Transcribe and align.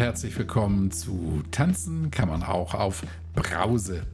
herzlich 0.00 0.38
willkommen 0.38 0.90
zu 0.90 1.42
Tanzen 1.50 2.10
kann 2.10 2.30
man 2.30 2.42
auch 2.42 2.72
auf 2.72 3.02
Brause. 3.34 4.04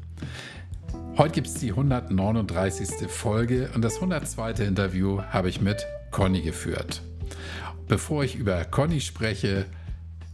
Heute 1.16 1.34
gibt 1.34 1.46
es 1.46 1.54
die 1.54 1.70
139. 1.70 3.08
Folge 3.08 3.70
und 3.72 3.82
das 3.82 3.94
102. 3.94 4.64
Interview 4.64 5.22
habe 5.22 5.48
ich 5.48 5.60
mit 5.60 5.86
Conny 6.10 6.42
geführt. 6.42 7.02
Bevor 7.86 8.24
ich 8.24 8.34
über 8.34 8.64
Conny 8.64 9.00
spreche, 9.00 9.66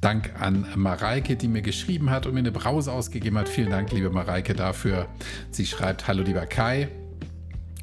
Dank 0.00 0.40
an 0.40 0.66
Mareike, 0.74 1.36
die 1.36 1.48
mir 1.48 1.60
geschrieben 1.60 2.08
hat 2.08 2.24
und 2.24 2.32
mir 2.32 2.38
eine 2.38 2.50
Brause 2.50 2.90
ausgegeben 2.90 3.36
hat. 3.36 3.50
Vielen 3.50 3.70
Dank, 3.70 3.92
liebe 3.92 4.08
Mareike, 4.08 4.54
dafür. 4.54 5.06
Sie 5.50 5.66
schreibt: 5.66 6.08
Hallo, 6.08 6.22
lieber 6.22 6.46
Kai. 6.46 6.88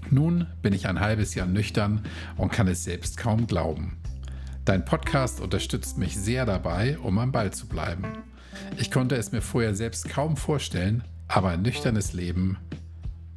Nun 0.09 0.47
bin 0.63 0.73
ich 0.73 0.87
ein 0.87 0.99
halbes 0.99 1.35
Jahr 1.35 1.45
nüchtern 1.45 2.03
und 2.35 2.51
kann 2.51 2.67
es 2.67 2.83
selbst 2.83 3.17
kaum 3.17 3.45
glauben. 3.45 3.98
Dein 4.69 4.85
Podcast 4.85 5.41
unterstützt 5.41 5.97
mich 5.97 6.15
sehr 6.15 6.45
dabei, 6.45 6.99
um 6.99 7.17
am 7.17 7.31
Ball 7.31 7.51
zu 7.51 7.67
bleiben. 7.67 8.03
Ich 8.77 8.91
konnte 8.91 9.15
es 9.15 9.31
mir 9.31 9.41
vorher 9.41 9.73
selbst 9.73 10.07
kaum 10.09 10.37
vorstellen, 10.37 11.03
aber 11.27 11.49
ein 11.49 11.63
nüchternes 11.63 12.13
Leben 12.13 12.55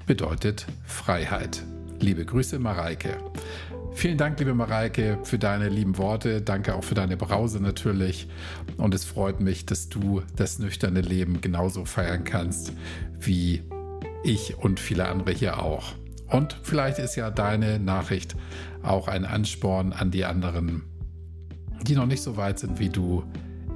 bedeutet 0.04 0.66
Freiheit. 0.84 1.62
Liebe 2.00 2.26
Grüße, 2.26 2.58
Mareike. 2.58 3.16
Vielen 3.94 4.18
Dank, 4.18 4.40
liebe 4.40 4.52
Mareike, 4.52 5.20
für 5.22 5.38
deine 5.38 5.70
lieben 5.70 5.96
Worte. 5.96 6.42
Danke 6.42 6.74
auch 6.74 6.84
für 6.84 6.94
deine 6.94 7.16
Brause 7.16 7.62
natürlich. 7.62 8.28
Und 8.76 8.92
es 8.92 9.06
freut 9.06 9.40
mich, 9.40 9.64
dass 9.64 9.88
du 9.88 10.20
das 10.36 10.58
nüchterne 10.58 11.00
Leben 11.00 11.40
genauso 11.40 11.86
feiern 11.86 12.24
kannst 12.24 12.74
wie 13.18 13.62
ich 14.22 14.58
und 14.58 14.78
viele 14.78 15.08
andere 15.08 15.30
hier 15.30 15.62
auch. 15.62 15.94
Und 16.28 16.58
vielleicht 16.62 16.98
ist 16.98 17.16
ja 17.16 17.30
deine 17.30 17.78
Nachricht 17.78 18.36
auch 18.82 19.08
ein 19.08 19.24
Ansporn 19.24 19.94
an 19.94 20.10
die 20.10 20.26
anderen, 20.26 20.91
die 21.82 21.94
noch 21.94 22.06
nicht 22.06 22.22
so 22.22 22.36
weit 22.36 22.58
sind 22.58 22.78
wie 22.78 22.88
du, 22.88 23.24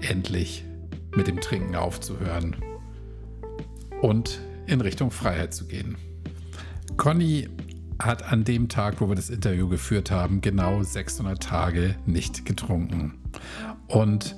endlich 0.01 0.65
mit 1.17 1.27
dem 1.27 1.41
Trinken 1.41 1.75
aufzuhören 1.75 2.57
und 4.03 4.41
in 4.67 4.81
Richtung 4.81 5.11
Freiheit 5.11 5.55
zu 5.55 5.67
gehen. 5.67 5.97
Conny 6.97 7.49
hat 8.01 8.31
an 8.31 8.45
dem 8.45 8.69
Tag, 8.69 9.01
wo 9.01 9.09
wir 9.09 9.15
das 9.15 9.31
Interview 9.31 9.69
geführt 9.69 10.11
haben, 10.11 10.41
genau 10.41 10.83
600 10.83 11.43
Tage 11.43 11.97
nicht 12.05 12.45
getrunken. 12.45 13.15
Und 13.89 14.37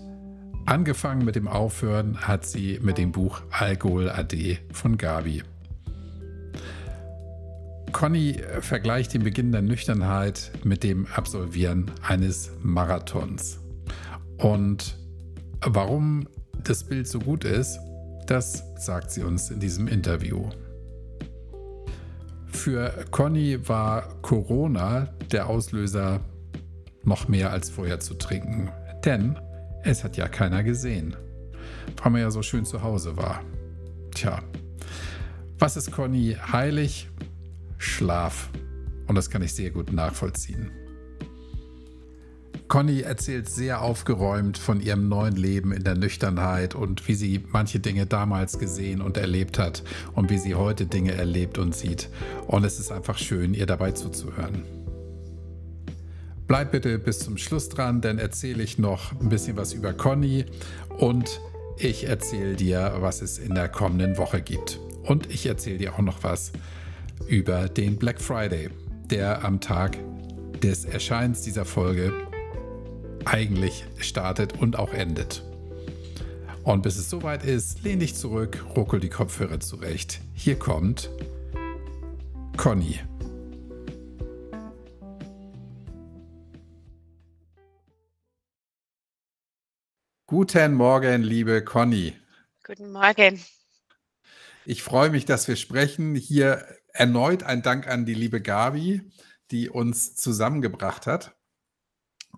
angefangen 0.66 1.24
mit 1.24 1.34
dem 1.34 1.48
Aufhören 1.48 2.18
hat 2.18 2.46
sie 2.46 2.78
mit 2.82 2.98
dem 2.98 3.12
Buch 3.12 3.42
Alkohol 3.50 4.10
AD 4.10 4.58
von 4.72 4.96
Gabi. 4.96 5.42
Conny 7.92 8.40
vergleicht 8.60 9.14
den 9.14 9.24
Beginn 9.24 9.50
der 9.50 9.62
Nüchternheit 9.62 10.52
mit 10.62 10.84
dem 10.84 11.06
Absolvieren 11.06 11.90
eines 12.06 12.50
Marathons. 12.62 13.57
Und 14.38 14.96
warum 15.60 16.28
das 16.64 16.84
Bild 16.84 17.06
so 17.06 17.18
gut 17.18 17.44
ist, 17.44 17.78
das 18.26 18.62
sagt 18.76 19.10
sie 19.10 19.22
uns 19.22 19.50
in 19.50 19.60
diesem 19.60 19.88
Interview. 19.88 20.48
Für 22.46 23.04
Conny 23.10 23.68
war 23.68 24.08
Corona 24.22 25.08
der 25.30 25.48
Auslöser, 25.48 26.20
noch 27.04 27.28
mehr 27.28 27.50
als 27.50 27.70
vorher 27.70 28.00
zu 28.00 28.14
trinken. 28.14 28.70
Denn 29.04 29.38
es 29.82 30.04
hat 30.04 30.16
ja 30.16 30.28
keiner 30.28 30.62
gesehen, 30.62 31.16
weil 32.02 32.12
man 32.12 32.20
ja 32.20 32.30
so 32.30 32.42
schön 32.42 32.64
zu 32.64 32.82
Hause 32.82 33.16
war. 33.16 33.42
Tja, 34.14 34.42
was 35.58 35.76
ist 35.76 35.90
Conny 35.90 36.36
heilig? 36.52 37.08
Schlaf. 37.78 38.50
Und 39.06 39.14
das 39.14 39.30
kann 39.30 39.42
ich 39.42 39.54
sehr 39.54 39.70
gut 39.70 39.92
nachvollziehen. 39.92 40.70
Conny 42.68 43.00
erzählt 43.00 43.48
sehr 43.48 43.80
aufgeräumt 43.80 44.58
von 44.58 44.80
ihrem 44.82 45.08
neuen 45.08 45.36
Leben 45.36 45.72
in 45.72 45.84
der 45.84 45.94
Nüchternheit 45.94 46.74
und 46.74 47.08
wie 47.08 47.14
sie 47.14 47.42
manche 47.50 47.80
Dinge 47.80 48.04
damals 48.04 48.58
gesehen 48.58 49.00
und 49.00 49.16
erlebt 49.16 49.58
hat 49.58 49.82
und 50.14 50.28
wie 50.28 50.36
sie 50.36 50.54
heute 50.54 50.84
Dinge 50.84 51.12
erlebt 51.12 51.56
und 51.56 51.74
sieht. 51.74 52.10
Und 52.46 52.64
es 52.64 52.78
ist 52.78 52.92
einfach 52.92 53.16
schön, 53.16 53.54
ihr 53.54 53.64
dabei 53.64 53.92
zuzuhören. 53.92 54.64
Bleib 56.46 56.72
bitte 56.72 56.98
bis 56.98 57.20
zum 57.20 57.38
Schluss 57.38 57.70
dran, 57.70 58.02
denn 58.02 58.18
erzähle 58.18 58.62
ich 58.62 58.78
noch 58.78 59.18
ein 59.18 59.30
bisschen 59.30 59.56
was 59.56 59.72
über 59.72 59.94
Conny 59.94 60.44
und 60.98 61.40
ich 61.78 62.04
erzähle 62.04 62.54
dir, 62.54 62.96
was 63.00 63.22
es 63.22 63.38
in 63.38 63.54
der 63.54 63.68
kommenden 63.68 64.18
Woche 64.18 64.42
gibt. 64.42 64.78
Und 65.04 65.32
ich 65.32 65.46
erzähle 65.46 65.78
dir 65.78 65.94
auch 65.94 66.00
noch 66.00 66.22
was 66.22 66.52
über 67.28 67.68
den 67.70 67.96
Black 67.96 68.20
Friday, 68.20 68.68
der 69.10 69.42
am 69.42 69.60
Tag 69.60 69.96
des 70.62 70.84
Erscheins 70.84 71.42
dieser 71.42 71.64
Folge 71.64 72.27
eigentlich 73.28 73.84
startet 73.98 74.58
und 74.58 74.78
auch 74.78 74.92
endet. 74.92 75.42
Und 76.64 76.82
bis 76.82 76.96
es 76.96 77.10
soweit 77.10 77.44
ist, 77.44 77.82
lehn 77.82 78.00
dich 78.00 78.14
zurück, 78.14 78.64
ruckel 78.74 79.00
die 79.00 79.10
Kopfhörer 79.10 79.60
zurecht. 79.60 80.20
Hier 80.34 80.58
kommt 80.58 81.10
Conny. 82.56 83.00
Guten 90.26 90.74
Morgen, 90.74 91.22
liebe 91.22 91.64
Conny. 91.64 92.14
Guten 92.66 92.92
Morgen. 92.92 93.42
Ich 94.66 94.82
freue 94.82 95.08
mich, 95.10 95.24
dass 95.24 95.48
wir 95.48 95.56
sprechen. 95.56 96.14
Hier 96.14 96.66
erneut 96.92 97.42
ein 97.42 97.62
Dank 97.62 97.88
an 97.88 98.04
die 98.04 98.14
liebe 98.14 98.42
Gabi, 98.42 99.10
die 99.50 99.70
uns 99.70 100.14
zusammengebracht 100.16 101.06
hat. 101.06 101.37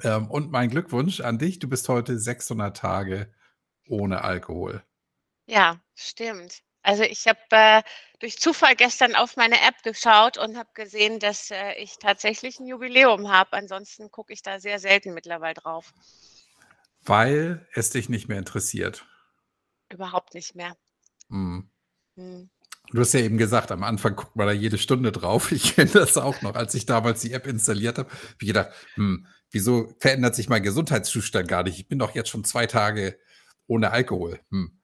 Ähm, 0.03 0.31
und 0.31 0.50
mein 0.50 0.71
Glückwunsch 0.71 1.21
an 1.21 1.38
dich. 1.38 1.59
Du 1.59 1.69
bist 1.69 1.88
heute 1.88 2.19
600 2.19 2.77
Tage 2.77 3.33
ohne 3.88 4.22
Alkohol. 4.22 4.83
Ja, 5.47 5.81
stimmt. 5.94 6.62
Also 6.83 7.03
ich 7.03 7.27
habe 7.27 7.38
äh, 7.50 7.83
durch 8.21 8.38
Zufall 8.38 8.75
gestern 8.75 9.15
auf 9.15 9.37
meine 9.37 9.56
App 9.56 9.83
geschaut 9.83 10.38
und 10.38 10.56
habe 10.56 10.71
gesehen, 10.75 11.19
dass 11.19 11.50
äh, 11.50 11.75
ich 11.75 11.99
tatsächlich 11.99 12.59
ein 12.59 12.66
Jubiläum 12.66 13.31
habe. 13.31 13.53
Ansonsten 13.55 14.11
gucke 14.11 14.33
ich 14.33 14.43
da 14.43 14.61
sehr 14.61 14.78
selten 14.78 15.12
mittlerweile 15.12 15.55
drauf. 15.55 15.93
Weil 17.03 17.67
es 17.75 17.91
dich 17.91 18.09
nicht 18.09 18.28
mehr 18.28 18.38
interessiert. 18.38 19.05
Überhaupt 19.91 20.34
nicht 20.34 20.55
mehr. 20.55 20.77
Hm. 21.28 21.71
Hm. 22.17 22.50
Du 22.93 23.00
hast 23.00 23.12
ja 23.12 23.21
eben 23.21 23.38
gesagt, 23.38 23.71
am 23.71 23.84
Anfang 23.84 24.17
guckt 24.17 24.34
man 24.37 24.47
da 24.47 24.53
jede 24.53 24.78
Stunde 24.78 25.12
drauf. 25.12 25.53
Ich 25.53 25.75
kenne 25.75 25.91
das 25.91 26.17
auch 26.17 26.43
noch. 26.43 26.55
Als 26.55 26.75
ich 26.75 26.87
damals 26.87 27.21
die 27.21 27.32
App 27.32 27.47
installiert 27.47 27.99
habe, 27.99 28.11
habe 28.11 28.37
ich 28.41 28.47
gedacht, 28.47 28.71
hm, 28.94 29.27
wieso 29.50 29.94
verändert 29.99 30.34
sich 30.34 30.49
mein 30.49 30.62
Gesundheitszustand 30.62 31.49
gar 31.49 31.62
nicht? 31.62 31.78
Ich 31.78 31.88
bin 31.88 31.99
doch 31.99 32.15
jetzt 32.15 32.28
schon 32.28 32.44
zwei 32.44 32.66
Tage 32.66 33.19
ohne 33.66 33.91
Alkohol. 33.91 34.41
Hm. 34.50 34.81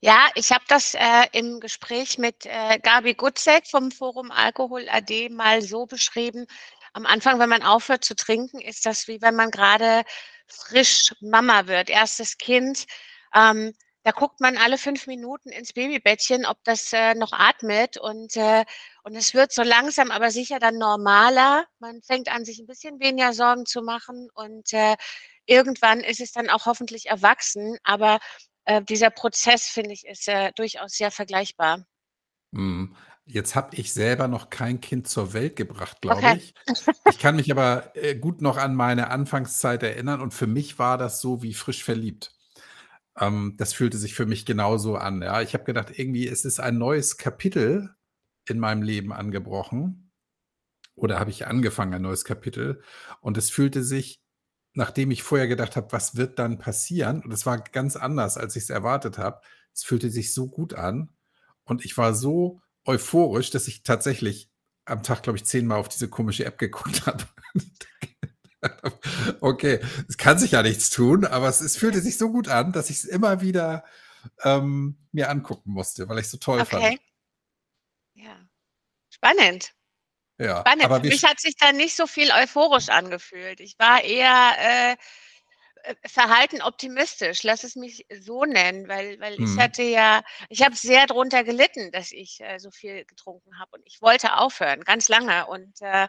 Ja, 0.00 0.28
ich 0.34 0.50
habe 0.50 0.64
das 0.66 0.94
äh, 0.94 1.26
im 1.32 1.60
Gespräch 1.60 2.18
mit 2.18 2.44
äh, 2.46 2.78
Gabi 2.82 3.14
Gutzek 3.14 3.68
vom 3.68 3.92
Forum 3.92 4.32
Alkohol 4.32 4.88
AD 4.88 5.28
mal 5.28 5.62
so 5.62 5.86
beschrieben. 5.86 6.46
Am 6.92 7.06
Anfang, 7.06 7.38
wenn 7.38 7.48
man 7.48 7.62
aufhört 7.62 8.04
zu 8.04 8.16
trinken, 8.16 8.60
ist 8.60 8.84
das 8.84 9.06
wie 9.06 9.22
wenn 9.22 9.36
man 9.36 9.50
gerade 9.50 10.02
frisch 10.48 11.14
Mama 11.20 11.66
wird, 11.68 11.88
erstes 11.88 12.36
Kind. 12.36 12.86
Ähm, 13.34 13.72
da 14.04 14.10
guckt 14.10 14.40
man 14.40 14.56
alle 14.56 14.78
fünf 14.78 15.06
Minuten 15.06 15.50
ins 15.50 15.72
Babybettchen, 15.72 16.44
ob 16.44 16.58
das 16.64 16.92
äh, 16.92 17.14
noch 17.14 17.32
atmet 17.32 17.96
und, 17.96 18.36
äh, 18.36 18.64
und 19.04 19.14
es 19.14 19.32
wird 19.32 19.52
so 19.52 19.62
langsam, 19.62 20.10
aber 20.10 20.30
sicher 20.30 20.58
dann 20.58 20.78
normaler. 20.78 21.66
Man 21.78 22.02
fängt 22.02 22.28
an, 22.28 22.44
sich 22.44 22.58
ein 22.58 22.66
bisschen 22.66 22.98
weniger 23.00 23.32
Sorgen 23.32 23.64
zu 23.64 23.82
machen 23.82 24.28
und 24.34 24.72
äh, 24.72 24.96
irgendwann 25.46 26.00
ist 26.00 26.20
es 26.20 26.32
dann 26.32 26.50
auch 26.50 26.66
hoffentlich 26.66 27.06
erwachsen. 27.06 27.76
Aber 27.84 28.18
äh, 28.64 28.82
dieser 28.82 29.10
Prozess, 29.10 29.66
finde 29.66 29.92
ich, 29.92 30.06
ist 30.06 30.28
äh, 30.28 30.52
durchaus 30.56 30.92
sehr 30.92 31.10
vergleichbar. 31.10 31.84
Mhm. 32.50 32.96
Jetzt 33.24 33.54
habe 33.54 33.76
ich 33.76 33.92
selber 33.92 34.26
noch 34.26 34.50
kein 34.50 34.80
Kind 34.80 35.06
zur 35.06 35.32
Welt 35.32 35.54
gebracht, 35.54 36.00
glaube 36.00 36.18
okay. 36.18 36.38
ich. 36.38 36.54
Ich 37.08 37.18
kann 37.20 37.36
mich 37.36 37.52
aber 37.52 37.94
äh, 37.94 38.16
gut 38.16 38.42
noch 38.42 38.56
an 38.56 38.74
meine 38.74 39.10
Anfangszeit 39.10 39.84
erinnern 39.84 40.20
und 40.20 40.34
für 40.34 40.48
mich 40.48 40.80
war 40.80 40.98
das 40.98 41.20
so 41.20 41.40
wie 41.40 41.54
frisch 41.54 41.84
verliebt. 41.84 42.32
Ähm, 43.18 43.54
das 43.58 43.72
fühlte 43.72 43.98
sich 43.98 44.14
für 44.14 44.26
mich 44.26 44.46
genauso 44.46 44.96
an. 44.96 45.22
Ja, 45.22 45.42
ich 45.42 45.54
habe 45.54 45.64
gedacht, 45.64 45.98
irgendwie 45.98 46.28
es 46.28 46.44
ist 46.44 46.60
ein 46.60 46.78
neues 46.78 47.16
Kapitel 47.16 47.94
in 48.48 48.58
meinem 48.58 48.82
Leben 48.82 49.12
angebrochen. 49.12 50.12
Oder 50.94 51.18
habe 51.18 51.30
ich 51.30 51.46
angefangen, 51.46 51.94
ein 51.94 52.02
neues 52.02 52.24
Kapitel. 52.24 52.82
Und 53.20 53.38
es 53.38 53.50
fühlte 53.50 53.82
sich, 53.82 54.22
nachdem 54.74 55.10
ich 55.10 55.22
vorher 55.22 55.48
gedacht 55.48 55.76
habe, 55.76 55.92
was 55.92 56.16
wird 56.16 56.38
dann 56.38 56.58
passieren? 56.58 57.22
Und 57.22 57.32
es 57.32 57.46
war 57.46 57.58
ganz 57.58 57.96
anders, 57.96 58.36
als 58.36 58.56
ich 58.56 58.64
es 58.64 58.70
erwartet 58.70 59.18
habe. 59.18 59.40
Es 59.74 59.84
fühlte 59.84 60.10
sich 60.10 60.34
so 60.34 60.48
gut 60.48 60.74
an. 60.74 61.10
Und 61.64 61.84
ich 61.84 61.96
war 61.96 62.14
so 62.14 62.60
euphorisch, 62.84 63.50
dass 63.50 63.68
ich 63.68 63.82
tatsächlich 63.82 64.50
am 64.84 65.02
Tag, 65.02 65.22
glaube 65.22 65.38
ich, 65.38 65.44
zehnmal 65.44 65.78
auf 65.78 65.88
diese 65.88 66.08
komische 66.08 66.44
App 66.44 66.58
geguckt 66.58 67.06
habe. 67.06 67.24
Okay, 69.40 69.80
es 70.08 70.16
kann 70.16 70.38
sich 70.38 70.52
ja 70.52 70.62
nichts 70.62 70.90
tun, 70.90 71.24
aber 71.24 71.48
es, 71.48 71.60
es 71.60 71.76
fühlte 71.76 72.00
sich 72.00 72.18
so 72.18 72.30
gut 72.30 72.48
an, 72.48 72.72
dass 72.72 72.90
ich 72.90 72.96
es 72.98 73.04
immer 73.04 73.40
wieder 73.40 73.84
ähm, 74.44 74.96
mir 75.12 75.30
angucken 75.30 75.72
musste, 75.72 76.08
weil 76.08 76.18
ich 76.18 76.26
es 76.26 76.30
so 76.32 76.38
toll 76.38 76.60
okay. 76.60 76.98
fand. 76.98 77.00
Ja, 78.14 78.36
spannend. 79.10 79.72
Ja, 80.38 80.60
spannend. 80.60 80.84
Aber 80.84 81.00
Für 81.00 81.08
mich 81.08 81.24
hat 81.24 81.40
sich 81.40 81.56
da 81.56 81.72
nicht 81.72 81.96
so 81.96 82.06
viel 82.06 82.30
euphorisch 82.32 82.88
angefühlt. 82.88 83.60
Ich 83.60 83.78
war 83.78 84.02
eher, 84.04 84.52
äh, 84.58 84.96
äh, 85.84 85.94
Verhalten 86.08 86.62
optimistisch, 86.62 87.42
lass 87.42 87.64
es 87.64 87.76
mich 87.76 88.06
so 88.20 88.44
nennen, 88.44 88.88
weil 88.88 89.18
weil 89.20 89.34
ich 89.34 89.56
Mhm. 89.56 89.60
hatte 89.60 89.82
ja 89.82 90.22
ich 90.48 90.62
habe 90.62 90.76
sehr 90.76 91.06
drunter 91.06 91.44
gelitten, 91.44 91.90
dass 91.92 92.12
ich, 92.12 92.40
äh, 92.40 92.58
so 92.58 92.70
viel 92.70 93.04
getrunken 93.04 93.58
habe 93.58 93.72
und 93.76 93.82
ich 93.86 94.00
wollte 94.02 94.36
aufhören, 94.38 94.82
ganz 94.82 95.08
lange 95.08 95.46
und, 95.46 95.80
äh, 95.82 96.08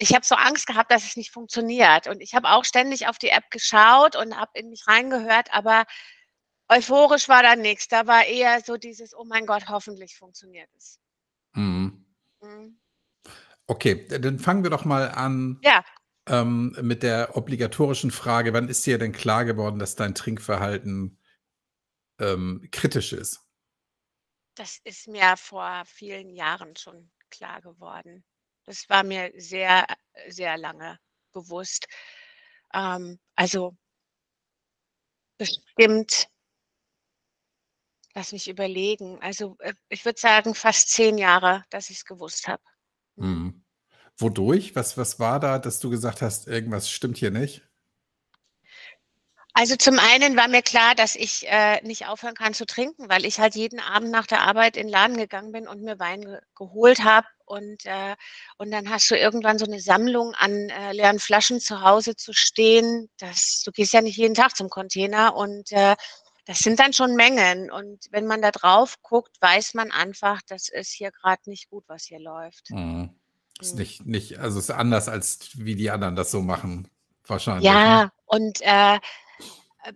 ich 0.00 0.14
habe 0.14 0.24
so 0.24 0.34
Angst 0.34 0.66
gehabt, 0.66 0.90
dass 0.90 1.04
es 1.04 1.16
nicht 1.16 1.30
funktioniert 1.30 2.06
und 2.08 2.22
ich 2.22 2.34
habe 2.34 2.48
auch 2.50 2.64
ständig 2.64 3.06
auf 3.06 3.18
die 3.18 3.28
App 3.28 3.50
geschaut 3.50 4.16
und 4.16 4.36
habe 4.36 4.50
in 4.54 4.70
mich 4.70 4.86
reingehört, 4.86 5.52
aber 5.52 5.84
euphorisch 6.68 7.28
war 7.28 7.42
da 7.42 7.54
nix. 7.54 7.86
Da 7.88 8.06
war 8.06 8.24
eher 8.24 8.62
so 8.62 8.76
dieses: 8.78 9.14
„Oh 9.16 9.24
mein 9.24 9.44
Gott, 9.46 9.68
hoffentlich 9.68 10.16
funktioniert 10.16 10.70
es.“ 10.76 10.98
Mhm. 11.54 12.06
Mhm. 12.40 12.80
Okay, 13.66 14.06
dann 14.08 14.38
fangen 14.38 14.62
wir 14.64 14.70
doch 14.70 14.84
mal 14.84 15.10
an, 15.10 15.60
Ja. 15.62 15.84
ähm, 16.28 16.74
mit 16.80 17.02
der 17.02 17.36
obligatorischen 17.36 18.10
Frage: 18.10 18.54
Wann 18.54 18.68
ist 18.68 18.86
dir 18.86 18.98
denn 18.98 19.12
klar 19.12 19.44
geworden, 19.44 19.78
dass 19.78 19.96
dein 19.96 20.14
Trinkverhalten 20.14 21.18
ähm, 22.20 22.68
kritisch 22.72 23.12
ist? 23.12 23.46
Das 24.56 24.78
ist 24.84 25.08
mir 25.08 25.36
vor 25.36 25.84
vielen 25.86 26.30
Jahren 26.30 26.74
schon 26.76 27.10
klar 27.30 27.60
geworden. 27.60 28.24
Das 28.70 28.88
war 28.88 29.02
mir 29.02 29.32
sehr, 29.36 29.84
sehr 30.28 30.56
lange 30.56 30.96
bewusst. 31.32 31.88
Ähm, 32.72 33.18
also 33.34 33.74
bestimmt 35.38 36.28
lass 38.14 38.32
mich 38.32 38.48
überlegen. 38.48 39.18
Also, 39.22 39.56
äh, 39.60 39.74
ich 39.88 40.04
würde 40.04 40.20
sagen, 40.20 40.54
fast 40.54 40.90
10 40.90 41.18
Jahre, 41.18 41.64
dass 41.70 41.90
ich's 41.90 42.04
gewusst 42.04 42.46
habe. 42.48 42.62
Mhm. 43.16 43.26
Mhm. 43.26 43.64
Wodurch? 44.18 44.76
Was 44.76 44.96
was 44.98 45.18
war 45.18 45.40
da, 45.40 45.58
dass 45.58 45.80
du 45.80 45.90
gesagt 45.90 46.22
hast: 46.22 46.46
„Irgendwas 46.48 46.90
stimmt 46.90 47.18
hier 47.18 47.30
nicht?“ 47.32 47.62
Also, 49.54 49.76
zum 49.76 49.98
einen 49.98 50.36
war 50.36 50.48
mir 50.48 50.62
klar, 50.62 50.94
dass 50.96 51.14
ich, 51.16 51.46
äh, 51.48 51.80
nicht 51.82 52.06
aufhören 52.06 52.34
kann 52.34 52.54
zu 52.54 52.66
trinken, 52.66 53.08
weil 53.08 53.24
ich 53.24 53.38
halt 53.40 53.54
jeden 53.56 53.78
Abend 53.80 54.10
nach 54.10 54.26
der 54.26 54.42
Arbeit 54.42 54.76
in 54.76 54.86
'n 54.88 54.90
Laden 54.90 55.16
gegangen 55.16 55.52
bin 55.52 55.66
und 55.68 55.82
mir 55.82 55.98
Wein 56.00 56.22
ge 56.22 56.38
geholt 56.56 57.04
habe 57.04 57.26
und, 57.50 57.86
äh 57.86 58.16
und 58.58 58.70
dann 58.72 58.90
hast 58.90 59.10
du 59.10 59.16
irgendwann 59.18 59.58
so 59.58 59.66
'ne 59.66 59.80
Sammlung 59.80 60.34
an, 60.36 60.70
äh, 60.70 60.92
leeren 60.94 61.20
Flaschen 61.20 61.60
zu 61.60 61.82
Hause 61.82 62.16
zu 62.16 62.32
stehen. 62.34 63.10
Das 63.18 63.62
du 63.66 63.72
gehst 63.72 63.92
ja 63.94 64.02
nicht 64.02 64.18
jeden 64.18 64.34
Tag 64.36 64.56
zum 64.56 64.70
Container 64.70 65.36
und, 65.36 65.72
äh, 65.72 65.96
das 66.46 66.60
sind 66.60 66.80
dann 66.80 66.92
schon 66.94 67.16
Mengen. 67.16 67.70
Und 67.72 68.06
wenn 68.12 68.26
man 68.26 68.42
da 68.42 68.50
drauf 68.52 68.96
guckt, 69.02 69.36
weiß 69.42 69.74
man 69.74 69.92
einfach, 69.92 70.40
das 70.48 70.68
ist 70.70 70.92
hier 70.92 71.12
grad 71.12 71.46
nicht 71.48 71.70
gut, 71.70 71.84
was 71.88 72.04
hier 72.06 72.20
läuft. 72.20 72.70
Mhm. 72.70 73.10
Ist 73.60 73.74
Mhm. 73.74 73.78
nicht 73.78 74.06
nicht 74.06 74.38
also, 74.38 74.58
ist 74.58 74.70
anders, 74.70 75.08
als 75.08 75.50
wie 75.58 75.74
die 75.74 75.90
anderen 75.90 76.16
das 76.16 76.30
so 76.30 76.40
machen 76.40 76.88
wahrscheinlich, 77.26 77.84
ne? 77.84 78.02
Ja, 78.02 78.10
und, 78.26 78.60
äh, 78.62 78.94
äh, 78.96 78.98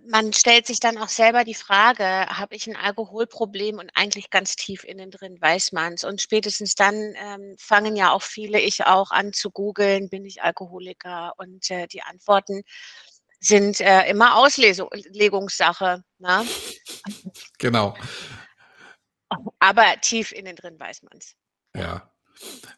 man 0.07 0.33
stellt 0.33 0.67
sich 0.67 0.81
dann 0.81 0.99
auch 0.99 1.09
selber 1.09 1.45
die 1.45 1.55
Frage: 1.55 2.05
„Habe 2.05 2.55
ich 2.57 2.67
'n 2.69 2.77
Alkoholproblem?“ 2.77 3.79
Und 3.79 3.91
eigentlich 3.95 4.31
ganz 4.31 4.57
tief 4.57 4.85
innen 4.85 5.11
drin 5.11 5.39
weiß 5.41 5.73
man's. 5.73 6.05
Und 6.05 6.21
spätestens 6.23 6.75
dann, 6.75 7.15
ähm, 7.17 7.57
fangen 7.59 7.97
ja 7.97 8.13
auch 8.13 8.23
viele, 8.23 8.61
ich 8.61 8.85
auch, 8.87 9.11
an 9.11 9.33
zu 9.33 9.51
googeln: 9.51 10.09
„Bin 10.09 10.25
ich 10.25 10.43
Alkoholiker?“ 10.43 11.33
Und, 11.39 11.71
äh, 11.71 11.87
die 11.89 12.03
Antworten 12.03 12.63
sind, 13.41 13.81
äh, 13.81 14.09
immer 14.11 14.37
Auslesu 14.37 14.89
Legungssache, 15.11 16.03
ne? 16.19 16.45
Genau. 17.59 17.97
Aber 19.61 20.01
tief 20.01 20.33
innen 20.33 20.57
drin 20.57 20.79
weiß 20.79 21.03
man's. 21.03 21.35
Ja. 21.77 22.11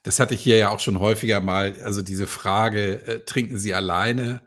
Das 0.05 0.21
hatte 0.21 0.35
ich 0.35 0.43
hier 0.43 0.59
ja 0.59 0.71
auch 0.71 0.81
schon 0.81 1.01
häufiger 1.01 1.41
mal. 1.41 1.77
Also, 1.83 2.03
diese 2.03 2.27
Frage, 2.27 3.07
äh: 3.07 3.21
„Trinken 3.27 3.59
Sie 3.59 3.75
alleine?“ 3.75 4.43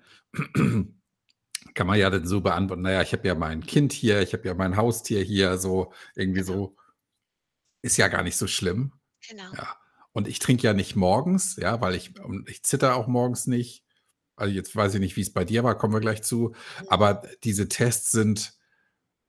Kann 1.79 1.87
man 1.87 1.97
ja 1.97 2.09
dann 2.09 2.27
so 2.27 2.41
beantworten: 2.41 2.81
„Na 2.81 2.91
ja, 2.91 3.01
ich 3.03 3.13
habe 3.13 3.25
ja 3.25 3.35
mein 3.35 3.65
Kind 3.65 3.93
hier, 3.93 4.21
ich 4.21 4.33
habe 4.33 4.45
ja 4.45 4.53
mein 4.53 4.75
Haustier 4.75 5.23
hier“, 5.23 5.57
so 5.57 5.93
irgendwie 6.13 6.41
Genau. 6.41 6.53
so. 6.53 6.75
Ist 7.81 7.95
ja 7.95 8.09
gar 8.09 8.21
nicht 8.21 8.35
so 8.35 8.47
schlimm. 8.47 8.91
Genau. 9.29 9.53
Ja. 9.53 9.77
Und 10.11 10.27
ich 10.27 10.39
trinke 10.39 10.63
ja 10.63 10.73
nicht 10.73 10.97
morgens, 10.97 11.55
ja, 11.55 11.79
weil 11.79 11.95
ich 11.95 12.11
ich 12.47 12.63
zittere 12.63 12.95
auch 12.95 13.07
morgens 13.07 13.47
nicht. 13.47 13.85
Also, 14.35 14.53
jetzt 14.53 14.75
weiß 14.75 14.95
ich 14.95 14.99
nicht, 14.99 15.15
wie's 15.15 15.31
bei 15.31 15.45
dir 15.45 15.63
war, 15.63 15.77
kommen 15.77 15.93
wir 15.93 16.01
gleich 16.01 16.21
zu. 16.21 16.49
Mhm. 16.49 16.87
Aber 16.89 17.23
diese 17.45 17.69
Tests 17.69 18.11
sind 18.11 18.57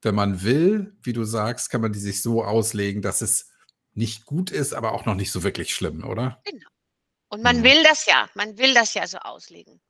wenn 0.02 0.14
man 0.16 0.42
will, 0.42 0.96
wie 1.02 1.12
du 1.12 1.24
sagst, 1.24 1.70
kann 1.70 1.82
man 1.82 1.92
die 1.92 1.98
sich 2.00 2.22
so 2.22 2.42
auslegen, 2.42 3.02
dass 3.02 3.20
es 3.20 3.50
nicht 3.92 4.24
gut 4.26 4.50
ist, 4.50 4.72
aber 4.74 4.92
auch 4.94 5.04
noch 5.06 5.14
nicht 5.14 5.30
so 5.30 5.42
wirklich 5.44 5.74
schlimm, 5.74 6.04
oder? 6.04 6.40
Genau. 6.44 6.66
Und 7.28 7.42
man 7.42 7.58
Mhm. 7.58 7.64
will 7.64 7.82
das 7.84 8.06
ja 8.06 8.28
man 8.34 8.58
will 8.58 8.74
das 8.74 8.94
ja 8.94 9.06
so 9.06 9.18
auslegen. 9.18 9.80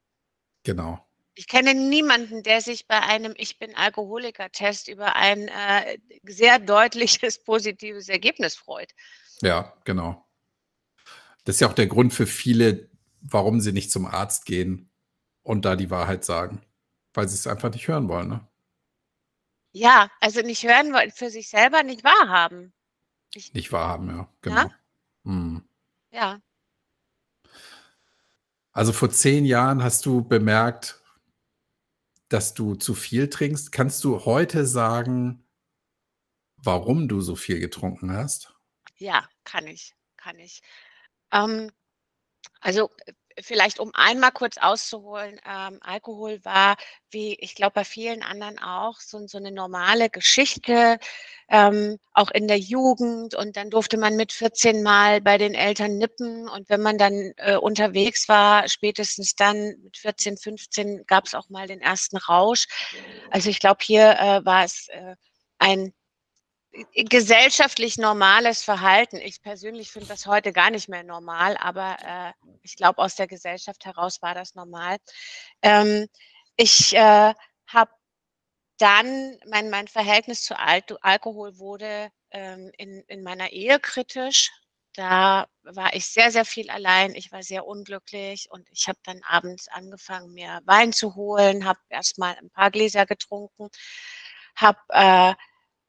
Genau. 0.64 1.06
Ich 1.40 1.46
kenne 1.46 1.72
niemanden, 1.72 2.42
der 2.42 2.60
sich 2.60 2.86
bei 2.86 3.00
einem 3.00 3.32
Ich-bin-Alkoholiker-Test 3.34 4.88
über 4.88 5.16
ein, 5.16 5.48
äh, 5.48 5.96
sehr 6.22 6.58
deutliches 6.58 7.38
positives 7.44 8.10
Ergebnis 8.10 8.56
freut. 8.56 8.92
Ja, 9.40 9.72
genau. 9.84 10.28
Das 11.44 11.56
ist 11.56 11.60
ja 11.60 11.68
auch 11.68 11.72
der 11.72 11.86
Grund 11.86 12.12
für 12.12 12.26
viele, 12.26 12.90
warum 13.22 13.62
sie 13.62 13.72
nicht 13.72 13.90
zum 13.90 14.04
Arzt 14.04 14.44
gehen 14.44 14.90
und 15.42 15.64
da 15.64 15.76
die 15.76 15.88
Wahrheit 15.88 16.26
sagen, 16.26 16.60
weil 17.14 17.26
sie's 17.26 17.46
einfach 17.46 17.72
nicht 17.72 17.88
hören 17.88 18.10
wollen, 18.10 18.28
ne? 18.28 18.46
Ja, 19.72 20.10
also, 20.20 20.42
nicht 20.42 20.62
hören 20.62 20.92
wollen, 20.92 21.10
für 21.10 21.30
sich 21.30 21.48
selber 21.48 21.82
nicht 21.82 22.04
wahrhaben. 22.04 22.74
Ich 23.32 23.54
Nicht 23.54 23.72
wahrhaben, 23.72 24.10
ja, 24.10 24.28
genau. 24.42 24.70
Mhm. 25.22 25.64
Ja. 26.10 26.42
Also, 28.72 28.92
vor 28.92 29.08
10 29.08 29.46
Jahren 29.46 29.82
hast 29.82 30.04
du 30.04 30.22
bemerkt 30.22 30.99
dass 32.30 32.54
du 32.54 32.74
zu 32.74 32.94
viel 32.94 33.28
trinkst. 33.28 33.72
Kannst 33.72 34.02
du 34.04 34.24
heute 34.24 34.66
sagen 34.66 35.44
warum 36.64 37.08
du 37.08 37.20
so 37.20 37.36
viel 37.36 37.60
getrunken 37.60 38.12
hast? 38.12 38.54
Ja, 38.96 39.28
kann 39.44 39.66
ich, 39.66 39.94
kann 40.16 40.38
ich. 40.38 40.60
Ähm, 41.32 41.70
also, 42.60 42.90
äh, 43.06 43.12
vielleicht, 43.40 43.78
um 43.80 43.90
einmal 43.94 44.32
kurz 44.32 44.56
auszuholen, 44.58 45.40
ähm, 45.46 45.78
Alkohol 45.82 46.44
war, 46.44 46.76
wie 47.10 47.34
ich 47.40 47.54
glaube, 47.54 47.72
bei 47.74 47.84
vielen 47.84 48.22
anderen 48.22 48.58
auch, 48.58 49.00
so 49.00 49.26
so 49.26 49.38
'ne 49.38 49.50
normale 49.52 50.10
Geschichte, 50.10 50.98
ähm, 51.48 51.98
auch 52.14 52.30
in 52.30 52.48
der 52.48 52.58
Jugend. 52.58 53.34
Und 53.34 53.56
dann 53.56 53.70
durfte 53.70 53.96
man 53.98 54.16
mit 54.16 54.32
14 54.32 54.82
mal 54.82 55.20
bei 55.20 55.38
den 55.38 55.54
Eltern 55.54 55.98
nippen. 55.98 56.48
Und 56.48 56.68
wenn 56.70 56.80
man 56.82 56.98
dann, 56.98 57.32
äh, 57.36 57.56
unterwegs 57.56 58.28
war, 58.28 58.68
spätestens 58.68 59.34
dann 59.36 59.74
mit 59.82 59.96
14, 59.98 60.36
15 60.36 61.04
gab's 61.06 61.34
auch 61.34 61.48
mal 61.50 61.66
den 61.66 61.80
1. 61.80 62.16
Rausch. 62.18 62.66
Also, 63.30 63.50
ich 63.50 63.60
glaube, 63.60 63.78
hier, 63.84 64.10
äh, 64.18 64.44
war 64.44 64.64
es, 64.64 64.88
äh, 64.88 65.16
ein 65.58 65.92
gesellschaftlich 66.94 67.98
normales 67.98 68.62
Verhalten. 68.62 69.16
Ich 69.16 69.42
persönlich 69.42 69.90
finde 69.90 70.08
das 70.08 70.26
heute 70.26 70.52
gar 70.52 70.70
nicht 70.70 70.88
mehr 70.88 71.02
normal, 71.02 71.56
aber, 71.58 71.96
äh, 72.04 72.32
ich 72.62 72.76
glaube, 72.76 72.98
aus 73.02 73.16
der 73.16 73.26
Gesellschaft 73.26 73.84
heraus 73.84 74.22
war 74.22 74.34
das 74.34 74.54
normal. 74.54 74.98
Ähm, 75.62 76.06
ich, 76.56 76.94
äh, 76.96 77.34
habe 77.68 77.90
dann 78.78 79.36
mein 79.48 79.70
mein 79.70 79.88
Verhältnis 79.88 80.42
zu 80.44 80.58
Alto 80.58 80.96
Alkohol 81.02 81.58
wurde, 81.58 82.10
ähm, 82.32 82.72
in 82.78 83.02
in 83.08 83.22
meiner 83.24 83.50
Ehe 83.52 83.80
kritisch. 83.80 84.50
Da 84.94 85.46
war 85.64 85.94
ich 85.94 86.06
sehr, 86.08 86.32
sehr 86.32 86.44
viel 86.46 86.70
allein. 86.70 87.14
Ich 87.16 87.32
war 87.32 87.42
sehr 87.44 87.66
unglücklich 87.66 88.48
und 88.50 88.68
ich 88.72 88.88
habe 88.88 88.98
dann 89.04 89.20
abends 89.28 89.68
angefangen, 89.68 90.32
mir 90.34 90.60
Wein 90.66 90.92
zu 90.94 91.14
holen, 91.16 91.64
habe 91.66 91.80
erst 91.90 92.18
mal 92.18 92.34
'n 92.40 92.50
paar 92.50 92.70
Gläser 92.72 93.06
getrunken, 93.06 93.68
habe, 94.56 94.78
äh, 94.90 95.34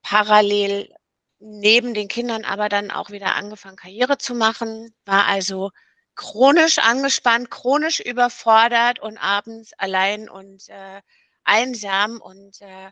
parallel 0.04 0.94
neben 1.40 1.94
den 1.94 2.08
Kindern 2.08 2.46
aber 2.46 2.70
dann 2.70 2.92
auch 2.92 3.10
wieder 3.12 3.36
angefangen, 3.36 3.76
Karriere 3.78 4.18
zu 4.18 4.36
machen, 4.36 4.94
war 5.06 5.26
also 5.28 5.72
chronisch 6.16 6.80
angespannt, 6.80 7.50
chronisch 7.52 8.00
überfordert 8.00 9.00
und 9.00 9.18
abends 9.18 9.74
allein 9.78 10.30
und, 10.30 10.70
äh, 10.70 11.02
einsam 11.44 12.22
und, 12.22 12.62
äh, 12.62 12.92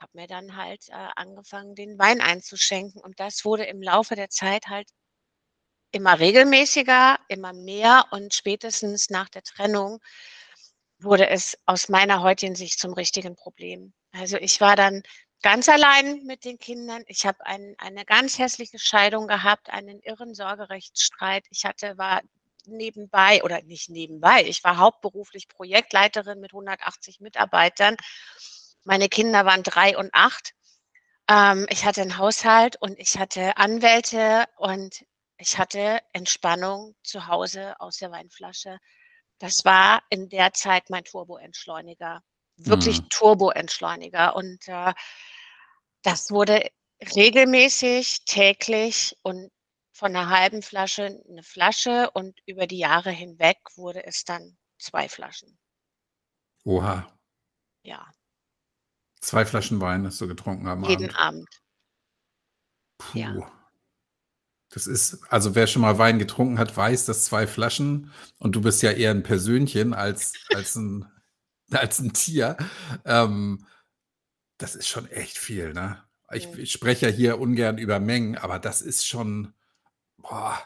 habe 0.00 0.12
mir 0.14 0.26
dann 0.28 0.56
halt, 0.56 0.88
äh, 0.90 1.08
angefangen, 1.16 1.74
den 1.76 1.98
Wein 1.98 2.20
einzuschenken. 2.22 3.00
Und 3.02 3.20
das 3.20 3.44
wurde 3.44 3.64
im 3.66 3.82
Laufe 3.82 4.16
der 4.16 4.30
Zeit 4.30 4.68
halt 4.68 4.88
immer 5.92 6.18
regelmäßiger, 6.20 7.18
immer 7.28 7.52
mehr 7.52 8.04
und 8.12 8.32
spätestens 8.34 9.10
nach 9.10 9.28
der 9.28 9.42
Trennung 9.42 10.00
wurde 11.02 11.28
es 11.30 11.56
aus 11.66 11.88
meiner 11.88 12.20
heutigen 12.22 12.54
Sicht 12.54 12.78
zum 12.78 12.92
richtigen 12.92 13.34
Problem. 13.34 13.92
Also, 14.12 14.36
ich 14.36 14.60
war 14.60 14.76
dann 14.76 15.02
ganz 15.42 15.68
allein 15.68 16.24
mit 16.24 16.44
den 16.44 16.58
Kindern. 16.58 17.02
Ich 17.06 17.26
habe 17.26 17.44
ein 17.46 17.74
eine 17.78 18.04
ganz 18.04 18.38
hässliche 18.38 18.78
Scheidung 18.78 19.26
gehabt, 19.26 19.70
einen 19.70 20.00
irren 20.02 20.34
Sorgerechtsstreit. 20.34 21.46
Ich 21.50 21.64
hatte 21.64 21.96
war 21.98 22.20
nebenbei 22.66 23.42
oder 23.42 23.62
nicht 23.62 23.88
nebenbei, 23.90 24.44
ich 24.46 24.62
war 24.64 24.76
hauptberuflich 24.78 25.48
Projektleiterin 25.48 26.40
mit 26.40 26.52
180 26.52 27.20
Mitarbeitern. 27.20 27.96
Meine 28.84 29.08
Kinder 29.08 29.44
waren 29.46 29.62
3 29.62 29.96
und 29.98 30.10
8. 30.14 30.52
Ähm, 31.30 31.66
ich 31.70 31.84
hatte 31.86 32.02
'n 32.02 32.18
Haushalt 32.18 32.76
und 32.82 32.98
ich 33.00 33.18
hatte 33.18 33.56
Anwälte 33.58 34.46
und 34.58 35.04
ich 35.38 35.58
hatte 35.58 36.00
Entspannung 36.14 36.94
zu 37.04 37.26
Hause 37.28 37.80
aus 37.80 37.98
der 37.98 38.10
Weinflasche. 38.12 38.78
Das 39.40 39.64
war 39.64 40.02
in 40.10 40.28
der 40.30 40.52
Zeit 40.54 40.90
mein 40.90 41.04
Turboentschleuniger, 41.04 42.22
wirklich 42.68 43.00
Mhm. 43.00 43.10
Turboentschleuniger. 43.10 44.36
Und, 44.36 44.68
äh, 44.68 44.92
das 46.04 46.30
wurde 46.32 46.68
regelmäßig, 47.16 48.24
täglich 48.26 49.16
und 49.22 49.50
von 49.92 50.12
'ner 50.12 50.30
halben 50.30 50.62
Flasche 50.62 51.20
'ne 51.28 51.42
Flasche 51.44 52.10
und 52.12 52.40
über 52.46 52.66
die 52.68 52.78
Jahre 52.78 53.10
hinweg 53.12 53.58
wurde 53.76 54.04
es 54.06 54.24
dann 54.24 54.58
2 54.78 55.08
Flaschen. 55.08 55.56
Oha. 56.66 57.10
Ja. 57.84 58.12
2 59.22 59.44
Flaschen 59.44 59.80
Wein 59.82 60.06
hast 60.06 60.20
du 60.22 60.28
getrunken 60.28 60.66
am 60.66 60.82
Jeden 60.82 61.10
Abend? 61.12 61.14
Abend. 61.14 61.60
Ja. 63.14 63.34
Puh. 63.34 63.50
Das 64.72 64.86
ist 64.86 65.18
also, 65.30 65.54
wer 65.56 65.66
schon 65.66 65.82
mal 65.82 65.98
Wein 65.98 66.18
getrunken 66.20 66.58
hat, 66.58 66.76
weiß, 66.76 67.04
dass 67.06 67.24
2 67.24 67.46
Flaschen 67.48 68.12
und 68.38 68.54
du 68.54 68.60
bist 68.60 68.82
ja 68.82 68.92
eher 68.92 69.10
'n 69.10 69.24
Persönchen 69.24 69.92
als 69.94 70.38
als 70.48 70.76
'n 70.76 71.06
als 71.78 72.00
'n 72.00 72.12
Tier. 72.12 72.56
Ähm, 73.04 73.66
das 74.58 74.74
ist 74.76 74.88
schon 74.88 75.08
echt 75.10 75.38
viel, 75.38 75.72
ne? 75.74 76.04
Ich 76.32 76.50
ich 76.56 76.72
spreche 76.72 77.08
ja 77.10 77.12
hier 77.16 77.40
ungern 77.40 77.78
über 77.78 78.00
Mengen, 78.00 78.36
aber 78.38 78.58
das 78.60 78.82
ist 78.82 79.06
schon 79.06 79.54
boah. 80.18 80.60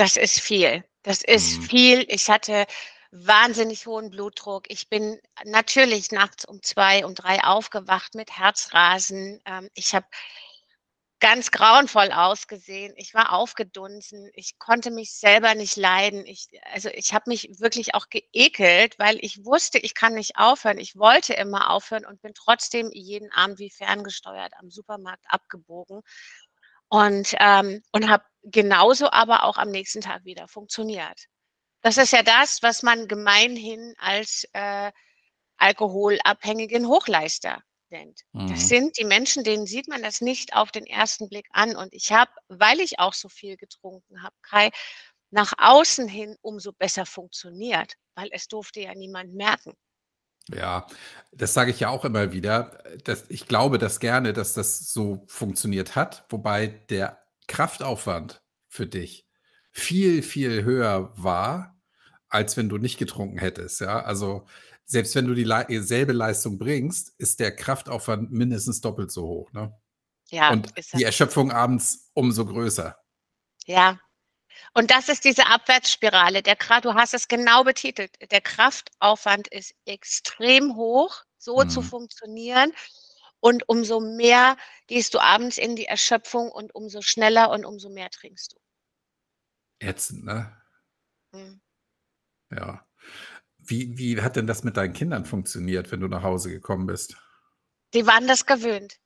Das 0.00 0.16
ist 0.16 0.40
viel. 0.40 0.82
Das 1.02 1.22
ist 1.22 1.56
Mhm. 1.56 1.62
viel. 1.62 2.04
Ich 2.08 2.28
hatte 2.30 2.66
wahnsinnig 3.10 3.86
hohen 3.86 4.08
Blutdruck. 4.10 4.64
Ich 4.68 4.88
bin 4.88 5.20
natürlich 5.44 6.10
nachts 6.10 6.44
um 6.46 6.62
2, 6.62 7.04
um 7.04 7.14
3 7.14 7.42
aufgewacht 7.44 8.14
mit 8.14 8.30
Herzrasen. 8.38 9.40
Ähm, 9.44 9.68
ich 9.74 9.94
habe 9.94 10.06
ganz 11.20 11.50
grauenvoll 11.50 12.10
ausgesehen. 12.12 12.94
Ich 12.96 13.14
war 13.14 13.32
aufgedunsen. 13.32 14.30
Ich 14.34 14.58
konnte 14.58 14.90
mich 14.90 15.12
selber 15.12 15.54
nicht 15.54 15.76
leiden. 15.76 16.26
Ich 16.26 16.48
also, 16.72 16.88
ich 16.90 17.14
habe 17.14 17.24
mich 17.30 17.48
wirklich 17.60 17.94
auch 17.94 18.08
geekelt, 18.08 18.98
weil 18.98 19.18
ich 19.20 19.44
wusste, 19.44 19.78
ich 19.78 19.94
kann 19.94 20.14
nicht 20.14 20.36
aufhören. 20.36 20.78
Ich 20.78 20.96
wollte 20.96 21.34
immer 21.34 21.70
aufhören 21.70 22.06
und 22.06 22.22
bin 22.22 22.32
trotzdem 22.34 22.90
jeden 22.92 23.30
Abend 23.32 23.58
wie 23.58 23.70
ferngesteuert 23.70 24.54
am 24.58 24.70
Supermarkt 24.70 25.24
abgebogen 25.28 26.02
und, 26.88 27.34
ähm 27.40 27.82
und 27.92 28.10
habe 28.10 28.24
genauso 28.42 29.10
aber 29.10 29.44
auch 29.44 29.58
am 29.58 29.70
nächsten 29.70 30.00
Tag 30.00 30.24
wieder 30.24 30.48
funktioniert. 30.48 31.26
Das 31.82 31.98
ist 31.98 32.12
ja 32.12 32.22
das, 32.22 32.62
was 32.62 32.82
man 32.82 33.08
gemeinhin 33.08 33.94
als, 33.98 34.46
äh, 34.54 34.92
alkoholabhängigen 35.58 36.86
Hochleister 36.86 37.62
Das 38.46 38.60
Mhm. 38.62 38.68
sind 38.68 38.98
die 38.98 39.04
Menschen, 39.04 39.44
denen 39.44 39.66
sieht 39.66 39.88
man 39.88 40.02
das 40.02 40.20
nicht 40.20 40.54
auf 40.54 40.72
den 40.72 40.86
ersten 40.86 41.28
Blick 41.28 41.46
an. 41.52 41.76
Und 41.76 41.92
ich 41.94 42.12
habe, 42.12 42.32
weil 42.48 42.80
ich 42.80 42.98
auch 42.98 43.14
so 43.14 43.28
viel 43.28 43.56
getrunken 43.56 44.22
habe, 44.22 44.34
Kai, 44.42 44.70
nach 45.30 45.52
außen 45.58 46.08
hin 46.08 46.36
umso 46.42 46.72
besser 46.72 47.06
funktioniert, 47.06 47.94
weil 48.14 48.28
es 48.32 48.48
durfte 48.48 48.80
ja 48.80 48.94
niemand 48.94 49.34
merken. 49.34 49.74
Ja, 50.52 50.86
das 51.32 51.54
sage 51.54 51.70
ich 51.70 51.80
ja 51.80 51.90
auch 51.90 52.04
immer 52.04 52.32
wieder, 52.32 52.82
dass 53.04 53.24
ich 53.28 53.46
glaube 53.46 53.78
das 53.78 54.00
gerne, 54.00 54.32
dass 54.32 54.52
das 54.54 54.92
so 54.92 55.24
funktioniert 55.28 55.94
hat, 55.94 56.24
wobei 56.28 56.66
der 56.66 57.22
Kraftaufwand 57.46 58.42
für 58.68 58.86
dich 58.86 59.28
viel, 59.72 60.22
viel 60.22 60.64
höher 60.64 61.12
war, 61.16 61.80
als 62.28 62.56
wenn 62.56 62.68
du 62.68 62.78
nicht 62.78 62.98
getrunken 62.98 63.38
hättest, 63.38 63.80
ja? 63.80 64.00
Also, 64.02 64.46
selbst 64.90 65.14
wenn 65.14 65.26
du 65.28 65.34
die 65.34 65.44
Lei 65.44 65.66
selbe 65.82 66.12
Leistung 66.12 66.58
bringst, 66.58 67.14
ist 67.18 67.38
der 67.38 67.54
Kraftaufwand 67.54 68.32
mindestens 68.32 68.80
doppelt 68.80 69.12
so 69.12 69.22
hoch, 69.22 69.52
ne? 69.52 69.72
Ja, 70.30 70.50
Und 70.50 70.72
die 70.94 71.02
er. 71.02 71.06
Erschöpfung 71.06 71.52
abends 71.52 72.10
umso 72.12 72.44
größer. 72.44 72.98
Ja. 73.66 74.00
Und 74.74 74.90
das 74.90 75.08
ist 75.08 75.24
diese 75.24 75.46
Abwärtsspirale. 75.46 76.42
Der 76.42 76.56
du 76.82 76.94
hast 76.94 77.14
es 77.14 77.28
genau 77.28 77.62
betitelt. 77.64 78.16
Der 78.32 78.40
Kraftaufwand 78.40 79.48
ist 79.48 79.74
extrem 79.86 80.74
hoch, 80.76 81.22
so 81.38 81.62
zu 81.64 81.80
Mhm. 81.80 81.84
funktionieren. 81.84 82.72
Und 83.40 83.68
umso 83.68 84.00
mehr 84.00 84.56
gehst 84.88 85.14
du 85.14 85.20
abends 85.20 85.56
in 85.56 85.76
die 85.76 85.86
Erschöpfung 85.86 86.50
und 86.50 86.74
umso 86.74 87.00
schneller 87.00 87.50
und 87.50 87.64
umso 87.64 87.90
mehr 87.90 88.10
trinkst 88.10 88.52
du. 88.52 88.56
Ätzend, 89.80 90.24
ne? 90.24 90.56
Mhm. 91.32 91.60
Ja. 92.50 92.84
Wie 93.70 93.96
wie 93.96 94.20
hat 94.20 94.34
denn 94.34 94.48
das 94.48 94.64
mit 94.64 94.76
deinen 94.76 94.94
Kindern 94.94 95.24
funktioniert, 95.24 95.92
wenn 95.92 96.00
du 96.00 96.08
nach 96.08 96.24
Hause 96.24 96.50
gekommen 96.50 96.86
bist? 96.86 97.16
Die 97.94 98.06
waren 98.06 98.28
das 98.28 98.46
gewöhnt. 98.46 98.96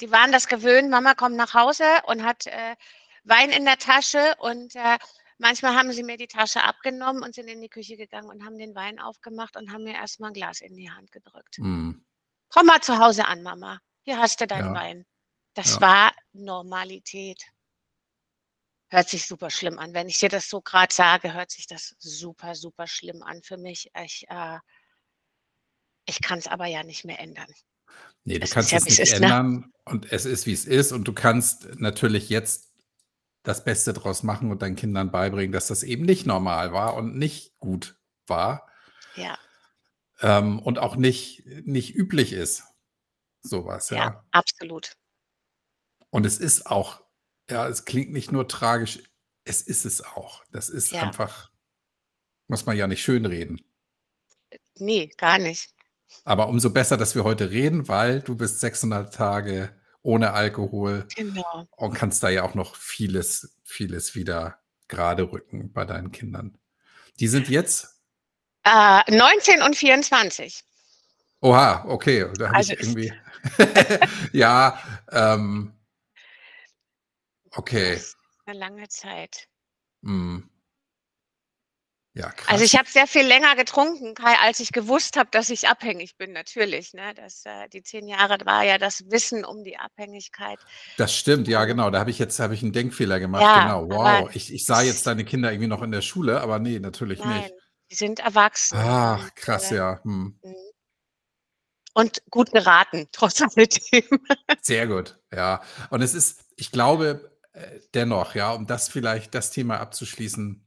Die 0.00 0.10
waren 0.12 0.32
das 0.32 0.48
gewöhnt. 0.48 0.90
Mama 0.90 1.14
kommt 1.14 1.36
nach 1.36 1.54
Hause 1.54 1.84
und 2.06 2.24
hat, 2.24 2.46
äh, 2.46 2.76
Wein 3.24 3.50
in 3.50 3.64
der 3.66 3.78
Tasche 3.78 4.34
und, 4.38 4.74
äh, 4.76 4.98
manchmal 5.38 5.76
haben 5.76 5.92
sie 5.92 6.02
mir 6.04 6.16
die 6.18 6.28
Tasche 6.28 6.62
abgenommen 6.64 7.22
und 7.24 7.34
sind 7.34 7.48
in 7.48 7.60
die 7.62 7.68
Küche 7.70 7.96
gegangen 7.96 8.28
und 8.30 8.44
haben 8.44 8.58
den 8.58 8.74
Wein 8.74 9.00
aufgemacht 9.00 9.56
und 9.56 9.72
haben 9.72 9.84
mir 9.84 9.94
erst 9.94 10.20
mal 10.20 10.28
'n 10.30 10.34
Glas 10.34 10.60
in 10.62 10.76
die 10.76 10.90
Hand 10.90 11.12
gedrückt. 11.12 11.58
Mhm. 11.58 12.02
„Komm 12.50 12.66
mal 12.66 12.80
zu 12.82 12.98
Hause 12.98 13.26
an, 13.26 13.42
Mama. 13.42 13.80
Hier 14.04 14.18
hast 14.18 14.40
du 14.40 14.46
deinen 14.48 14.72
Ja. 14.72 14.74
Wein.“ 14.74 15.06
Das 15.54 15.80
Ja. 15.80 15.82
war 15.82 16.12
Normalität. 16.32 17.42
Hört 18.92 19.08
sich 19.08 19.24
super 19.26 19.48
schlimm 19.48 19.78
an. 19.78 19.94
Wenn 19.94 20.06
ich 20.06 20.18
dir 20.18 20.28
das 20.28 20.50
so 20.50 20.60
grad 20.60 20.92
sage, 20.92 21.32
hört 21.32 21.50
sich 21.50 21.66
das 21.66 21.94
super, 21.98 22.54
super 22.54 22.86
schlimm 22.86 23.22
an 23.22 23.42
für 23.42 23.56
mich. 23.56 23.90
Ich, 24.04 24.26
äh 24.28 24.58
ich 26.04 26.20
kann's 26.20 26.46
aber 26.46 26.66
ja 26.66 26.82
nicht 26.82 27.06
mehr 27.06 27.18
ändern. 27.18 27.46
Ne, 28.24 28.38
du 28.38 28.44
Es 28.44 28.50
kannst 28.50 28.70
ja, 28.70 28.76
es 28.76 28.84
nicht 28.84 28.98
ist, 28.98 29.12
ne? 29.12 29.24
ändern 29.24 29.72
und 29.86 30.12
es 30.12 30.26
ist, 30.26 30.44
wie's 30.44 30.66
ist 30.66 30.92
und 30.92 31.04
du 31.08 31.14
kannst 31.14 31.80
natürlich 31.80 32.28
jetzt 32.28 32.74
das 33.44 33.64
Beste 33.64 33.94
draus 33.94 34.22
machen 34.22 34.50
und 34.50 34.60
deinen 34.60 34.76
Kindern 34.76 35.10
beibringen, 35.10 35.52
dass 35.52 35.68
das 35.68 35.84
eben 35.84 36.04
nicht 36.04 36.26
normal 36.26 36.74
war 36.74 36.94
und 36.94 37.16
nicht 37.16 37.58
gut 37.60 37.96
war. 38.26 38.68
Ja. 39.14 39.38
Ähm, 40.20 40.58
und 40.58 40.78
auch 40.78 40.96
nicht 40.96 41.46
nicht 41.46 41.94
üblich 41.94 42.34
ist, 42.34 42.64
so 43.40 43.64
was, 43.64 43.88
Ja, 43.88 43.96
ja. 43.96 44.24
absolut. 44.32 44.92
Und 46.10 46.26
es 46.26 46.36
ist 46.38 46.66
auch 46.66 47.01
ja, 47.52 47.68
es 47.68 47.84
klingt 47.84 48.12
nicht 48.12 48.32
nur 48.32 48.48
tragisch, 48.48 49.00
es 49.44 49.62
ist 49.62 49.84
es 49.84 50.02
auch. 50.04 50.42
Das 50.52 50.68
ist 50.68 50.92
Ja. 50.92 51.02
einfach 51.02 51.50
muss 52.48 52.66
man 52.66 52.76
ja 52.76 52.86
nicht 52.86 53.02
schönreden. 53.02 53.60
Äh, 54.50 54.58
ne, 54.78 55.08
gar 55.16 55.38
nicht. 55.38 55.70
Aber 56.24 56.48
umso 56.48 56.70
besser, 56.70 56.96
dass 56.96 57.14
wir 57.14 57.24
heute 57.24 57.50
reden, 57.50 57.88
weil 57.88 58.20
du 58.20 58.36
bist 58.36 58.60
600 58.60 59.14
Tage 59.14 59.74
ohne 60.02 60.32
Alkohol 60.32 61.06
Genau. 61.16 61.66
und 61.76 61.94
kannst 61.94 62.22
da 62.22 62.28
ja 62.28 62.42
auch 62.42 62.54
noch 62.54 62.76
vieles 62.76 63.56
vieles 63.64 64.14
wieder 64.14 64.58
graderücken 64.88 65.72
bei 65.72 65.84
deinen 65.84 66.10
Kindern. 66.12 66.58
Die 67.20 67.28
sind 67.28 67.48
jetzt 67.48 68.00
Äh, 68.64 69.10
19 69.10 69.62
und 69.62 69.74
24. 69.76 70.62
Oha, 71.40 71.84
okay, 71.88 72.26
da 72.38 72.48
habe 72.52 72.60
ich 72.62 72.70
Also, 72.70 72.72
es 72.74 72.80
irgendwie 72.80 73.12
ja, 74.32 74.78
ähm 75.10 75.72
okay. 77.56 77.94
Das 77.94 78.02
ist 78.02 78.18
'ne 78.46 78.54
lange 78.54 78.88
Zeit. 78.88 79.46
Mhm. 80.02 80.48
Ja, 82.16 82.30
Also, 82.48 82.64
ich 82.64 82.74
krass. 82.74 82.76
habe 82.76 82.88
sehr 82.88 83.06
viel 83.06 83.22
länger 83.24 83.54
getrunken, 83.54 84.14
Kai, 84.14 84.34
als 84.42 84.58
ich 84.58 84.72
gewusst 84.72 85.16
habe, 85.16 85.30
dass 85.30 85.48
ich 85.48 85.68
abhängig 85.68 86.16
bin, 86.16 86.32
natürlich, 86.32 86.92
ne? 86.92 87.14
Das, 87.14 87.44
äh 87.46 87.68
die 87.68 87.82
10 87.84 88.08
Jahre 88.08 88.36
war 88.44 88.64
ja 88.64 88.78
das 88.78 89.04
Wissen 89.10 89.44
um 89.44 89.62
die 89.62 89.78
Abhängigkeit. 89.78 90.64
Das 90.98 91.14
stimmt, 91.16 91.48
ja 91.48 91.64
genau. 91.64 91.90
Da 91.90 91.98
habe 92.00 92.10
ich 92.10 92.18
jetzt 92.18 92.38
habe 92.38 92.54
ich 92.54 92.62
'n 92.62 92.72
Denkfehler 92.72 93.18
gemacht, 93.18 93.52
Ja, 93.52 93.52
genau. 93.52 93.88
Wow, 93.88 94.30
ich 94.34 94.52
ich 94.52 94.64
sah 94.66 94.82
jetzt 94.82 95.06
deine 95.06 95.24
Kinder 95.24 95.50
irgendwie 95.50 95.68
noch 95.68 95.82
in 95.82 95.90
der 95.90 96.02
Schule, 96.02 96.40
aber 96.40 96.58
ne, 96.58 96.80
natürlich 96.80 97.24
Nein, 97.24 97.50
nicht. 97.50 97.54
die 97.90 97.94
sind 97.94 98.20
erwachsen 98.20 98.78
Ach, 98.84 99.34
krass, 99.34 99.68
äh 99.68 99.70
ja, 99.70 100.00
mhm. 100.04 100.38
mhm. 100.42 100.54
Und 101.96 102.22
gut 102.30 102.52
geraten, 102.52 103.08
trotz 103.12 103.40
alledem. 103.56 104.20
Sehr 104.60 104.86
gut, 104.86 105.18
ja. 105.32 105.62
Und 105.90 106.02
es 106.02 106.14
ist 106.14 106.40
ich 106.56 106.70
glaube, 106.70 107.31
äh, 107.52 107.80
dennoch, 107.94 108.34
ja, 108.34 108.52
um 108.52 108.66
das 108.66 108.88
vielleicht 108.88 109.34
das 109.34 109.50
Thema 109.50 109.78
abzuschließen, 109.80 110.66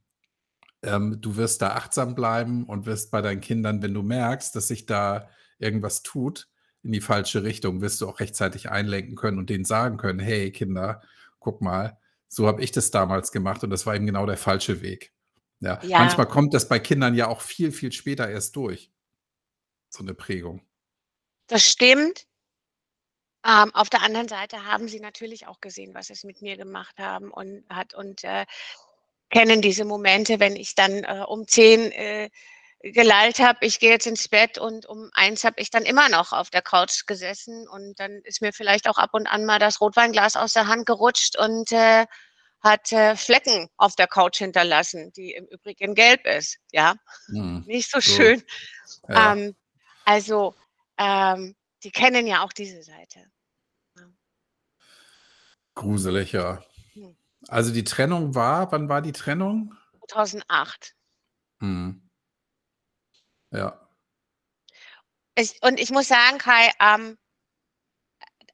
ähm, 0.84 1.18
du 1.20 1.36
wirst 1.36 1.62
da 1.62 1.70
achtsam 1.74 2.14
bleiben 2.14 2.66
und 2.66 2.86
wirst 2.86 3.10
bei 3.12 3.22
deinen 3.22 3.40
Kindern, 3.42 3.82
wenn 3.82 3.94
du 3.94 4.02
merkst, 4.02 4.56
dass 4.56 4.68
sich 4.68 4.86
da 4.86 5.30
irgendwas 5.58 6.02
tut 6.02 6.48
in 6.82 6.92
die 6.92 7.00
falsche 7.02 7.44
Richtung, 7.44 7.80
wirst 7.82 8.00
du 8.02 8.08
auch 8.08 8.20
rechtzeitig 8.20 8.70
einlenken 8.70 9.16
können 9.16 9.38
und 9.38 9.50
denen 9.50 9.64
sagen 9.66 9.98
können: 9.98 10.20
„Hey 10.20 10.52
Kinder, 10.52 11.02
guck 11.40 11.62
mal, 11.62 11.98
so 12.28 12.46
habe 12.48 12.62
ich 12.64 12.72
das 12.72 12.90
damals 12.92 13.32
gemacht 13.32 13.64
und 13.64 13.70
das 13.70 13.86
war 13.86 13.96
eben 13.96 14.06
genau 14.06 14.26
der 14.26 14.38
falsche 14.38 14.82
Weg.“ 14.82 15.12
Ja, 15.60 15.80
Ja. 15.82 15.96
manchmal 15.96 16.28
kommt 16.28 16.54
das 16.54 16.68
bei 16.68 16.78
Kindern 16.80 17.14
ja 17.14 17.28
auch 17.28 17.40
viel, 17.42 17.72
viel 17.72 17.92
später 17.92 18.28
erst 18.30 18.56
durch 18.56 18.90
so 19.92 20.02
'ne 20.04 20.14
Prägung. 20.14 20.66
Das 21.50 21.62
stimmt. 21.64 22.26
Ähm, 23.46 23.74
auf 23.74 23.90
der 23.90 24.02
anderen 24.02 24.28
Seite 24.28 24.64
haben 24.64 24.88
sie 24.88 25.00
natürlich 25.00 25.46
auch 25.46 25.60
gesehen, 25.60 25.94
was 25.94 26.10
es 26.10 26.24
mit 26.24 26.42
mir 26.42 26.56
gemacht 26.56 26.98
haben 26.98 27.30
und 27.30 27.64
hat 27.70 27.94
und, 27.94 28.24
äh, 28.24 28.44
kennen 29.30 29.62
diese 29.62 29.84
Momente, 29.84 30.40
wenn 30.40 30.56
ich 30.56 30.74
dann, 30.76 31.04
äh, 31.04 31.24
um 31.28 31.48
10, 31.48 31.92
äh, 31.92 32.30
gelallt 32.82 33.40
habe: 33.40 33.66
„Ich 33.66 33.80
gehe 33.80 33.90
jetzt 33.90 34.06
ins 34.06 34.28
Bett“ 34.28 34.58
und 34.58 34.86
um 34.86 35.10
1 35.14 35.44
habe 35.44 35.60
ich 35.60 35.70
dann 35.70 35.84
immer 35.84 36.08
noch 36.10 36.32
auf 36.32 36.50
der 36.50 36.62
Couch 36.62 37.06
gesessen 37.06 37.68
und 37.68 38.00
dann 38.00 38.20
ist 38.24 38.42
mir 38.42 38.52
vielleicht 38.52 38.88
auch 38.88 38.98
ab 38.98 39.10
und 39.14 39.26
an 39.28 39.44
mal 39.46 39.58
das 39.60 39.80
Rotweinglas 39.80 40.36
aus 40.36 40.54
der 40.54 40.68
Hand 40.68 40.86
gerutscht 40.86 41.38
und, 41.38 41.72
äh, 41.72 42.06
hat, 42.62 42.92
äh, 42.92 43.16
Flecken 43.16 43.68
auf 43.78 43.96
der 43.96 44.08
Couch 44.08 44.38
hinterlassen, 44.38 45.12
die 45.16 45.32
im 45.34 45.46
Übrigen 45.46 45.94
gelb 45.96 46.26
ist, 46.26 46.58
ja? 46.72 46.96
Mhm. 47.28 47.66
Nicht 47.66 47.90
so 47.90 48.00
So. 48.02 48.02
schön. 48.02 48.42
Ja. 49.08 49.34
Ähm, 49.34 49.56
also, 50.04 50.56
ähm, 50.98 51.56
die 51.84 51.92
kennen 51.92 52.26
ja 52.28 52.44
auch 52.44 52.52
diese 52.54 52.82
Seite. 52.84 53.30
Gruselig, 55.76 56.32
ja. 56.32 56.62
Hm. 56.94 57.16
Also 57.48 57.72
die 57.72 57.84
Trennung 57.84 58.34
war, 58.34 58.72
wann 58.72 58.88
war 58.88 59.02
die 59.02 59.12
Trennung? 59.12 59.74
2008. 60.08 60.96
Hm. 61.60 62.10
Ja. 63.50 63.88
Ich, 65.36 65.62
und 65.62 65.78
ich 65.78 65.90
muss 65.90 66.08
sagen, 66.08 66.38
Kai, 66.38 66.72
ähm, 66.80 67.18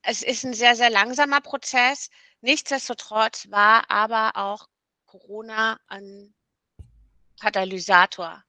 es 0.02 0.23
ist 0.23 0.45
ein 0.45 0.52
sehr, 0.52 0.75
sehr 0.75 0.91
langsamer 0.91 1.41
Prozess. 1.41 2.11
Nichtsdestotrotz 2.41 3.49
war 3.50 3.88
aber 3.88 4.33
auch 4.35 4.69
Corona 5.07 5.79
ein 5.87 6.35
Katalysator. 7.41 8.43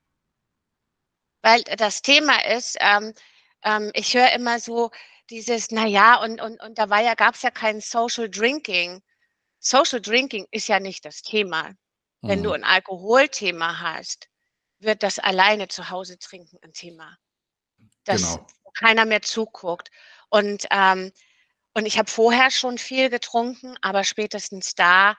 Weil 1.42 1.62
das 1.62 2.02
Thema 2.02 2.44
ist, 2.44 2.76
ähm, 2.80 3.14
ähm, 3.62 3.92
ich 3.94 4.14
höre 4.14 4.32
immer 4.32 4.58
so 4.58 4.90
dieses, 5.30 5.70
naja, 5.70 6.16
und, 6.22 6.40
und, 6.40 6.60
und 6.60 6.78
da 6.78 6.90
war 6.90 7.02
ja, 7.02 7.14
gab 7.14 7.34
es 7.34 7.42
ja 7.42 7.50
kein 7.50 7.80
Social 7.80 8.28
Drinking. 8.28 9.02
Social 9.58 10.00
Drinking 10.00 10.46
ist 10.50 10.68
ja 10.68 10.80
nicht 10.80 11.04
das 11.04 11.22
Thema. 11.22 11.70
Mhm. 11.70 12.28
Wenn 12.28 12.42
du 12.42 12.50
mhm. 12.50 12.56
ein 12.56 12.64
Alkoholthema 12.64 13.80
hast, 13.80 14.28
wird 14.78 15.02
das 15.02 15.18
alleine 15.18 15.68
zu 15.68 15.90
Hause 15.90 16.18
trinken 16.18 16.58
ein 16.62 16.72
Thema. 16.72 17.16
Dass 18.04 18.34
genau. 18.34 18.46
keiner 18.78 19.04
mehr 19.04 19.22
zuguckt. 19.22 19.90
Und, 20.28 20.66
ähm, 20.70 21.12
und 21.72 21.86
ich 21.86 21.98
habe 21.98 22.10
vorher 22.10 22.50
schon 22.50 22.78
viel 22.78 23.08
getrunken, 23.08 23.76
aber 23.80 24.04
spätestens 24.04 24.74
da 24.74 25.16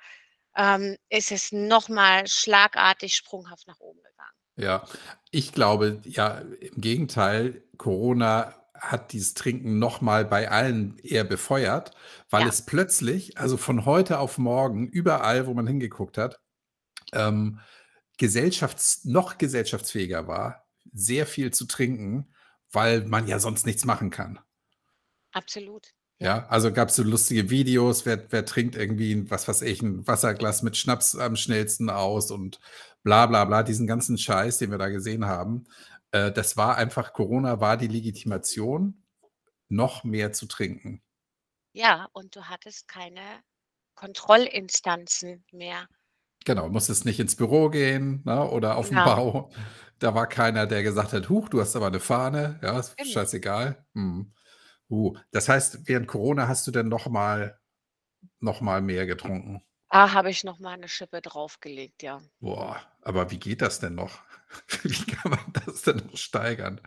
ähm, 0.55 0.97
ist 1.09 1.31
es 1.31 1.51
nochmal 1.51 2.27
schlagartig 2.27 3.15
sprunghaft 3.15 3.67
nach 3.67 3.79
oben 3.79 4.01
gegangen. 4.03 4.31
Ja, 4.57 4.87
ich 5.31 5.51
glaube, 5.51 6.01
ja, 6.05 6.37
im 6.37 6.79
Gegenteil, 6.79 7.63
Corona 7.77 8.64
hat 8.79 9.13
dieses 9.13 9.33
Trinken 9.33 9.79
nochmal 9.79 10.25
bei 10.25 10.49
allen 10.51 10.97
eher 10.99 11.23
befeuert, 11.23 11.91
weil 12.29 12.43
Ja. 12.43 12.49
es 12.49 12.65
plötzlich, 12.65 13.37
also 13.37 13.57
von 13.57 13.85
heute 13.85 14.19
auf 14.19 14.37
morgen, 14.37 14.87
überall, 14.87 15.47
wo 15.47 15.53
man 15.53 15.67
hingeguckt 15.67 16.17
hat, 16.17 16.39
ähm, 17.13 17.59
gesellschafts 18.17 19.05
noch 19.05 19.37
gesellschaftsfähiger 19.37 20.27
war, 20.27 20.65
sehr 20.93 21.27
viel 21.27 21.51
zu 21.51 21.65
trinken, 21.65 22.33
weil 22.71 23.05
man 23.05 23.27
ja 23.27 23.39
sonst 23.39 23.65
nichts 23.65 23.85
machen 23.85 24.09
kann. 24.11 24.39
Absolut. 25.33 25.93
Ja, 26.19 26.45
also 26.47 26.71
gab 26.71 26.89
es 26.89 26.95
so 26.95 27.03
lustige 27.03 27.49
Videos, 27.49 28.05
wer, 28.05 28.31
wer 28.31 28.45
trinkt 28.45 28.75
irgendwie, 28.75 29.29
was 29.29 29.47
weiß 29.49 29.63
ich, 29.63 29.81
ein 29.81 30.07
Wasserglas 30.07 30.61
mit 30.63 30.77
Schnaps 30.77 31.15
am 31.17 31.35
schnellsten 31.35 31.89
aus 31.89 32.31
und 32.31 32.59
bla 33.03 33.25
bla 33.25 33.43
bla, 33.43 33.63
diesen 33.63 33.85
ganzen 33.85 34.17
Scheiß, 34.17 34.57
den 34.57 34.71
wir 34.71 34.77
da 34.77 34.87
gesehen 34.87 35.25
haben. 35.25 35.65
Äh, 36.15 36.31
das 36.31 36.55
war 36.55 36.77
einfach, 36.77 37.11
Corona 37.11 37.59
war 37.59 37.75
die 37.75 37.87
Legitimation, 37.87 39.03
noch 39.67 40.05
mehr 40.05 40.31
zu 40.31 40.45
trinken. 40.45 41.03
Ja, 41.73 42.07
und 42.13 42.37
du 42.37 42.45
hattest 42.45 42.87
keine 42.87 43.43
Kontrollinstanzen 43.95 45.43
mehr. 45.51 45.87
Genau, 46.45 46.69
musstest 46.69 47.03
nicht 47.03 47.19
ins 47.19 47.35
Büro 47.35 47.69
gehen 47.69 48.21
ne, 48.23 48.49
oder 48.49 48.77
auf 48.77 48.89
genau. 48.89 49.03
den 49.03 49.15
Bau. 49.15 49.51
Da 49.99 50.13
war 50.13 50.27
keiner, 50.27 50.67
der 50.67 50.83
gesagt 50.83 51.13
hat, 51.13 51.29
huch, 51.29 51.49
du 51.49 51.59
hast 51.59 51.75
aber 51.75 51.87
eine 51.87 51.99
Fahne. 51.99 52.59
Ja, 52.61 52.79
ist 52.79 52.95
genau. 52.97 53.09
scheißegal. 53.09 53.85
Hm. 53.93 54.33
Uh, 54.89 55.17
das 55.31 55.49
heißt, 55.49 55.87
während 55.87 56.07
Corona 56.07 56.47
hast 56.47 56.67
du 56.67 56.71
dann 56.71 56.87
noch 56.87 57.07
mal, 57.07 57.59
noch 58.39 58.61
mal 58.61 58.81
mehr 58.81 59.05
getrunken? 59.05 59.63
Da 59.95 60.11
habe 60.11 60.29
ich 60.29 60.43
noch 60.43 60.59
mal 60.59 60.73
eine 60.73 60.89
Schippe 60.89 61.21
draufgelegt, 61.21 62.03
ja. 62.03 62.21
Boah, 62.41 62.81
aber 63.01 63.31
wie 63.31 63.39
geht 63.39 63.61
das 63.61 63.79
denn 63.79 63.95
noch? 63.95 64.19
Wie 64.83 65.05
kann 65.05 65.31
man 65.31 65.53
das 65.65 65.83
denn 65.83 65.95
noch 65.95 66.17
steigern? 66.17 66.81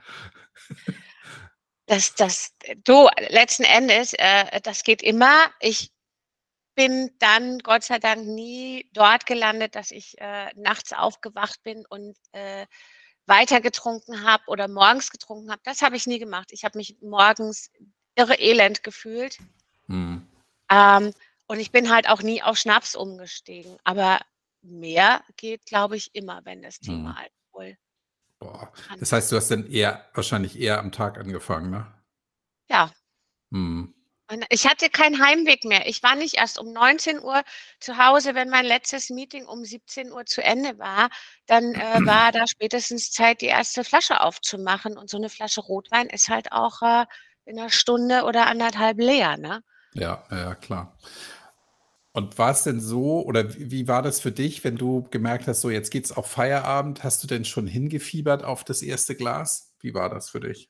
Das, 1.86 2.14
das, 2.14 2.54
du, 2.84 3.08
letzten 3.30 3.62
Endes, 3.64 4.12
äh, 4.12 4.60
das 4.60 4.84
geht 4.84 5.02
immer. 5.02 5.50
Ich 5.60 5.90
bin 6.74 7.10
dann 7.18 7.60
Gott 7.60 7.82
sei 7.82 7.98
Dank 7.98 8.26
nie 8.26 8.90
dort 8.92 9.24
gelandet, 9.24 9.74
dass 9.74 9.90
ich 9.90 10.18
äh, 10.18 10.50
nachts 10.54 10.92
aufgewacht 10.92 11.62
bin 11.62 11.86
und 11.86 12.14
äh, 12.32 12.66
weiter 13.24 13.62
getrunken 13.62 14.22
habe 14.22 14.44
oder 14.48 14.68
morgens 14.68 15.10
getrunken 15.10 15.50
habe. 15.50 15.62
Das 15.64 15.80
habe 15.80 15.96
ich 15.96 16.06
nie 16.06 16.18
gemacht. 16.18 16.50
Ich 16.52 16.62
habe 16.62 16.76
mich 16.76 16.98
morgens 17.00 17.70
irre 18.16 18.34
elend 18.34 18.84
gefühlt. 18.84 19.38
Mhm. 19.86 20.28
Ähm, 20.70 21.14
und 21.48 21.58
ich 21.58 21.72
bin 21.72 21.90
halt 21.90 22.08
auch 22.08 22.22
nie 22.22 22.42
auf 22.42 22.56
Schnaps 22.56 22.94
umgestiegen. 22.94 23.76
Aber 23.82 24.20
mehr 24.62 25.22
geht, 25.36 25.64
glaube 25.66 25.96
ich, 25.96 26.14
immer, 26.14 26.44
wenn 26.44 26.62
das 26.62 26.78
Thema 26.78 27.10
mhm. 27.10 27.16
Alkohol. 27.16 27.76
Boah. 28.38 28.72
Das 29.00 29.12
heißt, 29.12 29.32
du 29.32 29.36
hast 29.36 29.50
dann 29.50 29.66
eher, 29.66 30.06
wahrscheinlich 30.14 30.58
eher 30.60 30.78
am 30.78 30.92
Tag 30.92 31.18
angefangen, 31.18 31.70
ne? 31.70 31.86
Ja. 32.68 32.92
Mhm. 33.50 33.94
Ich 34.50 34.66
hatte 34.66 34.90
keinen 34.90 35.24
Heimweg 35.24 35.64
mehr. 35.64 35.88
Ich 35.88 36.02
war 36.02 36.14
nicht 36.14 36.34
erst 36.34 36.58
um 36.58 36.70
19 36.70 37.22
Uhr 37.22 37.42
zu 37.80 37.96
Hause, 37.96 38.34
wenn 38.34 38.50
mein 38.50 38.66
letztes 38.66 39.08
Meeting 39.08 39.46
um 39.46 39.64
17 39.64 40.12
Uhr 40.12 40.26
zu 40.26 40.44
Ende 40.44 40.78
war. 40.78 41.08
Dann 41.46 41.72
äh, 41.72 41.78
war 42.06 42.30
da 42.30 42.46
spätestens 42.46 43.10
Zeit, 43.10 43.40
die 43.40 43.46
erste 43.46 43.84
Flasche 43.84 44.20
aufzumachen. 44.20 44.98
Und 44.98 45.08
so 45.08 45.16
eine 45.16 45.30
Flasche 45.30 45.62
Rotwein 45.62 46.08
ist 46.08 46.28
halt 46.28 46.52
auch 46.52 46.82
äh, 46.82 47.06
in 47.46 47.58
einer 47.58 47.70
Stunde 47.70 48.24
oder 48.24 48.46
anderthalb 48.46 48.98
leer, 48.98 49.38
ne? 49.38 49.62
Ja, 49.94 50.22
ja, 50.30 50.54
klar. 50.54 50.96
Und 52.14 52.38
war 52.38 52.50
es 52.52 52.62
denn 52.64 52.80
so, 52.80 53.22
oder 53.24 53.54
wie 53.54 53.86
war 53.86 54.02
das 54.02 54.20
für 54.20 54.32
dich, 54.32 54.64
wenn 54.64 54.76
du 54.76 55.02
gemerkt 55.10 55.46
hast, 55.46 55.60
so 55.60 55.70
jetzt 55.70 55.90
geht's 55.90 56.10
auf 56.12 56.26
Feierabend? 56.30 57.04
Hast 57.04 57.22
du 57.22 57.26
denn 57.26 57.44
schon 57.44 57.66
hingefiebert 57.66 58.44
auf 58.44 58.64
das 58.64 58.82
erste 58.82 59.14
Glas? 59.14 59.74
Wie 59.80 59.94
war 59.94 60.08
das 60.08 60.30
für 60.30 60.40
dich? 60.40 60.68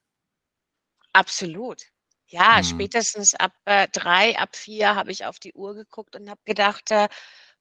Absolut. 1.14 1.82
Ja, 2.26 2.62
Mhm. 2.62 2.62
spätestens 2.62 3.34
ab, 3.34 3.52
äh, 3.64 3.88
3, 3.92 4.38
ab 4.38 4.54
4 4.56 4.94
habe 4.94 5.10
ich 5.10 5.24
auf 5.24 5.38
die 5.38 5.54
Uhr 5.54 5.74
geguckt 5.74 6.14
und 6.16 6.28
habe 6.30 6.40
gedacht, 6.44 6.90
äh: 6.90 7.08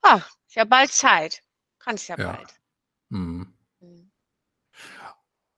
„Ah, 0.04 0.22
ist 0.48 0.56
ja 0.56 0.66
bald 0.66 0.92
Zeit. 0.94 1.42
Kann's 1.80 2.08
ja 2.08 2.18
Ja. 2.18 2.18
bald.“ 2.18 2.56
Mhm. 3.10 3.54
Mhm. 3.82 4.12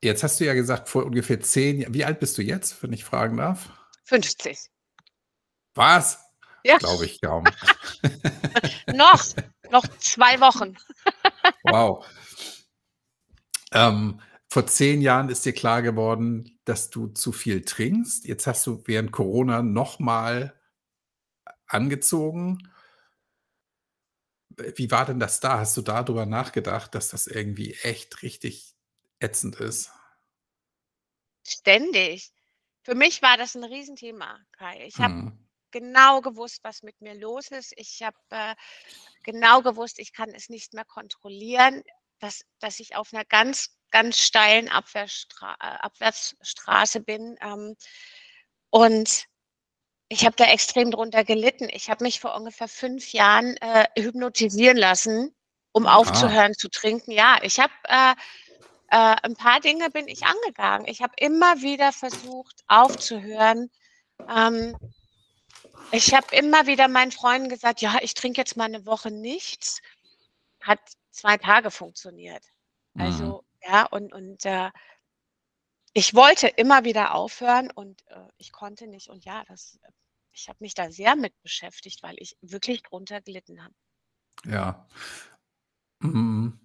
Jetzt 0.03 0.23
hast 0.23 0.39
du 0.39 0.45
ja 0.45 0.53
gesagt, 0.53 0.87
vor 0.87 1.03
ungefähr 1.05 1.41
10 1.41 1.79
Jahren. 1.81 1.93
wie 1.93 2.05
alt 2.05 2.19
bist 2.21 2.37
du 2.37 2.41
jetzt, 2.41 2.81
wenn 2.83 2.93
ich 2.93 3.03
fragen 3.03 3.35
darf? 3.37 3.69
50. 4.05 4.69
Was? 5.75 6.28
Ja. 6.63 6.77
Glaube 6.77 7.05
ich 7.05 7.21
kaum. 7.21 7.45
Noch, 8.93 9.23
noch 9.71 9.85
2 9.99 10.39
Wochen. 10.39 10.75
Wow. 11.63 12.05
Ähm, 13.71 14.19
vor 14.49 14.65
10 14.65 15.01
Jahren 15.01 15.29
ist 15.29 15.45
dir 15.45 15.53
klar 15.53 15.81
geworden 15.81 16.59
dass 16.69 16.91
du 16.91 17.07
zu 17.07 17.31
viel 17.31 17.63
trinkst. 17.65 18.25
Jetzt 18.25 18.45
hast 18.45 18.65
du 18.67 18.83
während 18.85 19.11
Corona 19.11 19.63
noch 19.63 19.97
mal 19.97 20.53
angezogen. 21.65 22.59
Wie 24.75 24.91
war 24.91 25.05
denn 25.05 25.19
das 25.19 25.39
da? 25.39 25.57
Hast 25.57 25.75
du 25.77 25.81
da 25.81 26.03
drüber 26.03 26.27
nachgedacht, 26.27 26.93
dass 26.93 27.09
das 27.09 27.25
irgendwie 27.25 27.73
echt 27.81 28.21
richtig 28.21 28.75
ätzend 29.19 29.55
ist? 29.55 29.89
Ständig. 31.47 32.31
Für 32.83 32.93
mich 32.93 33.23
war 33.23 33.37
das 33.37 33.55
ein 33.55 33.63
Riesenthema, 33.63 34.37
Kai. 34.51 34.85
Ich 34.85 34.97
habe 34.97 35.13
Mhm. 35.15 35.48
Genau 35.71 36.21
gewusst, 36.21 36.59
was 36.63 36.83
mit 36.83 36.99
mir 37.01 37.15
los 37.15 37.49
ist. 37.49 37.73
Ich 37.77 38.01
habe, 38.03 38.17
äh, 38.29 38.55
genau 39.23 39.61
gewusst, 39.61 39.99
ich 39.99 40.13
kann 40.13 40.29
es 40.33 40.49
nicht 40.49 40.73
mehr 40.73 40.85
kontrollieren, 40.85 41.83
dass 42.19 42.43
dass 42.59 42.79
ich 42.79 42.95
auf 42.95 43.13
einer 43.13 43.25
ganz 43.25 43.77
ganz 43.91 44.19
steilen 44.19 44.69
Abwärtsstra 44.69 45.53
äh, 45.59 45.77
Abwärtsstraße 45.79 47.01
bin. 47.01 47.37
Ähm, 47.41 47.75
und 48.69 49.25
ich 50.09 50.25
habe 50.25 50.35
da 50.35 50.45
extrem 50.45 50.91
drunter 50.91 51.23
gelitten. 51.23 51.69
Ich 51.71 51.89
habe 51.89 52.03
mich 52.03 52.19
vor 52.19 52.35
ungefähr 52.35 52.67
fünf 52.67 53.13
Jahren 53.13 53.57
äh, 53.57 53.85
hypnotisieren 53.97 54.77
lassen, 54.77 55.35
um 55.71 55.85
ah. 55.85 55.95
aufzuhören 55.95 56.53
zu 56.55 56.69
trinken. 56.69 57.11
Ja, 57.11 57.39
ich 57.43 57.59
habe 57.59 57.73
äh, 57.87 58.13
äh, 58.91 59.15
ein 59.23 59.35
paar 59.35 59.59
Dinge 59.59 59.89
bin 59.91 60.07
ich 60.07 60.23
angegangen. 60.25 60.87
Ich 60.87 61.01
habe 61.01 61.13
immer 61.17 61.61
wieder 61.61 61.91
versucht 61.91 62.63
aufzuhören. 62.67 63.69
Ähm, 64.27 64.75
ich 65.91 66.13
habe 66.13 66.35
immer 66.35 66.67
wieder 66.67 66.87
meinen 66.87 67.11
Freunden 67.11 67.49
gesagt, 67.49 67.81
ja, 67.81 67.97
ich 68.01 68.13
trinke 68.13 68.39
jetzt 68.39 68.57
mal 68.57 68.65
eine 68.65 68.85
Woche 68.85 69.11
nichts. 69.11 69.81
Hat 70.61 70.79
zwei 71.11 71.37
Tage 71.37 71.71
funktioniert. 71.71 72.43
Also 72.95 73.43
mhm. 73.63 73.69
Ja, 73.71 73.85
und 73.87 74.13
und, 74.13 74.45
äh 74.45 74.69
ich 75.93 76.13
wollte 76.13 76.47
immer 76.47 76.83
wieder 76.83 77.15
aufhören 77.15 77.71
und, 77.71 78.05
äh, 78.07 78.27
ich 78.37 78.51
konnte 78.51 78.87
nicht. 78.87 79.09
Und 79.09 79.25
ja, 79.25 79.43
das 79.47 79.79
ich 80.31 80.47
habe 80.47 80.57
mich 80.61 80.73
da 80.73 80.91
sehr 80.91 81.15
mit 81.15 81.33
beschäftigt, 81.41 82.03
weil 82.03 82.15
ich 82.17 82.37
wirklich 82.41 82.83
drunter 82.83 83.21
gelitten 83.21 83.63
habe. 83.63 83.73
Ja. 84.45 84.87
Mhm. 85.99 86.59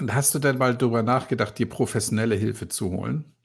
Und 0.00 0.14
hast 0.14 0.34
du 0.34 0.38
denn 0.38 0.58
mal 0.58 0.76
drüber 0.76 1.02
nachgedacht, 1.02 1.58
dir 1.58 1.68
professionelle 1.68 2.34
Hilfe 2.36 2.68
zu 2.68 2.90
holen? 2.90 3.36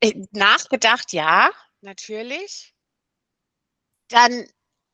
Äh, 0.00 0.26
nachgedacht, 0.32 1.12
ja, 1.12 1.50
natürlich. 1.82 2.74
Dann 4.08 4.46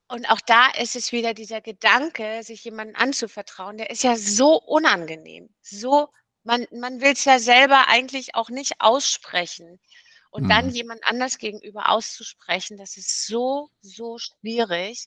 und 0.09 0.31
auch 0.31 0.41
da 0.41 0.69
ist 0.79 0.95
es 0.95 1.11
wieder 1.13 1.35
dieser 1.35 1.61
Gedanke, 1.61 2.43
sich 2.45 2.63
jemandem 2.65 2.95
anzuvertrauen, 2.97 3.77
der 3.79 3.91
ist 3.91 4.05
ja 4.05 4.17
so 4.17 4.55
unangenehm, 4.63 5.53
so 5.63 6.09
man 6.45 6.67
man 6.71 7.01
will's 7.01 7.25
ja 7.25 7.39
selber 7.41 7.89
eigentlich 7.89 8.35
auch 8.37 8.51
nicht 8.51 8.75
aussprechen. 8.81 9.81
Und 10.31 10.51
dann 10.51 10.69
Mhm. 10.69 10.71
jemand 10.71 11.03
anders 11.07 11.39
gegenüber 11.39 11.89
auszusprechen, 11.91 12.77
das 12.77 12.97
ist 12.97 13.27
so, 13.27 13.71
so 13.81 14.19
schwierig. 14.19 15.07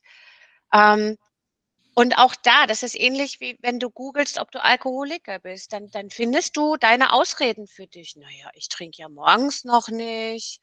Ähm, 0.74 1.16
und 1.94 2.14
auch 2.18 2.34
da, 2.36 2.66
das 2.66 2.82
ist 2.82 2.94
ähnlich 2.98 3.40
wie 3.40 3.56
wenn 3.60 3.78
du 3.80 3.90
googelst, 3.90 4.38
ob 4.40 4.50
du 4.52 4.62
Alkoholiker 4.62 5.38
bist, 5.40 5.72
dann 5.72 5.88
dann 5.90 6.10
findest 6.10 6.56
du 6.56 6.76
deine 6.76 7.12
Ausreden 7.12 7.66
für 7.68 7.86
dich. 7.86 8.14
„Na 8.16 8.28
ja, 8.30 8.50
ich 8.54 8.68
trinke 8.68 9.02
ja 9.02 9.08
morgens 9.08 9.64
noch 9.64 9.88
nicht. 9.88 10.60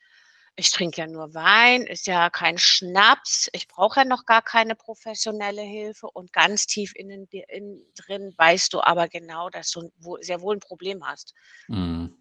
Ich 0.60 0.72
trinke 0.72 1.02
ja 1.02 1.06
nur 1.08 1.36
Wein, 1.36 1.84
ist 1.86 2.08
ja 2.08 2.32
kein 2.32 2.58
Schnaps. 2.58 3.48
Ich 3.54 3.68
brauche 3.68 4.00
ja 4.00 4.06
noch 4.06 4.26
gar 4.26 4.42
keine 4.42 4.74
professionelle 4.76 5.62
Hilfe.“ 5.62 6.08
Und 6.12 6.34
ganz 6.34 6.66
tief 6.66 6.94
innen 6.96 7.28
innen 7.30 7.86
drin 7.96 8.34
weißt 8.38 8.74
du 8.74 8.82
aber 8.82 9.08
genau, 9.08 9.52
dass 9.52 9.70
du 9.70 9.92
sehr 10.22 10.42
wohl 10.42 10.56
'n 10.56 10.60
Problem 10.60 11.06
hast. 11.06 11.34
Mhm. 11.70 12.18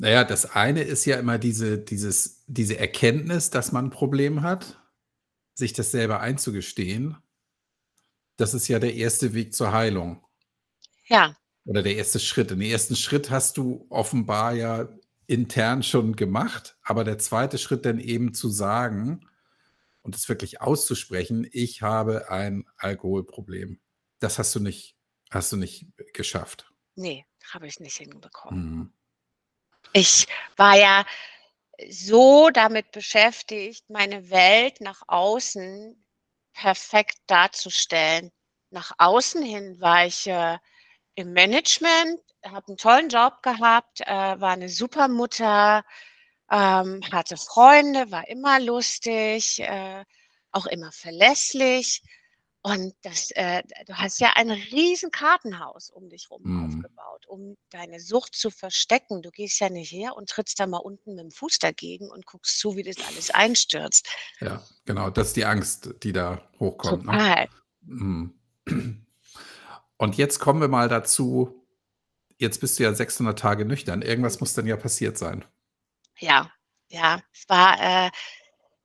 Na 0.00 0.08
ja, 0.10 0.22
das 0.24 0.52
eine 0.54 0.82
ist 0.82 1.04
ja 1.06 1.16
immer 1.18 1.38
diese 1.38 1.76
dieses 1.76 2.44
diese 2.46 2.78
Erkenntnis, 2.78 3.50
dass 3.50 3.72
man 3.72 3.86
'n 3.86 3.90
Problem 3.90 4.42
hat, 4.42 4.80
sich 5.54 5.72
das 5.74 5.90
selber 5.92 6.20
einzugestehen. 6.20 7.18
Das 8.38 8.54
ist 8.54 8.68
ja 8.68 8.78
der 8.78 8.94
erste 8.94 9.34
Weg 9.34 9.52
zur 9.52 9.72
Heilung. 9.72 10.22
Ja. 11.06 11.38
Oder 11.66 11.82
der 11.82 11.96
erste 11.96 12.18
Schritt. 12.20 12.50
Den 12.50 12.60
ersten 12.60 12.96
Schritt 12.96 13.30
hast 13.30 13.56
du 13.58 13.86
offenbar 13.90 14.54
ja 14.54 14.88
intern 15.28 15.84
schon 15.84 16.16
gemacht, 16.16 16.76
aber 16.82 17.04
der 17.04 17.18
zweite 17.18 17.58
Schritt 17.58 17.84
dann 17.84 18.00
eben 18.00 18.34
zu 18.34 18.48
sagen 18.48 19.28
und 20.02 20.16
es 20.16 20.28
wirklich 20.28 20.60
auszusprechen: 20.60 21.46
„Ich 21.52 21.82
habe 21.82 22.30
ein 22.30 22.64
Alkoholproblem.“ 22.76 23.80
Das 24.18 24.38
hast 24.38 24.54
du 24.56 24.60
nicht 24.60 24.96
hast 25.30 25.52
du 25.52 25.56
nicht 25.56 25.86
geschafft. 26.14 26.72
Ne, 26.96 27.24
habe 27.52 27.66
ich 27.66 27.78
nicht 27.78 27.98
hinbekommen. 27.98 28.60
Mhm. 28.60 28.92
Ich 29.92 30.26
war 30.56 30.76
ja 30.76 31.04
so 31.90 32.50
damit 32.50 32.90
beschäftigt, 32.90 33.88
meine 33.88 34.30
Welt 34.30 34.80
nach 34.80 35.02
außen 35.06 36.04
perfekt 36.54 37.18
darzustellen. 37.26 38.32
Nach 38.70 38.92
außen 38.98 39.42
hin 39.42 39.80
war 39.80 40.06
ich, 40.06 40.26
äh, 40.26 40.58
im 41.18 41.32
Management, 41.34 42.20
habe 42.44 42.72
'n 42.72 42.76
tollen 42.78 43.08
Job 43.10 43.42
gehabt, 43.42 44.00
äh, 44.02 44.06
war 44.40 44.56
'ne 44.56 44.68
super 44.70 45.08
Mutter, 45.08 45.84
ähm, 46.50 47.02
hatte 47.12 47.36
Freunde, 47.38 48.10
war 48.12 48.28
immer 48.28 48.60
lustig, 48.60 49.60
äh, 49.60 50.04
auch 50.52 50.66
immer 50.66 50.92
verlässlich. 50.92 52.02
Und 52.62 52.94
das, 53.02 53.30
äh 53.32 53.62
du 53.86 53.94
hast 53.96 54.20
ja 54.20 54.32
ein 54.36 54.50
riesen 54.50 55.10
Kartenhaus 55.12 55.90
um 55.90 56.08
dich 56.10 56.30
rum 56.30 56.44
Mhm. 56.44 56.52
aufgebaut, 56.54 57.26
um 57.28 57.56
deine 57.70 58.00
Sucht 58.00 58.34
zu 58.36 58.50
verstecken. 58.50 59.22
Du 59.22 59.30
gehst 59.32 59.60
ja 59.60 59.70
nicht 59.70 59.92
her 59.92 60.16
und 60.16 60.28
trittst 60.30 60.60
da 60.60 60.66
mal 60.68 60.78
unten 60.78 61.18
mit'm 61.18 61.32
Fuß 61.34 61.58
dagegen 61.60 62.10
und 62.10 62.26
guckst 62.26 62.58
zu, 62.60 62.76
wie 62.76 62.82
das 62.84 63.00
alles 63.02 63.30
einstürzt. 63.30 64.08
Ja, 64.42 64.68
genau, 64.84 65.10
das 65.10 65.28
ist 65.28 65.36
die 65.36 65.44
Angst, 65.44 65.94
die 66.02 66.12
da 66.12 66.48
hochkommt, 66.60 67.04
ne? 67.04 67.24
Total. 67.24 67.48
Mhm. 67.82 68.34
Und 70.00 70.16
jetzt 70.16 70.38
kommen 70.38 70.60
wir 70.60 70.68
mal 70.68 70.88
dazu 70.88 71.54
jetzt 72.38 72.60
bist 72.60 72.78
du 72.78 72.84
ja 72.84 72.94
600 72.94 73.38
Tage 73.38 73.64
nüchtern. 73.66 74.02
Irgendwas 74.02 74.40
muss 74.40 74.54
dann 74.54 74.66
ja 74.66 74.76
passiert 74.76 75.18
sein. 75.18 75.44
Ja, 76.16 76.50
ja, 76.88 77.20
es 77.32 77.48
war, 77.48 78.06
äh, 78.06 78.10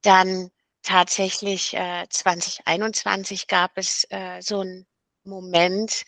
dann 0.03 0.51
tatsächlich, 0.83 1.73
äh, 1.75 2.07
2021 2.09 3.47
gab 3.47 3.77
es, 3.77 4.05
äh, 4.11 4.41
so 4.41 4.61
'n 4.61 4.85
Moment, 5.25 6.05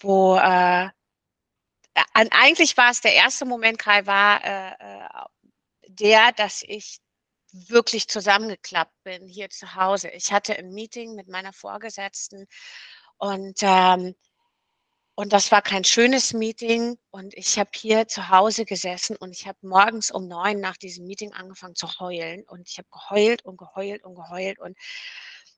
wo, 0.00 0.36
äh 0.38 0.90
eigentlich 2.30 2.76
war 2.76 2.90
es 2.90 3.00
der 3.00 3.14
1. 3.14 3.44
Moment, 3.44 3.78
Kai, 3.78 4.06
war, 4.06 4.44
äh, 4.44 4.70
äh, 4.78 5.08
der, 5.88 6.32
dass 6.32 6.62
ich 6.66 6.98
wirklich 7.52 8.08
zusammengeklappt 8.08 8.94
bin 9.04 9.26
hier 9.28 9.50
zu 9.50 9.74
Hause. 9.74 10.10
Ich 10.10 10.32
hatte 10.32 10.56
'n 10.58 10.72
Meeting 10.74 11.14
mit 11.14 11.28
meiner 11.28 11.52
Vorgesetzten 11.52 12.46
und, 13.18 13.58
ähm 13.62 14.14
und 15.18 15.32
das 15.32 15.50
war 15.50 15.62
kein 15.62 15.82
schönes 15.82 16.32
Meeting 16.32 16.96
und 17.10 17.34
ich 17.36 17.58
habe 17.58 17.70
hier 17.74 18.06
zu 18.06 18.28
Hause 18.28 18.64
gesessen 18.64 19.16
und 19.16 19.32
ich 19.32 19.48
habe 19.48 19.58
morgens 19.62 20.12
um 20.12 20.28
9 20.28 20.60
nach 20.60 20.76
diesem 20.76 21.06
Meeting 21.06 21.32
angefangen 21.32 21.74
zu 21.74 21.88
heulen 21.98 22.44
und 22.46 22.68
ich 22.68 22.78
habe 22.78 22.86
geheult 22.92 23.44
und 23.44 23.56
geheult 23.56 24.04
und 24.04 24.14
geheult 24.14 24.60
und 24.60 24.78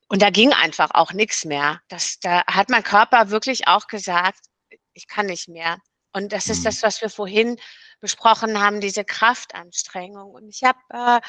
und 0.07 0.21
da 0.23 0.31
ging 0.31 0.51
einfach 0.53 0.89
auch 0.95 1.13
nix 1.13 1.45
mehr. 1.45 1.79
Das 1.89 2.19
da 2.21 2.43
hat 2.47 2.69
mein 2.69 2.83
Körper 2.83 3.29
wirklich 3.31 3.67
auch 3.67 3.85
gesagt: 3.87 4.39
„I 4.73 4.79
ich 4.93 5.07
kann 5.07 5.27
nicht 5.27 5.47
mehr.“ 5.47 5.77
Und 6.13 6.33
das 6.33 6.49
ist 6.49 6.61
Mhm. 6.61 6.65
das, 6.65 6.83
was 6.83 7.01
wir 7.01 7.09
vorhin 7.11 7.57
besprochen 7.99 8.59
haben, 8.59 8.81
diese 8.81 9.05
Kraftanstrengung. 9.05 10.31
Und 10.33 10.49
ich 10.49 10.63
habe, 10.63 10.79
äh, 10.89 11.21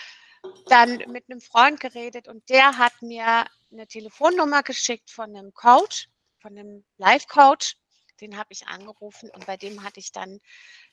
dann 0.68 1.02
mit 1.08 1.28
'nem 1.28 1.40
Freund 1.42 1.80
geredet 1.80 2.28
und 2.28 2.48
der 2.50 2.78
hat 2.78 2.94
mir 3.02 3.46
'ne 3.70 3.86
Telefonnummer 3.88 4.62
geschickt 4.64 5.10
von 5.10 5.32
'nem 5.32 5.52
Coach, 5.54 6.08
von 6.42 6.54
'nem 6.54 6.84
Life-Coach. 6.98 7.76
Den 8.22 8.36
habe 8.38 8.48
ich 8.52 8.68
angerufen 8.68 9.30
und 9.30 9.46
bei 9.46 9.56
dem 9.58 9.84
hatte 9.84 10.00
ich 10.00 10.12
dann 10.12 10.40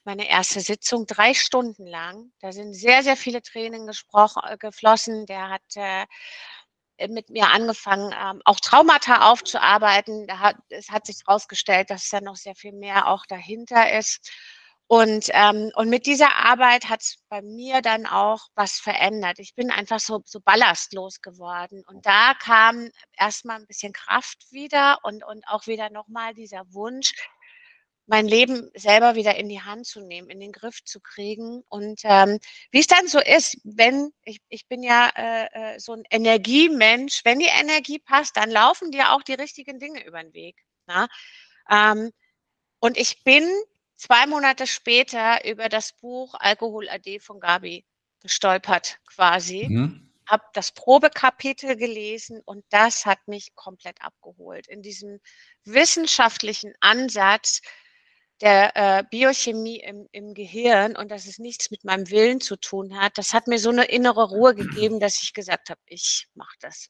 meine 0.06 0.28
1. 0.30 0.62
Sitzung 0.62 1.08
3 1.08 1.34
Stunden 1.36 1.88
lang. 1.88 2.32
Da 2.42 2.52
sind 2.54 2.74
sehr, 2.76 3.04
sehr 3.04 3.18
viele 3.18 3.42
Tränen 3.44 3.88
gesproch 3.88 4.38
äh, 4.44 4.58
geflossen. 4.58 5.26
Der 5.28 5.50
hat, 5.52 5.64
äh, 5.76 6.08
mit 7.10 7.30
mir 7.32 7.50
angefangen, 7.52 8.14
ähm, 8.20 8.42
auch 8.46 8.60
Traumata 8.62 9.32
aufzuarbeiten. 9.32 10.28
Es 10.70 10.92
hat 10.92 11.08
sich 11.08 11.28
rausgestellt, 11.28 11.90
dass 11.92 12.10
da 12.10 12.22
noch 12.22 12.38
sehr 12.38 12.56
viel 12.56 12.74
mehr 12.74 13.08
auch 13.10 13.26
dahinter 13.28 13.94
ist. 14.00 14.32
Und, 14.92 15.30
ähm 15.34 15.72
und 15.76 15.88
mit 15.92 16.08
dieser 16.08 16.36
Arbeit 16.36 16.90
hat's 16.90 17.18
bei 17.30 17.44
mir 17.44 17.84
dann 17.84 18.08
auch 18.08 18.48
was 18.56 18.80
verändert. 18.80 19.38
Ich 19.38 19.54
bin 19.54 19.70
einfach 19.70 20.00
so 20.00 20.24
so 20.26 20.40
ballastlos 20.40 21.22
geworden. 21.22 21.84
Und 21.86 22.08
da 22.08 22.34
kam 22.34 22.90
erst 23.16 23.46
mal 23.46 23.58
'n 23.60 23.68
bisschen 23.68 23.94
Kraft 23.94 24.48
wieder 24.52 24.98
und 25.04 25.24
und 25.24 25.48
auch 25.48 25.68
wieder 25.68 25.92
noch 25.92 26.08
mal 26.08 26.34
dieser 26.34 26.64
Wunsch, 26.74 27.14
mein 28.08 28.28
Leben 28.28 28.72
selber 28.76 29.16
wieder 29.16 29.36
in 29.38 29.50
die 29.50 29.62
Hand 29.62 29.86
zu 29.88 30.02
nehmen, 30.02 30.30
in 30.30 30.40
den 30.40 30.52
Griff 30.54 30.84
zu 30.86 31.00
kriegen. 31.02 31.64
Und, 31.70 32.02
ähm, 32.04 32.40
wie's 32.72 32.88
dann 32.88 33.08
so 33.08 33.20
ist, 33.20 33.58
wenn 33.64 34.12
ich 34.24 34.40
ich 34.50 34.68
bin 34.68 34.84
ja, 34.84 35.10
äh, 35.16 35.76
äh, 35.76 35.80
so 35.80 35.94
'n 35.94 36.04
Energiemensch. 36.12 37.22
Wenn 37.26 37.40
die 37.40 37.46
Energie 37.48 38.00
passt, 38.00 38.38
dann 38.38 38.52
laufen 38.52 38.92
dir 38.92 39.12
auch 39.14 39.24
die 39.24 39.34
richtigen 39.36 39.80
Dinge 39.80 40.04
über 40.08 40.20
'n 40.20 40.34
Weg, 40.34 40.56
ne? 40.88 41.08
Ähm, 41.72 42.12
und 42.82 42.98
ich 42.98 43.24
bin 43.26 43.50
2 44.00 44.26
Monate 44.28 44.66
später 44.66 45.44
über 45.46 45.68
das 45.68 45.92
Buch 45.92 46.34
„Alkohol 46.40 46.88
AD“ 46.88 47.20
von 47.20 47.42
Gabi 47.42 47.86
gestolpert 48.22 48.98
quasi, 49.06 49.72
Mhm. 49.72 50.10
habe 50.28 50.44
das 50.54 50.72
Probekapitel 50.72 51.76
gelesen 51.76 52.42
und 52.46 52.64
das 52.70 53.06
hat 53.06 53.20
mich 53.28 53.56
komplett 53.56 54.02
abgeholt. 54.02 54.68
In 54.68 54.82
diesem 54.82 55.20
wissenschaftlichen 55.66 56.74
Ansatz 56.80 57.62
der, 58.42 58.76
äh, 58.78 59.04
Biochemie 59.12 59.80
im 59.82 60.08
im 60.14 60.34
Gehirn 60.34 60.96
und 60.96 61.10
dass 61.12 61.28
es 61.28 61.40
nichts 61.40 61.72
mit 61.72 61.84
meinem 61.84 62.10
Willen 62.10 62.40
zu 62.42 62.56
tun 62.58 62.98
hat. 63.02 63.18
Das 63.18 63.34
hat 63.34 63.48
mir 63.48 63.60
so 63.60 63.72
'ne 63.72 63.84
innere 63.86 64.30
Ruhe 64.30 64.56
gegeben, 64.56 65.00
dass 65.02 65.22
ich 65.24 65.34
gesagt 65.34 65.70
habe: 65.72 65.82
„Ich 65.88 66.28
mache 66.36 66.56
das.“ 66.62 66.88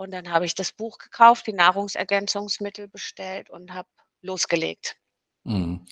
Und 0.00 0.12
dann 0.12 0.30
habe 0.30 0.46
ich 0.46 0.54
das 0.54 0.70
Buch 0.72 0.98
gekauft, 0.98 1.48
die 1.48 1.52
Nahrungsergänzungsmittel 1.52 2.86
bestellt 2.86 3.50
und 3.50 3.74
habe 3.74 3.88
losgelegt. 4.22 4.97
Mhm. 5.48 5.86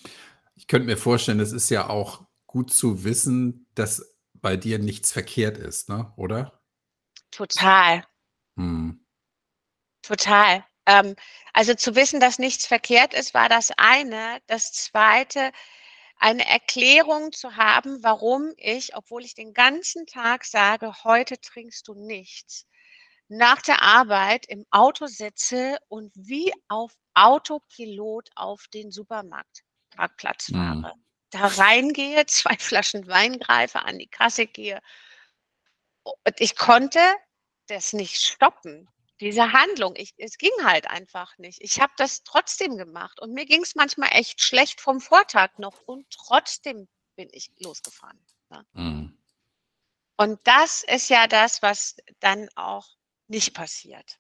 Ich 0.55 0.67
könnte 0.67 0.87
mir 0.87 0.97
vorstellen, 0.99 1.41
es 1.41 1.53
ist 1.53 1.71
ja 1.71 1.89
auch 1.89 2.23
gut 2.47 2.73
zu 2.73 3.05
wissen, 3.05 3.67
dass 3.75 4.17
bei 4.35 4.57
dir 4.57 4.79
nichts 4.79 5.13
verkehrt 5.13 5.59
ist, 5.59 5.89
ne, 5.89 6.13
oder? 6.17 6.61
Total. 7.33 8.03
Mhm. 8.57 9.01
Total. 10.05 10.65
Ähm, 10.87 11.17
also, 11.53 11.75
zu 11.75 11.95
wissen, 11.97 12.21
dass 12.21 12.39
nichts 12.39 12.67
verkehrt 12.67 13.15
ist, 13.15 13.35
war 13.35 13.49
das 13.49 13.73
eine. 13.77 14.39
Das 14.47 14.73
Zweite, 14.73 15.51
eine 16.19 16.47
Erklärung 16.49 17.33
zu 17.33 17.57
haben, 17.57 18.03
warum 18.03 18.53
ich, 18.57 18.97
obwohl 18.97 19.25
ich 19.25 19.35
den 19.35 19.53
ganzen 19.55 20.07
Tag 20.07 20.45
sage: 20.45 20.93
„Heute 21.05 21.41
trinkst 21.41 21.89
du 21.89 21.95
nichts“, 21.95 22.67
nach 23.29 23.63
der 23.63 23.83
Arbeit 23.83 24.47
im 24.49 24.65
Auto 24.71 25.07
sitze 25.07 25.79
und 25.89 26.13
wie 26.17 26.53
auf 26.69 26.93
Autopilot 27.17 28.31
auf 28.37 28.67
den 28.75 28.93
Supermarktparkplatz 28.93 30.51
Mhm. 30.51 30.83
fahre. 30.83 30.95
Da 31.31 31.47
reingehe, 31.49 32.27
2 32.29 32.57
Flaschen 32.59 33.09
Wein 33.09 33.39
greife, 33.41 33.83
an 33.83 33.99
die 33.99 34.09
Kasse 34.09 34.47
gehe. 34.47 34.81
Und 36.05 36.41
ich 36.41 36.57
konnte 36.57 37.01
das 37.69 37.93
nicht 37.93 38.17
stoppen, 38.23 38.89
diese 39.21 39.53
Handlung. 39.53 39.95
Ich 39.97 40.15
es 40.19 40.39
ging 40.39 40.53
halt 40.63 40.89
einfach 40.89 41.37
nicht. 41.39 41.61
Ich 41.63 41.81
habe 41.81 41.93
das 41.97 42.23
trotzdem 42.23 42.77
gemacht 42.77 43.21
und 43.21 43.33
mir 43.33 43.47
ging's 43.47 43.75
manchmal 43.75 44.11
echt 44.13 44.41
schlecht 44.41 44.81
vom 44.81 45.01
Vortag 45.01 45.59
noch 45.59 45.81
und 45.83 46.07
trotzdem 46.11 46.89
bin 47.17 47.29
ich 47.33 47.51
losgefahren, 47.59 48.25
ne? 48.51 48.67
Mhm. 48.75 49.19
Und 50.19 50.41
das 50.45 50.83
ist 50.83 51.09
ja 51.11 51.27
das, 51.27 51.63
was 51.63 51.97
dann 52.21 52.49
auch 52.57 52.87
nicht 53.29 53.55
passiert. 53.55 54.19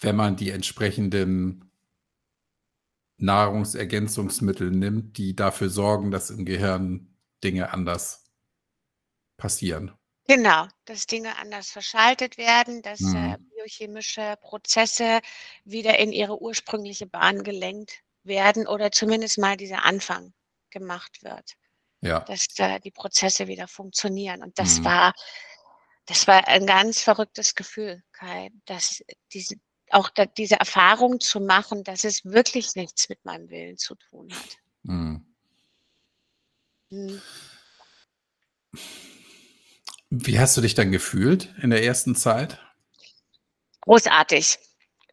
Wenn 0.00 0.16
man 0.16 0.36
die 0.36 0.50
entsprechenden 0.50 1.70
Nahrungsergänzungsmittel 3.18 4.70
nimmt, 4.70 5.16
die 5.18 5.36
dafür 5.36 5.68
sorgen, 5.70 6.10
dass 6.10 6.30
im 6.30 6.44
Gehirn 6.44 7.14
Dinge 7.44 7.72
anders 7.72 8.24
passieren. 9.38 9.92
Genau, 10.28 10.68
dass 10.84 11.06
Dinge 11.06 11.36
anders 11.36 11.70
verschaltet 11.70 12.38
werden, 12.38 12.80
dass, 12.82 13.12
äh, 13.14 13.36
Mhm. 13.36 13.46
biochemische 13.56 14.36
Prozesse 14.40 15.20
wieder 15.64 15.98
in 15.98 16.12
ihre 16.12 16.40
ursprüngliche 16.40 17.06
Bahn 17.06 17.42
gelenkt 17.42 18.00
werden 18.22 18.68
oder 18.68 18.92
zumindest 18.92 19.38
mal 19.38 19.56
dieser 19.56 19.84
Anfang 19.84 20.32
gemacht 20.70 21.22
wird, 21.24 21.54
Ja. 22.02 22.26
dass 22.26 22.48
da 22.56 22.78
die 22.80 22.90
Prozesse 22.92 23.48
wieder 23.48 23.68
funktionieren. 23.68 24.42
Und 24.42 24.58
das 24.58 24.78
Mhm. 24.78 24.84
war 24.84 25.12
das 26.12 26.26
war 26.26 26.46
ein 26.46 26.66
ganz 26.66 27.00
verrücktes 27.00 27.54
Gefühl, 27.54 28.02
Kai, 28.12 28.50
dass 28.66 29.02
diese 29.32 29.56
auch 29.88 30.10
da 30.10 30.26
diese 30.26 30.56
Erfahrung 30.56 31.20
zu 31.20 31.40
machen, 31.40 31.84
dass 31.84 32.04
es 32.04 32.22
wirklich 32.26 32.74
nichts 32.74 33.08
mit 33.08 33.24
meinem 33.24 33.48
Willen 33.48 33.78
zu 33.78 33.94
tun 33.94 34.30
hat. 34.30 34.58
Mhm. 34.82 35.34
Mhm. 36.90 37.22
Wie 40.10 40.38
hast 40.38 40.54
du 40.54 40.60
dich 40.60 40.74
dann 40.74 40.92
gefühlt 40.92 41.54
in 41.62 41.70
der 41.70 41.82
ersten 41.82 42.14
Zeit? 42.14 42.60
Großartig. 43.80 44.58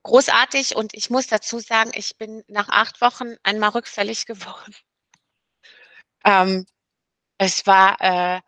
Großartig 0.04 0.76
und 0.76 0.94
ich 0.94 1.10
muss 1.10 1.28
dazu 1.28 1.60
sagen, 1.60 1.92
ich 1.94 2.18
bin 2.18 2.44
nach 2.50 2.68
8 2.68 3.00
Wochen 3.00 3.36
einmal 3.44 3.70
rückfällig 3.70 4.26
geworden. 4.26 4.76
Ähm, 6.26 6.66
es 7.38 7.66
war, 7.66 8.02
äh, 8.02 8.42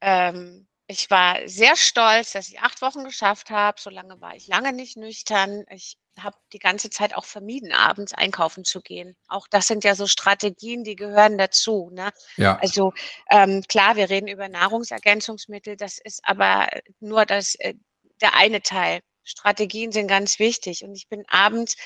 ähm 0.00 0.68
ich 0.86 1.10
war 1.10 1.38
sehr 1.46 1.76
stolz, 1.76 2.32
dass 2.32 2.48
ich 2.48 2.60
8 2.60 2.82
Wochen 2.82 3.04
geschafft 3.04 3.50
habe. 3.50 3.80
So 3.80 3.90
lange 3.90 4.20
war 4.20 4.34
ich 4.34 4.48
lange 4.48 4.72
nicht 4.72 4.96
nüchtern. 4.96 5.64
Ich 5.70 5.96
habe 6.18 6.36
die 6.52 6.58
ganze 6.58 6.90
Zeit 6.90 7.14
auch 7.16 7.24
vermieden, 7.24 7.72
abends 7.72 8.12
einkaufen 8.12 8.64
zu 8.64 8.82
gehen. 8.82 9.16
Auch 9.28 9.46
das 9.48 9.66
sind 9.66 9.84
ja 9.84 9.94
so 9.94 10.06
Strategien, 10.06 10.84
die 10.84 10.96
gehören 10.96 11.38
dazu, 11.38 11.90
ne? 11.92 12.10
Ja. 12.36 12.58
Also, 12.60 12.92
ähm, 13.30 13.62
klar, 13.68 13.96
wir 13.96 14.10
reden 14.10 14.28
über 14.28 14.48
Nahrungsergänzungsmittel, 14.48 15.76
das 15.76 15.98
ist 15.98 16.20
aber 16.24 16.68
nur 17.00 17.24
das 17.24 17.54
äh, 17.56 17.74
der 18.20 18.34
eine 18.36 18.62
Teil. 18.62 19.00
Strategien 19.24 19.92
sind 19.92 20.08
ganz 20.08 20.38
wichtig 20.38 20.84
und 20.84 20.94
ich 20.94 21.08
bin 21.08 21.24
abends, 21.28 21.76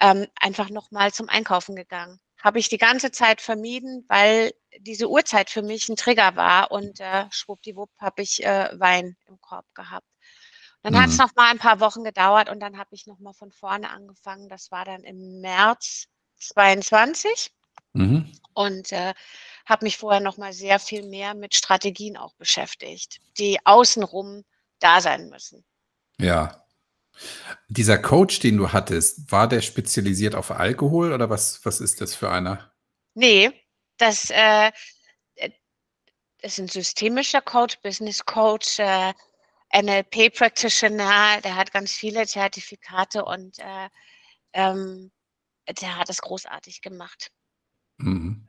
ähm, 0.00 0.26
einfach 0.40 0.68
noch 0.70 0.90
mal 0.90 1.12
zum 1.12 1.28
Einkaufen 1.28 1.76
gegangen. 1.76 2.20
Habe 2.42 2.58
ich 2.58 2.68
die 2.68 2.78
ganze 2.78 3.12
Zeit 3.12 3.40
vermieden, 3.40 4.04
weil 4.08 4.52
diese 4.80 5.08
Uhrzeit 5.10 5.50
für 5.50 5.62
mich 5.62 5.88
'n 5.88 5.96
Trigger 5.96 6.36
war 6.36 6.70
und, 6.72 7.00
äh, 7.00 7.26
schwuppdiwupp 7.30 7.90
habe 8.00 8.22
ich, 8.22 8.44
äh, 8.44 8.70
Wein 8.78 9.16
im 9.28 9.40
Korb 9.40 9.66
gehabt. 9.74 10.06
Dann 10.82 10.94
Mhm. 10.94 11.16
noch 11.18 11.34
mal 11.36 11.50
'n 11.52 11.58
paar 11.58 11.80
Wochen 11.80 12.04
gedauert 12.04 12.48
und 12.50 12.60
dann 12.60 12.78
habe 12.78 12.94
ich 12.94 13.06
noch 13.06 13.18
mal 13.20 13.34
von 13.34 13.52
vorne 13.52 13.90
angefangen. 13.90 14.48
Das 14.48 14.70
war 14.72 14.84
dann 14.84 15.04
im 15.04 15.40
März 15.40 16.06
22 16.40 17.50
Mhm. 17.94 18.32
und, 18.56 18.92
äh, 18.92 19.14
habe 19.66 19.84
mich 19.86 19.96
vorher 19.98 20.20
noch 20.20 20.36
mal 20.36 20.52
sehr 20.52 20.78
viel 20.78 21.04
mehr 21.08 21.34
mit 21.34 21.54
Strategien 21.54 22.16
auch 22.16 22.34
beschäftigt, 22.34 23.20
die 23.38 23.58
außenrum 23.64 24.44
da 24.80 25.00
sein 25.00 25.28
müssen. 25.30 25.64
Ja. 26.20 26.62
Dieser 27.70 27.98
Coach, 27.98 28.40
den 28.40 28.56
du 28.56 28.72
hattest, 28.72 29.30
war 29.32 29.48
der 29.48 29.60
spezialisiert 29.62 30.34
auf 30.34 30.50
Alkohol 30.50 31.12
oder 31.12 31.30
was 31.30 31.64
was 31.64 31.80
ist 31.80 32.00
das 32.00 32.14
für 32.14 32.30
einer? 32.30 32.72
Ne, 33.16 33.52
das, 34.02 34.30
äh, 34.30 34.70
äh 35.36 35.50
ist 36.42 36.58
'n 36.58 36.68
systemischer 36.68 37.40
Coach, 37.40 37.78
Business 37.82 38.24
Coach, 38.24 38.78
äh, 38.80 39.12
NLP 39.74 40.30
Practitioner, 40.30 41.40
der 41.42 41.56
hat 41.56 41.72
ganz 41.72 41.92
viele 41.92 42.26
Zertifikate 42.26 43.24
und, 43.24 43.58
äh, 43.58 43.88
ähm, 44.54 45.10
der 45.80 45.98
hat 45.98 46.08
das 46.08 46.20
großartig 46.22 46.82
gemacht. 46.82 47.30
Mhm. 47.98 48.46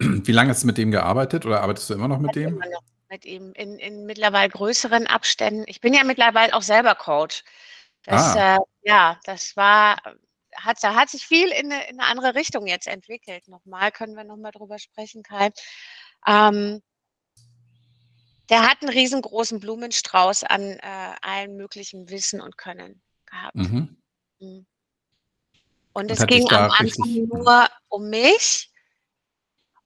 Wie 0.00 0.32
lange 0.32 0.50
hast 0.50 0.62
du 0.62 0.66
mit 0.66 0.78
dem 0.78 0.90
gearbeitet 0.90 1.46
oder 1.46 1.60
arbeitest 1.62 1.90
du 1.90 1.94
immer 1.94 2.08
noch 2.08 2.18
mit 2.18 2.34
dem? 2.34 2.54
immer 2.56 2.68
noch 2.70 2.82
mit 3.10 3.24
ihm 3.26 3.52
in 3.54 3.78
in 3.78 4.06
mittlerweile 4.06 4.50
größeren 4.50 5.06
Abständen. 5.06 5.64
Ich 5.66 5.80
bin 5.80 5.94
ja 5.94 6.04
mittlerweile 6.04 6.54
auch 6.54 6.62
selber 6.62 6.94
Coach. 6.94 7.44
Das, 8.04 8.36
Ah. 8.36 8.56
äh 8.56 8.58
ja, 8.82 9.20
das 9.24 9.56
war 9.56 9.98
hat 10.56 10.78
da 10.82 10.94
hat 10.94 11.10
sich 11.10 11.26
viel 11.26 11.48
in 11.50 11.68
'ne 11.68 11.88
in 11.90 11.96
'ne 11.96 12.04
andere 12.04 12.34
Richtung 12.34 12.66
jetzt 12.66 12.86
entwickelt. 12.88 13.48
Noch 13.48 13.64
mal 13.66 13.90
können 13.92 14.16
wir 14.16 14.24
noch 14.24 14.36
mal 14.36 14.50
drüber 14.52 14.78
sprechen, 14.78 15.22
Kai. 15.22 15.50
Ähm 16.26 16.82
der 18.50 18.62
hat 18.68 18.82
'n 18.82 18.88
riesengroßen 18.88 19.60
Blumenstrauß 19.60 20.44
an, 20.44 20.62
äh, 20.78 21.14
allem 21.22 21.56
möglichen 21.56 22.08
Wissen 22.10 22.40
und 22.40 22.56
Können 22.58 23.00
gehabt. 23.26 23.56
Mhm. 23.56 23.96
Mhm. 24.40 24.66
Und 25.96 26.10
Und 26.10 26.10
es 26.10 26.26
ging 26.26 26.48
am 26.50 26.66
Anfang 26.78 27.26
nur 27.28 27.68
um 27.88 28.08
mich. 28.10 28.68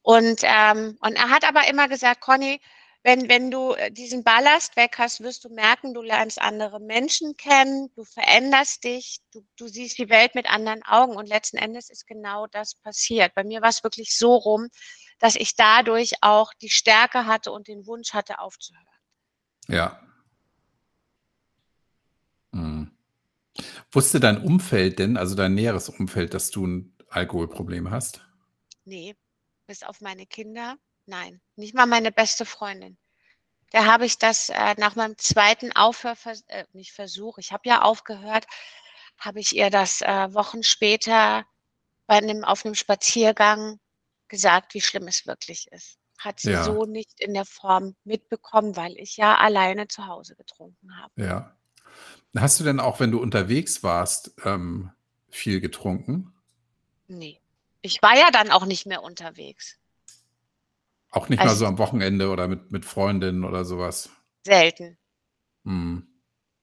Und, 0.07 0.41
ähm 0.43 0.99
und 1.01 1.17
er 1.17 1.31
hat 1.31 1.49
aber 1.49 1.67
immer 1.67 1.89
gesagt: 1.89 2.21
„Conny, 2.21 2.61
wenn 3.05 3.29
wenn 3.29 3.51
du, 3.53 3.75
äh, 3.75 3.91
diesen 3.93 4.25
Ballast 4.25 4.77
weg 4.77 4.97
hast, 4.99 5.21
wirst 5.23 5.45
du 5.45 5.51
merken, 5.51 5.95
du 5.95 6.03
lernst 6.03 6.41
andere 6.43 6.81
Menschen 6.81 7.37
kennen, 7.37 7.91
du 7.97 8.05
veränderst 8.05 8.85
dich, 8.85 9.19
du 9.33 9.47
du 9.57 9.69
siehst 9.69 9.99
die 9.99 10.09
Welt 10.11 10.35
mit 10.35 10.51
anderen 10.51 10.83
Augen.“ 10.85 11.17
Und 11.17 11.29
letzten 11.29 11.59
Endes 11.59 11.91
ist 11.91 12.07
genau 12.09 12.47
das 12.49 12.75
passiert. 12.77 13.35
Bei 13.35 13.45
mir 13.45 13.63
war's 13.63 13.85
wirklich 13.85 14.17
so 14.19 14.35
rum, 14.37 14.69
dass 15.21 15.37
ich 15.37 15.57
dadurch 15.57 16.15
auch 16.23 16.53
die 16.55 16.71
Stärke 16.71 17.27
hatte 17.27 17.53
und 17.53 17.69
den 17.69 17.87
Wunsch 17.87 18.15
hatte, 18.15 18.41
aufzuhören. 18.41 18.85
Ja. 19.69 20.01
Mhm. 22.55 22.91
Wusste 23.93 24.21
dein 24.21 24.43
Umfeld 24.43 24.99
denn, 24.99 25.17
also 25.17 25.35
dein 25.35 25.55
näheres 25.55 25.89
Umfeld, 25.89 26.35
dass 26.35 26.51
du 26.51 26.67
'n 26.67 26.95
Alkoholproblem 27.11 27.91
hast? 27.91 28.23
Ne, 28.87 29.15
bis 29.67 29.83
auf 29.83 30.01
meine 30.03 30.27
Kinder, 30.27 30.77
nein. 31.07 31.41
Nicht 31.57 31.75
mal 31.75 31.87
meine 31.87 32.13
beste 32.13 32.45
Freundin. 32.47 32.99
Der 33.73 33.87
habe 33.87 34.07
ich 34.07 34.19
das, 34.19 34.51
äh, 34.51 34.75
nach 34.79 34.97
meinem 34.97 35.19
2. 35.19 35.77
Aufhörvers 35.77 36.43
äh, 36.49 36.65
nicht 36.75 36.93
Versuch, 36.93 37.39
ich 37.39 37.53
habe 37.53 37.69
ja 37.69 37.83
aufgehört, 37.83 38.47
habe 39.21 39.41
ich 39.41 39.57
ihr 39.57 39.71
das, 39.71 40.01
äh, 40.03 40.35
Wochen 40.35 40.63
später 40.65 41.45
bei 42.09 42.21
'nem 42.21 42.45
auf 42.45 42.65
'nem 42.65 42.75
Spaziergang 42.77 43.81
gesagt, 44.29 44.75
wie 44.75 44.83
schlimm 44.83 45.09
es 45.09 45.27
wirklich 45.27 45.69
ist. 45.73 45.99
Hat 46.19 46.41
sie 46.41 46.55
Ja. 46.55 46.63
so 46.65 46.85
nicht 46.87 47.21
in 47.21 47.35
der 47.35 47.47
Form 47.47 47.97
mitbekommen, 48.05 48.77
weil 48.77 48.97
ich 48.99 49.17
ja 49.19 49.37
alleine 49.39 49.89
zu 49.89 50.07
Hause 50.09 50.37
getrunken 50.37 50.97
habe. 50.99 51.13
Ja. 51.17 51.57
Hast 52.37 52.61
du 52.61 52.65
denn 52.65 52.81
auch, 52.81 53.01
wenn 53.01 53.13
du 53.13 53.21
unterwegs 53.21 53.83
warst, 53.85 54.35
ähm, 54.45 54.91
viel 55.31 55.61
getrunken? 55.61 56.35
Ne. 57.11 57.39
Ich 57.83 58.01
war 58.03 58.17
ja 58.17 58.31
dann 58.31 58.51
auch 58.51 58.65
nicht 58.65 58.87
mehr 58.87 59.03
unterwegs. 59.03 59.77
Auch 61.15 61.31
nicht 61.31 61.43
mal 61.45 61.51
Also 61.51 61.61
so 61.61 61.67
am 61.67 61.79
Wochenende 61.79 62.29
oder 62.29 62.47
mit 62.47 62.71
mit 62.73 62.85
Freundinnen 62.85 63.45
oder 63.45 63.65
so 63.65 63.79
was? 63.79 64.11
Selten. 64.47 64.97
Mhm. 65.65 66.07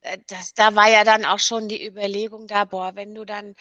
Äh, 0.02 0.18
das 0.28 0.54
da 0.54 0.76
war 0.76 0.90
ja 0.92 1.04
dann 1.04 1.26
auch 1.26 1.40
schon 1.40 1.68
die 1.68 1.84
Überlegung 1.86 2.46
da: 2.48 2.66
„Boah, 2.66 2.96
wenn 2.96 3.16
du 3.16 3.26
dann 3.26 3.56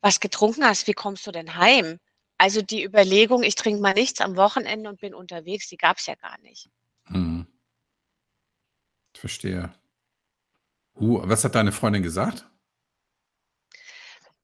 was 0.00 0.20
getrunken 0.20 0.64
hast, 0.64 0.86
wie 0.86 0.92
kommst 0.94 1.26
du 1.26 1.32
denn 1.32 1.56
heim?“ 1.56 1.98
Also, 2.38 2.62
die 2.62 2.82
Überlegung, 2.84 3.42
ich 3.42 3.54
trinke 3.56 3.80
mal 3.82 3.94
nichts 3.94 4.20
am 4.22 4.36
Wochenende 4.36 4.88
und 4.90 5.00
bin 5.00 5.14
unterwegs, 5.14 5.68
die 5.68 5.76
gab's 5.78 6.06
ja 6.06 6.14
gar 6.16 6.38
nicht. 6.40 6.68
Mhm. 7.10 7.46
Verstehe. 9.14 9.72
Uh, 10.96 11.20
was 11.28 11.44
hat 11.44 11.54
deine 11.54 11.70
Freundin 11.72 12.02
gesagt? 12.02 12.44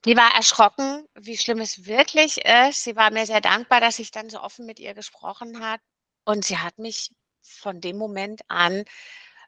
Die 0.04 0.16
war 0.16 0.32
erschrocken, 0.36 1.06
wie 1.14 1.36
schlimm 1.36 1.58
es 1.60 1.86
wirklich 1.86 2.44
ist. 2.44 2.84
Sie 2.84 2.94
war 2.94 3.10
mir 3.10 3.26
sehr 3.26 3.40
dankbar, 3.40 3.80
dass 3.80 3.98
ich 3.98 4.10
dann 4.12 4.30
so 4.30 4.40
offen 4.40 4.64
mit 4.66 4.78
ihr 4.78 4.94
gesprochen 4.94 5.60
habe. 5.64 5.82
Und 6.26 6.44
sie 6.44 6.58
hat 6.58 6.78
mich 6.78 7.10
von 7.42 7.80
dem 7.80 7.96
Moment 7.98 8.42
an, 8.48 8.84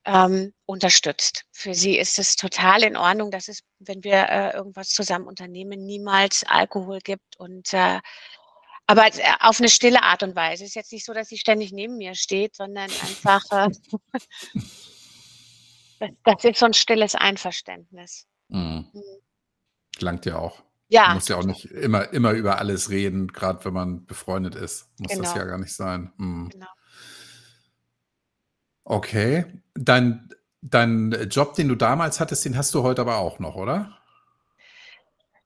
ähm, 0.06 0.54
unterstützt. 0.66 1.44
Für 1.52 1.74
sie 1.74 1.98
ist 1.98 2.18
es 2.18 2.36
total 2.36 2.82
in 2.84 2.96
Ordnung, 2.96 3.30
dass 3.30 3.48
es, 3.48 3.60
wenn 3.80 4.04
wir, 4.04 4.28
äh, 4.30 4.52
irgendwas 4.54 4.90
zusammen 4.90 5.26
unternehmen, 5.28 5.86
niemals 5.86 6.44
Alkohol 6.46 7.00
gibt 7.00 7.36
und, 7.38 7.72
äh 7.74 8.00
aber, 8.88 9.06
äh, 9.08 9.22
auf 9.40 9.60
'ne 9.60 9.68
stille 9.70 10.02
Art 10.02 10.22
und 10.24 10.36
Weise. 10.36 10.64
Ist 10.64 10.74
jetzt 10.76 10.92
nicht 10.92 11.06
so, 11.06 11.14
dass 11.14 11.28
sie 11.28 11.38
ständig 11.38 11.72
neben 11.72 11.96
mir 11.98 12.14
steht, 12.16 12.56
sondern 12.56 12.94
einfach, 13.00 13.42
äh 13.52 13.68
das 16.00 16.10
das 16.24 16.44
ist 16.44 16.58
so 16.58 16.66
'n 16.66 16.72
stilles 16.74 17.14
Einverständnis. 17.14 18.26
Mhm. 18.48 18.88
Mhm. 18.92 19.02
Langt 20.00 20.26
ja 20.26 20.38
auch. 20.38 20.62
Man 21.02 21.12
Ja, 21.12 21.14
muss 21.14 21.28
ja 21.28 21.36
auch 21.36 21.44
nicht 21.44 21.66
immer 21.66 22.12
immer 22.12 22.32
über 22.32 22.58
alles 22.58 22.90
reden, 22.90 23.28
grad 23.28 23.64
wenn 23.64 23.74
man 23.74 24.06
befreundet 24.06 24.54
ist. 24.54 24.88
Muss 24.98 25.16
das 25.16 25.34
Genau. 25.34 25.34
ja 25.34 25.44
gar 25.44 25.58
nicht 25.58 25.74
sein. 25.74 26.12
Mhm. 26.18 26.50
Genau. 26.50 26.66
Okay. 28.86 29.46
Dein 29.74 30.28
dein 30.62 31.12
Job, 31.30 31.54
den 31.54 31.68
du 31.68 31.74
damals 31.74 32.20
hattest, 32.20 32.44
den 32.44 32.56
hast 32.56 32.74
du 32.74 32.82
heute 32.82 33.02
aber 33.02 33.16
auch 33.18 33.38
noch, 33.38 33.54
oder? 33.56 33.98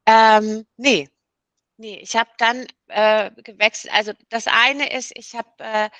Ähm, 0.07 0.67
ne. 0.77 1.07
Ne, 1.79 2.01
ich 2.01 2.17
habe 2.17 2.31
dann, 2.39 2.67
äh, 2.89 3.31
gewechselt. 3.43 3.95
Also, 3.95 4.13
das 4.31 4.47
eine 4.49 4.93
ist, 4.97 5.13
ich 5.17 5.35
habe, 5.37 5.51
äh, 5.61 5.91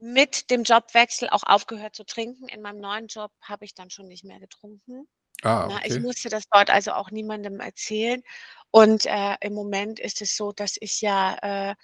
mit 0.00 0.50
dem 0.50 0.64
Jobwechsel 0.64 1.30
auch 1.30 1.44
aufgehört 1.44 1.96
zu 1.96 2.04
trinken. 2.06 2.48
In 2.48 2.62
meinem 2.62 2.80
neuen 2.80 3.08
Job 3.08 3.32
habe 3.42 3.64
ich 3.66 3.74
dann 3.74 3.90
schon 3.90 4.08
nicht 4.08 4.24
mehr 4.24 4.40
getrunken. 4.40 5.08
Ah, 5.44 5.68
Na, 5.70 5.84
ich 5.84 6.00
musste 6.00 6.28
das 6.28 6.44
dort 6.50 6.70
also 6.70 6.92
auch 6.92 7.10
niemandem 7.10 7.60
erzählen. 7.60 8.22
Und, 8.70 9.06
äh, 9.06 9.36
im 9.40 9.54
Moment 9.54 10.00
ist 10.00 10.20
es 10.20 10.36
so, 10.36 10.52
dass 10.52 10.76
ich 10.80 11.00
ja, 11.00 11.36
äh, 11.42 11.74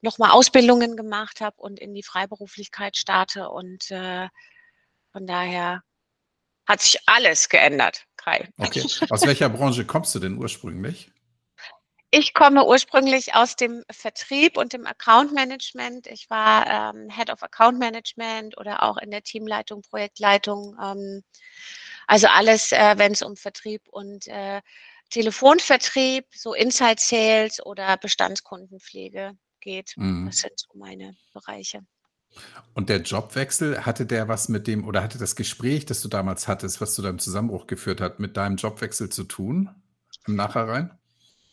noch 0.00 0.18
mal 0.18 0.30
Ausbildungen 0.30 0.96
gemacht 0.96 1.40
habe 1.40 1.56
und 1.58 1.78
in 1.78 1.94
die 1.94 2.02
Freiberuflichkeit 2.02 2.96
starte 2.96 3.50
und, 3.50 3.90
äh, 3.90 4.28
von 5.12 5.26
daher 5.26 5.82
hat 6.66 6.80
sich 6.80 6.98
alles 7.06 7.48
geändert, 7.48 8.06
Kai. 8.16 8.48
Okay. 8.58 8.82
Aus 9.10 9.22
welcher 9.26 9.48
Branche 9.48 9.84
kommst 9.84 10.14
du 10.14 10.18
denn 10.18 10.38
ursprünglich? 10.38 11.12
Ich 12.12 12.34
komme 12.34 12.66
ursprünglich 12.66 13.36
aus 13.36 13.54
dem 13.54 13.84
Vertrieb 13.88 14.56
und 14.56 14.72
dem 14.72 14.84
Account 14.84 15.32
Management. 15.32 16.08
Ich 16.08 16.28
war, 16.28 16.66
ähm, 16.66 17.08
Head 17.08 17.30
of 17.30 17.40
Account 17.44 17.78
Management 17.78 18.58
oder 18.58 18.82
auch 18.82 18.96
in 18.96 19.12
der 19.12 19.22
Teamleitung, 19.22 19.82
Projektleitung, 19.82 20.76
ähm, 20.82 21.22
also 22.10 22.26
alles, 22.26 22.72
äh, 22.72 22.94
wenn's 22.96 23.22
um 23.22 23.36
Vertrieb 23.36 23.82
und, 23.88 24.26
äh, 24.26 24.60
Telefonvertrieb, 25.10 26.26
so 26.34 26.54
Inside 26.54 26.96
Sales 26.98 27.64
oder 27.64 27.96
Bestandskundenpflege 27.96 29.32
geht. 29.60 29.94
Mhm. 29.96 30.26
Das 30.26 30.38
sind 30.38 30.52
so 30.56 30.76
meine 30.76 31.14
Bereiche. 31.32 31.82
Und 32.74 32.88
der 32.88 33.02
Jobwechsel, 33.02 33.86
hatte 33.86 34.06
der 34.06 34.26
was 34.26 34.48
mit 34.48 34.66
dem 34.66 34.86
oder 34.86 35.04
hatte 35.04 35.18
das 35.18 35.36
Gespräch, 35.36 35.86
das 35.86 36.00
du 36.00 36.08
damals 36.08 36.48
hattest, 36.48 36.80
was 36.80 36.94
zu 36.94 37.02
deinem 37.02 37.20
Zusammenbruch 37.20 37.68
geführt 37.68 38.00
hat, 38.00 38.18
mit 38.18 38.36
deinem 38.36 38.56
Jobwechsel 38.56 39.08
zu 39.10 39.22
tun 39.22 39.70
im 40.26 40.34
Nachhinein? 40.34 40.90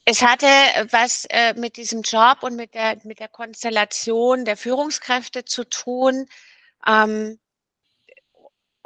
Es 0.06 0.24
hatte 0.24 0.48
was, 0.90 1.26
äh, 1.30 1.54
mit 1.54 1.78
diesem 1.78 2.02
Job 2.02 2.40
und 2.42 2.56
mit 2.56 2.74
der 2.74 2.98
mit 3.04 3.20
der 3.20 3.28
Konstellation 3.28 4.44
der 4.44 4.58
Führungskräfte 4.58 5.46
zu 5.46 5.66
tun. 5.66 6.26
Ähm, 6.88 7.40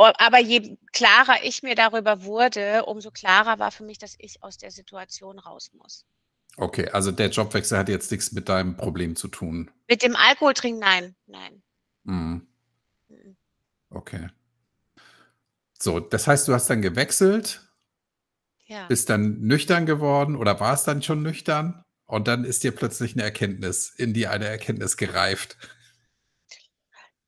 aber 0.06 0.40
je 0.40 0.78
klarer 0.94 1.44
ich 1.44 1.64
mir 1.64 1.76
darüber 1.76 2.24
wurde, 2.24 2.86
umso 2.86 3.12
klarer 3.12 3.60
war 3.60 3.72
für 3.72 3.84
mich, 3.84 3.98
dass 3.98 4.16
ich 4.20 4.44
aus 4.44 4.58
der 4.58 4.72
Situation 4.72 5.40
raus 5.40 5.72
muss. 5.74 6.04
Okay, 6.58 6.90
also 6.90 7.12
der 7.12 7.30
Jobwechsel 7.30 7.78
hat 7.78 7.88
jetzt 7.90 8.12
nix 8.12 8.32
mit 8.34 8.50
deinem 8.50 8.76
Problem 8.76 9.16
zu 9.16 9.28
tun? 9.30 9.72
Mit 9.90 10.04
dem 10.04 10.16
Alkoholtrinken, 10.16 10.80
nein, 10.80 11.16
nein. 11.26 11.62
Mhm. 12.06 12.42
M-m. 13.12 13.36
Okay. 13.96 14.32
So, 15.80 16.00
das 16.00 16.28
heißt, 16.28 16.48
du 16.48 16.54
hast 16.54 16.70
dann 16.70 16.82
gewechselt 16.84 17.62
Ja. 18.68 18.92
bist 18.92 19.10
dann 19.10 19.40
nüchtern 19.42 19.86
geworden 19.86 20.36
oder 20.36 20.60
warst 20.60 20.88
dann 20.88 21.02
schon 21.02 21.22
nüchtern 21.24 21.82
und 22.06 22.28
dann 22.28 22.44
ist 22.44 22.64
dir 22.64 22.72
plötzlich 22.72 23.16
'ne 23.16 23.24
Erkenntnis 23.24 23.90
in 23.96 24.14
dir 24.14 24.32
eine 24.32 24.46
Erkenntnis 24.48 24.98
gereift. 24.98 25.58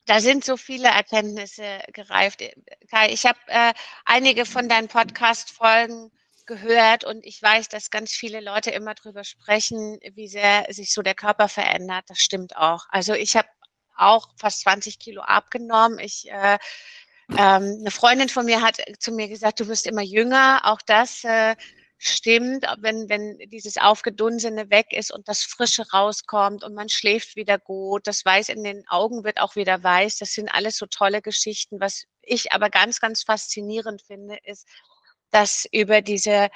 Da 0.07 0.19
sind 0.19 0.43
so 0.43 0.57
viele 0.57 0.89
Erkenntnisse 0.89 1.79
gereift. 1.93 2.41
Äh, 2.41 2.53
Kai, 2.91 3.09
ich 3.11 3.25
habe, 3.25 3.39
äh, 3.47 3.73
einige 4.05 4.45
von 4.45 4.67
deinen 4.67 4.87
Podcast-Folgen 4.89 6.11
gehört 6.45 7.05
und 7.05 7.25
ich 7.25 7.41
weiß, 7.41 7.69
dass 7.69 7.89
ganz 7.89 8.11
viele 8.11 8.41
Leute 8.41 8.71
immer 8.71 8.95
drüber 8.95 9.23
sprechen, 9.23 9.97
wie 10.13 10.27
sehr 10.27 10.65
sich 10.69 10.93
so 10.93 11.01
der 11.01 11.15
Körper 11.15 11.47
verändert. 11.47 12.03
Das 12.09 12.19
stimmt 12.19 12.57
auch. 12.57 12.85
Also, 12.89 13.13
ich 13.13 13.37
habe 13.37 13.47
auch 13.95 14.27
fast 14.37 14.61
20 14.61 14.99
Kilo 14.99 15.21
abgenommen. 15.21 15.99
Ich, 15.99 16.29
äh 16.29 16.57
ähm, 17.37 17.79
'ne 17.83 17.91
Freundin 17.91 18.29
von 18.29 18.45
mir 18.45 18.61
hat 18.61 18.77
zu 18.99 19.11
mir 19.13 19.27
gesagt: 19.29 19.59
„Du 19.61 19.67
wirst 19.67 19.87
immer 19.87 20.01
jünger.“ 20.03 20.61
Auch 20.65 20.81
das, 20.85 21.23
äh, 21.25 21.55
stimmt, 22.07 22.65
wenn 22.79 23.09
wenn 23.09 23.37
dieses 23.49 23.77
Aufgedunsene 23.77 24.69
weg 24.69 24.87
ist 24.91 25.11
und 25.11 25.27
das 25.27 25.43
Frische 25.43 25.85
rauskommt 25.91 26.63
und 26.63 26.73
man 26.75 26.89
schläft 26.89 27.35
wieder 27.35 27.57
gut, 27.59 28.07
das 28.07 28.25
Weiß 28.25 28.49
in 28.49 28.63
den 28.63 28.87
Augen 28.87 29.23
wird 29.23 29.39
auch 29.39 29.55
wieder 29.55 29.83
weiß. 29.83 30.17
Das 30.17 30.33
sind 30.33 30.49
alles 30.49 30.77
so 30.77 30.85
tolle 30.87 31.21
Geschichten. 31.21 31.79
Was 31.79 32.05
ich 32.21 32.51
aber 32.53 32.69
ganz, 32.69 32.99
ganz 32.99 33.23
faszinierend 33.23 34.01
finde, 34.03 34.37
ist, 34.43 34.67
dass 35.31 35.65
über 35.71 36.01
diese 36.01 36.49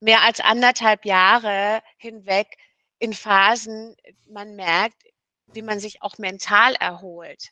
mehr 0.00 0.22
als 0.22 0.40
1 0.40 0.60
1/2 0.60 1.04
Jahre 1.06 1.82
hinweg 1.98 2.48
in 2.98 3.12
Phasen 3.14 3.96
man 4.28 4.56
merkt, 4.56 5.02
wie 5.46 5.62
man 5.62 5.80
sich 5.80 6.02
auch 6.02 6.18
mental 6.18 6.74
erholt. 6.76 7.50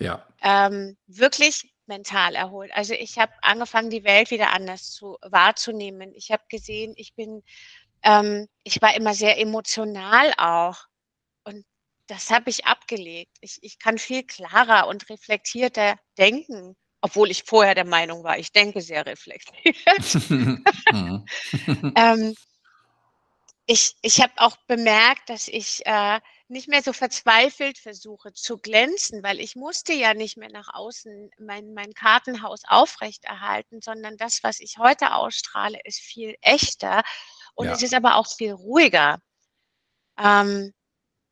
Ja. 0.00 0.26
Ähm, 0.42 0.96
wirklich 1.06 1.72
mental 1.88 2.34
erholt. 2.34 2.70
Also, 2.74 2.94
ich 2.94 3.18
habe 3.18 3.32
angefangen, 3.42 3.90
die 3.90 4.04
Welt 4.04 4.30
wieder 4.30 4.52
anders 4.52 4.90
zu 4.92 5.16
wahrzunehmen. 5.22 6.12
Ich 6.14 6.30
habe 6.30 6.42
gesehen, 6.48 6.94
ich 6.96 7.14
bin 7.14 7.42
ähm, 8.02 8.48
ich 8.64 8.80
war 8.82 8.94
immer 8.96 9.14
sehr 9.14 9.38
emotional 9.38 10.32
auch 10.38 10.86
und 11.44 11.64
das 12.08 12.30
habe 12.30 12.50
ich 12.50 12.66
abgelegt. 12.66 13.36
Ich 13.40 13.58
ich 13.62 13.78
kann 13.78 13.98
viel 13.98 14.24
klarer 14.24 14.88
und 14.88 15.08
reflektierter 15.10 15.96
denken, 16.18 16.76
obwohl 17.02 17.30
ich 17.30 17.44
vorher 17.44 17.74
der 17.74 17.86
Meinung 17.86 18.24
war, 18.24 18.38
ich 18.38 18.52
denke 18.52 18.80
sehr 18.82 19.06
reflektiert. 19.06 19.76
Mhm. 20.92 21.26
Ähm 21.96 22.34
ich 23.66 23.94
ich 24.02 24.20
habe 24.22 24.32
auch 24.36 24.56
bemerkt, 24.68 25.28
dass 25.28 25.48
ich, 25.48 25.84
äh, 25.86 26.20
nicht 26.48 26.68
mehr 26.68 26.82
so 26.82 26.92
verzweifelt 26.92 27.78
versuche 27.78 28.32
zu 28.32 28.58
glänzen, 28.58 29.22
weil 29.22 29.40
ich 29.40 29.56
musste 29.56 29.92
ja 29.92 30.14
nicht 30.14 30.36
mehr 30.36 30.50
nach 30.50 30.72
außen 30.74 31.30
mein 31.38 31.74
mein 31.74 31.92
Kartenhaus 31.94 32.62
aufrechterhalten, 32.68 33.80
sondern 33.82 34.16
das, 34.16 34.42
was 34.42 34.60
ich 34.60 34.78
heute 34.78 35.14
ausstrahle, 35.14 35.78
ist 35.84 36.00
viel 36.00 36.36
echter 36.42 37.02
und 37.54 37.70
es 37.72 37.80
Ja. 37.80 37.82
ist 37.82 37.94
aber 37.94 38.16
auch 38.16 38.26
viel 38.28 38.52
ruhiger. 38.52 39.18
Ähm, 40.18 40.72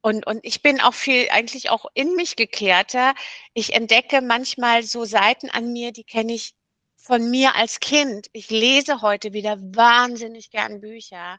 und 0.02 0.26
und 0.26 0.40
ich 0.44 0.62
bin 0.62 0.80
auch 0.80 0.94
viel 0.94 1.28
eigentlich 1.30 1.70
auch 1.70 1.86
in 1.94 2.14
mich 2.16 2.36
gekehrter. 2.36 3.14
Ich 3.54 3.74
entdecke 3.74 4.22
manchmal 4.22 4.82
so 4.84 5.04
Seiten 5.04 5.50
an 5.50 5.72
mir, 5.72 5.92
die 5.92 6.04
kenne 6.04 6.34
ich 6.34 6.54
von 6.96 7.30
mir 7.30 7.56
als 7.56 7.80
Kind. 7.80 8.28
Ich 8.32 8.50
lese 8.50 9.02
heute 9.02 9.32
wieder 9.34 9.58
wahnsinnig 9.60 10.50
gern 10.50 10.80
Bücher. 10.80 11.38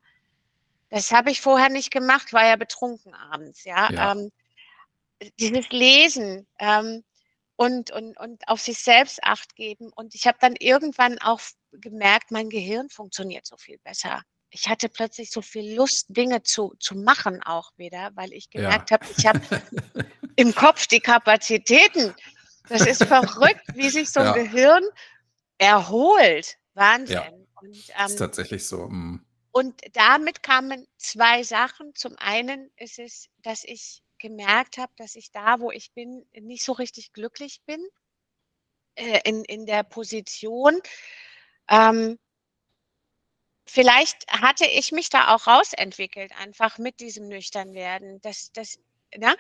Das 0.95 1.12
habe 1.12 1.29
ich 1.29 1.41
vorher 1.41 1.67
nicht 1.67 1.91
gemacht, 1.91 2.31
war 2.31 2.45
ja 2.47 2.55
betrunken 2.55 3.13
abends, 3.13 3.65
ja? 3.65 3.91
Ja. 3.91 4.13
Ähm, 4.13 4.31
äh, 5.19 5.31
dieses 5.39 5.69
Lesen, 5.71 6.47
ähm, 6.60 7.03
und 7.58 7.91
und 7.91 8.17
und 8.19 8.47
auf 8.49 8.62
sich 8.62 8.79
selbst 8.79 9.23
Acht 9.23 9.55
geben 9.55 9.91
und 9.95 10.15
ich 10.15 10.27
habe 10.27 10.38
dann 10.41 10.55
irgendwann 10.60 11.19
auch 11.19 11.41
gemerkt, 11.73 12.31
mein 12.31 12.49
Gehirn 12.49 12.89
funktioniert 12.89 13.45
so 13.47 13.58
viel 13.58 13.79
besser. 13.79 14.23
Ich 14.51 14.69
hatte 14.69 14.89
plötzlich 14.89 15.31
so 15.31 15.41
viel 15.43 15.75
Lust, 15.75 16.08
Dinge 16.10 16.43
zu 16.43 16.73
zu 16.79 16.95
machen 16.95 17.43
auch 17.43 17.71
wieder, 17.77 18.12
weil 18.15 18.34
ich 18.34 18.49
Ja. 18.55 18.62
gemerkt 18.62 18.91
habe, 18.91 19.03
ich 19.08 19.25
habe 19.27 19.39
im 20.38 20.55
Kopf 20.55 20.88
die 20.88 21.01
Kapazitäten. 21.01 22.15
Das 22.69 22.86
ist 22.86 23.03
verrückt, 23.05 23.63
wie 23.73 23.89
sich 23.91 24.12
so 24.12 24.21
'n 24.21 24.25
Ja. 24.27 24.34
Gehirn 24.34 24.84
erholt. 25.60 26.58
Ja. 27.08 27.23
Wahnsinn. 27.23 27.47
Und, 27.62 27.86
Ist 28.03 28.15
ähm 28.15 28.17
tatsächlich 28.19 28.65
so, 28.67 28.88
mhm. 28.89 29.24
Und 29.56 29.82
damit 29.94 30.44
kamen 30.44 30.86
2 30.98 31.44
Sachen. 31.44 31.96
Zum 31.96 32.18
einen 32.18 32.72
ist 32.76 33.00
es, 33.00 33.30
dass 33.41 33.63
ich 33.63 34.04
gemerkt 34.20 34.78
habe, 34.78 34.91
dass 34.98 35.15
ich 35.15 35.32
da, 35.32 35.62
wo 35.62 35.72
ich 35.72 35.94
bin, 35.94 36.26
nicht 36.34 36.65
so 36.65 36.74
richtig 36.74 37.13
glücklich 37.13 37.62
bin, 37.65 37.80
äh, 38.98 39.20
in 39.26 39.44
in 39.46 39.65
der 39.65 39.84
Position. 39.84 40.80
Ähm 41.70 42.18
vielleicht 43.68 44.28
hatte 44.32 44.65
ich 44.65 44.91
mich 44.91 45.10
da 45.10 45.34
auch 45.34 45.48
rausentwickelt 45.48 46.32
einfach 46.39 46.78
mit 46.78 47.00
diesem 47.00 47.28
Nüchternwerden. 47.28 48.22
Das 48.22 48.52
das 48.54 48.78
ne? 49.17 49.36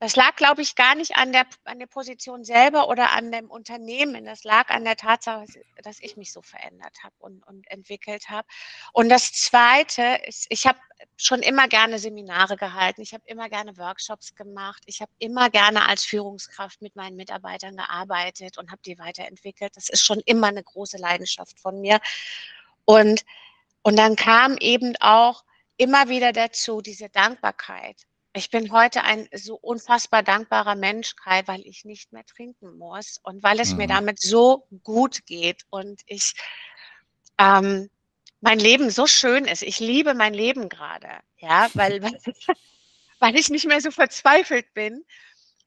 Das 0.00 0.16
lag, 0.16 0.36
glaube 0.36 0.62
ich, 0.62 0.76
gar 0.76 0.94
nicht 0.96 1.16
an 1.16 1.32
der 1.32 1.46
an 1.64 1.78
der 1.78 1.86
Position 1.86 2.44
selber 2.44 2.88
oder 2.88 3.12
an 3.12 3.32
dem 3.32 3.50
Unternehmen. 3.50 4.24
Das 4.26 4.44
lag 4.44 4.70
an 4.70 4.84
der 4.84 4.96
Tatsache, 4.96 5.46
dass 5.84 6.00
ich 6.00 6.16
mich 6.16 6.32
so 6.32 6.42
verändert 6.42 6.96
habe 7.04 7.14
und 7.20 7.46
und 7.46 7.70
entwickelt 7.70 8.28
habe. 8.30 8.48
Und 8.94 9.08
das 9.10 9.32
Zweite 9.32 10.20
ist, 10.26 10.46
ich 10.50 10.66
habe 10.66 10.78
schon 11.16 11.40
immer 11.42 11.68
gerne 11.68 11.98
Seminare 11.98 12.56
gehalten. 12.56 13.02
Ich 13.02 13.14
habe 13.14 13.24
immer 13.26 13.48
gerne 13.50 13.76
Workshops 13.78 14.34
gemacht. 14.36 14.82
Ich 14.86 15.00
habe 15.02 15.12
immer 15.18 15.50
gerne 15.50 15.88
als 15.88 16.04
Führungskraft 16.04 16.82
mit 16.82 16.96
meinen 16.96 17.16
Mitarbeitern 17.16 17.76
gearbeitet 17.76 18.58
und 18.58 18.70
habe 18.72 18.82
die 18.86 18.98
weiterentwickelt. 18.98 19.76
Das 19.76 19.88
ist 19.90 20.02
schon 20.04 20.20
immer 20.26 20.50
'ne 20.52 20.62
große 20.64 20.98
Leidenschaft 20.98 21.60
von 21.60 21.80
mir. 21.80 22.00
Und 22.86 23.24
und 23.82 23.98
dann 23.98 24.16
kam 24.16 24.56
eben 24.58 24.94
auch 25.00 25.44
immer 25.78 26.08
wieder 26.10 26.32
dazu 26.32 26.82
diese 26.82 27.08
Dankbarkeit. 27.10 28.04
Ich 28.32 28.50
bin 28.50 28.70
heute 28.72 29.02
ein 29.02 29.28
so 29.34 29.56
unfassbar 29.56 30.22
dankbarer 30.22 30.74
Mensch, 30.76 31.16
Kai, 31.16 31.42
weil 31.46 31.62
ich 31.66 31.84
nicht 31.84 32.12
mehr 32.12 32.24
trinken 32.24 32.76
muss 32.78 33.18
und 33.22 33.42
weil 33.42 33.58
es 33.60 33.76
mir 33.76 33.86
Mhm. 33.86 33.88
damit 33.88 34.20
so 34.20 34.66
gut 34.84 35.26
geht 35.26 35.64
und 35.70 36.00
ich 36.06 36.34
ähm, 37.38 37.88
mein 38.40 38.58
Leben 38.58 38.90
so 38.90 39.06
schön 39.06 39.44
ist. 39.44 39.62
Ich 39.62 39.80
liebe 39.80 40.14
mein 40.14 40.34
Leben 40.34 40.68
grade, 40.68 41.08
ja, 41.38 41.70
weil 41.74 42.02
weil 42.02 42.20
weil 43.18 43.36
ich 43.36 43.50
nicht 43.50 43.66
mehr 43.66 43.80
so 43.80 43.90
verzweifelt 43.90 44.72
bin 44.74 45.04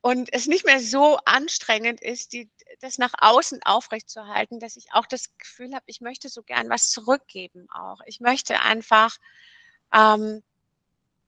und 0.01 0.31
es 0.33 0.47
nicht 0.47 0.65
mehr 0.65 0.79
so 0.79 1.17
anstrengend 1.25 2.01
ist, 2.01 2.33
die 2.33 2.49
das 2.81 2.97
nach 2.97 3.13
außen 3.19 3.61
aufrechtzuerhalten, 3.63 4.59
dass 4.59 4.75
ich 4.77 4.87
auch 4.93 5.05
das 5.07 5.35
Gefühl 5.37 5.73
habe, 5.73 5.83
ich 5.87 6.01
möchte 6.01 6.29
so 6.29 6.43
gern 6.43 6.69
was 6.69 6.89
zurückgeben 6.89 7.67
auch. 7.71 7.99
Ich 8.05 8.19
möchte 8.19 8.61
einfach, 8.61 9.17
ähm 9.93 10.43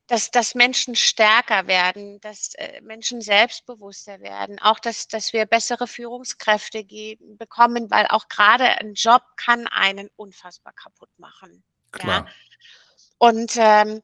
dass, 0.07 0.29
dass 0.29 0.53
Menschen 0.53 0.95
stärker 0.95 1.67
werden, 1.67 2.19
dass 2.21 2.53
äh, 2.55 2.81
Menschen 2.81 3.21
selbstbewusster 3.21 4.19
werden, 4.19 4.59
auch 4.59 4.79
dass, 4.79 5.07
dass 5.07 5.33
wir 5.33 5.45
bessere 5.45 5.87
Führungskräfte 5.87 6.83
geben, 6.83 7.37
bekommen, 7.37 7.89
weil 7.89 8.05
auch 8.07 8.27
gerade 8.27 8.65
ein 8.79 8.93
Job 8.93 9.23
kann 9.35 9.67
einen 9.67 10.09
unfassbar 10.15 10.73
kaputt 10.73 11.09
machen. 11.17 11.63
Klar. 11.91 12.25
Ja? 12.25 12.31
Und, 13.17 13.53
ähm, 13.57 14.01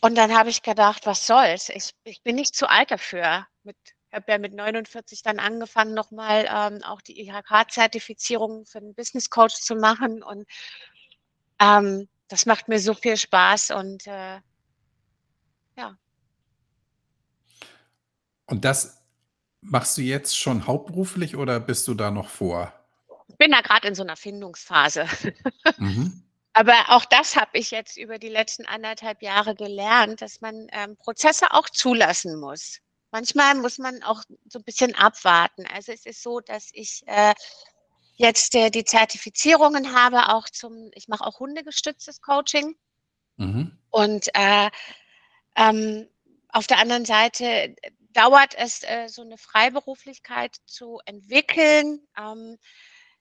und 0.00 0.16
dann 0.16 0.36
habe 0.36 0.50
ich 0.50 0.62
gedacht, 0.62 1.06
was 1.06 1.26
soll's? 1.26 1.68
Ich, 1.68 1.90
ich 2.02 2.22
bin 2.22 2.36
nicht 2.36 2.56
zu 2.56 2.68
alt 2.68 2.90
dafür. 2.90 3.46
Mit, 3.62 3.76
ich 4.08 4.16
habe 4.16 4.32
ja 4.32 4.38
mit 4.38 4.52
49 4.54 5.22
dann 5.22 5.38
angefangen, 5.38 5.94
nochmal 5.94 6.46
ähm, 6.48 6.82
auch 6.82 7.00
die 7.00 7.20
IHK-Zertifizierung 7.20 8.66
für 8.66 8.78
einen 8.78 8.94
Business 8.94 9.30
Coach 9.30 9.54
zu 9.54 9.76
machen. 9.76 10.22
Und 10.22 10.44
ähm, 11.60 12.08
das 12.28 12.46
macht 12.46 12.68
mir 12.68 12.80
so 12.80 12.94
viel 12.94 13.16
Spaß 13.16 13.70
und 13.70 14.06
äh, 14.06 14.40
ja. 15.76 15.96
Und 18.46 18.64
das 18.64 19.02
machst 19.60 19.96
du 19.96 20.02
jetzt 20.02 20.38
schon 20.38 20.66
hauptberuflich 20.66 21.36
oder 21.36 21.60
bist 21.60 21.88
du 21.88 21.94
da 21.94 22.10
noch 22.10 22.28
vor? 22.28 22.72
Ich 23.28 23.36
bin 23.36 23.50
da 23.50 23.62
gerade 23.62 23.88
in 23.88 23.94
so 23.94 24.02
einer 24.02 24.16
Findungsphase. 24.16 25.06
Mhm. 25.78 26.22
Aber 26.52 26.74
auch 26.90 27.04
das 27.04 27.34
habe 27.34 27.58
ich 27.58 27.72
jetzt 27.72 27.96
über 27.96 28.18
die 28.18 28.28
letzten 28.28 28.64
anderthalb 28.64 29.22
Jahre 29.22 29.56
gelernt, 29.56 30.22
dass 30.22 30.40
man 30.40 30.68
ähm, 30.70 30.96
Prozesse 30.96 31.50
auch 31.50 31.68
zulassen 31.68 32.38
muss. 32.38 32.78
Manchmal 33.10 33.56
muss 33.56 33.78
man 33.78 34.04
auch 34.04 34.22
so 34.48 34.60
ein 34.60 34.64
bisschen 34.64 34.94
abwarten. 34.94 35.66
Also 35.66 35.90
es 35.90 36.06
ist 36.06 36.22
so, 36.22 36.38
dass 36.38 36.70
ich 36.72 37.02
äh, 37.06 37.34
jetzt 38.14 38.54
äh, 38.54 38.70
die 38.70 38.84
Zertifizierungen 38.84 39.94
habe, 39.94 40.28
auch 40.32 40.48
zum, 40.48 40.90
ich 40.94 41.08
mache 41.08 41.24
auch 41.24 41.40
hundegestütztes 41.40 42.20
Coaching. 42.20 42.76
Mhm. 43.36 43.76
Und 43.90 44.28
äh, 44.34 44.70
ähm, 45.56 46.08
auf 46.50 46.68
der 46.68 46.78
anderen 46.78 47.04
Seite 47.04 47.74
dauert 48.14 48.54
es, 48.56 48.82
äh, 48.84 49.08
so 49.08 49.22
eine 49.22 49.38
Freiberuflichkeit 49.38 50.56
zu 50.66 51.00
entwickeln. 51.06 52.00
Ähm, 52.18 52.58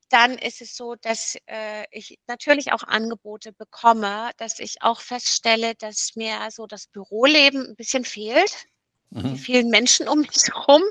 dann 0.10 0.38
ist 0.38 0.62
es 0.62 0.76
so, 0.76 0.96
dass 0.96 1.38
äh, 1.48 1.86
ich 1.92 2.20
natürlich 2.28 2.72
auch 2.74 2.84
Angebote 2.84 3.54
bekomme, 3.54 4.32
dass 4.38 4.60
ich 4.60 4.82
auch 4.84 5.02
feststelle, 5.02 5.76
dass 5.76 6.16
mir 6.16 6.50
so 6.52 6.68
das 6.68 6.88
Büroleben 6.88 7.68
ein 7.70 7.76
bisschen 7.76 8.06
fehlt. 8.06 8.66
Die 9.12 9.38
Mhm. 9.38 9.38
vielen 9.38 9.70
Menschen 9.70 10.08
um 10.08 10.20
mich 10.22 10.48
herum. 10.54 10.84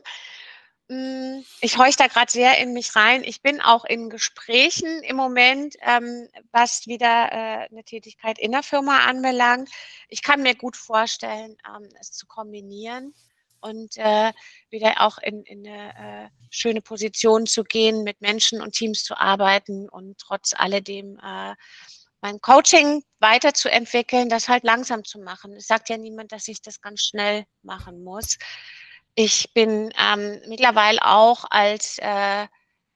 Hm, 0.88 1.44
ich 1.60 1.78
horche 1.78 1.96
da 1.96 2.06
gerade 2.08 2.30
sehr 2.30 2.58
in 2.58 2.72
mich 2.72 2.94
rein. 2.96 3.22
Ich 3.24 3.40
bin 3.42 3.60
auch 3.60 3.84
in 3.84 4.10
Gesprächen 4.10 5.02
im 5.02 5.16
Moment, 5.16 5.76
ähm, 5.80 6.28
was 6.50 6.86
wieder 6.86 7.30
äh, 7.32 7.68
'ne 7.74 7.84
Tätigkeit 7.84 8.38
in 8.38 8.52
der 8.52 8.62
Firma 8.62 9.00
anbelangt. 9.06 9.70
Ich 10.08 10.22
kann 10.22 10.42
mir 10.42 10.54
gut 10.56 10.76
vorstellen, 10.76 11.56
ähm, 11.66 11.88
es 12.00 12.12
zu 12.12 12.26
kombinieren 12.26 13.14
und, 13.62 13.96
äh, 13.98 14.32
wieder 14.70 15.00
auch 15.02 15.18
in 15.18 15.42
in 15.44 15.62
'ne, 15.62 16.28
äh, 16.30 16.30
schöne 16.50 16.82
Position 16.82 17.46
zu 17.46 17.64
gehen, 17.64 18.04
mit 18.04 18.20
Menschen 18.22 18.60
und 18.62 18.74
Teams 18.74 19.04
zu 19.04 19.16
arbeiten 19.16 19.88
und 19.88 20.18
trotz 20.18 20.52
alledem, 20.56 21.18
äh, 21.24 21.54
mein 22.22 22.40
Coaching 22.40 23.02
weiterzuentwickeln, 23.20 24.28
das 24.28 24.48
halt 24.48 24.64
langsam 24.64 25.04
zu 25.04 25.20
machen. 25.20 25.54
Es 25.56 25.66
sagt 25.68 25.88
ja 25.90 25.96
niemand, 25.98 26.32
dass 26.32 26.48
ich 26.48 26.62
das 26.62 26.80
ganz 26.82 27.02
schnell 27.02 27.44
machen 27.62 28.04
muss. 28.04 28.38
Ich 29.16 29.52
bin, 29.54 29.92
ähm, 29.98 30.40
mittlerweile 30.48 31.00
auch 31.06 31.44
als, 31.50 31.98
äh 32.00 32.46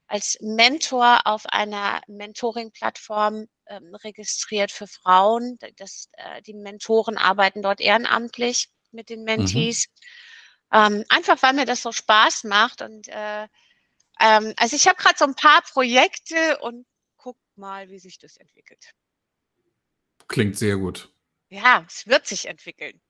als 0.08 0.38
Mentor 0.40 1.22
auf 1.26 1.46
einer 1.46 2.00
Mentoring-Plattform, 2.08 3.46
ähm, 3.68 3.94
registriert 3.96 4.70
für 4.72 4.86
Frauen. 4.86 5.58
Das 5.78 6.08
äh, 6.14 6.42
die 6.42 6.54
Mentoren 6.54 7.18
arbeiten 7.18 7.62
dort 7.62 7.80
ehrenamtlich 7.80 8.68
mit 8.92 9.10
den 9.10 9.24
Mhm. 9.36 9.74
Ähm, 10.72 11.04
einfach, 11.08 11.40
weil 11.42 11.52
mir 11.54 11.64
das 11.64 11.82
so 11.82 11.92
Spaß 11.92 12.44
macht 12.44 12.82
und, 12.82 13.08
äh, 13.08 13.44
ähm 14.20 14.54
also, 14.58 14.76
ich 14.76 14.86
habe 14.88 14.96
gerade 14.98 15.16
so 15.18 15.24
'n 15.26 15.34
paar 15.36 15.62
Projekte 15.62 16.58
und 16.60 16.86
gucke 17.16 17.40
mal, 17.56 17.90
wie 17.90 17.98
sich 18.00 18.18
das 18.18 18.36
entwickelt. 18.38 18.92
Klingt 20.30 20.56
sehr 20.56 20.76
gut. 20.76 21.08
Ja, 21.52 21.84
es 21.86 22.06
wird 22.06 22.26
sich 22.26 22.46
entwickeln. 22.46 23.00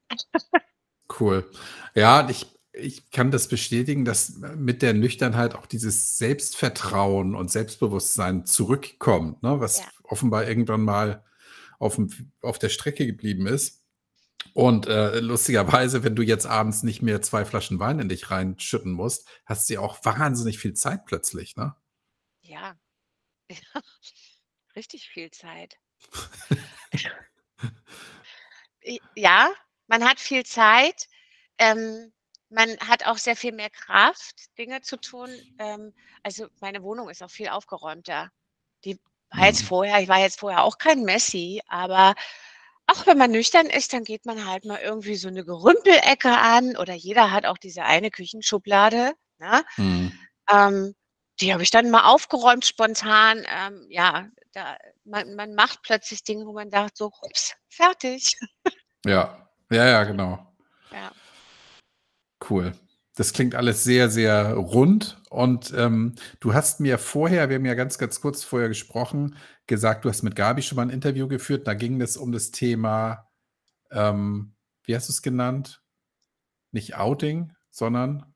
Cool. 1.20 1.50
Ja, 1.94 2.28
ich 2.28 2.46
ich 2.78 3.10
kann 3.10 3.30
das 3.30 3.48
bestätigen, 3.48 4.04
dass 4.04 4.42
äh, 4.42 4.54
mit 4.54 4.82
der 4.82 4.92
Nüchternheit 4.92 5.54
auch 5.54 5.64
dieses 5.64 6.18
Selbstvertrauen 6.18 7.34
und 7.34 7.50
Selbstbewusstsein 7.50 8.44
zurückkommt, 8.44 9.42
ne, 9.42 9.60
was 9.60 9.78
Ja. 9.78 9.88
offenbar 10.02 10.46
irgendwann 10.46 10.82
mal 10.82 11.24
auf'm 11.80 12.12
auf 12.42 12.58
der 12.58 12.68
Strecke 12.68 13.06
geblieben 13.06 13.46
ist. 13.46 13.85
Und, 14.54 14.86
äh, 14.86 15.20
lustigerweise, 15.20 16.02
wenn 16.04 16.16
du 16.16 16.22
jetzt 16.22 16.46
abends 16.46 16.82
nicht 16.82 17.02
mehr 17.02 17.22
2 17.22 17.44
Flaschen 17.44 17.78
Wein 17.78 17.98
in 18.00 18.08
dich 18.08 18.30
reinschütten 18.30 18.92
musst, 18.92 19.28
hast 19.44 19.68
du 19.68 19.74
ja 19.74 19.80
auch 19.80 19.98
wahnsinnig 20.04 20.58
viel 20.58 20.74
Zeit 20.74 21.04
plötzlich, 21.06 21.56
ne? 21.56 21.74
Ja. 22.42 22.76
Ja. 23.50 23.82
Richtig 24.76 25.08
viel 25.08 25.30
Zeit. 25.32 25.78
Ja, 29.16 29.50
man 29.88 30.04
hat 30.08 30.20
viel 30.20 30.44
Zeit. 30.44 31.08
Ähm, 31.58 32.12
man 32.50 32.76
hat 32.80 33.06
auch 33.06 33.16
sehr 33.18 33.36
viel 33.36 33.52
mehr 33.52 33.70
Kraft, 33.70 34.34
Dinge 34.58 34.80
zu 34.82 34.96
tun. 34.98 35.30
Ähm, 35.58 35.92
also, 36.22 36.46
meine 36.60 36.82
Wohnung 36.82 37.08
ist 37.08 37.22
auch 37.22 37.30
viel 37.30 37.48
aufgeräumter. 37.48 38.30
Die 38.84 38.98
war 39.30 39.46
jetzt 39.46 39.62
Mhm. 39.62 39.64
vorher 39.64 40.00
ich 40.02 40.08
war 40.08 40.18
jetzt 40.20 40.38
vorher 40.40 40.62
auch 40.62 40.78
kein 40.78 41.02
Messi, 41.04 41.60
aber 41.68 42.14
auch 42.88 43.06
wenn 43.06 43.18
man 43.18 43.30
nüchtern 43.32 43.66
ist, 43.66 43.92
dann 43.92 44.04
geht 44.04 44.26
man 44.26 44.46
halt 44.46 44.64
mal 44.64 44.80
irgendwie 44.80 45.16
so 45.16 45.28
'ne 45.30 45.44
Gerümpelecke 45.44 46.30
an 46.30 46.76
oder 46.76 46.94
jeder 46.94 47.30
hat 47.32 47.46
auch 47.46 47.58
diese 47.58 47.84
eine 47.84 48.10
Küchenschublade, 48.10 49.14
ne? 49.38 49.64
Mhm. 49.78 50.12
Ähm, 50.50 50.94
die 51.40 51.52
habe 51.52 51.62
ich 51.64 51.70
dann 51.72 51.90
mal 51.90 52.04
aufgeräumt 52.06 52.66
spontan. 52.66 53.44
Ähm, 53.48 53.86
ja, 53.90 54.28
da 54.52 54.76
man 55.04 55.34
man 55.36 55.54
macht 55.54 55.82
plötzlich 55.82 56.24
Dinge, 56.24 56.46
wo 56.46 56.52
man 56.54 56.70
sagt 56.70 56.96
so: 56.98 57.06
„Ups, 57.22 57.54
fertig.“ 57.70 58.36
Ja. 59.06 59.48
Ja, 59.70 59.86
ja, 59.86 60.04
genau. 60.04 60.38
Ja. 60.92 61.12
Cool. 62.42 62.72
Das 63.18 63.32
klingt 63.32 63.54
alles 63.54 63.82
sehr, 63.82 64.10
sehr 64.10 64.52
rund 64.54 65.22
und, 65.30 65.72
ähm, 65.74 66.14
du 66.40 66.52
hast 66.52 66.80
mir 66.80 66.98
vorher 66.98 67.48
wir 67.48 67.56
haben 67.56 67.64
ja 67.64 67.72
ganz, 67.72 67.96
ganz 67.96 68.20
kurz 68.20 68.44
vorher 68.44 68.68
gesprochen, 68.68 69.36
gesagt, 69.66 70.04
du 70.04 70.10
hast 70.10 70.22
mit 70.22 70.36
Gabi 70.36 70.60
schon 70.60 70.76
mal 70.76 70.82
'n 70.82 70.90
Interview 70.90 71.26
geführt. 71.26 71.66
Da 71.66 71.72
ging 71.72 71.98
es 72.02 72.18
um 72.18 72.30
das 72.30 72.50
Thema, 72.50 73.26
ähm, 73.90 74.54
wie 74.84 74.96
hast 74.96 75.08
du's 75.08 75.22
genannt? 75.22 75.82
Nicht 76.72 76.96
Outing, 76.96 77.52
sondern 77.70 78.34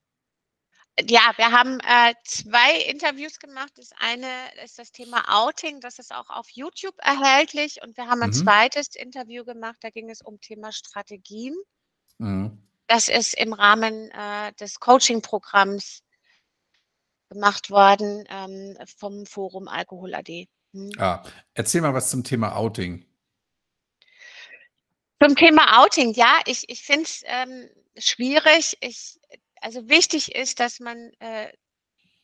Ja, 0.99 1.33
wir 1.37 1.51
haben, 1.53 1.79
äh, 1.81 2.15
2 2.25 2.77
Interviews 2.91 3.39
gemacht. 3.39 3.73
Das 3.77 3.91
eine 3.99 4.27
ist 4.65 4.79
das 4.79 4.91
Thema 4.93 5.23
Outing, 5.29 5.81
das 5.81 5.99
ist 5.99 6.13
auch 6.15 6.29
auf 6.31 6.49
YouTube 6.51 6.95
erhältlich 6.99 7.81
und 7.83 7.97
wir 7.97 8.07
haben 8.09 8.23
ein 8.23 8.33
Mhm. 8.33 8.33
zweites 8.33 8.95
Interview 8.97 9.45
gemacht, 9.45 9.77
da 9.81 9.91
ging 9.91 10.11
es 10.11 10.21
um 10.21 10.41
Thema 10.41 10.73
Strategien. 10.73 11.55
Mhm. 12.21 12.61
Das 12.91 13.09
ist 13.09 13.35
im 13.35 13.53
Rahmen, 13.53 14.11
äh, 14.11 14.53
des 14.55 14.81
Coaching-Programms 14.81 16.03
gemacht 17.29 17.71
worden, 17.71 18.25
ähm, 18.29 18.77
vom 18.99 19.27
Forum 19.27 19.69
Alkohol 19.69 20.13
AD. 20.13 20.49
Mhm. 20.73 20.91
Ah, 20.99 21.23
erzähl 21.55 21.83
mal 21.83 21.95
was 21.95 22.11
zum 22.11 22.25
Thema 22.25 22.57
Outing. 22.57 23.07
Zum 25.23 25.37
Thema 25.37 25.81
Outing, 25.81 26.15
ja, 26.15 26.41
ich 26.47 26.69
ich 26.69 26.83
finde 26.83 27.05
es, 27.05 27.23
ähm, 27.27 27.71
schwierig. 27.97 28.77
Ich 28.81 29.21
also, 29.61 29.89
wichtig 29.89 30.35
ist, 30.35 30.59
dass 30.59 30.81
man, 30.81 31.13
äh, 31.21 31.53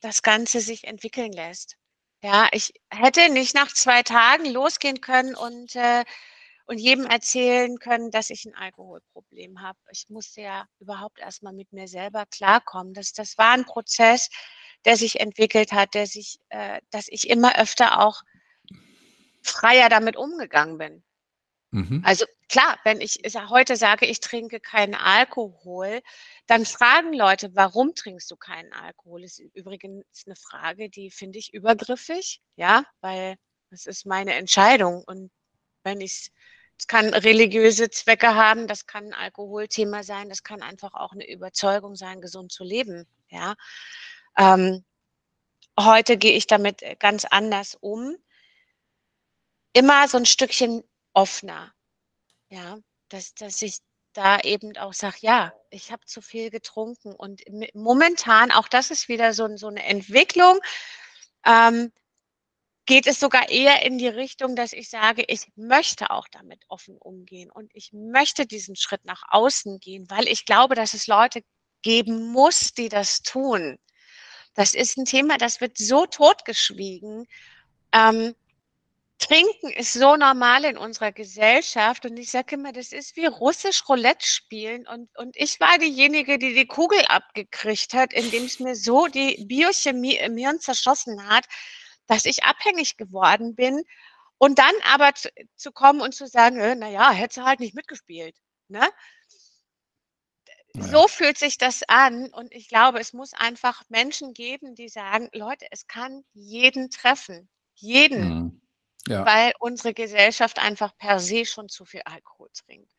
das 0.01 0.23
Ganze 0.23 0.61
sich 0.61 0.83
entwickeln 0.83 1.31
lässt. 1.31 1.77
Ja, 2.25 2.49
ich 2.51 2.73
hätte 2.91 3.29
nicht 3.29 3.55
nach 3.55 3.73
2 3.73 4.03
Tagen 4.03 4.47
losgehen 4.47 5.01
können 5.01 5.37
und, 5.37 5.77
äh 5.77 6.03
und 6.67 6.79
jedem 6.79 7.07
erzählen 7.07 7.79
können, 7.79 8.11
dass 8.11 8.31
ich 8.31 8.45
'n 8.47 8.55
Alkoholproblem 8.57 9.63
habe. 9.63 9.79
Ich 9.93 10.07
musste 10.11 10.43
ja 10.43 10.67
überhaupt 10.81 11.19
erst 11.21 11.43
mal 11.43 11.53
mit 11.55 11.73
mir 11.73 11.89
selber 11.89 12.27
klarkommen. 12.27 12.95
Das 12.95 13.13
das 13.13 13.39
war 13.39 13.55
'n 13.55 13.65
Prozess, 13.67 14.31
der 14.87 14.97
sich 14.97 15.21
entwickelt 15.21 15.73
hat, 15.73 15.95
der 15.95 16.07
sich 16.07 16.39
äh, 16.51 16.81
dass 16.91 17.07
ich 17.09 17.29
immer 17.31 17.59
öfter 17.61 18.01
auch 18.05 18.23
freier 19.45 19.89
damit 19.89 20.17
umgegangen 20.17 20.79
bin. 20.79 21.03
Mhm. 21.73 22.03
Also, 22.05 22.27
klar, 22.49 22.79
wenn 22.85 23.01
ich 23.01 23.21
heute 23.51 23.77
sage, 23.77 24.07
ich 24.07 24.21
trinke 24.21 24.61
keinen 24.61 24.95
Alkohol, 24.95 26.03
dann 26.47 26.67
fragen 26.67 27.13
Leute: 27.15 27.55
„Warum 27.57 27.95
trinkst 27.95 28.31
du 28.31 28.37
keinen 28.37 28.73
Alkohol?“ 28.73 29.25
Ist 29.25 29.41
übrigens 29.55 30.05
'ne 30.27 30.37
Frage, 30.37 30.91
die 30.91 31.11
finde 31.11 31.39
ich 31.39 31.53
übergriffig, 31.55 32.41
ja, 32.57 32.85
weil 33.01 33.37
das 33.71 33.87
ist 33.87 34.07
meine 34.07 34.35
Entscheidung 34.35 35.05
und 35.07 35.31
wenn 35.85 36.01
ich's 36.03 36.29
es 36.29 36.33
kann 36.89 37.15
religiöse 37.15 37.91
Zwecke 37.91 38.35
haben, 38.35 38.67
das 38.67 38.87
kann 38.87 39.07
'n 39.09 39.15
Alkoholthema 39.15 40.03
sein, 40.05 40.29
das 40.29 40.43
kann 40.45 40.63
einfach 40.63 40.95
auch 40.95 41.15
'ne 41.15 41.29
Überzeugung 41.31 41.97
sein, 41.97 42.21
gesund 42.21 42.53
zu 42.53 42.65
leben, 42.65 43.07
ja? 43.31 43.55
Ähm, 44.39 44.85
heute 45.81 46.19
gehe 46.19 46.35
ich 46.35 46.47
damit, 46.49 46.83
äh, 46.83 46.97
ganz 46.99 47.25
anders 47.27 47.77
um. 47.81 48.17
Immer 49.77 50.09
so 50.09 50.17
'n 50.17 50.25
Stückchen 50.25 50.83
offener, 51.13 51.71
ja, 52.51 52.79
dass 53.11 53.35
dass 53.35 53.63
ich 53.63 53.79
da 54.15 54.41
eben 54.41 54.77
auch 54.79 54.95
sage, 54.95 55.17
ja, 55.21 55.53
ich 55.71 55.93
habe 55.93 56.07
zu 56.07 56.23
viel 56.23 56.51
getrunken. 56.51 57.15
Und 57.15 57.43
momentan, 57.75 58.53
auch 58.53 58.69
das 58.69 58.91
ist 58.91 59.09
wieder 59.09 59.35
so, 59.35 59.57
so 59.57 59.69
eine 59.69 59.85
Entwicklung, 59.85 60.59
ähm, 61.47 61.93
geht 62.87 63.07
es 63.09 63.19
sogar 63.19 63.49
eher 63.51 63.85
in 63.85 63.99
die 63.99 64.09
Richtung, 64.09 64.55
dass 64.55 64.73
ich 64.73 64.89
sage, 64.89 65.25
ich 65.27 65.47
möchte 65.57 66.11
auch 66.11 66.29
damit 66.31 66.65
offen 66.69 66.97
umgehen 66.97 67.51
und 67.51 67.71
ich 67.75 67.93
möchte 67.93 68.47
diesen 68.47 68.77
Schritt 68.77 69.05
nach 69.05 69.23
außen 69.29 69.81
gehen, 69.81 70.09
weil 70.09 70.29
ich 70.29 70.47
glaube, 70.47 70.77
dass 70.77 70.95
es 70.95 71.09
Leute 71.09 71.43
geben 71.83 72.33
muss, 72.33 72.73
die 72.73 72.89
das 72.89 73.23
tun. 73.23 73.79
Das 74.55 74.73
ist 74.73 74.97
ein 74.97 75.05
Thema, 75.05 75.37
das 75.37 75.61
wird 75.61 75.77
so 75.77 76.07
totgeschwiegen. 76.07 77.27
Ähm, 77.93 78.35
Trinken 79.19 79.71
ist 79.71 79.95
so 79.95 80.17
normal 80.17 80.65
in 80.65 80.77
unserer 80.77 81.11
Gesellschaft 81.11 82.05
und 82.05 82.17
ich 82.19 82.31
sage 82.31 82.57
immer, 82.57 82.73
das 82.73 82.93
ist 82.93 83.17
wie 83.17 83.27
russisch 83.27 83.89
Roulette 83.89 84.27
spielen 84.27 84.87
und, 84.87 85.09
und 85.17 85.37
ich 85.37 85.59
war 85.59 85.79
diejenige, 85.79 86.39
die 86.39 86.55
die 86.55 86.67
Kugel 86.67 87.01
abgekriegt 87.07 87.95
hat, 87.95 88.13
indem 88.13 88.45
es 88.45 88.61
mir 88.61 88.77
so 88.77 89.07
die 89.07 89.45
Biochemie 89.47 90.17
im 90.17 90.37
Hirn 90.37 90.61
zerschossen 90.61 91.29
hat, 91.29 91.47
dass 92.07 92.25
ich 92.25 92.45
abhängig 92.45 92.97
geworden 92.97 93.55
bin 93.55 93.83
und 94.39 94.59
dann 94.59 94.75
aber 94.85 95.15
zu, 95.15 95.31
zu 95.57 95.73
kommen 95.73 96.01
und 96.01 96.15
zu 96.15 96.27
sagen, 96.27 96.59
äh, 96.59 96.75
naja, 96.75 97.11
hätte 97.11 97.45
halt 97.45 97.61
nicht 97.61 97.75
mitgespielt. 97.75 98.37
Ne? 98.69 98.89
So 100.79 101.09
fühlt 101.09 101.39
sich 101.39 101.57
das 101.57 101.83
an 101.89 102.29
und 102.35 102.53
ich 102.53 102.69
glaube, 102.69 103.01
es 103.01 103.15
muss 103.15 103.33
einfach 103.33 103.83
Menschen 103.89 104.35
geben, 104.35 104.75
die 104.75 104.89
sagen, 104.89 105.31
Leute, 105.33 105.67
es 105.71 105.87
kann 105.87 106.23
jeden 106.35 106.91
treffen, 106.91 107.49
jeden, 107.75 108.29
mhm. 108.29 108.63
ja. 109.09 109.25
weil 109.25 109.53
unsere 109.59 109.95
Gesellschaft 109.95 110.59
einfach 110.59 110.95
per 110.99 111.19
se 111.19 111.47
schon 111.47 111.71
zu 111.71 111.87
viel 111.87 112.03
Alkohol 112.05 112.51
trinkt. 112.53 112.93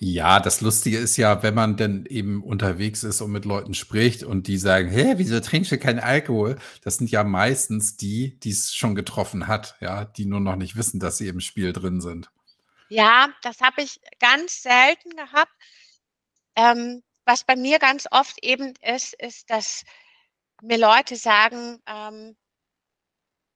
Ja, 0.00 0.40
das 0.40 0.60
Lustige 0.60 0.98
ist 0.98 1.16
ja, 1.16 1.42
wenn 1.42 1.54
man 1.54 1.76
denn 1.76 2.04
eben 2.06 2.42
unterwegs 2.42 3.04
ist 3.04 3.20
und 3.20 3.30
mit 3.30 3.44
Leuten 3.44 3.74
spricht 3.74 4.24
und 4.24 4.48
die 4.48 4.58
sagen, 4.58 4.88
hä, 4.88 5.14
wieso 5.16 5.38
trinkst 5.40 5.70
du 5.70 5.78
keinen 5.78 6.00
Alkohol? 6.00 6.56
Das 6.82 6.96
sind 6.96 7.10
ja 7.10 7.22
meistens 7.22 7.96
die, 7.96 8.38
die 8.40 8.50
es 8.50 8.74
schon 8.74 8.94
getroffen 8.94 9.46
hat, 9.46 9.76
ja, 9.80 10.04
die 10.04 10.26
nur 10.26 10.40
noch 10.40 10.56
nicht 10.56 10.76
wissen, 10.76 10.98
dass 10.98 11.18
sie 11.18 11.28
im 11.28 11.40
Spiel 11.40 11.72
drin 11.72 12.00
sind. 12.00 12.30
Ja, 12.88 13.28
das 13.42 13.60
habe 13.60 13.82
ich 13.82 14.00
ganz 14.18 14.62
selten 14.62 15.10
gehabt. 15.10 15.52
Ähm, 16.56 17.02
was 17.24 17.44
bei 17.44 17.56
mir 17.56 17.78
ganz 17.78 18.06
oft 18.10 18.44
eben 18.44 18.74
ist, 18.82 19.14
ist, 19.14 19.48
dass 19.48 19.84
mir 20.60 20.78
Leute 20.78 21.16
sagen, 21.16 21.78
ähm, 21.86 22.36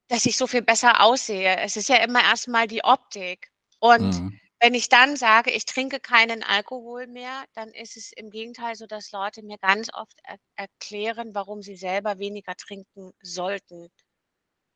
dass 0.07 0.25
ich 0.25 0.37
so 0.37 0.47
viel 0.47 0.61
besser 0.61 1.01
aussehe. 1.01 1.57
Es 1.57 1.77
ist 1.77 1.89
ja 1.89 1.97
immer 1.97 2.23
erstmal 2.23 2.67
die 2.67 2.83
Optik. 2.83 3.51
Und 3.79 4.19
mhm. 4.19 4.39
Wenn 4.59 4.73
ich 4.73 4.89
dann 4.89 5.15
sage, 5.15 5.51
ich 5.51 5.65
trinke 5.65 5.99
keinen 5.99 6.43
Alkohol 6.43 7.07
mehr, 7.07 7.45
dann 7.53 7.69
ist 7.69 7.97
es 7.97 8.11
im 8.11 8.29
Gegenteil 8.29 8.75
so, 8.75 8.87
dass 8.87 9.11
Leute 9.11 9.41
mir 9.41 9.57
ganz 9.57 9.89
oft 9.93 10.17
er 10.23 10.37
erklären, 10.55 11.33
warum 11.33 11.61
sie 11.61 11.75
selber 11.75 12.19
weniger 12.19 12.55
trinken 12.55 13.11
sollten. 13.21 13.89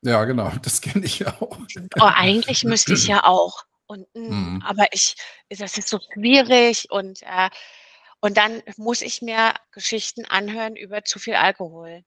Ja, 0.02 0.24
genau, 0.24 0.50
das 0.62 0.80
kenne 0.80 1.04
ich 1.04 1.18
ja 1.18 1.34
auch. 1.40 1.58
Oh, 2.00 2.10
eigentlich 2.14 2.64
müsste 2.64 2.94
ich 2.94 3.06
ja 3.06 3.24
auch. 3.24 3.64
Und, 3.86 4.06
mh, 4.14 4.34
mhm. 4.34 4.62
Aber 4.62 4.86
ich, 4.92 5.14
das 5.50 5.76
ist 5.76 5.88
so 5.88 5.98
schwierig 6.14 6.90
und 6.90 7.22
äh, 7.22 7.50
und 8.24 8.38
dann 8.38 8.62
muss 8.78 9.02
ich 9.02 9.20
mir 9.20 9.52
Geschichten 9.70 10.24
anhören 10.24 10.76
über 10.76 11.04
zu 11.04 11.18
viel 11.18 11.34
Alkohol. 11.34 12.02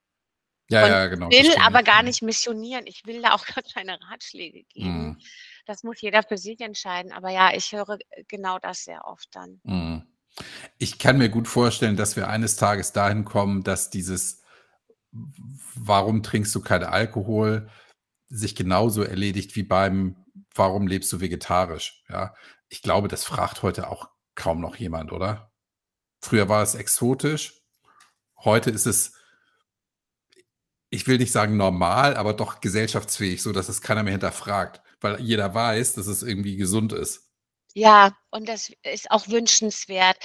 Ja, 0.68 0.84
und 0.84 0.90
ja, 0.90 1.06
genau. 1.06 1.30
will 1.30 1.54
aber 1.60 1.84
gar 1.84 2.02
nicht 2.02 2.22
missionieren. 2.22 2.88
Ich 2.88 3.06
will 3.06 3.22
da 3.22 3.34
auch 3.34 3.46
gar 3.46 3.62
keine 3.74 4.00
Ratschläge 4.10 4.64
geben. 4.64 4.98
Mhm. 4.98 5.20
Das 5.68 5.82
muss 5.82 6.00
jeder 6.00 6.22
für 6.22 6.38
sich 6.38 6.60
entscheiden. 6.60 7.12
Aber 7.12 7.28
ja, 7.28 7.52
ich 7.54 7.72
höre 7.72 7.98
genau 8.26 8.58
das 8.58 8.84
sehr 8.84 9.04
oft 9.04 9.28
dann. 9.32 9.60
Mhm. 9.64 10.02
Ich 10.78 10.98
kann 10.98 11.18
mir 11.18 11.28
gut 11.28 11.46
vorstellen, 11.46 11.96
dass 11.96 12.16
wir 12.16 12.28
eines 12.28 12.56
Tages 12.56 12.92
dahin 12.92 13.26
kommen, 13.26 13.62
dass 13.62 13.90
dieses 13.90 14.42
Warum 15.74 16.22
trinkst 16.22 16.54
du 16.54 16.62
keinen 16.62 16.84
Alkohol 16.84 17.68
sich 18.28 18.56
genauso 18.56 19.02
erledigt 19.02 19.56
wie 19.56 19.62
beim 19.62 20.24
Warum 20.54 20.86
lebst 20.86 21.12
du 21.12 21.20
vegetarisch? 21.20 22.02
Ja, 22.08 22.34
ich 22.68 22.80
glaube, 22.80 23.08
das 23.08 23.24
fragt 23.24 23.62
heute 23.62 23.88
auch 23.88 24.08
kaum 24.34 24.60
noch 24.60 24.76
jemand, 24.76 25.12
oder? 25.12 25.52
Früher 26.22 26.48
war 26.48 26.62
es 26.62 26.74
exotisch. 26.74 27.62
Heute 28.38 28.70
ist 28.70 28.86
es, 28.86 29.12
ich 30.88 31.06
will 31.06 31.18
nicht 31.18 31.32
sagen 31.32 31.58
normal, 31.58 32.16
aber 32.16 32.32
doch 32.32 32.60
gesellschaftsfähig, 32.60 33.42
so 33.42 33.52
dass 33.52 33.68
es 33.68 33.82
keiner 33.82 34.02
mehr 34.02 34.12
hinterfragt, 34.12 34.82
weil 35.00 35.20
jeder 35.20 35.54
weiß, 35.54 35.94
dass 35.94 36.06
es 36.06 36.22
irgendwie 36.22 36.56
gesund 36.56 36.92
ist. 36.92 37.30
Ja, 37.74 38.16
und 38.30 38.48
das 38.48 38.72
ist 38.82 39.10
auch 39.10 39.28
wünschenswert. 39.28 40.16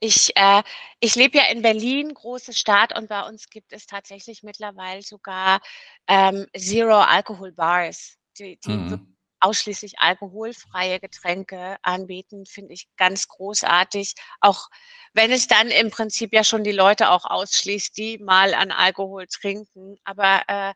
Ich, 0.00 0.36
äh, 0.36 0.62
ich 1.00 1.14
lebe 1.14 1.38
ja 1.38 1.44
in 1.46 1.62
Berlin, 1.62 2.12
große 2.12 2.52
Stadt, 2.52 2.96
und 2.96 3.08
bei 3.08 3.22
uns 3.22 3.48
gibt 3.48 3.72
es 3.72 3.86
tatsächlich 3.86 4.42
mittlerweile 4.42 5.02
sogar 5.02 5.60
ähm, 6.08 6.46
Zero 6.56 7.00
Alcohol 7.00 7.52
Bars, 7.52 8.16
die, 8.38 8.58
die 8.64 8.70
mhm 8.70 9.14
ausschließlich 9.44 9.98
alkoholfreie 9.98 10.98
Getränke 11.00 11.76
anbieten, 11.82 12.46
finde 12.46 12.72
ich 12.72 12.88
ganz 12.96 13.28
großartig. 13.28 14.14
Auch 14.40 14.68
wenn 15.12 15.30
es 15.30 15.46
dann 15.46 15.68
im 15.68 15.90
Prinzip 15.90 16.32
ja 16.32 16.44
schon 16.44 16.64
die 16.64 16.72
Leute 16.72 17.10
auch 17.10 17.26
ausschließt, 17.26 17.96
die 17.96 18.18
mal 18.18 18.54
an 18.54 18.72
Alkohol 18.72 19.26
trinken. 19.26 19.96
Aber 20.04 20.42
äh, 20.48 20.72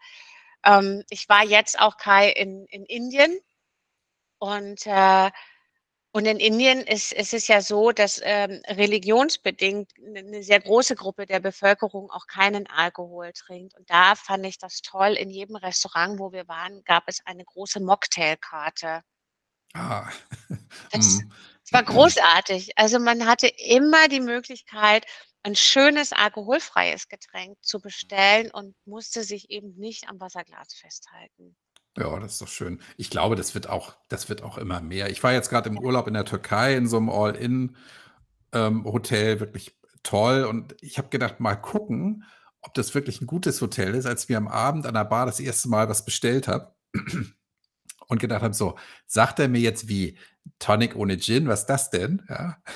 ähm, 0.68 1.02
ich 1.10 1.28
war 1.28 1.44
jetzt 1.44 1.80
auch 1.80 1.96
Kai 1.96 2.30
in, 2.30 2.66
in 2.66 2.84
Indien 2.84 3.38
und 4.38 4.86
äh, 4.86 5.30
und 6.10 6.24
in 6.24 6.40
Indien 6.40 6.80
ist, 6.80 7.12
ist 7.12 7.34
es 7.34 7.48
ja 7.48 7.60
so, 7.60 7.92
dass 7.92 8.20
ähm, 8.24 8.62
religionsbedingt 8.66 9.92
eine 10.04 10.42
sehr 10.42 10.58
große 10.58 10.96
Gruppe 10.96 11.26
der 11.26 11.38
Bevölkerung 11.38 12.10
auch 12.10 12.26
keinen 12.26 12.66
Alkohol 12.66 13.32
trinkt. 13.34 13.76
Und 13.76 13.88
da 13.90 14.14
fand 14.14 14.46
ich 14.46 14.58
das 14.58 14.80
toll. 14.80 15.12
In 15.12 15.30
jedem 15.30 15.56
Restaurant, 15.56 16.18
wo 16.18 16.32
wir 16.32 16.48
waren, 16.48 16.82
gab 16.84 17.04
es 17.06 17.20
eine 17.26 17.44
große 17.44 17.80
Mocktailkarte. 17.80 19.02
Ah. 19.74 20.08
Das, 20.90 21.18
mhm. 21.18 21.32
das 21.62 21.72
war 21.72 21.82
großartig. 21.82 22.76
Also 22.76 22.98
man 22.98 23.26
hatte 23.26 23.46
immer 23.46 24.08
die 24.08 24.20
Möglichkeit, 24.20 25.06
ein 25.48 25.56
schönes 25.56 26.12
alkoholfreies 26.12 27.08
Getränk 27.08 27.56
zu 27.62 27.80
bestellen 27.80 28.50
und 28.50 28.74
musste 28.84 29.24
sich 29.24 29.50
eben 29.50 29.74
nicht 29.76 30.08
am 30.08 30.20
Wasserglas 30.20 30.74
festhalten. 30.74 31.56
Ja, 31.96 32.18
das 32.20 32.32
ist 32.32 32.42
doch 32.42 32.48
schön. 32.48 32.82
Ich 32.96 33.08
glaube, 33.08 33.34
das 33.34 33.54
wird 33.54 33.68
auch 33.68 33.96
das 34.08 34.28
wird 34.28 34.42
auch 34.42 34.58
immer 34.58 34.80
mehr. 34.80 35.10
Ich 35.10 35.22
war 35.22 35.32
jetzt 35.32 35.48
gerade 35.48 35.70
im 35.70 35.78
Urlaub 35.78 36.06
in 36.06 36.14
der 36.14 36.26
Türkei 36.26 36.76
in 36.76 36.86
so 36.86 36.98
einem 36.98 37.08
All-in, 37.08 37.76
ähm, 38.52 38.84
wirklich 38.84 39.74
toll. 40.02 40.44
Und 40.44 40.76
ich 40.80 40.98
habe 40.98 41.08
gedacht, 41.08 41.40
mal 41.40 41.56
gucken, 41.56 42.24
ob 42.60 42.74
das 42.74 42.94
wirklich 42.94 43.20
ein 43.20 43.26
gutes 43.26 43.60
Hotel 43.62 43.94
ist, 43.94 44.06
als 44.06 44.28
wir 44.28 44.36
am 44.36 44.48
Abend 44.48 44.86
an 44.86 44.94
der 44.94 45.04
Bar 45.04 45.26
das 45.26 45.40
erste 45.40 45.68
Mal 45.68 45.88
was 45.88 46.04
bestellt 46.04 46.46
habe 46.46 46.74
und 48.08 48.20
gedacht 48.20 48.42
habe: 48.42 48.54
„So, 48.54 48.76
sagt 49.06 49.38
er 49.38 49.48
mir 49.48 49.60
jetzt 49.60 49.88
wie 49.88 50.18
Tonic 50.58 50.94
ohne 50.94 51.18
Gin, 51.18 51.48
was 51.48 51.60
ist 51.60 51.66
das 51.66 51.90
denn?“ 51.90 52.22
Ja. 52.28 52.58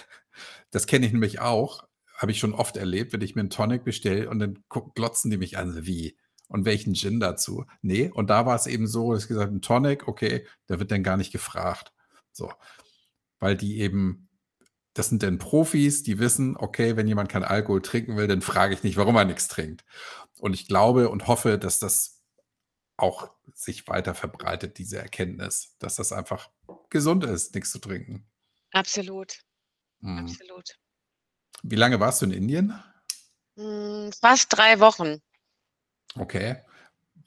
Das 0.70 0.86
kenne 0.86 1.04
ich 1.04 1.12
nämlich 1.12 1.38
auch, 1.38 1.86
habe 2.22 2.32
ich 2.32 2.38
schon 2.40 2.54
oft 2.54 2.76
erlebt, 2.78 3.12
wenn 3.12 3.22
ich 3.22 3.34
mir 3.36 3.42
'n 3.42 3.50
Tonic 3.50 3.84
bestelle 3.84 4.30
und 4.30 4.38
dann 4.40 4.64
glotzen 4.94 5.30
die 5.30 5.38
mich 5.38 5.58
an, 5.58 5.86
„Wie? 5.86 6.18
und 6.48 6.66
welchen 6.66 6.94
Gin 6.94 7.20
dazu. 7.20 7.64
Nee, 7.82 8.10
und 8.14 8.28
da 8.30 8.46
war 8.46 8.56
es 8.56 8.66
eben 8.66 8.86
so, 8.86 9.12
dass 9.14 9.22
ich 9.24 9.28
gesagt 9.28 9.52
ein 9.52 9.62
Tonic, 9.62 10.06
okay, 10.08 10.46
da 10.66 10.78
wird 10.80 10.90
dann 10.92 11.02
gar 11.02 11.16
nicht 11.16 11.32
gefragt. 11.32 11.92
So, 12.32 12.52
weil 13.40 13.56
die 13.56 13.80
eben, 13.80 14.28
das 14.94 15.08
sind 15.10 15.22
dann 15.24 15.38
Profis, 15.38 16.02
die 16.04 16.18
wissen, 16.20 16.56
okay, 16.58 16.96
wenn 16.96 17.08
jemand 17.08 17.28
kein 17.30 17.44
Alkohol 17.44 17.82
trinken 17.82 18.16
will, 18.18 18.28
dann 18.28 18.42
frage 18.42 18.74
ich 18.74 18.82
nicht, 18.84 18.96
warum 18.98 19.16
er 19.16 19.24
nichts 19.26 19.48
trinkt. 19.48 19.84
Und 20.40 20.54
ich 20.54 20.68
glaube 20.68 21.10
und 21.10 21.28
hoffe, 21.28 21.58
dass 21.58 21.78
das 21.80 22.22
auch 22.98 23.30
sich 23.54 23.88
weiter 23.88 24.14
verbreitet, 24.14 24.78
diese 24.78 24.98
Erkenntnis, 24.98 25.76
dass 25.80 25.96
das 25.96 26.12
einfach 26.12 26.50
gesund 26.90 27.24
ist, 27.24 27.54
nichts 27.54 27.72
zu 27.72 27.80
trinken. 27.80 28.26
Absolut. 28.74 29.34
Hm. 30.02 30.34
Absolut. 30.34 30.76
Wie 31.62 31.76
lange 31.76 32.00
warst 32.00 32.20
du 32.22 32.26
in 32.26 32.32
Indien? 32.32 32.74
Hm, 33.56 34.10
fast 34.20 34.46
drei 34.50 34.80
Wochen. 34.80 35.20
Okay. 36.18 36.56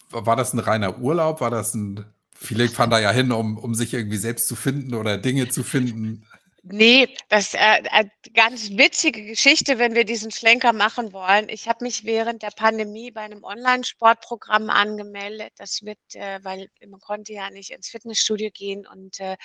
War 0.09 0.35
das 0.35 0.53
ein 0.53 0.59
reiner 0.59 0.99
Urlaub? 0.99 1.41
War 1.41 1.51
das 1.51 1.73
ein 1.73 2.05
viele 2.35 2.67
fahren 2.69 2.89
da 2.89 2.99
ja 2.99 3.11
hin, 3.11 3.31
um 3.31 3.57
um 3.57 3.73
sich 3.75 3.93
irgendwie 3.93 4.17
selbst 4.17 4.47
zu 4.47 4.55
finden 4.55 4.93
oder 4.93 5.17
Dinge 5.17 5.49
zu 5.49 5.63
finden? 5.63 6.27
Nee, 6.67 7.15
das 7.29 7.53
äh, 7.53 7.83
äh, 7.91 8.05
ganz 8.33 8.71
witzige 8.71 9.23
Geschichte, 9.23 9.77
wenn 9.77 9.93
wir 9.93 10.03
diesen 10.03 10.31
Schlenker 10.31 10.73
machen 10.73 11.13
wollen. 11.13 11.47
Ich 11.47 11.67
habe 11.67 11.83
mich 11.83 12.05
während 12.05 12.41
der 12.41 12.49
Pandemie 12.49 13.11
bei 13.11 13.21
einem 13.21 13.43
Online-Sportprogramm 13.43 14.71
angemeldet. 14.71 15.53
Das 15.57 15.83
wird, 15.83 15.99
äh, 16.13 16.39
weil 16.43 16.67
man 16.87 16.99
konnte 17.01 17.33
ja 17.33 17.51
nicht 17.51 17.69
ins 17.69 17.89
Fitnessstudio 17.89 18.49
gehen 18.51 18.87
und 18.87 19.19
äh, 19.19 19.37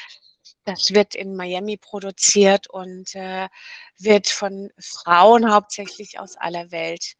das 0.65 0.93
wird 0.95 1.15
in 1.15 1.37
Miami 1.37 1.77
produziert 1.77 2.71
und 2.71 3.15
äh, 3.15 3.49
wird 3.99 4.29
von 4.29 4.71
Frauen 4.79 5.53
hauptsächlich 5.53 6.19
aus 6.19 6.37
aller 6.39 6.71
Welt 6.71 7.17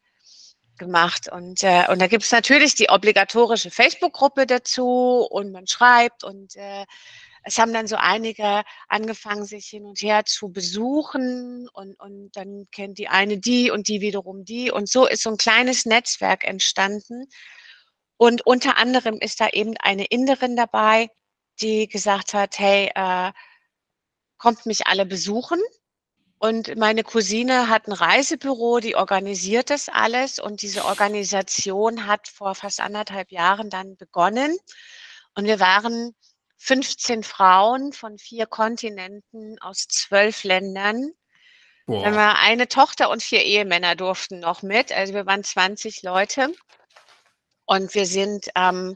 gemacht. 0.79 1.31
Und, 1.31 1.61
äh, 1.61 1.85
und 1.89 2.01
da 2.01 2.07
gibt 2.07 2.23
es 2.23 2.31
natürlich 2.31 2.73
die 2.73 2.89
obligatorische 2.89 3.69
Facebook-Gruppe 3.69 4.47
dazu 4.47 5.27
und 5.29 5.51
man 5.51 5.67
schreibt 5.67 6.23
und 6.23 6.55
äh, 6.55 6.85
es 7.43 7.57
haben 7.59 7.73
dann 7.73 7.87
so 7.87 7.95
einige 7.97 8.63
angefangen, 8.89 9.45
sich 9.45 9.67
hin 9.67 9.85
und 9.85 10.01
her 10.01 10.25
zu 10.25 10.49
besuchen 10.51 11.67
und 11.73 11.99
und 11.99 12.31
dann 12.35 12.67
kennt 12.71 12.97
die 12.99 13.07
eine 13.09 13.37
die 13.39 13.71
und 13.71 13.87
die 13.87 14.01
wiederum 14.01 14.45
die 14.45 14.71
und 14.71 14.89
so 14.89 15.07
ist 15.07 15.23
so 15.23 15.29
'n 15.31 15.37
kleines 15.37 15.85
Netzwerk 15.85 16.43
entstanden. 16.45 17.27
Und 18.17 18.45
unter 18.47 18.77
anderem 18.77 19.17
ist 19.21 19.41
da 19.41 19.49
eben 19.49 19.75
eine 19.81 20.05
Inderin 20.05 20.55
dabei, 20.57 21.09
die 21.61 21.87
gesagt 21.89 22.33
hat: 22.35 22.59
„Hey, 22.59 22.91
äh, 22.95 23.31
kommt 24.39 24.65
mich 24.67 24.87
alle 24.87 25.05
besuchen.“ 25.05 25.59
Und 26.39 26.77
meine 26.77 27.03
Cousine 27.03 27.69
hat 27.69 27.87
'n 27.87 27.93
Reisebüro, 27.93 28.79
die 28.81 28.95
organisiert 28.97 29.69
das 29.71 29.89
alles 29.89 30.39
und 30.39 30.61
diese 30.63 30.85
Organisation 30.85 32.07
hat 32.07 32.27
vor 32.29 32.55
fast 32.55 32.81
1 32.81 33.05
1/2 33.11 33.31
Jahren 33.31 33.69
dann 33.71 33.97
begonnen. 33.97 34.57
Und 35.35 35.45
wir 35.45 35.59
waren 35.61 36.15
15 36.63 37.23
Frauen 37.23 37.91
von 37.91 38.19
4 38.19 38.45
Kontinenten 38.45 39.59
aus 39.61 39.87
12 39.87 40.43
Ländern. 40.43 41.11
Dann 41.87 41.95
Boah. 42.03 42.15
war 42.15 42.39
eine 42.39 42.67
Tochter 42.67 43.09
und 43.09 43.23
4 43.23 43.43
Ehemänner 43.43 43.95
durften 43.95 44.39
noch 44.39 44.61
mit. 44.61 44.91
Also, 44.91 45.15
wir 45.15 45.25
waren 45.25 45.43
20 45.43 46.03
Leute. 46.03 46.53
Und 47.65 47.95
wir 47.95 48.05
sind, 48.05 48.49
ähm, 48.55 48.95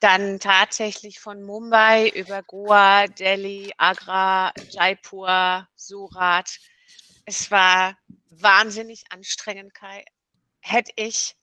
dann 0.00 0.40
tatsächlich 0.40 1.20
von 1.20 1.42
Mumbai 1.42 2.08
über 2.08 2.42
Goa, 2.42 3.06
Delhi, 3.06 3.72
Agra, 3.76 4.52
Jaipur, 4.70 5.68
Surat. 5.76 6.58
Es 7.26 7.50
war 7.50 7.96
wahnsinnig 8.30 9.04
anstrengend, 9.10 9.74
Kai. 9.74 10.04
Hätte 10.60 10.92
ich 10.96 11.36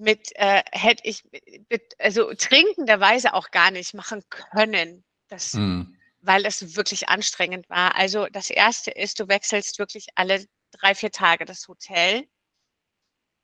mit 0.00 0.30
äh, 0.36 0.62
hätte 0.72 1.02
ich 1.08 1.24
mi 1.32 1.64
mit 1.70 1.94
also, 2.00 2.32
trinkenderweise 2.34 3.34
auch 3.34 3.50
gar 3.52 3.70
nicht 3.70 3.94
machen 3.94 4.22
können, 4.30 5.04
das 5.28 5.60
Mhm. 5.60 6.00
weil 6.20 6.46
es 6.46 6.76
wirklich 6.76 7.08
anstrengend 7.10 7.70
war. 7.70 7.96
Also, 7.96 8.26
das 8.28 8.50
1. 8.50 8.92
ist, 8.92 9.20
du 9.20 9.28
wechselst 9.28 9.78
wirklich 9.80 10.08
alle 10.16 10.44
3, 10.72 10.94
4 10.96 11.12
Tage 11.12 11.44
das 11.46 11.68
Hotel. 11.68 12.26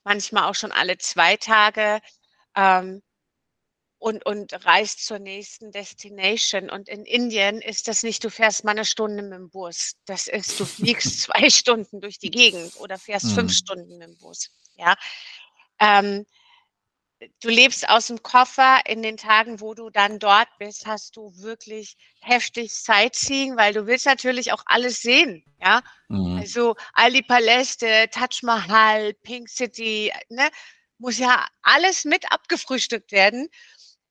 Manchmal 0.06 0.44
auch 0.48 0.54
schon 0.54 0.70
alle 0.70 0.98
2 0.98 1.36
Tage, 1.36 2.00
ähm, 2.56 3.02
und 3.98 4.26
und 4.26 4.52
reist 4.66 5.06
zur 5.06 5.18
nächsten 5.20 5.72
Destination. 5.72 6.70
Und 6.70 6.88
in 6.88 7.04
Indien 7.06 7.60
ist 7.62 7.88
das 7.88 8.02
nicht, 8.04 8.24
du 8.24 8.30
fährst 8.30 8.64
mal 8.64 8.74
'ne 8.74 8.84
Stunde 8.84 9.22
mit'm 9.24 9.50
Bus. 9.50 9.94
Das 10.06 10.28
ist, 10.28 10.60
du 10.60 10.66
fliegst 10.66 11.20
2 11.22 11.50
Stunden 11.50 12.00
durch 12.02 12.18
die 12.18 12.30
Gegend 12.30 12.76
oder 12.76 12.98
fährst 12.98 13.32
5 13.34 13.50
Mhm. 13.50 13.54
Stunden 13.54 14.00
mit'm 14.02 14.18
Bus, 14.18 14.50
ja? 14.76 14.96
Ähm, 15.80 16.26
äh, 16.26 16.45
du 17.42 17.48
lebst 17.48 17.88
aus'm 17.88 18.22
Koffer. 18.22 18.80
In 18.86 19.02
den 19.02 19.16
Tagen, 19.16 19.60
wo 19.60 19.74
du 19.74 19.90
dann 19.90 20.18
dort 20.18 20.48
bist, 20.58 20.86
hast 20.86 21.16
du 21.16 21.32
wirklich 21.36 21.96
heftig 22.20 22.74
Sightseeing, 22.74 23.56
weil 23.56 23.72
du 23.74 23.86
willst 23.86 24.06
natürlich 24.06 24.52
auch 24.52 24.62
alles 24.66 25.00
sehen, 25.02 25.44
ja? 25.60 25.82
Mhm. 26.08 26.38
Also, 26.38 26.76
all 26.94 27.12
die 27.12 27.22
Paläste, 27.22 28.08
Taj 28.10 28.40
Mahal, 28.42 29.14
Pink 29.22 29.48
City, 29.48 30.12
ne? 30.28 30.48
Muss 30.98 31.18
ja 31.18 31.46
alles 31.62 32.04
mit 32.04 32.30
abgefrühstückt 32.32 33.12
werden. 33.12 33.48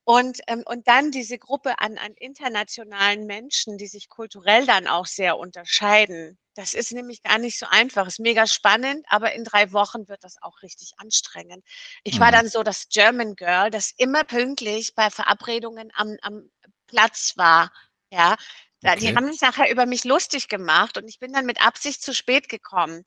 Und, 0.06 0.40
ähm 0.48 0.64
und 0.68 0.88
dann 0.88 1.12
diese 1.12 1.38
Gruppe 1.40 1.80
an 1.80 1.98
an 1.98 2.14
internationalen 2.16 3.26
Menschen, 3.28 3.78
die 3.78 3.88
sich 3.88 4.10
kulturell 4.10 4.66
dann 4.68 4.88
auch 4.88 5.06
sehr 5.08 5.38
unterscheiden. 5.38 6.38
Das 6.56 6.74
ist 6.74 6.92
nämlich 6.94 7.22
gar 7.22 7.38
nicht 7.38 7.60
so 7.60 7.66
einfach. 7.70 8.08
Ist 8.08 8.20
mega 8.20 8.48
spannend, 8.48 9.06
aber 9.10 9.34
in 9.34 9.44
3 9.44 9.74
Wochen 9.74 10.08
wird 10.08 10.24
das 10.24 10.42
auch 10.42 10.62
richtig 10.62 10.94
anstrengend. 10.98 11.64
Ich 12.04 12.20
war 12.20 12.32
Mhm. 12.32 12.32
dann 12.32 12.48
so 12.50 12.64
das 12.64 12.88
German 12.90 13.36
Girl, 13.36 13.70
das 13.70 13.92
immer 13.98 14.24
pünktlich 14.24 14.96
bei 14.96 15.10
Verabredungen 15.12 15.92
am 15.96 16.18
am 16.22 16.50
Platz 16.88 17.34
war, 17.38 17.72
ja? 18.12 18.36
Da 18.84 18.96
die 18.96 19.08
Okay. 19.08 19.16
haben 19.16 19.32
sich 19.32 19.42
nachher 19.42 19.70
über 19.72 19.86
mich 19.86 20.04
lustig 20.06 20.48
gemacht 20.48 20.98
und 20.98 21.08
ich 21.10 21.20
bin 21.20 21.34
dann 21.34 21.46
mit 21.46 21.62
Absicht 21.66 22.02
zu 22.04 22.14
spät 22.14 22.48
gekommen, 22.50 23.04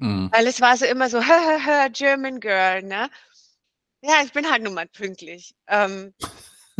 Mhm. 0.00 0.30
weil 0.32 0.46
es 0.48 0.60
war 0.60 0.76
so 0.76 0.86
immer 0.86 1.10
so: 1.10 1.20
German 1.92 2.40
Girl, 2.40 2.82
ne? 2.82 3.10
Ja, 4.02 4.22
ich 4.24 4.32
bin 4.32 4.50
halt 4.50 4.62
nun 4.62 4.74
mal 4.74 4.88
pünktlich. 4.88 5.54
Ähm 5.68 6.14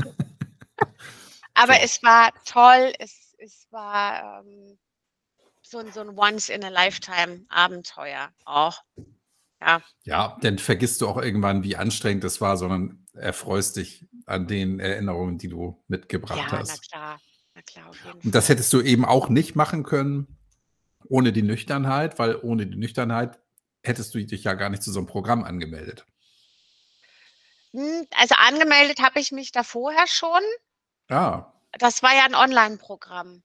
aber 1.55 1.81
es 1.83 2.03
war 2.03 2.33
toll. 2.45 2.93
Es 2.99 3.35
es 3.39 3.67
war, 3.71 4.41
ähm, 4.47 4.79
so 5.75 5.81
'n 5.81 5.91
so 5.93 6.01
'n 6.03 6.17
Once 6.17 6.49
in 6.51 6.65
a 6.65 6.69
Lifetime 6.71 7.47
Abenteuer 7.51 8.33
auch, 8.45 8.83
ja. 9.63 9.83
Ja, 10.07 10.37
dann 10.43 10.59
vergisst 10.59 11.01
du 11.01 11.09
auch 11.09 11.17
irgendwann, 11.17 11.63
wie 11.65 11.77
anstrengend 11.77 12.25
das 12.25 12.41
war, 12.43 12.59
sondern 12.59 13.07
erfreust 13.15 13.77
dich 13.77 14.07
an 14.27 14.47
den 14.47 14.79
Erinnerungen, 14.79 15.39
die 15.39 15.49
du 15.49 15.83
mitgebracht 15.89 16.53
Ja, 16.53 16.63
na 16.67 16.77
hast. 16.77 16.79
klar. 16.79 17.21
Na 17.55 17.63
klar, 17.63 17.91
auf 17.91 18.01
jeden 18.05 18.23
Und 18.25 18.35
das 18.35 18.49
Fall. 18.49 18.49
hättest 18.49 18.73
du 18.73 18.81
eben 18.81 19.05
auch 19.05 19.29
nicht 19.29 19.55
machen 19.55 19.83
können 19.83 20.39
ohne 21.09 21.33
die 21.33 21.43
Nüchternheit, 21.43 22.19
weil 22.19 22.37
ohne 22.43 22.67
die 22.67 22.77
Nüchternheit 22.79 23.41
hättest 23.85 24.15
du 24.15 24.25
dich 24.25 24.45
ja 24.45 24.55
gar 24.55 24.71
nicht 24.71 24.83
zu 24.83 24.93
so 24.93 25.01
'nem 25.01 25.07
Programm 25.09 25.45
angemeldet. 25.45 26.07
Hm, 27.75 28.07
also, 28.17 28.37
angemeldet 28.37 29.01
habe 29.03 29.19
ich 29.19 29.33
mich 29.33 29.51
da 29.51 29.65
vorher 29.65 30.07
schon. 30.07 30.41
Ah. 31.11 31.55
Das 31.79 32.03
war 32.03 32.15
ja 32.15 32.25
'n 32.27 32.35
Onlineprogramm. 32.37 33.43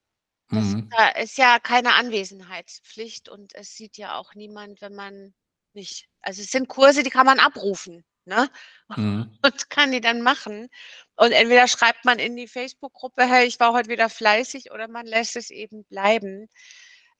Das 0.54 0.74
Mhm. 0.74 0.96
ist 1.16 1.38
ja 1.38 1.58
keine 1.60 1.94
Anwesenheitspflicht 1.94 3.28
und 3.28 3.54
es 3.54 3.76
sieht 3.76 3.96
ja 3.96 4.16
auch 4.16 4.34
niemand, 4.34 4.80
wenn 4.80 4.94
man 4.94 5.34
nicht 5.74 6.08
also, 6.22 6.42
es 6.42 6.50
sind 6.50 6.68
Kurse, 6.68 7.02
die 7.04 7.10
kann 7.10 7.24
man 7.26 7.38
abrufen, 7.38 8.04
ne? 8.24 8.48
Mhm. 8.96 9.40
Und 9.44 9.70
kann 9.70 9.90
die 9.92 10.02
dann 10.02 10.20
machen. 10.22 10.68
Und 11.16 11.32
entweder 11.32 11.66
schreibt 11.68 12.04
man 12.04 12.18
in 12.18 12.36
die 12.36 12.48
Facebook-Gruppe: 12.48 13.24
„Hey, 13.26 13.46
ich 13.46 13.58
war 13.60 13.72
heute 13.72 13.88
wieder 13.88 14.10
fleißig“, 14.10 14.70
oder 14.72 14.86
man 14.88 15.06
lässt 15.06 15.34
es 15.36 15.50
eben 15.50 15.84
bleiben. 15.86 16.48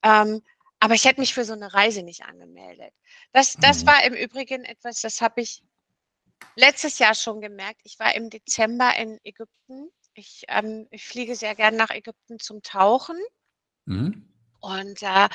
Ähm, 0.05 0.43
aber 0.81 0.95
ich 0.95 1.05
hätte 1.07 1.21
mich 1.21 1.35
für 1.35 1.45
so 1.47 1.55
'ne 1.57 1.73
Reise 1.75 2.03
nicht 2.05 2.25
angemeldet. 2.25 2.93
Das 3.33 3.59
das 3.61 3.87
Mhm. 3.87 3.87
war 3.87 4.05
im 4.05 4.15
Übrigen 4.15 4.65
etwas, 4.67 5.01
das 5.03 5.21
habe 5.23 5.41
ich 5.43 5.63
letztes 6.57 6.99
Jahr 7.01 7.15
schon 7.17 7.41
gemerkt. 7.43 7.81
Ich 7.85 7.99
war 8.01 8.15
im 8.17 8.31
Dezember 8.31 8.97
in 8.99 9.19
Ägypten. 9.25 9.91
Ich 10.17 10.43
ähm, 10.49 10.89
ich 10.91 11.05
fliege 11.07 11.37
sehr 11.37 11.55
gern 11.55 11.77
nach 11.77 11.91
Ägypten 11.91 12.39
zum 12.41 12.63
Tauchen. 12.63 13.17
Mhm. 13.87 14.31
Und, 14.63 15.03
äh, 15.03 15.29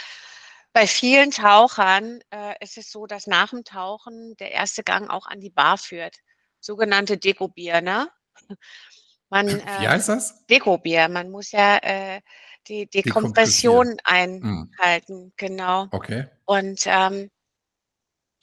bei 0.74 0.88
vielen 0.88 1.32
Tauchern, 1.32 2.20
äh, 2.32 2.54
ist 2.64 2.78
es 2.78 2.92
so, 2.92 3.06
dass 3.08 3.28
nach'm 3.28 3.64
Tauchen 3.64 4.36
der 4.38 4.52
1. 4.52 4.84
Gang 4.84 5.10
auch 5.10 5.26
an 5.28 5.40
die 5.40 5.50
Bar 5.50 5.78
führt, 5.78 6.18
sogenannte 6.60 7.18
Dekobier, 7.18 7.82
ne? 7.82 8.10
Man, 9.32 9.60
Wie 9.78 9.88
äh 9.88 9.88
heißt 9.88 10.10
das? 10.10 10.46
Dekobier, 10.50 11.10
man 11.10 11.32
muss 11.32 11.52
ja, 11.52 11.78
äh, 11.80 12.22
die. 12.68 12.88
Dekompression 12.90 13.98
Mhm. 14.42 14.78
einhalten, 14.78 15.34
genau. 15.38 15.88
Okay. 15.94 16.26
Und, 16.46 16.82
ähm 16.88 17.30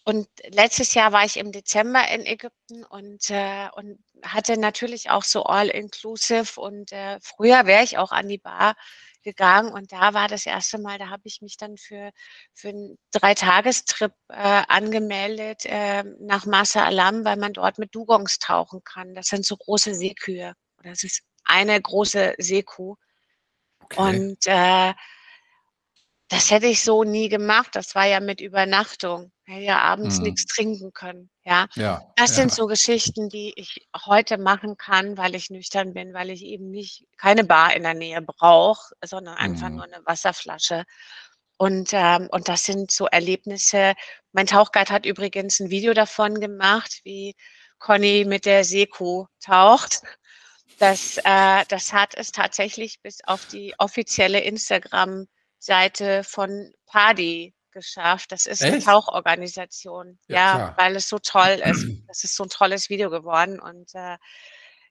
und 0.04 0.28
letztes 0.50 0.94
Jahr 0.94 1.12
war 1.12 1.24
ich 1.24 1.36
im 1.38 1.52
Dezember 1.52 2.06
in 2.08 2.26
Ägypten 2.26 2.84
und, 2.84 3.30
äh 3.30 3.68
und 3.76 3.98
hatte 4.24 4.56
natürlich 4.58 5.10
auch 5.10 5.24
so 5.24 5.44
all-inclusive 5.44 6.60
und, 6.60 6.92
äh, 6.92 7.18
früher 7.22 7.66
wäre 7.66 7.84
ich 7.84 7.98
auch 7.98 8.12
an 8.12 8.28
die 8.28 8.38
Bar 8.38 8.74
gegangen 9.24 9.72
und 9.72 9.92
da 9.92 10.14
war 10.14 10.28
das 10.28 10.46
1. 10.46 10.78
Mal, 10.78 10.98
da 10.98 11.08
habe 11.10 11.22
ich 11.26 11.40
mich 11.42 11.56
dann 11.56 11.76
für 11.76 12.10
für 12.54 12.68
'n 12.70 12.98
Dreitagestrip, 13.12 14.12
äh, 14.30 14.62
angemeldet, 14.68 15.62
ähm, 15.66 16.16
nach 16.20 16.46
Marsa 16.46 16.84
Alam, 16.84 17.24
weil 17.24 17.36
man 17.36 17.52
dort 17.52 17.78
mit 17.78 17.94
Dugongs 17.94 18.38
tauchen 18.40 18.82
kann. 18.84 19.14
Das 19.14 19.26
sind 19.28 19.46
so 19.46 19.56
große 19.56 19.94
Seekühe 19.94 20.54
oder 20.80 20.90
es 20.92 21.04
ist 21.04 21.22
eine 21.44 21.80
große 21.80 22.34
Seekuh. 22.38 22.96
Okay. 23.84 24.00
Und, 24.00 24.38
äh 24.46 24.94
das 26.32 26.50
hätte 26.50 26.66
ich 26.68 26.82
so 26.84 27.04
nie 27.04 27.28
gemacht. 27.28 27.70
Das 27.76 27.94
war 27.94 28.06
ja 28.06 28.20
mit 28.20 28.40
Übernachtung. 28.40 29.32
Hätte 29.44 29.62
ja 29.64 29.78
abends 29.80 30.20
Mhm. 30.20 30.38
trinken 30.46 30.92
können, 30.92 31.30
ja? 31.44 31.68
Ja, 31.76 32.00
Das 32.16 32.34
sind 32.34 32.52
ja. 32.52 32.54
so 32.54 32.66
Geschichten, 32.66 33.28
die 33.30 33.52
ich 33.56 33.88
heute 34.06 34.38
machen 34.38 34.76
kann, 34.78 35.16
weil 35.18 35.34
ich 35.36 35.50
nüchtern 35.50 35.94
bin, 35.94 36.14
weil 36.14 36.30
ich 36.30 36.42
eben 36.44 36.70
nicht 36.70 37.06
keine 37.18 37.44
Bar 37.44 37.74
in 37.76 37.84
der 37.84 37.94
Nähe 37.94 38.22
brauche, 38.22 38.94
sondern 39.04 39.36
einfach 39.36 39.70
Mhm. 39.70 39.72
nur 39.72 39.86
'ne 39.88 40.00
Wasserflasche. 40.06 40.84
Und, 41.58 41.90
ähm 41.94 42.28
und 42.32 42.48
das 42.48 42.64
sind 42.64 42.90
so 42.92 43.06
Erlebnisse 43.06 43.94
mein 44.32 44.46
Tauchguide 44.48 44.90
hat 44.92 45.06
übrigens 45.06 45.60
'n 45.60 45.70
Video 45.70 45.94
davon 45.94 46.40
gemacht, 46.40 47.00
wie 47.04 47.34
Conny 47.78 48.24
mit 48.26 48.46
der 48.46 48.64
Seekuh 48.64 49.26
taucht. 49.44 50.02
Das 50.78 51.18
äh, 51.24 51.64
das 51.68 51.92
hat 51.94 52.14
es 52.16 52.32
tatsächlich 52.32 53.00
bis 53.02 53.20
auf 53.26 53.46
die 53.46 53.74
offizielle 53.78 54.40
Instagram-Seite 55.62 56.24
von 56.24 56.72
PADI 56.86 57.54
geschafft. 57.70 58.32
Das 58.32 58.46
ist 58.46 58.62
Echt? 58.62 58.86
Tauchorganisation, 58.86 60.18
Ja, 60.28 60.58
ja, 60.58 60.74
weil 60.76 60.96
es 60.96 61.08
so 61.08 61.18
toll 61.18 61.60
ist. 61.64 61.86
Das 62.08 62.24
ist 62.24 62.36
so 62.36 62.44
'n 62.44 62.50
tolles 62.50 62.90
Video 62.90 63.08
geworden 63.08 63.58
und, 63.58 63.94
äh, 63.94 64.18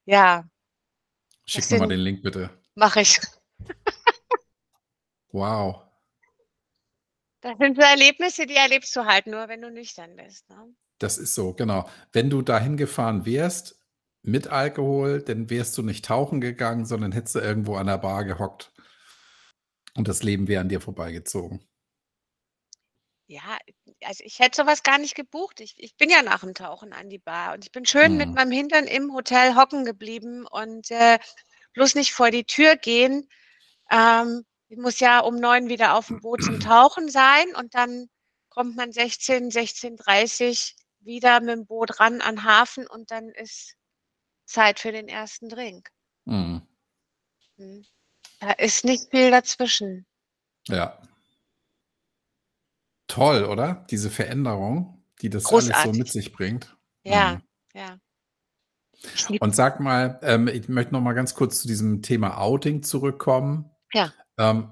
ja. 0.05 0.43
Schick 1.45 1.69
mir 1.71 1.79
mal 1.79 1.87
den 1.87 1.99
Link 1.99 2.23
bitte. 2.23 2.49
mache 2.75 3.01
ich. 3.01 3.19
Wow. 5.33 5.83
Das 7.39 7.57
sind 7.57 7.77
so 7.77 7.81
Erlebnisse, 7.81 8.45
die 8.45 8.57
erlebst 8.57 8.93
du 8.97 9.05
halt 9.05 9.27
nur, 9.27 9.47
wenn 9.47 9.61
du 9.61 9.71
nüchtern 9.71 10.17
bist, 10.17 10.49
ne? 10.49 10.75
Das 10.99 11.17
ist 11.17 11.35
so, 11.35 11.53
genau. 11.53 11.89
Wenn 12.11 12.29
du 12.29 12.41
da 12.41 12.59
hingefahren 12.59 13.25
wärst 13.25 13.79
mit 14.23 14.47
Alkohol, 14.47 15.21
dann 15.21 15.49
wärst 15.49 15.77
du 15.77 15.83
nicht 15.83 16.03
tauchen 16.03 16.41
gegangen, 16.41 16.83
sondern 16.85 17.13
hättest 17.13 17.35
du 17.35 17.39
irgendwo 17.39 17.77
an 17.77 17.87
der 17.87 17.97
Bar 17.97 18.25
gehockt 18.25 18.73
und 19.95 20.07
das 20.07 20.23
Leben 20.23 20.47
wäre 20.47 20.61
an 20.61 20.69
dir 20.69 20.81
vorbeigezogen. 20.81 21.61
Ja, 23.29 23.57
also 24.03 24.23
ich 24.25 24.39
hätte 24.39 24.57
sowas 24.61 24.83
gar 24.83 24.97
nicht 24.97 25.15
gebucht. 25.15 25.59
Ich 25.61 25.73
ich 25.77 25.95
bin 25.95 26.09
ja 26.09 26.21
nach 26.21 26.41
dem 26.41 26.53
Tauchen 26.53 26.91
an 26.93 27.09
die 27.09 27.19
Bar 27.19 27.53
und 27.53 27.63
ich 27.65 27.71
bin 27.71 27.85
schön 27.85 28.17
mit 28.17 28.31
Mhm. 28.31 28.33
meinem 28.33 28.51
Hintern 28.51 28.85
im 28.87 29.13
Hotel 29.13 29.55
hocken 29.55 29.85
geblieben 29.85 30.45
und, 30.47 30.91
äh, 30.91 31.19
bloß 31.73 31.95
nicht 31.95 32.13
vor 32.13 32.31
die 32.31 32.45
Tür 32.45 32.75
gehen. 32.77 33.29
Ähm, 33.91 34.45
ich 34.69 34.77
muss 34.79 34.99
ja 34.99 35.19
um 35.21 35.35
9 35.37 35.69
wieder 35.69 35.95
auf'm 35.97 36.21
Boot 36.21 36.43
zum 36.43 36.59
Tauchen 36.59 37.09
sein 37.09 37.55
und 37.55 37.75
dann 37.75 38.07
kommt 38.49 38.75
man 38.77 38.91
16, 38.93 39.51
16:30 39.51 40.75
wieder 41.01 41.37
mit'm 41.39 41.65
Boot 41.67 41.99
ran 41.99 42.21
an 42.21 42.43
Hafen 42.45 42.87
und 42.87 43.11
dann 43.11 43.29
ist 43.31 43.75
Zeit 44.45 44.79
für 44.81 44.91
den 44.93 45.07
ersten 45.09 45.49
Drink. 45.49 45.89
Mhm. 46.27 46.61
Mhm. 47.57 47.81
Da 48.41 48.53
ist 48.53 48.83
nicht 48.85 49.11
viel 49.11 49.29
dazwischen. 49.29 50.07
Ja. 50.67 50.97
Toll, 53.07 53.45
oder? 53.45 53.85
Diese 53.91 54.09
Veränderung, 54.09 55.03
die 55.21 55.29
das 55.29 55.45
alles 55.45 55.65
so 55.65 55.69
mit 55.69 55.83
Großartig. 55.83 56.11
sich 56.11 56.33
bringt. 56.33 56.75
Ja, 57.03 57.35
Mhm. 57.35 57.41
ja. 57.79 57.97
Und 59.39 59.55
sag 59.55 59.79
mal, 59.79 60.19
ähm, 60.23 60.47
ich 60.47 60.69
möchte 60.69 60.93
noch 60.93 61.01
mal 61.01 61.13
ganz 61.13 61.33
kurz 61.33 61.61
zu 61.61 61.67
diesem 61.67 62.01
Thema 62.01 62.37
Outing 62.39 62.83
zurückkommen. 62.83 63.69
Ja. 63.93 64.13
Ähm, 64.37 64.71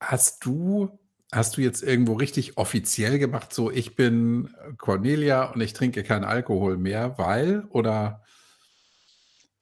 hast 0.00 0.44
du 0.44 0.98
hast 1.32 1.56
du 1.56 1.62
jetzt 1.62 1.82
irgendwo 1.82 2.14
richtig 2.14 2.58
offiziell 2.58 3.18
gemacht, 3.18 3.52
so: 3.54 3.70
„Ich 3.70 3.96
bin, 3.96 4.54
Cornelia 4.78 5.44
und 5.52 5.60
ich 5.60 5.72
trinke 5.72 6.04
keinen 6.04 6.24
Alkohol 6.24 6.76
mehr, 6.78 7.18
weil“ 7.18 7.64
oder 7.70 8.22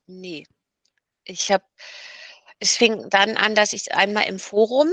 Ne. 0.09 0.45
Ich 1.25 1.51
habe 1.53 1.65
es 2.63 2.77
fing 2.77 3.11
dann 3.11 3.37
an, 3.37 3.55
dass 3.57 3.73
ich 3.73 3.93
einmal 3.95 4.25
im 4.27 4.39
Forum 4.39 4.89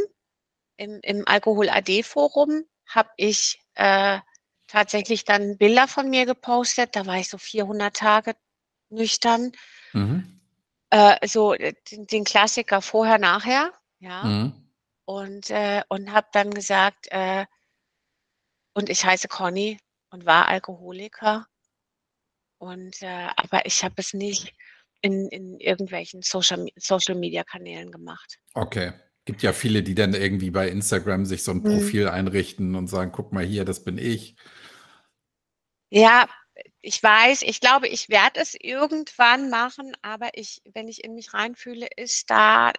im 0.78 1.00
im 1.04 1.28
Alkohol-AD-Forum 1.28 2.66
habe 2.88 3.10
ich, 3.18 3.60
äh, 3.76 4.20
tatsächlich 4.68 5.24
dann 5.26 5.58
Bilder 5.58 5.88
von 5.88 6.10
mir 6.10 6.26
gepostet. 6.26 6.96
Da 6.96 7.06
war 7.06 7.18
ich 7.18 7.30
so 7.30 7.38
400 7.38 7.96
Tage 7.96 8.36
nüchtern. 8.90 9.52
Mhm. 9.94 10.42
Äh, 10.92 11.28
so, 11.28 11.54
äh, 11.54 11.74
den 11.92 12.08
den 12.08 12.24
Klassiker 12.24 12.82
vorher, 12.82 13.20
nachher, 13.20 13.72
ja? 14.00 14.24
Mhm. 14.24 14.72
Und, 15.06 15.50
äh 15.52 15.84
und 15.90 16.12
habe 16.12 16.28
dann 16.34 16.52
gesagt, 16.52 17.08
äh 17.12 17.46
und 18.76 18.90
ich 18.90 19.06
heiße 19.06 19.28
Conny 19.28 19.80
und 20.12 20.26
war 20.26 20.48
Alkoholiker. 20.48 21.46
Und, 22.60 23.02
äh 23.04 23.30
aber 23.36 23.66
ich 23.66 23.84
habe 23.84 23.96
es 23.98 24.14
nicht 24.14 24.54
in 25.02 25.28
in 25.30 25.60
irgendwelchen 25.60 26.22
Social 26.24 26.58
Me 26.64 26.72
Social-Media-Kanälen 26.78 27.92
gemacht. 27.92 28.38
Okay. 28.56 28.94
Gibt 29.26 29.44
ja 29.44 29.54
viele, 29.54 29.84
die 29.84 29.94
dann 29.96 30.14
irgendwie 30.16 30.50
bei 30.50 30.70
Instagram 30.70 31.26
sich 31.26 31.44
so 31.44 31.52
'n 31.52 31.64
Mhm. 31.64 31.64
Profil 31.64 32.08
einrichten 32.08 32.76
und 32.76 32.88
sagen: 32.88 33.12
„Guck 33.12 33.32
mal 33.32 33.46
hier, 33.46 33.64
das 33.66 33.84
bin 33.84 33.98
ich.“ 33.98 34.36
Ja, 35.92 36.28
ich 36.82 37.02
weiß, 37.02 37.42
ich 37.42 37.60
glaube, 37.62 37.88
ich 37.88 38.10
werde 38.10 38.40
es 38.42 38.54
irgendwann 38.60 39.50
machen, 39.50 39.96
aber 40.04 40.30
ich 40.34 40.62
wenn 40.74 40.88
ich 40.88 41.04
in 41.04 41.16
mich 41.16 41.34
reinfühle, 41.34 41.88
ist 41.98 42.30
da 42.30 42.72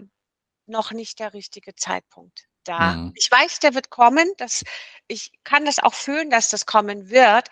noch 0.66 0.92
nicht 0.92 1.20
der 1.20 1.34
richtige 1.34 1.74
Zeitpunkt 1.76 2.46
da. 2.64 2.96
Mhm. 2.96 3.14
Ich 3.14 3.30
weiß, 3.30 3.60
der 3.60 3.74
wird 3.74 3.90
kommen, 3.90 4.32
das 4.38 4.64
ich 5.08 5.32
kann 5.44 5.64
das 5.66 5.78
auch 5.80 5.94
fühlen, 5.94 6.30
dass 6.30 6.50
das 6.50 6.66
kommen 6.66 7.10
wird 7.10 7.48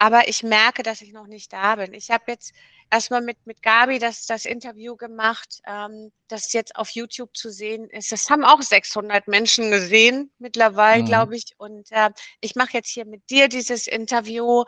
aber 0.00 0.28
ich 0.28 0.42
merke, 0.44 0.82
dass 0.82 1.00
ich 1.02 1.12
noch 1.12 1.26
nicht 1.26 1.52
da 1.52 1.74
bin. 1.76 1.92
Ich 1.92 2.10
habe 2.10 2.24
jetzt 2.28 2.52
erst 2.90 3.10
mal 3.10 3.20
mit 3.22 3.38
mit 3.46 3.62
Gabi 3.62 3.98
das 3.98 4.26
das 4.26 4.44
Interview 4.44 4.96
gemacht, 4.96 5.60
ähm, 5.66 6.12
das 6.28 6.52
jetzt 6.52 6.76
auf 6.76 6.90
YouTube 6.90 7.36
zu 7.36 7.50
sehen 7.50 7.88
ist. 7.90 8.12
Das 8.12 8.30
haben 8.30 8.44
auch 8.44 8.62
600 8.62 9.28
Menschen 9.28 9.70
gesehen 9.70 10.32
mittlerweile, 10.38 11.02
Mhm. 11.02 11.04
glaube 11.04 11.36
ich. 11.36 11.54
Und, 11.58 11.90
äh, 11.92 12.10
ich 12.40 12.54
mache 12.56 12.72
jetzt 12.74 12.90
hier 12.90 13.06
mit 13.06 13.28
dir 13.30 13.48
dieses 13.48 13.86
Interview. 13.86 14.64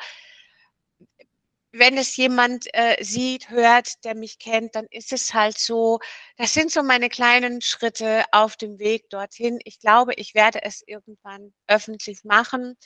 Wenn 1.72 1.96
es 1.98 2.16
jemand, 2.16 2.66
äh, 2.74 2.96
sieht, 3.02 3.48
hört, 3.50 4.04
der 4.04 4.16
mich 4.16 4.38
kennt, 4.40 4.74
dann 4.74 4.86
ist 4.90 5.12
es 5.12 5.34
halt 5.34 5.56
so 5.58 6.00
das 6.36 6.52
sind 6.52 6.72
so 6.72 6.82
meine 6.82 7.08
kleinen 7.08 7.60
Schritte 7.60 8.24
auf 8.32 8.56
dem 8.56 8.78
Weg 8.80 9.08
dorthin. 9.10 9.60
Ich 9.64 9.78
glaube, 9.78 10.14
ich 10.16 10.34
werde 10.34 10.62
es 10.64 10.82
irgendwann 10.86 11.52
öffentlich 11.68 12.24
machen 12.24 12.76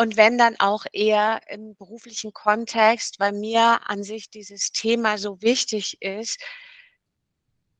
und 0.00 0.16
wenn, 0.16 0.38
dann 0.38 0.56
auch 0.60 0.86
eher 0.92 1.42
im 1.50 1.76
beruflichen 1.76 2.32
Kontext, 2.32 3.20
weil 3.20 3.32
mir 3.32 3.80
an 3.90 4.02
sich 4.02 4.30
dieses 4.30 4.72
Thema 4.72 5.18
so 5.18 5.42
wichtig 5.42 6.00
ist 6.02 6.38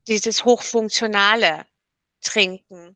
dieses 0.07 0.45
hochfunktionale 0.45 1.65
Trinken. 2.21 2.95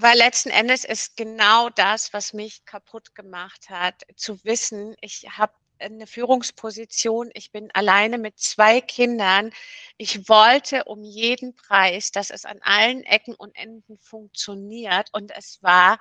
Weil 0.00 0.16
letzten 0.16 0.50
Endes 0.50 0.84
ist 0.84 1.16
genau 1.16 1.70
das, 1.70 2.12
was 2.12 2.32
mich 2.32 2.64
kaputt 2.64 3.16
gemacht 3.16 3.68
hat, 3.68 4.02
zu 4.14 4.44
wissen, 4.44 4.94
ich 5.00 5.26
habe 5.36 5.52
'ne 5.88 6.06
Führungsposition, 6.06 7.30
ich 7.34 7.50
bin 7.50 7.68
alleine 7.74 8.16
mit 8.18 8.38
2 8.38 8.80
Kindern. 8.80 9.50
Ich 9.96 10.28
wollte 10.28 10.84
um 10.84 11.02
jeden 11.02 11.56
Preis, 11.56 12.12
dass 12.12 12.30
es 12.30 12.44
an 12.44 12.60
allen 12.62 13.02
Ecken 13.02 13.34
und 13.34 13.56
Enden 13.56 13.98
funktioniert 13.98 15.08
und 15.12 15.32
es 15.36 15.60
war 15.62 15.98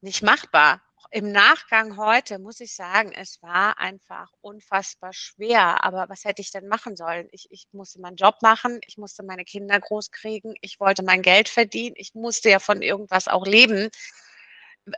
nicht 0.00 0.22
machbar. 0.22 0.82
Im 1.10 1.30
Nachgang 1.32 1.96
heute 1.96 2.38
muss 2.38 2.60
ich 2.60 2.74
sagen, 2.74 3.12
es 3.12 3.42
war 3.42 3.78
einfach 3.78 4.30
unfassbar 4.40 5.12
schwer. 5.12 5.84
Aber 5.84 6.08
was 6.08 6.24
hätte 6.24 6.40
ich 6.42 6.50
denn 6.50 6.68
machen 6.68 6.96
sollen? 6.96 7.28
Ich 7.32 7.48
ich 7.50 7.66
musste 7.72 8.00
meinen 8.00 8.16
Job 8.16 8.36
machen, 8.42 8.80
ich 8.86 8.96
musste 8.98 9.22
meine 9.22 9.44
Kinder 9.44 9.78
großkriegen, 9.80 10.54
ich 10.60 10.80
wollte 10.80 11.02
mein 11.02 11.22
Geld 11.22 11.48
verdienen, 11.48 11.94
ich 11.98 12.14
musste 12.14 12.50
ja 12.50 12.58
von 12.60 12.82
irgendwas 12.82 13.28
auch 13.28 13.46
leben. 13.46 13.90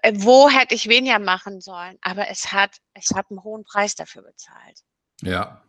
Äh, 0.02 0.12
wo 0.16 0.48
hätte 0.50 0.74
ich 0.74 0.88
weniger 0.88 1.18
machen 1.18 1.60
sollen? 1.60 1.98
Aber 2.02 2.28
es 2.28 2.52
hat 2.52 2.76
ich 2.98 3.10
habe 3.14 3.34
'n 3.34 3.42
hohen 3.44 3.64
Preis 3.64 3.94
dafür 3.94 4.22
bezahlt. 4.22 4.80
Ja. 5.22 5.62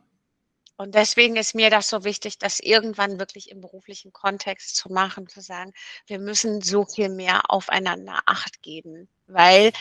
Und 0.80 0.94
deswegen 0.94 1.38
ist 1.38 1.56
mir 1.56 1.70
das 1.70 1.88
so 1.90 2.04
wichtig, 2.04 2.38
das 2.38 2.60
irgendwann 2.60 3.18
wirklich 3.18 3.50
im 3.50 3.62
beruflichen 3.62 4.12
Kontext 4.12 4.76
zu 4.76 4.92
machen, 4.92 5.28
zu 5.30 5.40
sagen: 5.42 5.72
„Wir 6.06 6.20
müssen 6.20 6.62
so 6.62 6.86
viel 6.86 7.08
mehr 7.10 7.50
aufeinander 7.50 8.20
Acht 8.26 8.62
geben“, 8.62 9.08
weil 9.28 9.72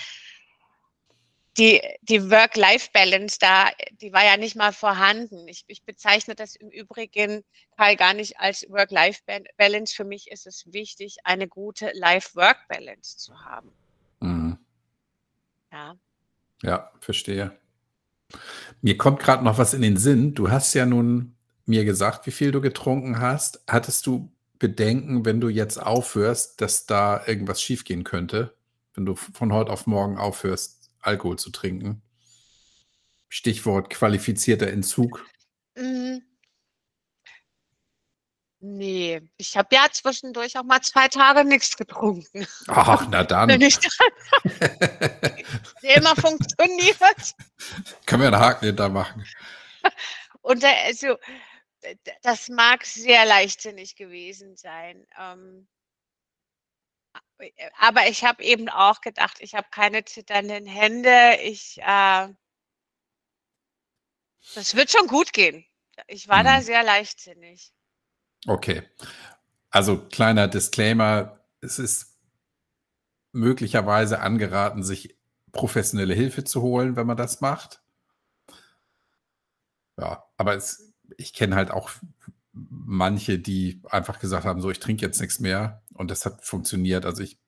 die 1.56 1.80
die 2.02 2.30
Work-Life-Balance 2.30 3.38
da, 3.40 3.70
die 4.00 4.12
war 4.12 4.24
ja 4.24 4.36
nicht 4.36 4.56
mal 4.56 4.72
vorhanden. 4.72 5.46
Ich 5.48 5.64
ich 5.68 5.84
bezeichne 5.84 6.34
das 6.34 6.56
im 6.56 6.70
Übrigen 6.70 7.44
Teil 7.76 7.96
gar 7.96 8.14
nicht 8.14 8.38
als 8.38 8.66
Work-Life-Bal 8.68 9.44
Balance. 9.56 9.94
Für 9.94 10.04
mich 10.04 10.30
ist 10.30 10.46
es 10.46 10.72
wichtig, 10.72 11.18
eine 11.24 11.48
gute 11.48 11.90
Life-Work-Balance 11.94 13.18
zu 13.18 13.44
haben. 13.44 13.70
Mhm. 14.20 14.58
Ja. 15.72 15.96
Ja, 16.62 16.90
verstehe. 17.00 17.56
Mir 18.80 18.96
kommt 18.96 19.20
grad 19.20 19.42
noch 19.42 19.58
was 19.58 19.74
in 19.74 19.82
den 19.82 19.96
Sinn. 19.96 20.34
Du 20.34 20.50
hast 20.50 20.74
ja 20.74 20.86
nun 20.86 21.36
mir 21.66 21.84
gesagt, 21.84 22.26
wie 22.26 22.30
viel 22.30 22.52
du 22.52 22.60
getrunken 22.60 23.20
hast. 23.20 23.62
Hattest 23.68 24.06
du 24.06 24.30
Bedenken, 24.58 25.24
wenn 25.24 25.40
du 25.40 25.48
jetzt 25.48 25.78
aufhörst, 25.78 26.60
dass 26.60 26.86
da 26.86 27.26
irgendwas 27.26 27.60
schiefgehen 27.60 28.04
könnte, 28.04 28.54
wenn 28.94 29.04
du 29.04 29.14
von 29.14 29.52
heute 29.52 29.72
auf 29.72 29.86
morgen 29.86 30.16
aufhörst, 30.16 30.83
Alkohol 31.04 31.38
zu 31.38 31.50
trinken? 31.50 32.02
Stichwort 33.28 33.90
qualifizierter 33.90 34.68
Entzug. 34.68 35.24
Hm. 35.76 36.22
Ne, 38.66 39.20
ich 39.36 39.56
habe 39.58 39.68
ja 39.74 39.86
zwischendurch 39.92 40.56
auch 40.56 40.62
mal 40.62 40.80
2 40.80 41.08
Tage 41.08 41.44
nix 41.44 41.76
getrunken. 41.76 42.46
Ach, 42.68 43.06
na 43.10 43.20
Wenn 43.20 43.26
dann. 43.26 43.60
ich 43.60 43.78
dann 43.78 44.08
immer 45.82 46.16
funktioniert. 46.16 46.96
Können 48.06 48.22
wir 48.22 48.28
'n 48.28 48.38
Haken 48.38 48.64
hinter 48.66 48.88
machen. 48.88 49.26
Und 50.40 50.62
da 50.62 50.68
also, 50.84 51.18
das 52.22 52.48
mag 52.48 52.86
sehr 52.86 53.26
leichtsinnig 53.26 53.96
gewesen 53.96 54.56
sein. 54.56 55.06
Ähm 55.18 55.66
äh, 55.66 55.73
aber 57.78 58.06
ich 58.08 58.24
habe 58.24 58.42
eben 58.42 58.68
auch 58.68 59.00
gedacht, 59.00 59.38
ich 59.40 59.54
habe 59.54 59.66
keine 59.70 60.04
zitternden 60.04 60.66
Hände. 60.66 61.38
Ich, 61.42 61.78
äh 61.82 62.28
das 64.54 64.74
wird 64.74 64.90
schon 64.90 65.06
gut 65.08 65.32
gehen. 65.32 65.64
Ich 66.06 66.28
war 66.28 66.42
da 66.44 66.58
Mhm. 66.58 66.62
sehr 66.62 66.82
leichtsinnig. 66.82 67.72
Okay. 68.46 68.82
Also, 69.70 69.98
kleiner 70.08 70.48
Disclaimer, 70.48 71.40
es 71.60 71.78
ist 71.78 72.14
möglicherweise 73.32 74.20
angeraten, 74.20 74.82
sich 74.82 75.16
professionelle 75.52 76.14
Hilfe 76.14 76.44
zu 76.44 76.62
holen, 76.62 76.96
wenn 76.96 77.06
man 77.06 77.16
das 77.16 77.40
macht. 77.42 77.82
Ja, 79.98 80.24
aber 80.36 80.54
es 80.56 80.92
ich 81.18 81.32
kenne 81.34 81.54
halt 81.56 81.70
auch 81.70 81.90
manche, 82.52 83.38
die 83.38 83.82
einfach 83.90 84.18
gesagt 84.18 84.44
haben: 84.44 84.60
„So, 84.60 84.70
ich 84.70 84.80
trinke 84.80 85.04
jetzt 85.04 85.20
nix 85.20 85.40
mehr“, 85.40 85.82
und 85.94 86.10
das 86.10 86.26
hat 86.26 86.44
funktioniert. 86.44 87.04
Also, 87.06 87.22
ich 87.22 87.38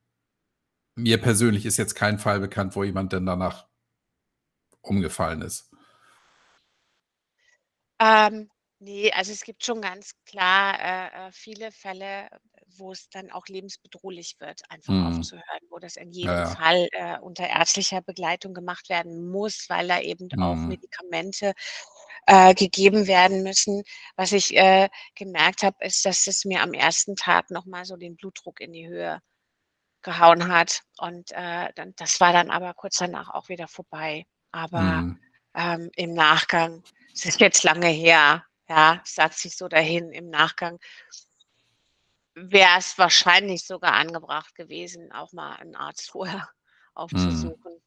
mir 0.94 1.16
persönlich 1.22 1.64
ist 1.64 1.78
jetzt 1.78 1.94
kein 1.94 2.18
Fall 2.18 2.38
bekannt, 2.40 2.76
wo 2.76 2.84
jemand 2.84 3.12
dann 3.14 3.24
danach 3.24 3.66
umgefallen 4.82 5.42
ist. 5.42 5.70
Ähm, 8.00 8.50
ne, 8.78 9.10
also 9.14 9.32
es 9.32 9.42
gibt 9.42 9.64
schon 9.64 9.80
ganz 9.80 10.12
klar, 10.26 10.78
äh, 10.80 11.28
äh, 11.28 11.32
viele 11.32 11.72
Fälle, 11.72 12.28
wo 12.76 12.92
es 12.92 13.08
dann 13.08 13.30
auch 13.30 13.46
lebensbedrohlich 13.46 14.36
wird, 14.38 14.60
einfach 14.70 14.94
Mhm. 14.94 15.00
aufzuhören, 15.00 15.60
wo 15.70 15.78
das 15.78 15.96
in 15.96 16.12
jedem 16.12 16.44
ja. 16.44 16.44
Fall, 16.44 16.88
äh, 16.92 17.18
unter 17.20 17.48
ärztlicher 17.48 18.02
Begleitung 18.02 18.52
gemacht 18.54 18.88
werden 18.90 19.30
muss, 19.30 19.66
weil 19.68 19.88
da 19.88 20.00
eben 20.00 20.28
auch 20.38 20.58
Mhm. 20.58 20.66
Medikamente, 20.66 21.54
äh, 22.26 22.54
gegeben 22.54 23.06
werden 23.08 23.42
müssen. 23.42 23.82
Was 24.16 24.32
ich, 24.32 24.56
äh, 24.56 24.88
gemerkt 25.16 25.62
habe, 25.62 25.76
ist, 25.84 26.04
dass 26.06 26.26
es 26.26 26.44
mir 26.44 26.62
am 26.62 26.74
ersten 26.74 27.16
Tag 27.16 27.50
noch 27.50 27.66
mal 27.66 27.84
so 27.84 27.96
den 27.96 28.16
Blutdruck 28.16 28.60
in 28.60 28.72
die 28.72 28.88
Höhe 28.88 29.20
gehauen 30.02 30.48
hat 30.52 30.82
und, 30.98 31.32
äh, 31.32 31.70
dann 31.76 31.94
das 31.96 32.20
war 32.20 32.32
dann 32.32 32.50
aber 32.50 32.74
kurz 32.74 32.98
danach 32.98 33.30
auch 33.30 33.48
wieder 33.50 33.68
vorbei. 33.68 34.26
Aber, 34.52 35.06
Mhm. 35.06 35.18
ähm, 35.56 35.90
im 35.96 36.14
Nachgang 36.14 36.84
es 37.14 37.26
ist 37.26 37.40
jetzt 37.40 37.64
lange 37.64 37.88
her, 37.88 38.44
ja, 38.68 39.00
sagt 39.04 39.34
sich 39.38 39.56
so 39.56 39.68
dahin. 39.68 40.12
Im 40.12 40.30
Nachgang 40.30 40.78
wäre 42.38 42.78
es 42.78 42.98
wahrscheinlich 42.98 43.64
sogar 43.64 43.94
angebracht 43.94 44.54
gewesen, 44.54 45.10
auch 45.10 45.32
mal 45.32 45.56
'n 45.62 45.74
Arzt 45.74 46.10
vorher 46.10 46.46
Mhm. 47.12 47.56
aufzusuchen. 47.56 47.80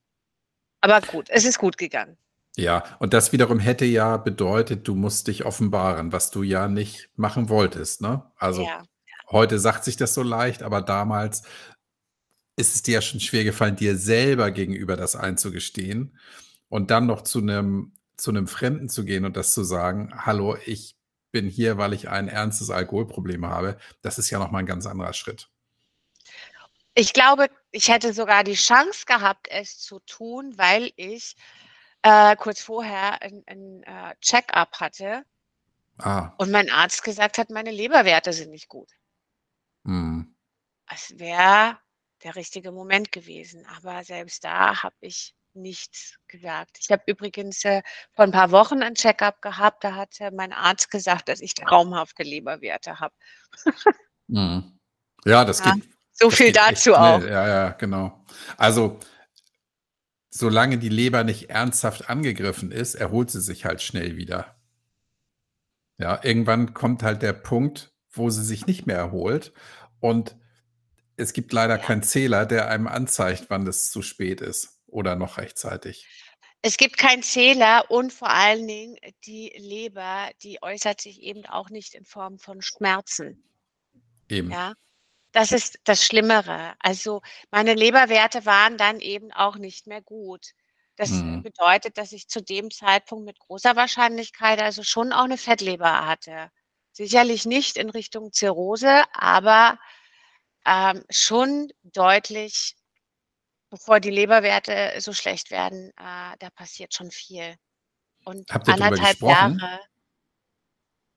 Aber 0.81 1.01
gut, 1.01 1.29
es 1.29 1.45
ist 1.45 1.59
gut 1.59 1.77
gegangen. 1.77 2.17
Ja, 2.59 2.83
und 2.99 3.13
das 3.13 3.31
wiederum 3.31 3.59
hätte 3.59 3.85
ja 3.85 4.17
bedeutet, 4.17 4.85
du 4.87 4.93
musst 4.93 5.27
dich 5.27 5.45
offenbaren, 5.45 6.11
was 6.11 6.29
du 6.29 6.43
ja 6.43 6.67
nicht 6.67 7.09
machen 7.15 7.47
wolltest, 7.47 8.01
ne? 8.01 8.29
Also, 8.35 8.65
Ja, 8.65 8.83
heute 9.31 9.59
sagt 9.59 9.85
sich 9.85 9.95
das 9.97 10.13
so 10.13 10.23
leicht, 10.23 10.61
aber 10.63 10.81
damals 10.81 11.43
ist 12.57 12.75
es 12.75 12.81
dir 12.83 12.95
ja 12.95 13.01
schon 13.01 13.19
schwergefallen, 13.21 13.75
dir 13.77 13.97
selber 13.97 14.51
gegenüber 14.51 14.97
das 14.97 15.15
einzugestehen 15.15 16.17
und 16.69 16.91
dann 16.91 17.05
noch 17.07 17.21
zu 17.23 17.39
'nem 17.41 17.93
zu 18.17 18.31
'nem 18.33 18.47
Fremden 18.47 18.89
zu 18.89 19.05
gehen 19.05 19.23
und 19.25 19.37
das 19.37 19.53
zu 19.53 19.63
sagen: 19.63 20.11
„Hallo, 20.25 20.57
ich 20.65 20.97
bin 21.31 21.47
hier, 21.47 21.77
weil 21.77 21.93
ich 21.93 22.09
ein 22.09 22.27
ernstes 22.27 22.69
Alkoholproblem 22.69 23.45
habe.“ 23.47 23.77
Das 24.01 24.19
ist 24.19 24.29
ja 24.29 24.39
noch 24.39 24.51
mal 24.51 24.59
'n 24.61 24.65
ganz 24.65 24.85
anderer 24.85 25.13
Schritt. 25.13 25.49
Ich 26.95 27.13
glaube, 27.13 27.47
ich 27.71 27.87
hätte 27.89 28.13
sogar 28.13 28.43
die 28.43 28.55
Chance 28.55 29.05
gehabt, 29.05 29.47
es 29.49 29.79
zu 29.79 29.99
tun, 30.01 30.53
weil 30.57 30.91
ich, 30.97 31.35
äh, 32.03 32.35
kurz 32.37 32.61
vorher 32.61 33.21
'n 33.23 33.43
'n, 33.47 33.83
äh, 33.83 34.15
Check-up 34.21 34.79
hatte 34.79 35.23
Ah. 35.99 36.33
und 36.39 36.51
mein 36.51 36.69
Arzt 36.71 37.03
gesagt 37.03 37.37
hat, 37.37 37.49
meine 37.49 37.69
Leberwerte 37.69 38.31
sind 38.31 38.51
nicht 38.51 38.69
gut. 38.69 38.89
Mhm. 39.85 40.33
Es 40.87 41.17
wäre 41.19 41.77
der 42.23 42.35
richtige 42.35 42.71
Moment 42.71 43.11
gewesen, 43.11 43.65
aber 43.77 44.03
selbst 44.03 44.43
da 44.43 44.81
habe 44.83 44.95
ich 45.01 45.33
nichts 45.53 46.17
gesagt. 46.27 46.77
Ich 46.79 46.89
habe 46.91 47.03
übrigens, 47.05 47.63
äh, 47.65 47.81
vor 48.13 48.25
'n 48.25 48.31
paar 48.31 48.51
Wochen 48.51 48.81
'n 48.81 48.95
Check-up 48.95 49.41
gehabt, 49.41 49.83
da 49.83 49.95
hat, 49.95 50.19
äh, 50.19 50.31
mein 50.31 50.53
Arzt 50.53 50.89
gesagt, 50.91 51.27
dass 51.29 51.41
ich 51.41 51.53
traumhafte 51.53 52.23
Leberwerte 52.23 52.99
habe. 52.99 53.13
Mhm. 54.29 54.63
Ja, 55.25 55.43
das 55.45 55.61
Ja, 55.65 55.73
geht 55.73 55.83
so 56.13 56.29
viel 56.29 56.51
dazu 56.51 56.95
auch. 56.95 57.23
Ja, 57.27 57.47
ja, 57.47 57.69
genau. 57.71 58.23
Also 58.57 58.99
solange 60.29 60.77
die 60.77 60.89
Leber 60.89 61.23
nicht 61.23 61.49
ernsthaft 61.49 62.09
angegriffen 62.09 62.71
ist, 62.71 62.95
erholt 62.95 63.31
sie 63.31 63.41
sich 63.41 63.65
halt 63.65 63.81
schnell 63.81 64.17
wieder. 64.17 64.55
Ja, 65.97 66.23
irgendwann 66.23 66.73
kommt 66.73 67.03
halt 67.03 67.21
der 67.21 67.33
Punkt, 67.33 67.93
wo 68.11 68.29
sie 68.29 68.43
sich 68.43 68.65
nicht 68.65 68.87
mehr 68.87 68.97
erholt 68.97 69.53
und 69.99 70.35
es 71.17 71.33
gibt 71.33 71.53
leider 71.53 71.79
Ja. 71.79 71.79
keinen 71.79 72.03
Zähler, 72.03 72.45
der 72.45 72.69
einem 72.69 72.87
anzeigt, 72.87 73.47
wann 73.49 73.67
es 73.67 73.91
zu 73.91 74.01
spät 74.01 74.41
ist 74.41 74.81
oder 74.87 75.15
noch 75.15 75.37
rechtzeitig. 75.37 76.11
Es 76.61 76.77
gibt 76.77 76.97
keinen 76.97 77.23
Zähler 77.23 77.89
und 77.89 78.11
vor 78.13 78.29
allen 78.29 78.67
Dingen, 78.67 78.97
die 79.25 79.51
Leber, 79.57 80.29
die 80.43 80.61
äußert 80.61 80.99
sich 81.01 81.21
eben 81.21 81.45
auch 81.45 81.69
nicht 81.69 81.93
in 81.95 82.05
Form 82.05 82.37
von 82.37 82.61
Schmerzen. 82.61 83.43
Eben. 84.29 84.51
Ja, 84.51 84.73
das 85.33 85.51
ist 85.51 85.79
das 85.83 86.05
Schlimmere. 86.05 86.73
Also, 86.79 87.21
meine 87.51 87.73
Leberwerte 87.75 88.45
waren 88.45 88.77
dann 88.77 88.99
eben 88.99 89.31
auch 89.31 89.57
nicht 89.57 89.87
mehr 89.87 90.01
gut. 90.01 90.47
Das, 90.95 91.23
Mhm. 91.23 91.43
bedeutet, 91.43 91.97
dass 91.97 92.11
ich 92.11 92.27
zu 92.27 92.41
dem 92.41 92.71
Zeitpunkt 92.71 93.25
mit 93.25 93.39
großer 93.39 93.75
Wahrscheinlichkeit 93.75 94.61
also 94.61 94.83
schon 94.83 95.13
auch 95.13 95.27
'ne 95.27 95.37
Fettleber 95.37 96.05
hatte. 96.07 96.49
Sicherlich 96.91 97.45
nicht 97.45 97.77
in 97.77 97.89
Richtung 97.89 98.33
Zirrhose, 98.33 99.03
aber, 99.13 99.79
ähm, 100.65 101.03
schon 101.11 101.69
deutlich 101.83 102.75
bevor 103.71 103.99
die 104.01 104.11
Leberwerte 104.11 104.93
so 105.01 105.13
schlecht 105.13 105.51
werden, 105.51 105.89
äh, 105.97 106.37
da 106.39 106.49
passiert 106.55 106.93
schon 106.95 107.11
viel. 107.11 107.55
Und 108.25 108.51
Habt 108.51 108.67
ihr 108.67 108.73
drüber 108.73 108.97
1 108.97 108.97
1/2 108.97 109.21
gesprochen? 109.21 109.61
Jahre 109.61 109.81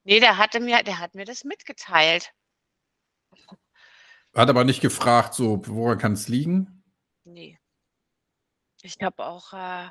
Ne, 0.07 0.19
der 0.21 0.37
hatte 0.37 0.59
mir 0.59 0.83
der 0.83 0.99
hat 0.99 1.15
mir 1.15 1.25
das 1.25 1.45
mitgeteilt. 1.45 2.33
Hat 4.35 4.49
aber 4.49 4.64
nicht 4.64 4.80
gefragt, 4.80 5.35
so: 5.35 5.61
„Woran 5.66 5.99
kann's 5.99 6.28
liegen?“ 6.28 6.83
Ne. 7.26 7.59
Ich 8.85 8.97
habe 9.03 9.24
auch, 9.24 9.53
äh 9.53 9.89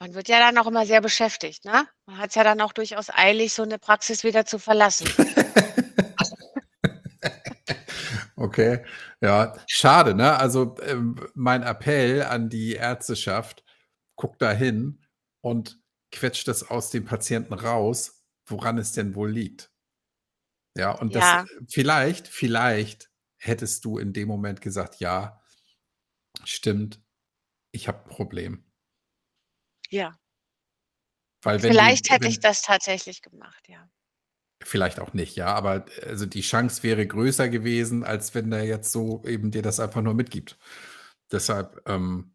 man 0.00 0.14
wird 0.14 0.28
ja 0.28 0.38
dann 0.40 0.58
auch 0.58 0.66
immer 0.68 0.86
sehr 0.86 1.00
beschäftigt, 1.00 1.64
ne? 1.64 1.88
Man 2.06 2.18
hat's 2.18 2.34
ja 2.36 2.44
dann 2.44 2.60
auch 2.60 2.72
durchaus 2.74 3.10
eilig, 3.10 3.54
so 3.54 3.64
'ne 3.64 3.78
Praxis 3.80 4.24
wieder 4.24 4.44
zu 4.46 4.58
verlassen. 4.58 5.08
Okay, 8.36 8.84
ja, 9.22 9.54
schade, 9.68 10.14
ne? 10.14 10.36
Also, 10.38 10.76
ähm, 10.82 11.16
mein 11.34 11.62
Appell 11.64 12.22
an 12.24 12.48
die 12.50 12.74
Ärzteschaft: 12.74 13.64
Guckt 14.16 14.40
da 14.42 14.52
hin 14.52 15.00
und 15.42 15.80
quetscht 16.12 16.46
das 16.48 16.68
aus 16.70 16.90
dem 16.90 17.04
Patienten 17.06 17.54
raus, 17.54 18.22
woran 18.48 18.78
es 18.78 18.92
denn 18.92 19.14
wohl 19.16 19.30
liegt. 19.30 19.68
Ja, 20.76 20.90
und 20.90 21.14
das 21.14 21.32
Ja. 21.32 21.44
vielleicht 21.68 22.26
vielleicht 22.28 23.08
hättest 23.44 23.84
du 23.84 23.98
in 23.98 24.12
dem 24.12 24.28
Moment 24.28 24.60
gesagt: 24.62 25.00
„Ja, 25.00 25.42
stimmt, 26.44 27.02
ich 27.72 27.88
habe 27.88 28.04
'n 28.06 28.10
Problem.“ 28.10 28.64
Ja. 29.90 30.18
Wenn 31.56 31.78
du 31.78 31.84
Vielleicht 31.84 32.10
hätte 32.10 32.26
ich 32.28 32.40
wenn 32.40 32.40
das 32.40 32.62
tatsächlich 32.62 33.22
gemacht, 33.22 33.68
ja. 33.68 33.88
Vielleicht 34.62 35.00
auch 35.00 35.12
nicht, 35.14 35.36
ja, 35.36 35.46
aber, 35.54 35.84
also 36.06 36.26
die 36.26 36.40
Chance 36.40 36.82
wäre 36.82 37.06
größer 37.06 37.48
gewesen, 37.48 38.04
als 38.04 38.34
wenn 38.34 38.50
der 38.50 38.64
jetzt 38.64 38.92
so 38.92 39.22
eben 39.26 39.50
dir 39.50 39.62
das 39.62 39.80
einfach 39.80 40.00
nur 40.02 40.14
mitgibt. 40.14 40.58
Deshalb, 41.32 41.82
ähm, 41.86 42.34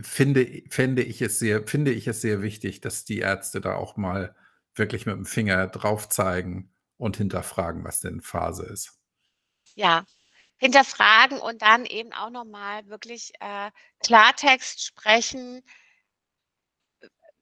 finde 0.00 0.42
i 0.44 0.68
fände 0.70 1.02
ich 1.02 1.22
es 1.22 1.38
sehr 1.38 1.66
finde 1.66 1.92
ich 1.92 2.06
es 2.08 2.20
sehr 2.20 2.42
wichtig, 2.42 2.80
dass 2.80 3.04
die 3.04 3.18
Ärzte 3.20 3.60
da 3.60 3.74
auch 3.74 3.96
mal 3.96 4.34
wirklich 4.74 5.04
mit'm 5.06 5.26
Finger 5.26 5.66
drauf 5.68 6.08
zeigen 6.08 6.70
und 6.98 7.16
hinterfragen, 7.16 7.84
was 7.84 8.00
denn 8.00 8.20
Phase 8.22 8.64
ist. 8.66 8.94
Ja, 9.76 10.04
hinterfragen 10.58 11.40
und 11.40 11.62
dann 11.62 11.86
eben 11.86 12.12
auch 12.12 12.30
noch 12.30 12.44
mal 12.44 12.86
wirklich, 12.88 13.32
äh, 13.40 13.70
Klartext 14.04 14.84
sprechen. 14.84 15.62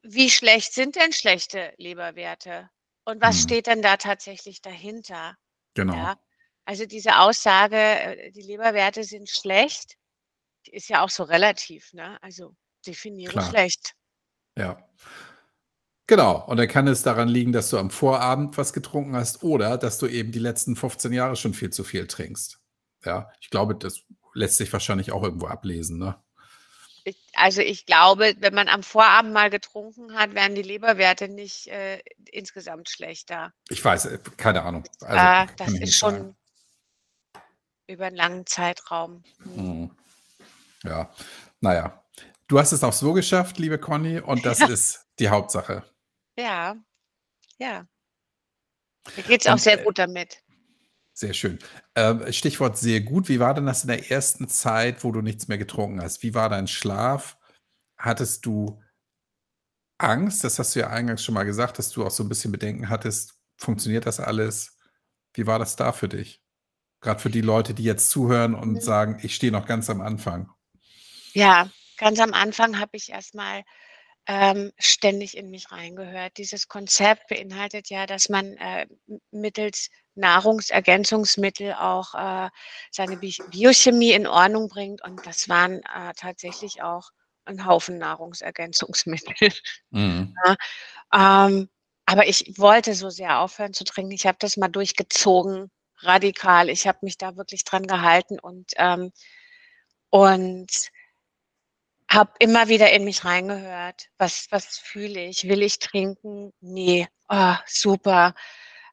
Wie 0.05 0.31
schlecht 0.31 0.73
sind 0.75 0.97
denn 0.97 1.13
schlechte 1.13 1.73
Leberwerte? 1.79 2.71
Und 3.05 3.21
was 3.21 3.37
Mhm. 3.37 3.43
steht 3.43 3.67
denn 3.67 3.83
da 3.83 3.97
tatsächlich 3.97 4.61
dahinter? 4.63 5.37
Genau. 5.77 5.95
Ja, 5.95 6.17
also 6.65 6.87
diese 6.87 7.19
Aussage, 7.19 7.77
äh, 7.77 8.31
die 8.33 8.43
Leberwerte 8.43 9.05
sind 9.05 9.29
schlecht, 9.31 9.95
ist 10.71 10.89
ja 10.91 11.03
auch 11.05 11.11
so 11.11 11.25
relativ, 11.25 11.93
ne? 11.95 12.19
Also, 12.23 12.57
definiere 12.87 13.41
Klar. 13.41 13.43
schlecht. 13.43 13.95
Ja. 14.57 14.79
Genau, 16.09 16.45
und 16.47 16.57
dann 16.59 16.69
kann 16.69 16.87
es 16.87 17.03
daran 17.03 17.27
liegen, 17.29 17.51
dass 17.53 17.71
du 17.71 17.79
am 17.79 17.91
Vorabend 17.91 18.57
was 18.57 18.73
getrunken 18.73 19.17
hast 19.17 19.43
oder 19.43 19.77
dass 19.77 19.99
du 19.99 20.07
eben 20.07 20.31
die 20.31 20.39
letzten 20.39 20.77
15 20.77 21.13
Jahre 21.13 21.35
schon 21.35 21.53
viel 21.53 21.71
zu 21.71 21.83
viel 21.83 22.07
trinkst. 22.07 22.61
Ja, 23.07 23.31
ich 23.41 23.51
glaube, 23.51 23.77
das 23.77 24.03
lässt 24.35 24.57
sich 24.59 24.71
wahrscheinlich 24.73 25.13
auch 25.13 25.23
irgendwo 25.23 25.47
ablesen, 25.47 25.97
ne? 25.99 26.17
Ich 27.05 27.17
also, 27.35 27.61
ich 27.61 27.87
glaube, 27.87 28.35
wenn 28.41 28.53
man 28.53 28.69
am 28.69 28.83
Vorabend 28.83 29.33
mal 29.33 29.49
getrunken 29.49 30.15
hat, 30.19 30.35
werden 30.35 30.57
die 30.57 30.63
Leberwerte 30.63 31.29
nicht, 31.29 31.69
äh, 31.69 32.01
insgesamt 32.33 32.89
schlechter. 32.91 33.53
Ich 33.69 33.85
weiß, 33.85 34.07
äh, 34.07 34.19
keine 34.37 34.63
Ahnung. 34.63 34.83
Also, 35.01 35.25
Äh, 35.25 35.47
das 35.57 35.69
ist 35.75 35.81
nicht 35.81 35.99
sagen. 35.99 36.17
schon 36.17 36.37
über 37.89 38.07
'n 38.09 38.17
langen 38.17 38.47
Zeitraum. 38.47 39.23
Mhm. 39.45 39.91
Ja, 40.85 41.11
na 41.61 41.75
ja. 41.75 42.05
Du 42.49 42.59
hast 42.59 42.73
es 42.73 42.85
auch 42.85 42.93
so 42.93 43.13
geschafft, 43.13 43.59
liebe 43.59 43.79
Conny, 43.79 44.21
und 44.21 44.47
das 44.47 44.61
Ja. 44.61 44.67
ist 44.67 45.07
die 45.19 45.29
Hauptsache. 45.31 45.85
Ja, 46.39 46.77
ja. 47.59 47.87
Mir 49.17 49.23
geht's 49.25 49.47
auch 49.47 49.53
Und, 49.53 49.61
sehr 49.61 49.79
äh 49.81 49.85
gut 49.85 49.99
damit. 49.99 50.43
Sehr 51.19 51.33
schön. 51.33 51.59
Ähm, 51.95 52.31
Stichwort 52.31 52.77
sehr 52.77 53.01
gut. 53.01 53.31
Wie 53.31 53.41
war 53.41 53.55
denn 53.55 53.65
das 53.65 53.85
in 53.85 53.89
der 53.89 54.11
ersten 54.11 54.49
Zeit, 54.49 55.03
wo 55.03 55.13
du 55.13 55.23
nichts 55.23 55.49
mehr 55.49 55.57
getrunken 55.57 56.03
hast? 56.03 56.23
Wie 56.23 56.35
war 56.35 56.51
dein 56.51 56.69
Schlaf? 56.69 57.39
Hattest 57.97 58.45
du 58.45 58.83
Angst? 60.01 60.45
Das 60.45 60.59
hast 60.59 60.75
du 60.75 60.81
ja 60.81 60.89
eingangs 60.89 61.25
schon 61.25 61.35
mal 61.35 61.45
gesagt, 61.45 61.79
dass 61.79 61.91
du 61.91 62.05
auch 62.05 62.11
so 62.11 62.23
'n 62.23 62.29
bisschen 62.29 62.53
Bedenken 62.53 62.89
hattest. 62.91 63.35
Funktioniert 63.59 64.05
das 64.07 64.21
alles? 64.21 64.77
Wie 65.35 65.47
war 65.47 65.59
das 65.59 65.77
da 65.77 65.93
für 65.93 66.09
dich? 66.09 66.43
Grad 67.03 67.21
für 67.23 67.31
die 67.31 67.43
Leute, 67.43 67.75
die 67.75 67.85
jetzt 67.85 68.11
zuhören 68.11 68.55
und 68.55 68.75
Mhm. 68.75 68.81
sagen: 68.81 69.19
„Ich 69.23 69.35
stehe 69.35 69.53
noch 69.53 69.67
ganz 69.67 69.91
am 69.91 70.01
Anfang.“ 70.03 70.51
Ja, 71.35 71.71
ganz 71.99 72.19
am 72.21 72.33
Anfang 72.35 72.79
habe 72.81 72.97
ich 72.97 73.11
erst 73.11 73.35
mal 73.35 73.63
ähm, 74.27 74.73
ständig 74.79 75.37
in 75.37 75.51
mich 75.51 75.71
reingehört. 75.73 76.37
Dieses 76.39 76.69
Konzept 76.69 77.29
beinhaltet 77.29 77.91
ja, 77.91 78.07
dass 78.07 78.29
man 78.29 78.57
äh, 78.57 78.87
mittels 79.31 79.89
Nahrungsergänzungsmittel 80.17 81.75
auch 81.75 82.15
äh, 82.15 82.51
seine 82.91 83.17
Bi 83.17 83.35
Biochemie 83.51 84.13
in 84.13 84.27
Ordnung 84.27 84.69
bringt. 84.69 85.03
Und 85.05 85.27
das 85.27 85.49
waren 85.49 85.83
äh, 85.83 86.13
tatsächlich 86.17 86.83
auch 86.83 87.11
ein 87.45 87.65
Haufen 87.67 87.99
Nahrungsergänzungsmittel. 87.99 89.53
Mhm. 89.91 90.35
Ja, 91.15 91.47
ähm, 91.47 91.69
aber 92.07 92.29
ich 92.29 92.59
wollte 92.59 92.95
so 92.95 93.11
sehr 93.11 93.41
aufhören 93.41 93.73
zu 93.73 93.85
trinken. 93.85 94.13
Ich 94.13 94.27
habe 94.27 94.39
das 94.41 94.57
mal 94.57 94.69
durchgezogen, 94.69 95.71
radikal. 96.01 96.69
Ich 96.69 96.87
habe 96.87 96.99
mich 97.03 97.19
da 97.19 97.37
wirklich 97.37 97.65
dran 97.65 97.87
gehalten 97.87 98.39
und, 98.39 98.73
ähm, 98.77 99.13
und 100.11 100.91
habe 102.09 102.33
immer 102.39 102.69
wieder 102.69 102.93
in 102.93 103.05
mich 103.05 103.25
reingehört. 103.25 104.09
Was, 104.19 104.47
was 104.51 104.79
fühle 104.79 105.25
ich? 105.25 105.49
Will 105.49 105.63
ich 105.63 105.79
trinken? 105.79 106.53
Nee. 106.61 107.09
Oh, 107.29 107.55
super. 107.67 108.35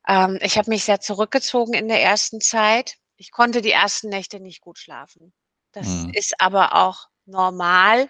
Ähm, 0.08 0.39
ich 0.41 0.58
habe 0.58 0.70
mich 0.70 0.84
sehr 0.84 0.99
zurückgezogen 0.99 1.74
in 1.74 1.88
der 1.88 2.01
ersten 2.01 2.41
Zeit. 2.41 2.97
Ich 3.18 3.32
konnte 3.32 3.62
die 3.62 3.72
ersten 3.72 4.10
Nächte 4.10 4.39
nicht 4.39 4.62
gut 4.62 4.78
schlafen. 4.78 5.34
Das 5.72 5.88
mhm. 5.88 6.12
ist 6.14 6.39
aber 6.39 6.76
auch 6.76 7.08
normal. 7.26 8.10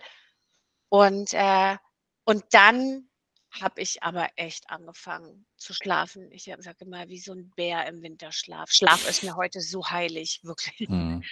Und, 0.90 1.34
äh, 1.34 1.78
und 2.26 2.44
dann 2.52 3.10
habe 3.62 3.82
ich 3.82 4.02
aber 4.02 4.30
echt 4.36 4.70
angefangen 4.70 5.46
zu 5.58 5.74
schlafen. 5.74 6.32
Ich 6.32 6.46
sage 6.46 6.78
immer, 6.80 7.08
wie 7.08 7.20
so 7.20 7.34
ein 7.34 7.52
Bär 7.56 7.86
im 7.88 8.02
Winterschlaf. 8.02 8.72
Schlaf 8.72 9.08
ist 9.08 9.24
mir 9.24 9.36
heute 9.36 9.62
so 9.62 9.90
heilig, 9.90 10.40
wirklich. 10.44 10.90
Mhm. 10.90 11.24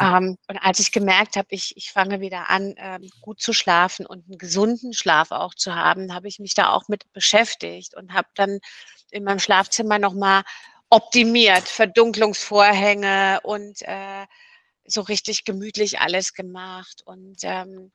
ähm, 0.00 0.36
und 0.48 0.58
als 0.58 0.78
ich 0.80 0.92
gemerkt 0.92 1.36
habe, 1.36 1.48
ich, 1.50 1.76
ich 1.76 1.90
fange 1.90 2.20
wieder 2.20 2.50
an, 2.50 2.74
ähm, 2.76 3.08
gut 3.20 3.40
zu 3.40 3.52
schlafen 3.52 4.06
und 4.06 4.26
einen 4.26 4.38
gesunden 4.38 4.92
Schlaf 4.92 5.30
auch 5.30 5.54
zu 5.54 5.74
haben, 5.74 6.12
habe 6.14 6.28
ich 6.28 6.38
mich 6.38 6.54
da 6.54 6.70
auch 6.70 6.88
mit 6.88 7.10
beschäftigt 7.12 7.96
und 7.96 8.12
habe 8.12 8.28
dann 8.34 8.58
in 9.14 9.24
meinem 9.24 9.38
Schlafzimmer 9.38 9.98
nochmal 9.98 10.42
optimiert, 10.90 11.68
Verdunklungsvorhänge 11.68 13.40
und 13.42 13.82
äh, 13.82 14.26
so 14.86 15.00
richtig 15.00 15.44
gemütlich 15.44 16.00
alles 16.00 16.34
gemacht. 16.34 17.02
Und 17.04 17.38
ähm, 17.42 17.92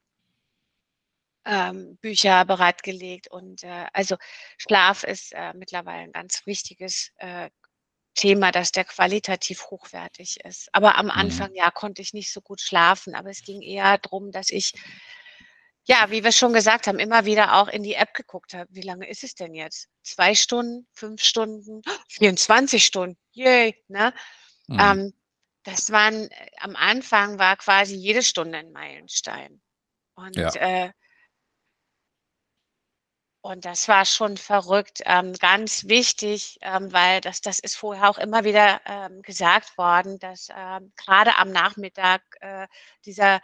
ähm, 1.46 1.98
Bücher 1.98 2.46
bereitgelegt. 2.46 3.30
Und 3.30 3.64
äh, 3.64 3.88
also 3.94 4.16
Schlaf 4.58 5.04
ist 5.04 5.34
äh, 5.34 5.54
mittlerweile 5.54 6.04
ein 6.04 6.12
ganz 6.12 6.46
wichtiges 6.46 7.12
äh, 7.18 7.50
Thema, 8.16 8.52
dass 8.52 8.72
der 8.72 8.86
qualitativ 8.86 9.66
hochwertig 9.70 10.40
ist. 10.44 10.70
Aber 10.74 10.96
am 10.98 11.06
mhm. 11.06 11.12
Anfang, 11.12 11.54
ja, 11.56 11.72
konnte 11.72 12.02
ich 12.02 12.14
nicht 12.14 12.32
so 12.32 12.42
gut 12.42 12.62
schlafen. 12.62 13.16
Aber 13.16 13.30
es 13.30 13.44
ging 13.44 13.62
eher 13.62 13.98
darum, 13.98 14.32
dass 14.32 14.50
ich, 14.50 14.74
ja, 15.88 16.12
wie 16.12 16.24
wir 16.24 16.32
schon 16.32 16.54
gesagt 16.54 16.88
haben, 16.88 17.00
immer 17.00 17.26
wieder 17.26 17.56
auch 17.56 17.68
in 17.68 17.84
die 17.84 17.96
App 17.96 18.14
geguckt 18.14 18.54
habe. 18.54 18.70
Wie 18.72 18.82
lange 18.82 19.10
ist 19.10 19.24
es 19.24 19.36
denn 19.36 19.54
jetzt? 19.54 19.88
Zwei 20.04 20.36
Stunden, 20.36 20.88
fünf 20.94 21.24
Stunden, 21.24 21.82
24 22.10 22.84
Stunden. 22.84 23.18
Yay, 23.32 23.76
ne? 23.88 24.14
Mhm. 24.68 24.80
Ähm, 24.80 25.14
das 25.64 25.92
waren, 25.92 26.30
äh, 26.30 26.50
am 26.60 26.76
Anfang 26.76 27.40
war 27.40 27.58
quasi 27.58 27.96
jede 27.96 28.24
Stunde 28.24 28.60
ein 28.60 28.72
Meilenstein. 28.72 29.62
Und 30.16 30.36
ja. 30.36 30.54
äh, 30.56 30.92
und 33.42 33.64
das 33.64 33.88
war 33.88 34.06
schon 34.06 34.36
verrückt, 34.36 35.02
ähm, 35.06 35.34
ganz 35.34 35.88
wichtig, 35.88 36.58
ähm, 36.62 36.92
weil 36.92 37.22
das, 37.22 37.40
das 37.40 37.60
ist 37.60 37.78
vorher 37.78 38.10
auch 38.10 38.18
immer 38.18 38.44
wieder 38.44 38.82
ähm, 38.86 39.22
gesagt 39.22 39.78
worden, 39.78 40.20
dass 40.20 40.50
ähm, 40.54 40.92
gerade 40.98 41.36
am 41.38 41.52
Nachmittag 41.52 42.22
äh, 42.42 42.68
dieser 43.06 43.40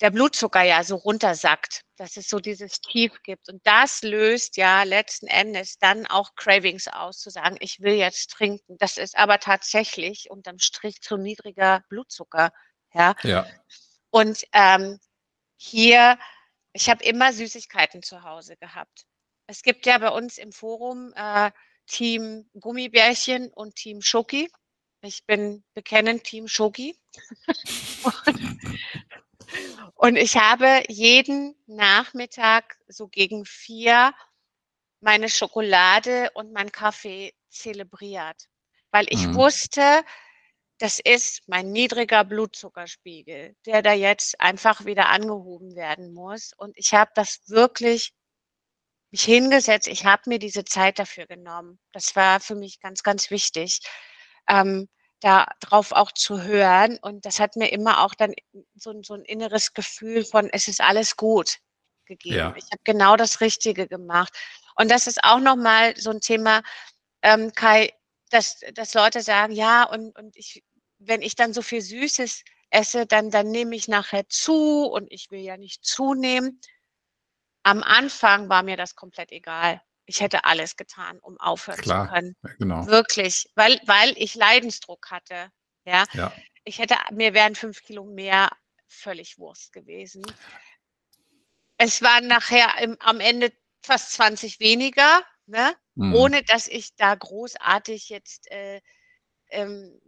der 0.00 0.10
Blutzucker 0.10 0.62
ja 0.62 0.84
so 0.84 0.96
runtersackt, 0.96 1.82
dass 1.96 2.16
es 2.16 2.28
so 2.28 2.38
dieses 2.38 2.80
Tief 2.80 3.22
gibt. 3.22 3.48
Und 3.48 3.66
das 3.66 4.02
löst 4.02 4.56
ja 4.56 4.82
letzten 4.82 5.26
Endes 5.26 5.78
dann 5.78 6.06
auch 6.06 6.34
Cravings 6.34 6.88
aus, 6.88 7.18
zu 7.18 7.30
sagen, 7.30 7.56
ich 7.60 7.80
will 7.80 7.94
jetzt 7.94 8.30
trinken. 8.30 8.76
Das 8.78 8.98
ist 8.98 9.16
aber 9.16 9.38
tatsächlich 9.38 10.30
unterm 10.30 10.58
Strich 10.58 11.00
zu 11.00 11.16
niedriger 11.16 11.82
Blutzucker. 11.88 12.52
Ja. 12.92 13.14
ja. 13.22 13.46
Und 14.10 14.44
ähm, 14.52 14.98
hier, 15.56 16.18
ich 16.72 16.90
habe 16.90 17.02
immer 17.02 17.32
Süßigkeiten 17.32 18.02
zu 18.02 18.22
Hause 18.22 18.56
gehabt. 18.56 19.06
Es 19.46 19.62
gibt 19.62 19.86
ja 19.86 19.96
bei 19.98 20.10
uns 20.10 20.36
im 20.36 20.52
Forum 20.52 21.12
äh, 21.16 21.50
Team 21.86 22.50
Gummibärchen 22.58 23.48
und 23.50 23.76
Team 23.76 24.02
Schoki. 24.02 24.50
Ich 25.00 25.24
bin 25.24 25.64
bekennend 25.72 26.24
Team 26.24 26.48
Schoki. 26.48 26.98
und 29.94 30.16
ich 30.16 30.36
habe 30.36 30.82
jeden 30.88 31.54
Nachmittag 31.66 32.76
so 32.88 33.08
gegen 33.08 33.44
vier 33.44 34.12
meine 35.00 35.28
Schokolade 35.28 36.30
und 36.34 36.52
mein 36.52 36.72
Kaffee 36.72 37.34
zelebriert, 37.48 38.46
weil 38.90 39.06
ich 39.10 39.26
mhm. 39.26 39.34
wusste, 39.34 40.02
das 40.78 40.98
ist 40.98 41.42
mein 41.46 41.72
niedriger 41.72 42.24
Blutzuckerspiegel, 42.24 43.56
der 43.64 43.82
da 43.82 43.92
jetzt 43.92 44.40
einfach 44.40 44.84
wieder 44.84 45.08
angehoben 45.08 45.74
werden 45.74 46.12
muss. 46.12 46.52
Und 46.56 46.76
ich 46.76 46.92
habe 46.92 47.10
das 47.14 47.40
wirklich 47.48 48.12
mich 49.10 49.22
hingesetzt. 49.22 49.88
Ich 49.88 50.04
habe 50.04 50.22
mir 50.26 50.38
diese 50.38 50.64
Zeit 50.64 50.98
dafür 50.98 51.26
genommen. 51.26 51.78
Das 51.92 52.14
war 52.16 52.40
für 52.40 52.54
mich 52.54 52.80
ganz, 52.80 53.02
ganz 53.02 53.30
wichtig, 53.30 53.80
ähm, 54.48 54.88
darauf 55.20 55.92
auch 55.92 56.12
zu 56.12 56.42
hören. 56.42 56.98
Und 57.00 57.26
das 57.26 57.40
hat 57.40 57.56
mir 57.56 57.72
immer 57.72 58.04
auch 58.04 58.14
dann 58.14 58.34
so, 58.74 58.92
so 59.02 59.14
ein 59.14 59.24
inneres 59.24 59.72
Gefühl 59.74 60.24
von, 60.24 60.48
es 60.52 60.68
ist 60.68 60.80
alles 60.80 61.16
gut 61.16 61.58
gegeben. 62.06 62.36
Ja. 62.36 62.54
Ich 62.56 62.64
habe 62.64 62.82
genau 62.84 63.16
das 63.16 63.40
Richtige 63.40 63.88
gemacht. 63.88 64.32
Und 64.76 64.90
das 64.90 65.06
ist 65.06 65.24
auch 65.24 65.40
nochmal 65.40 65.96
so 65.96 66.10
ein 66.10 66.20
Thema, 66.20 66.62
ähm, 67.22 67.52
Kai, 67.52 67.92
dass, 68.30 68.60
dass 68.74 68.94
Leute 68.94 69.22
sagen, 69.22 69.52
ja, 69.52 69.84
und, 69.84 70.16
und 70.16 70.36
ich, 70.36 70.62
wenn 70.98 71.22
ich 71.22 71.34
dann 71.34 71.52
so 71.52 71.62
viel 71.62 71.80
Süßes 71.80 72.44
esse, 72.70 73.06
dann, 73.06 73.30
dann 73.30 73.50
nehme 73.50 73.76
ich 73.76 73.88
nachher 73.88 74.28
zu 74.28 74.84
und 74.84 75.10
ich 75.10 75.30
will 75.30 75.40
ja 75.40 75.56
nicht 75.56 75.84
zunehmen. 75.84 76.60
Am 77.62 77.82
Anfang 77.82 78.48
war 78.48 78.62
mir 78.62 78.76
das 78.76 78.94
komplett 78.94 79.32
egal. 79.32 79.82
Ich 80.06 80.20
hätte 80.20 80.44
alles 80.44 80.76
getan, 80.76 81.18
um 81.18 81.38
aufhören 81.38 81.80
Klar, 81.80 82.06
zu 82.06 82.14
können. 82.14 82.36
Genau. 82.58 82.86
Wirklich, 82.86 83.50
weil, 83.54 83.80
weil 83.86 84.14
ich 84.16 84.34
Leidensdruck 84.34 85.10
hatte. 85.10 85.50
Ja? 85.84 86.04
ja. 86.12 86.32
Ich 86.64 86.78
hätte, 86.78 86.96
mir 87.12 87.34
wären 87.34 87.54
fünf 87.54 87.82
Kilo 87.82 88.04
mehr 88.04 88.50
völlig 88.88 89.38
Wurst 89.38 89.72
gewesen. 89.72 90.24
Es 91.76 92.02
waren 92.02 92.26
nachher 92.26 92.78
im, 92.80 92.96
am 93.00 93.20
Ende 93.20 93.52
fast 93.82 94.12
20 94.12 94.60
weniger, 94.60 95.22
ne? 95.46 95.76
Mhm. 95.94 96.14
ohne 96.14 96.42
dass 96.42 96.68
ich 96.68 96.94
da 96.96 97.14
großartig 97.14 98.08
jetzt 98.08 98.50
äh, 98.50 98.80
ähm, 99.48 100.00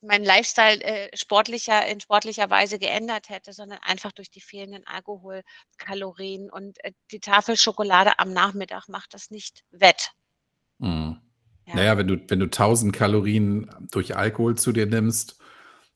meinen 0.00 0.24
Lifestyle 0.24 0.82
äh, 0.82 1.16
sportlicher, 1.16 1.86
in 1.86 2.00
sportlicher 2.00 2.50
Weise 2.50 2.78
geändert 2.78 3.28
hätte, 3.28 3.52
sondern 3.52 3.78
einfach 3.82 4.12
durch 4.12 4.30
die 4.30 4.40
fehlenden 4.40 4.86
Alkoholkalorien 4.86 6.50
und 6.50 6.82
äh, 6.84 6.92
die 7.10 7.20
Tafel 7.20 7.56
Schokolade 7.56 8.18
am 8.18 8.32
Nachmittag 8.32 8.88
macht 8.88 9.14
das 9.14 9.30
nicht 9.30 9.64
wett. 9.70 10.10
Mhm. 10.78 11.20
Ja. 11.66 11.74
Naja, 11.74 11.98
wenn 11.98 12.06
du, 12.06 12.16
wenn 12.28 12.38
du 12.38 12.46
1000 12.46 12.94
Kalorien 12.94 13.68
durch 13.90 14.16
Alkohol 14.16 14.56
zu 14.56 14.72
dir 14.72 14.86
nimmst, 14.86 15.40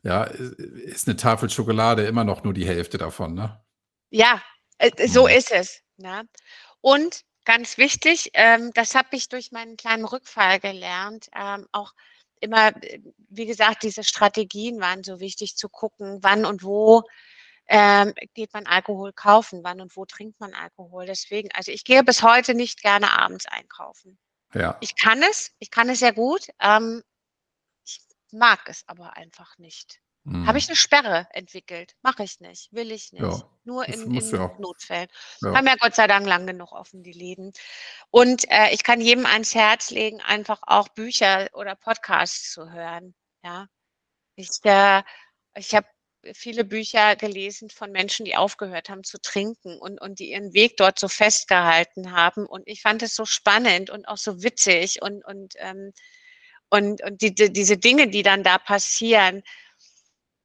ja, 0.02 0.24
ist 0.24 1.06
eine 1.06 1.16
Tafel 1.16 1.50
Schokolade 1.50 2.04
immer 2.06 2.24
noch 2.24 2.42
nur 2.42 2.54
die 2.54 2.66
Hälfte 2.66 2.98
davon, 2.98 3.34
ne? 3.34 3.62
Ja, 4.10 4.42
äh, 4.78 5.06
so 5.06 5.24
mhm. 5.24 5.34
ist 5.34 5.52
es. 5.52 5.82
Ne? 5.96 6.26
Und 6.80 7.22
ganz 7.44 7.78
wichtig, 7.78 8.30
ähm, 8.34 8.72
das 8.74 8.94
habe 8.94 9.08
ich 9.12 9.28
durch 9.28 9.52
meinen 9.52 9.76
kleinen 9.76 10.04
Rückfall 10.04 10.58
gelernt, 10.58 11.28
ähm, 11.36 11.66
auch 11.72 11.92
immer, 12.40 12.72
wie 13.28 13.46
gesagt, 13.46 13.82
diese 13.82 14.04
Strategien 14.04 14.80
waren 14.80 15.04
so 15.04 15.20
wichtig 15.20 15.56
zu 15.56 15.68
gucken, 15.68 16.18
wann 16.22 16.44
und 16.44 16.62
wo 16.62 17.02
ähm, 17.66 18.12
geht 18.34 18.52
man 18.52 18.66
Alkohol 18.66 19.12
kaufen, 19.12 19.62
wann 19.62 19.80
und 19.80 19.96
wo 19.96 20.04
trinkt 20.04 20.40
man 20.40 20.54
Alkohol. 20.54 21.06
Deswegen, 21.06 21.50
also 21.52 21.70
ich 21.70 21.84
gehe 21.84 22.02
bis 22.02 22.22
heute 22.22 22.54
nicht 22.54 22.82
gerne 22.82 23.16
abends 23.16 23.46
einkaufen. 23.46 24.18
Ja. 24.54 24.76
Ich 24.80 24.96
kann 24.96 25.22
es, 25.22 25.52
ich 25.60 25.70
kann 25.70 25.88
es 25.88 26.00
sehr 26.00 26.12
gut. 26.12 26.48
Ähm, 26.60 27.02
ich 27.84 28.00
mag 28.32 28.60
es 28.66 28.82
aber 28.88 29.16
einfach 29.16 29.56
nicht. 29.58 30.00
Mhm. 30.24 30.46
Habe 30.46 30.58
ich 30.58 30.68
eine 30.68 30.76
Sperre 30.76 31.26
entwickelt? 31.32 31.94
Mache 32.02 32.24
ich 32.24 32.40
nicht, 32.40 32.72
will 32.72 32.92
ich 32.92 33.12
nicht. 33.12 33.22
Ja, 33.22 33.42
Nur 33.64 33.88
in, 33.88 34.14
in 34.14 34.30
ja. 34.30 34.54
Notfällen. 34.58 35.08
Ja. 35.40 35.54
Haben 35.54 35.66
ja 35.66 35.76
Gott 35.76 35.94
sei 35.94 36.06
Dank 36.06 36.26
lang 36.26 36.46
genug 36.46 36.72
offen, 36.72 37.02
die 37.02 37.12
Läden. 37.12 37.52
Und 38.10 38.50
äh, 38.50 38.70
ich 38.72 38.84
kann 38.84 39.00
jedem 39.00 39.24
ans 39.24 39.54
Herz 39.54 39.90
legen, 39.90 40.20
einfach 40.20 40.60
auch 40.62 40.88
Bücher 40.88 41.48
oder 41.54 41.74
Podcasts 41.74 42.52
zu 42.52 42.70
hören. 42.70 43.14
Ja, 43.42 43.66
ich, 44.36 44.50
äh, 44.64 45.02
ich 45.56 45.74
habe 45.74 45.86
viele 46.34 46.64
Bücher 46.64 47.16
gelesen 47.16 47.70
von 47.70 47.90
Menschen, 47.92 48.24
die 48.26 48.36
aufgehört 48.36 48.90
haben 48.90 49.04
zu 49.04 49.18
trinken 49.20 49.78
und, 49.78 50.00
und 50.00 50.18
die 50.18 50.32
ihren 50.32 50.52
Weg 50.52 50.76
dort 50.76 50.98
so 50.98 51.08
festgehalten 51.08 52.12
haben. 52.12 52.46
Und 52.46 52.62
ich 52.66 52.82
fand 52.82 53.02
es 53.02 53.14
so 53.14 53.24
spannend 53.24 53.90
und 53.90 54.06
auch 54.06 54.18
so 54.18 54.42
witzig 54.42 55.00
und, 55.02 55.24
und, 55.24 55.54
ähm, 55.58 55.92
und, 56.68 57.02
und 57.02 57.22
die, 57.22 57.34
die, 57.34 57.52
diese 57.52 57.78
Dinge, 57.78 58.08
die 58.08 58.22
dann 58.22 58.42
da 58.42 58.58
passieren. 58.58 59.42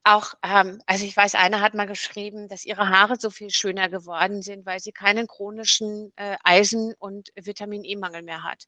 Auch, 0.05 0.33
ähm 0.43 0.81
also, 0.87 1.05
ich 1.05 1.15
weiß, 1.17 1.35
eine 1.35 1.61
hat 1.61 1.73
mal 1.75 1.87
geschrieben, 1.87 2.47
dass 2.49 2.65
ihre 2.65 2.89
Haare 2.89 3.17
so 3.19 3.29
viel 3.31 3.49
schöner 3.51 3.89
geworden 3.89 4.41
sind, 4.43 4.65
weil 4.65 4.79
sie 4.79 4.91
keinen 4.93 5.27
chronischen, 5.27 6.13
äh, 6.17 6.37
Eisen 6.43 6.93
und 6.99 7.29
Vitamin-E-Mangel 7.35 8.23
mehr 8.23 8.43
hat. 8.43 8.65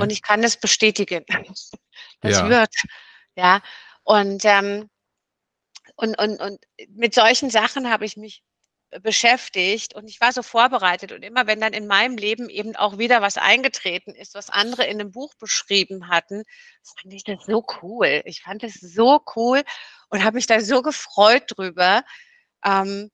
Und 0.00 0.10
Okay. 0.10 0.12
ich 0.12 0.22
kann 0.22 0.42
das 0.42 0.56
bestätigen. 0.58 1.24
Das 2.20 2.42
Ja. 2.42 2.42
wirkt, 2.42 2.82
ja. 3.36 3.60
Und, 4.04 4.44
ähm 4.44 4.88
und 5.98 6.18
und 6.18 6.40
und 6.40 6.58
mit 6.88 7.14
solchen 7.14 7.50
Sachen 7.50 7.90
habe 7.90 8.04
ich 8.04 8.16
mich, 8.16 8.42
beschäftigt 9.02 9.94
und 9.94 10.08
ich 10.08 10.20
war 10.20 10.32
so 10.32 10.42
vorbereitet 10.42 11.12
und 11.12 11.22
immer 11.24 11.46
wenn 11.46 11.60
dann 11.60 11.72
in 11.74 11.86
meinem 11.86 12.16
Leben 12.16 12.48
eben 12.50 12.76
auch 12.76 12.98
wieder 12.98 13.22
was 13.22 13.38
eingetreten 13.38 14.14
ist, 14.14 14.34
was 14.34 14.50
andere 14.50 14.84
in 14.86 14.98
'nem 14.98 15.10
Buch 15.12 15.34
beschrieben 15.36 16.08
hatten, 16.08 16.44
fand 17.02 17.14
ich 17.14 17.24
das 17.24 17.44
so 17.46 17.64
cool. 17.82 18.22
Ich 18.26 18.42
fand 18.42 18.62
das 18.62 18.74
so 18.74 19.20
cool 19.36 19.62
und 20.10 20.24
habe 20.24 20.36
mich 20.36 20.46
da 20.46 20.60
so 20.60 20.82
gefreut 20.82 21.44
drüber. 21.48 22.02
Ähm 22.64 23.10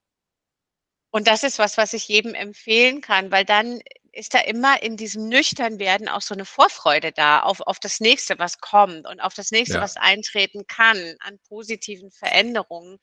und 1.14 1.26
das 1.26 1.42
ist 1.42 1.58
was, 1.58 1.76
was 1.76 1.92
ich 1.92 2.06
jedem 2.08 2.34
empfehlen 2.34 3.00
kann, 3.00 3.30
weil 3.32 3.44
dann 3.44 3.80
ist 4.12 4.34
da 4.34 4.40
immer 4.40 4.82
in 4.82 4.96
diesem 4.96 5.28
Nüchternwerden 5.28 6.08
auch 6.08 6.20
so 6.22 6.34
'ne 6.34 6.44
Vorfreude 6.44 7.12
da 7.12 7.40
auf 7.40 7.60
auf 7.60 7.78
das 7.80 8.00
Nächste, 8.00 8.38
was 8.38 8.58
kommt 8.58 9.06
und 9.08 9.20
auf 9.20 9.34
das 9.34 9.50
Nächste, 9.50 9.74
Ja. 9.74 9.80
was 9.80 9.96
eintreten 9.96 10.66
kann 10.66 11.16
an 11.20 11.38
positiven 11.48 12.10
Veränderungen. 12.12 12.98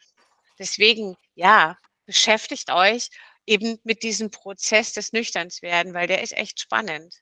Deswegen, 0.59 1.15
ja, 1.35 1.77
beschäftigt 2.07 2.71
euch 2.71 3.09
eben 3.45 3.79
mit 3.83 4.01
diesem 4.01 4.31
Prozess 4.31 4.93
des 4.93 5.13
Nüchternswerden, 5.13 5.93
weil 5.93 6.07
der 6.07 6.23
ist 6.23 6.33
echt 6.35 6.59
spannend. 6.59 7.13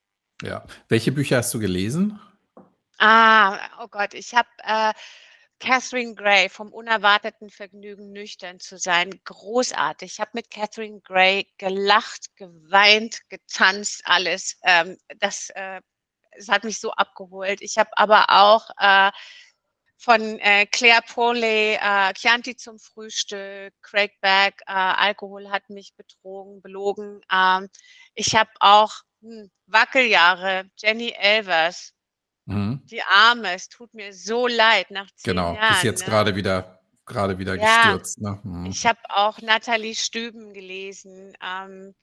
Ja. 0.41 0.65
Welche 0.87 1.11
Bücher 1.11 1.37
hast 1.37 1.53
du 1.53 1.59
gelesen? 1.59 2.19
Ah, 2.99 3.83
oh 3.83 3.87
Gott, 3.89 4.13
ich 4.13 4.33
habe, 4.33 4.47
äh, 4.63 4.93
Catherine 5.59 6.15
Gray 6.15 6.49
„Vom 6.49 6.71
unerwarteten 6.73 7.49
Vergnügen, 7.49 8.11
nüchtern 8.11 8.59
zu 8.59 8.77
sein“ 8.77 9.19
großartig. 9.25 10.13
Ich 10.13 10.19
habe 10.19 10.31
mit 10.33 10.51
Catherine 10.51 11.01
Gray 11.01 11.47
gelacht, 11.57 12.35
geweint, 12.37 13.19
getanzt, 13.29 14.01
alles. 14.05 14.57
Ähm, 14.63 14.97
das, 15.19 15.49
äh 15.55 15.81
es 16.37 16.49
hat 16.49 16.65
mich 16.65 16.79
so 16.81 16.91
abgeholt. 16.91 17.61
Ich 17.61 17.77
habe 17.77 17.89
aber 17.97 18.25
auch, 18.29 18.69
äh, 18.79 19.11
von, 19.97 20.39
äh, 20.39 20.65
Claire 20.67 21.01
Polley, 21.07 21.75
äh, 21.81 22.13
„Chianti 22.13 22.55
zum 22.57 22.79
Frühstück“, 22.79 23.73
Craig 23.81 24.13
Beck, 24.21 24.61
äh, 24.67 24.71
„Alkohol 24.73 25.49
hat 25.51 25.69
mich 25.69 25.95
betrogen 25.95 26.61
belogen“. 26.61 27.21
Ähm, 27.31 27.69
ich 28.15 28.35
habe 28.35 28.51
auch, 28.59 28.93
hm, 29.21 29.49
Wackeljahre, 29.67 30.69
Jenny 30.77 31.11
Elvers. 31.17 31.93
Mhm. 32.47 32.85
Die 32.91 33.01
Arme, 33.03 33.53
es 33.55 33.69
tut 33.69 33.93
mir 33.93 34.13
so 34.13 34.47
leid 34.47 34.91
nach 34.91 35.09
10 35.15 35.25
Genau, 35.25 35.59
die 35.67 35.73
ist 35.73 35.81
Jahren, 35.81 35.83
jetzt 35.83 36.05
ne? 36.05 36.05
grade 36.05 36.35
wieder 36.35 36.79
grade 37.05 37.37
wieder 37.39 37.57
Ja, 37.57 37.59
gestürzt, 37.59 38.21
ne? 38.21 38.39
ich 38.63 38.85
Mhm. 38.85 38.87
habe 38.87 38.99
auch 39.09 39.41
Nathalie 39.41 39.95
Stüben 39.95 40.53
gelesen, 40.53 41.35
ähm 41.43 41.95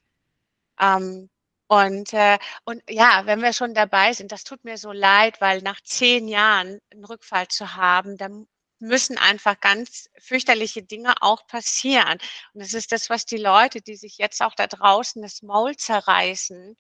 ähm, 0.80 1.30
und, 1.72 2.12
äh 2.12 2.38
und 2.64 2.82
ja, 2.88 3.22
wenn 3.26 3.40
wir 3.42 3.52
schon 3.52 3.74
dabei 3.74 4.12
sind, 4.12 4.32
das 4.32 4.44
tut 4.44 4.64
mir 4.64 4.76
so 4.78 4.92
leid, 4.92 5.40
weil 5.40 5.62
nach 5.62 5.80
10 5.82 6.28
Jahren 6.28 6.80
'n 6.92 7.04
Rückfall 7.04 7.48
zu 7.48 7.74
haben, 7.76 8.16
da 8.18 8.26
m 8.26 8.46
müssen 8.84 9.16
einfach 9.16 9.60
ganz 9.60 10.08
fürchterliche 10.18 10.82
Dinge 10.82 11.14
auch 11.22 11.46
passieren. 11.46 12.18
Und 12.52 12.60
das 12.62 12.74
ist 12.74 12.90
das, 12.90 13.08
was 13.10 13.24
die 13.24 13.36
Leute, 13.36 13.80
die 13.80 13.94
sich 13.96 14.18
jetzt 14.18 14.42
auch 14.42 14.54
da 14.56 14.66
draußen 14.66 15.22
das 15.22 15.40
Maul 15.42 15.76
zerreißen 15.76 16.76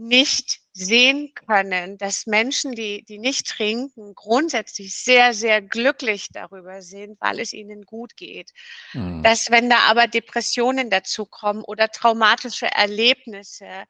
nicht 0.00 0.60
sehen 0.72 1.34
können, 1.34 1.98
dass 1.98 2.26
Menschen, 2.26 2.72
die 2.72 3.04
die 3.04 3.18
nicht 3.18 3.46
trinken, 3.46 4.14
grundsätzlich 4.14 4.96
sehr, 4.96 5.34
sehr 5.34 5.60
glücklich 5.60 6.28
darüber 6.32 6.80
sind, 6.80 7.20
weil 7.20 7.38
es 7.38 7.52
ihnen 7.52 7.82
gut 7.82 8.16
geht. 8.16 8.50
Mhm. 8.94 9.22
Dass, 9.22 9.50
wenn 9.50 9.68
da 9.68 9.78
aber 9.90 10.06
Depressionen 10.06 10.88
dazukommen 10.88 11.62
oder 11.62 11.88
traumatische 11.88 12.66
Erlebnisse, 12.66 13.84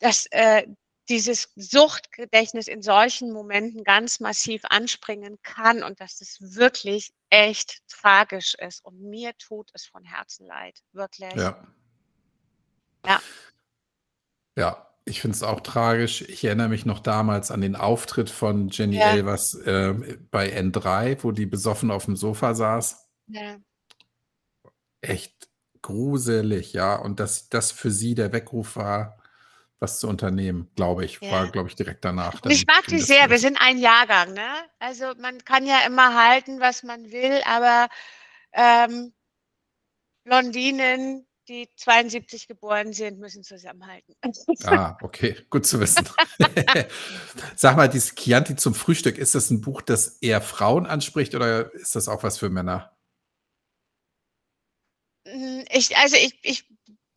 dass, 0.00 0.26
äh, 0.32 0.66
dieses 1.08 1.52
Suchtgedächtnis 1.54 2.66
in 2.66 2.82
solchen 2.82 3.30
Momenten 3.30 3.84
ganz 3.84 4.20
massiv 4.20 4.62
anspringen 4.70 5.38
kann 5.42 5.82
und 5.82 6.00
dass 6.00 6.18
das 6.18 6.38
wirklich 6.40 7.12
echt 7.28 7.86
tragisch 7.88 8.54
ist. 8.54 8.84
Und 8.84 9.00
mir 9.02 9.36
tut 9.36 9.70
es 9.74 9.84
von 9.84 10.02
Herzen 10.02 10.46
leid, 10.46 10.80
wirklich. 10.92 11.34
Ja. 11.34 11.62
Ja. 13.06 13.22
Ja, 14.56 14.93
ich 15.06 15.20
finde 15.20 15.36
es 15.36 15.42
auch 15.42 15.60
tragisch. 15.60 16.22
Ich 16.22 16.44
erinnere 16.44 16.68
mich 16.68 16.86
noch 16.86 17.00
damals 17.00 17.50
an 17.50 17.60
den 17.60 17.76
Auftritt 17.76 18.30
von 18.30 18.68
Jenny 18.70 18.96
Ja. 18.96 19.10
Elvers, 19.10 19.58
ähm, 19.66 20.26
bei 20.30 20.48
N3, 20.50 21.22
wo 21.22 21.32
die 21.32 21.46
besoffen 21.46 21.90
auf'm 21.90 22.16
Sofa 22.16 22.54
saß. 22.54 23.06
Ja. 23.26 23.56
Echt 25.02 25.48
gruselig, 25.82 26.72
ja. 26.72 26.96
Und 26.96 27.20
dass 27.20 27.48
das 27.50 27.70
für 27.70 27.90
sie 27.90 28.14
der 28.14 28.32
Weckruf 28.32 28.76
war, 28.76 29.18
was 29.80 29.98
zu 29.98 30.08
unternehmen, 30.08 30.70
glaube 30.76 31.04
ich. 31.04 31.20
War, 31.20 31.44
Ja. 31.44 31.50
glaube 31.50 31.68
ich, 31.68 31.74
direkt 31.76 32.04
danach, 32.04 32.40
Und 32.42 32.50
ich 32.50 32.66
mag 32.66 32.86
die 32.86 33.00
sehr. 33.00 33.28
Wir 33.28 33.38
sind 33.38 33.58
ein 33.60 33.78
Jahrgang, 33.78 34.32
ne? 34.32 34.48
Also, 34.78 35.12
man 35.18 35.44
kann 35.44 35.66
ja 35.66 35.80
immer 35.86 36.14
halten, 36.14 36.60
was 36.60 36.82
man 36.82 37.10
will, 37.12 37.42
aber, 37.44 37.88
ähm 38.52 39.12
Blondinen, 40.26 41.26
die 41.48 41.68
72 41.76 42.48
geboren 42.48 42.92
sind, 42.92 43.18
müssen 43.18 43.42
zusammenhalten. 43.44 44.14
Ah, 44.62 44.96
okay, 45.02 45.36
gut 45.50 45.66
zu 45.66 45.80
wissen. 45.80 46.08
Sag 47.56 47.76
mal, 47.76 47.88
dieses 47.88 48.14
„Chianti 48.14 48.54
zum 48.56 48.74
Frühstück“, 48.74 49.18
ist 49.18 49.34
das 49.34 49.50
'n 49.50 49.60
Buch, 49.60 49.82
das 49.82 50.18
eher 50.20 50.40
Frauen 50.40 50.86
anspricht 50.86 51.34
oder 51.34 51.72
ist 51.74 51.96
das 51.96 52.08
auch 52.08 52.22
was 52.22 52.38
für 52.38 52.50
Männer? 52.50 52.94
Hm, 55.26 55.64
ich 55.70 55.96
also, 55.96 56.16
ich 56.16 56.38
ich 56.42 56.64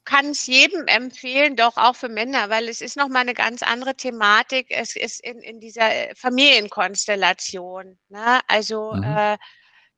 kann's 0.05 0.45
jedem 0.47 0.87
empfehlen, 0.87 1.57
doch 1.57 1.75
auch 1.75 1.95
für 1.97 2.07
Männer, 2.07 2.49
weil 2.49 2.69
es 2.69 2.79
ist 2.79 2.95
noch 2.95 3.09
mal 3.09 3.25
'ne 3.25 3.33
ganz 3.33 3.61
andere 3.63 3.95
Thematik. 3.95 4.67
Es 4.69 4.95
ist 4.95 5.19
in 5.21 5.39
in 5.41 5.59
dieser, 5.59 5.91
äh, 6.11 6.15
Familienkonstellation, 6.15 7.99
ne? 8.09 8.39
Also, 8.47 8.93
Mhm. 8.93 9.17
äh, 9.17 9.37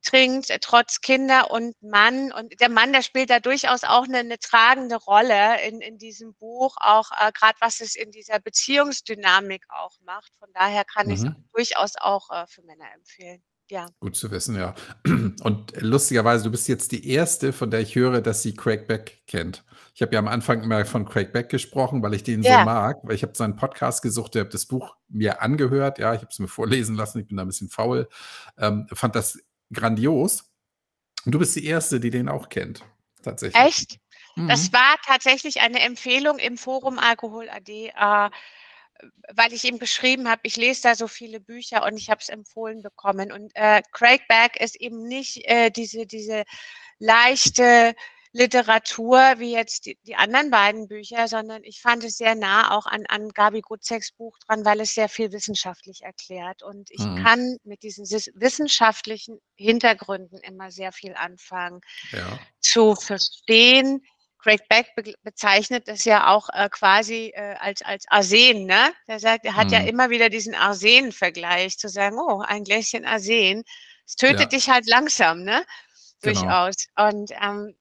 trinkt 0.03 0.51
trotz 0.61 1.01
Kinder 1.01 1.51
und 1.51 1.75
Mann. 1.81 2.31
Und 2.31 2.59
der 2.61 2.69
Mann, 2.69 2.93
der 2.93 3.01
spielt 3.03 3.29
da 3.29 3.39
durchaus 3.39 3.83
auch 3.83 4.07
'ne 4.07 4.23
'ne 4.23 4.39
tragende 4.39 4.95
Rolle 4.97 5.61
in 5.67 5.81
in 5.81 5.97
diesem 5.97 6.33
Buch, 6.35 6.75
auch, 6.79 7.11
äh, 7.19 7.31
grad 7.33 7.55
was 7.61 7.81
es 7.81 7.95
in 7.95 8.11
dieser 8.11 8.39
Beziehungsdynamik 8.39 9.63
auch 9.69 9.93
macht. 10.01 10.31
Von 10.39 10.49
daher 10.53 10.85
kann 10.85 11.07
Mhm. 11.07 11.49
durchaus 11.53 11.93
auch, 11.99 12.29
äh, 12.31 12.47
für 12.47 12.63
Männer 12.63 12.91
empfehlen, 12.95 13.43
ja. 13.69 13.89
Gut 14.01 14.15
zu 14.15 14.31
wissen, 14.31 14.55
ja. 14.55 14.75
Und 15.43 15.73
lustigerweise, 15.81 16.45
du 16.45 16.51
bist 16.51 16.69
jetzt 16.69 16.93
die 16.93 17.05
1., 17.09 17.51
von 17.51 17.69
der 17.69 17.81
ich 17.81 17.95
höre, 17.95 18.21
dass 18.21 18.41
sie 18.41 18.55
Craig 18.55 18.87
Beck 18.87 19.23
kennt. 19.27 19.65
Ich 19.93 20.01
habe 20.01 20.13
ja 20.13 20.19
am 20.19 20.29
Anfang 20.29 20.63
immer 20.63 20.85
von 20.85 21.03
Craig 21.05 21.33
Beck 21.33 21.49
gesprochen, 21.49 22.01
weil 22.01 22.13
ich 22.13 22.23
den 22.23 22.41
so 22.41 22.57
Ja. 22.57 22.59
mag, 22.59 22.95
weil 23.03 23.15
ich 23.15 23.23
habe 23.23 23.33
seinen 23.35 23.57
Podcast 23.57 24.01
gesuchtet, 24.01 24.39
habe 24.39 24.49
das 24.51 24.67
Buch 24.67 24.95
mir 25.09 25.41
angehört, 25.41 25.99
ja, 25.99 26.13
ich 26.13 26.21
habe 26.21 26.29
es 26.31 26.39
mir 26.39 26.47
vorlesen 26.47 26.95
lassen, 26.95 27.19
ich 27.19 27.27
bin 27.27 27.35
da 27.35 27.43
'n 27.43 27.47
bisschen 27.47 27.69
faul, 27.69 28.07
ähm, 28.57 28.87
fand 28.93 29.15
das 29.15 29.37
grandios. 29.73 30.45
Und 31.25 31.33
du 31.33 31.39
bist 31.39 31.55
die 31.55 31.65
1., 31.67 31.99
die 31.99 32.09
den 32.11 32.29
auch 32.29 32.49
kennt, 32.49 32.83
tatsächlich. 33.23 33.61
Echt? 33.63 33.97
Das 34.47 34.69
Mhm. 34.69 34.73
war 34.73 34.95
tatsächlich 35.05 35.61
eine 35.61 35.81
Empfehlung 35.81 36.37
im 36.39 36.57
Forum 36.57 36.97
Alkohol 36.99 37.49
AD, 37.49 37.87
äh, 37.89 38.29
weil 39.33 39.53
ich 39.53 39.63
ihm 39.65 39.79
geschrieben 39.79 40.29
habe, 40.29 40.41
ich 40.43 40.55
lese 40.57 40.83
da 40.83 40.95
so 40.95 41.07
viele 41.07 41.39
Bücher 41.39 41.83
und 41.85 41.97
ich 41.97 42.09
habe 42.09 42.21
es 42.21 42.29
empfohlen 42.29 42.81
bekommen. 42.81 43.31
Und, 43.31 43.51
äh, 43.55 43.81
Craig 43.91 44.21
Beck 44.27 44.57
ist 44.61 44.75
eben 44.77 45.07
nicht, 45.07 45.45
äh, 45.45 45.69
diese 45.71 46.05
diese 46.05 46.43
leichte 46.99 47.95
Literatur 48.33 49.17
wie 49.39 49.53
jetzt 49.53 49.85
die 49.87 49.97
die 50.03 50.15
anderen 50.15 50.51
beiden 50.51 50.87
Bücher, 50.87 51.27
sondern 51.27 51.63
ich 51.63 51.81
fand 51.81 52.03
es 52.03 52.17
sehr 52.17 52.35
nah 52.35 52.77
auch 52.77 52.85
an 52.85 53.05
an 53.07 53.29
Gabi 53.29 53.61
Gutzeks 53.61 54.11
Buch 54.11 54.37
dran, 54.47 54.65
weil 54.65 54.81
es 54.81 54.93
sehr 54.93 55.09
viel 55.09 55.31
wissenschaftlich 55.31 56.01
erklärt. 56.03 56.61
Und 56.63 56.91
ich 56.91 57.09
Mhm. 57.09 57.29
kann 57.29 57.57
mit 57.63 57.81
diesen 57.83 58.05
wissenschaftlichen 58.05 59.39
Hintergründen 59.57 60.39
immer 60.41 60.69
sehr 60.71 60.91
viel 60.91 61.15
anfangen 61.15 61.81
Ja. 62.11 62.39
zu 62.61 62.95
verstehen. 62.95 64.01
Craig 64.41 64.61
Beck 64.69 64.95
begl 64.95 65.15
bezeichnet 65.23 65.87
das 65.89 66.05
ja 66.05 66.27
auch, 66.33 66.49
äh, 66.53 66.69
quasi, 66.69 67.31
äh, 67.35 67.55
als 67.59 67.81
als 67.81 68.05
Arsen, 68.09 68.65
ne? 68.67 68.93
Der 69.07 69.19
sagt 69.19 69.45
er 69.45 69.55
hat 69.55 69.71
ja 69.71 69.79
Mhm. 69.79 69.89
immer 69.89 70.09
wieder 70.11 70.29
diesen 70.29 70.55
Arsen-Vergleich, 70.55 71.77
zu 71.79 71.89
sagen: 71.89 72.17
„Oh, 72.19 72.41
ein 72.41 72.63
Gläschen 72.63 73.05
Arsen, 73.05 73.63
es 74.07 74.15
tötet 74.15 74.51
Ja. 74.51 74.53
dich 74.53 74.69
halt 74.69 74.87
langsam“, 74.87 75.43
ne? 75.43 75.65
Genau. 76.23 76.55
Durchaus. 76.55 76.75
Und, 76.97 77.31
ähm, 77.41 77.75
äh, 77.75 77.78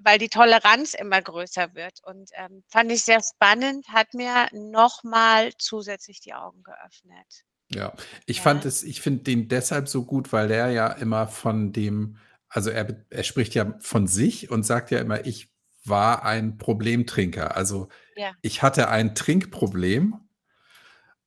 weil 0.00 0.18
die 0.18 0.28
Toleranz 0.28 0.94
immer 0.94 1.22
größer 1.22 1.74
wird. 1.74 2.00
Und, 2.04 2.30
ähm, 2.34 2.62
fand 2.68 2.92
ich 2.92 3.04
sehr 3.04 3.20
spannend, 3.22 3.86
hat 3.88 4.14
mir 4.14 4.48
noch 4.52 5.02
mal 5.04 5.52
zusätzlich 5.58 6.20
die 6.20 6.34
Augen 6.34 6.62
geöffnet. 6.62 7.44
Ja, 7.70 7.94
ich 8.26 8.40
fand 8.40 8.64
Ja. 8.64 8.68
es 8.68 8.82
ich 8.82 9.00
finde 9.00 9.22
den 9.24 9.48
deshalb 9.48 9.88
so 9.88 10.04
gut, 10.04 10.32
weil 10.32 10.48
der 10.48 10.70
ja 10.70 10.88
immer 10.88 11.26
von 11.28 11.72
dem 11.72 12.16
also, 12.48 12.68
er 12.68 13.06
er 13.08 13.22
spricht 13.22 13.54
ja 13.54 13.74
von 13.80 14.06
sich 14.06 14.50
und 14.50 14.64
sagt 14.64 14.90
ja 14.90 14.98
immer: 15.00 15.24
„Ich 15.26 15.50
war 15.84 16.22
ein 16.24 16.58
Problemtrinker.“ 16.58 17.56
Also, 17.56 17.88
Ja. 18.16 18.32
ich 18.42 18.62
hatte 18.62 18.88
ein 18.90 19.14
Trinkproblem 19.14 20.16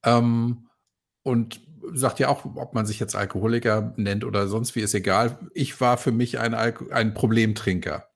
ähm, 0.03 0.67
und 1.23 1.61
sagt 1.93 2.19
ja 2.19 2.29
auch, 2.29 2.45
ob 2.45 2.73
man 2.73 2.85
sich 2.85 2.99
jetzt 2.99 3.15
Alkoholiker 3.15 3.93
nennt 3.97 4.23
oder 4.25 4.47
sonst 4.47 4.75
wie, 4.75 4.81
ist 4.81 4.93
egal. 4.95 5.39
Ich 5.53 5.79
war 5.81 5.97
für 5.97 6.11
mich 6.11 6.39
ein, 6.39 6.53
Alko 6.53 6.89
ein 6.89 7.13
Problemtrinker. 7.13 8.09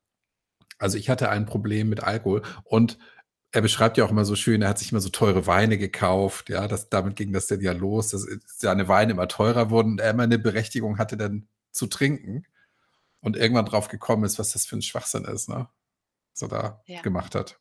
Also 0.80 0.98
ich 0.98 1.10
hatte 1.10 1.30
ein 1.30 1.46
Problem 1.46 1.90
mit 1.90 2.02
Alkohol 2.02 2.42
und 2.64 2.98
er 3.52 3.62
beschreibt 3.62 3.98
ja 3.98 4.06
auch 4.06 4.12
immer 4.12 4.26
so 4.26 4.36
schön, 4.36 4.62
er 4.62 4.70
hat 4.70 4.80
sich 4.80 4.92
immer 4.92 5.02
so 5.02 5.10
teure 5.10 5.48
Weine 5.48 5.78
gekauft. 5.78 6.50
Ja, 6.50 6.68
das, 6.68 6.90
damit 6.90 7.16
ging 7.16 7.34
das 7.34 7.48
dann 7.48 7.62
ja 7.62 7.72
los, 7.72 8.10
dass 8.10 8.28
seine 8.46 8.88
Weine 8.88 9.12
immer 9.12 9.28
teurer 9.28 9.70
wurden 9.70 9.94
und 9.94 10.02
er 10.02 10.12
immer 10.12 10.24
eine 10.24 10.40
Berechtigung 10.40 10.98
hatte, 10.98 11.18
dann 11.18 11.48
zu 11.72 11.88
trinken 11.88 12.46
und 13.22 13.36
irgendwann 13.36 13.66
drauf 13.66 13.88
gekommen 13.88 14.24
ist, 14.24 14.40
was 14.40 14.52
das 14.52 14.66
für 14.66 14.78
ein 14.78 14.82
Schwachsinn 14.82 15.26
ist, 15.26 15.50
ne? 15.50 15.68
Was 16.34 16.42
er 16.44 16.48
da 16.48 16.82
ja. 16.86 17.02
gemacht 17.02 17.36
hat. 17.36 17.60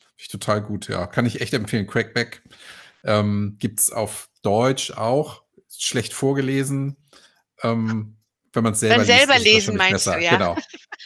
Finde 0.00 0.16
ich 0.18 0.28
total 0.28 0.62
gut, 0.62 0.88
ja. 0.88 1.06
Kann 1.06 1.26
ich 1.26 1.40
echt 1.40 1.54
empfehlen. 1.54 1.86
Crackback 1.86 2.42
ähm, 3.04 3.56
gibt 3.58 3.80
es 3.80 3.90
auf 3.90 4.28
Deutsch 4.42 4.92
auch. 4.92 5.42
Schlecht 5.68 6.12
vorgelesen. 6.12 6.96
Ähm, 7.62 8.16
wenn 8.52 8.64
man 8.64 8.72
es 8.74 8.80
selber, 8.80 9.04
selber 9.04 9.34
liest, 9.34 9.44
lesen 9.44 9.76
meinst 9.76 10.04
besser. 10.04 10.18
du, 10.18 10.24
ja? 10.24 10.32
Genau. 10.32 10.56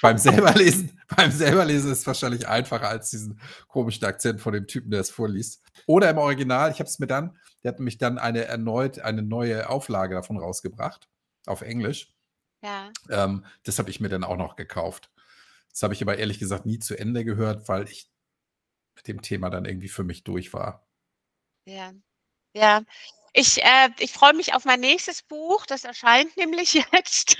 Beim 0.02 0.18
selber 0.18 0.52
lesen, 0.54 1.00
beim 1.16 1.30
selber 1.30 1.64
lesen 1.64 1.92
ist 1.92 1.98
es 1.98 2.06
wahrscheinlich 2.06 2.48
einfacher 2.48 2.88
als 2.88 3.10
diesen 3.10 3.40
komischen 3.68 4.04
Akzent 4.04 4.40
von 4.40 4.52
dem 4.52 4.66
Typen, 4.66 4.90
der 4.90 5.00
es 5.00 5.10
vorliest. 5.10 5.62
Oder 5.86 6.10
im 6.10 6.18
Original, 6.18 6.70
ich 6.70 6.78
habe 6.78 6.88
es 6.88 6.98
mir 6.98 7.06
dann, 7.06 7.38
der 7.62 7.72
hat 7.72 7.80
mich 7.80 7.98
dann 7.98 8.18
eine 8.18 8.44
erneut 8.44 8.98
eine 8.98 9.22
neue 9.22 9.68
Auflage 9.68 10.14
davon 10.14 10.38
rausgebracht 10.38 11.08
auf 11.46 11.62
Englisch. 11.62 12.12
Ja. 12.62 12.90
Ähm, 13.10 13.44
das 13.64 13.78
habe 13.78 13.90
ich 13.90 14.00
mir 14.00 14.08
dann 14.08 14.24
auch 14.24 14.36
noch 14.36 14.56
gekauft. 14.56 15.10
Das 15.70 15.82
habe 15.82 15.92
ich 15.94 16.02
aber 16.02 16.16
ehrlich 16.18 16.38
gesagt 16.38 16.66
nie 16.66 16.78
zu 16.78 16.96
Ende 16.96 17.24
gehört, 17.24 17.68
weil 17.68 17.88
ich 17.88 18.10
mit 18.94 19.08
dem 19.08 19.22
Thema 19.22 19.50
dann 19.50 19.64
irgendwie 19.64 19.88
für 19.88 20.04
mich 20.04 20.24
durch 20.24 20.52
war. 20.52 20.86
Ja. 21.66 21.92
Ja. 22.54 22.82
Ich, 23.32 23.62
äh, 23.62 23.90
ich 23.98 24.12
freue 24.12 24.34
mich 24.34 24.54
auf 24.54 24.64
mein 24.64 24.80
nächstes 24.80 25.22
Buch. 25.22 25.66
Das 25.66 25.84
erscheint 25.84 26.36
nämlich 26.36 26.74
jetzt. 26.92 27.36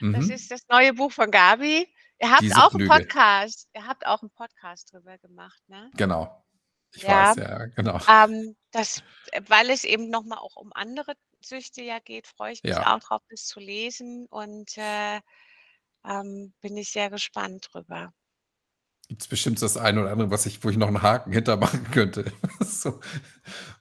Das 0.00 0.26
mhm. 0.26 0.30
ist 0.30 0.50
das 0.50 0.62
neue 0.68 0.94
Buch 0.94 1.12
von 1.12 1.30
Gabi. 1.30 1.86
Ihr 2.20 2.30
habt 2.30 2.42
Diese 2.42 2.56
auch 2.56 2.74
einen 2.74 2.88
Podcast. 2.88 3.68
Ihr 3.74 3.86
habt 3.86 4.06
auch 4.06 4.22
einen 4.22 4.30
Podcast 4.30 4.92
drüber 4.92 5.18
gemacht, 5.18 5.60
ne? 5.68 5.90
Genau. 5.96 6.44
Ich 6.94 7.02
ja. 7.02 7.30
weiß, 7.30 7.36
ja, 7.36 7.66
genau. 7.66 8.00
Ähm, 8.08 8.56
das, 8.70 9.02
weil 9.46 9.70
es 9.70 9.84
eben 9.84 10.08
nochmal 10.08 10.38
auch 10.38 10.56
um 10.56 10.72
andere 10.72 11.14
Süchte 11.40 11.82
ja 11.82 11.98
geht, 11.98 12.26
freue 12.26 12.52
ich 12.52 12.62
mich 12.62 12.72
ja. 12.72 12.94
auch 12.94 13.00
drauf, 13.00 13.22
das 13.28 13.44
zu 13.44 13.60
lesen 13.60 14.26
und 14.30 14.76
äh, 14.78 15.20
ähm, 16.04 16.54
bin 16.60 16.76
ich 16.76 16.90
sehr 16.90 17.10
gespannt 17.10 17.68
drüber. 17.72 18.12
Gibt 19.08 19.22
es 19.22 19.28
bestimmt 19.28 19.62
das 19.62 19.76
eine 19.76 20.02
oder 20.02 20.12
andere, 20.12 20.30
was 20.30 20.46
ich, 20.46 20.62
wo 20.64 20.70
ich 20.70 20.76
noch 20.76 20.88
einen 20.88 21.02
Haken 21.02 21.32
hintermachen 21.32 21.84
könnte, 21.92 22.32
was 22.58 22.82
so, 22.82 23.00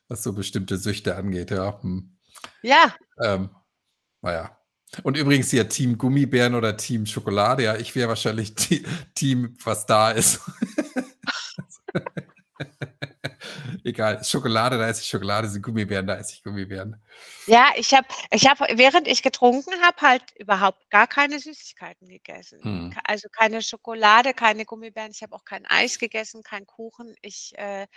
was 0.08 0.24
so 0.24 0.34
bestimmte 0.34 0.78
Süchte 0.78 1.16
angeht, 1.16 1.52
ja. 1.52 1.82
Hm. 1.82 2.18
Ja. 2.62 2.96
Ähm, 3.22 3.50
naja. 4.22 4.58
Und 5.04 5.18
übrigens 5.18 5.52
hier 5.52 5.68
Team 5.68 5.98
Gummibären 5.98 6.56
oder 6.56 6.78
Team 6.78 7.06
Schokolade, 7.06 7.64
ja, 7.64 7.76
ich 7.76 7.96
wäre 7.96 8.10
wahrscheinlich 8.10 8.54
Team, 9.16 9.58
was 9.64 9.86
da 9.86 10.12
ist. 10.12 10.42
egal. 13.88 14.24
Schokolade, 14.24 14.78
da 14.78 14.88
esse 14.88 15.02
ich 15.02 15.08
Schokolade, 15.08 15.48
sind 15.48 15.62
Gummibären, 15.62 16.06
da 16.06 16.18
esse 16.18 16.34
ich 16.34 16.44
Gummibären. 16.44 17.02
Ja, 17.48 17.70
ich 17.76 17.94
habe, 17.94 18.08
ich 18.32 18.48
hab, 18.48 18.60
während 18.60 19.08
ich 19.08 19.24
getrunken 19.24 19.74
habe, 19.82 20.02
halt 20.02 20.24
überhaupt 20.38 20.90
gar 20.90 21.08
keine 21.08 21.40
Süßigkeiten 21.40 22.08
gegessen. 22.08 22.60
Hm. 22.62 22.94
Also 23.04 23.30
keine 23.30 23.62
Schokolade, 23.62 24.34
keine 24.34 24.66
Gummibären. 24.66 25.12
Ich 25.12 25.24
habe 25.24 25.36
auch 25.36 25.46
kein 25.46 25.66
Eis 25.66 25.98
gegessen, 25.98 26.44
kein 26.44 26.66
Kuchen. 26.66 27.16
Ich 27.22 27.54
äh, 27.58 27.88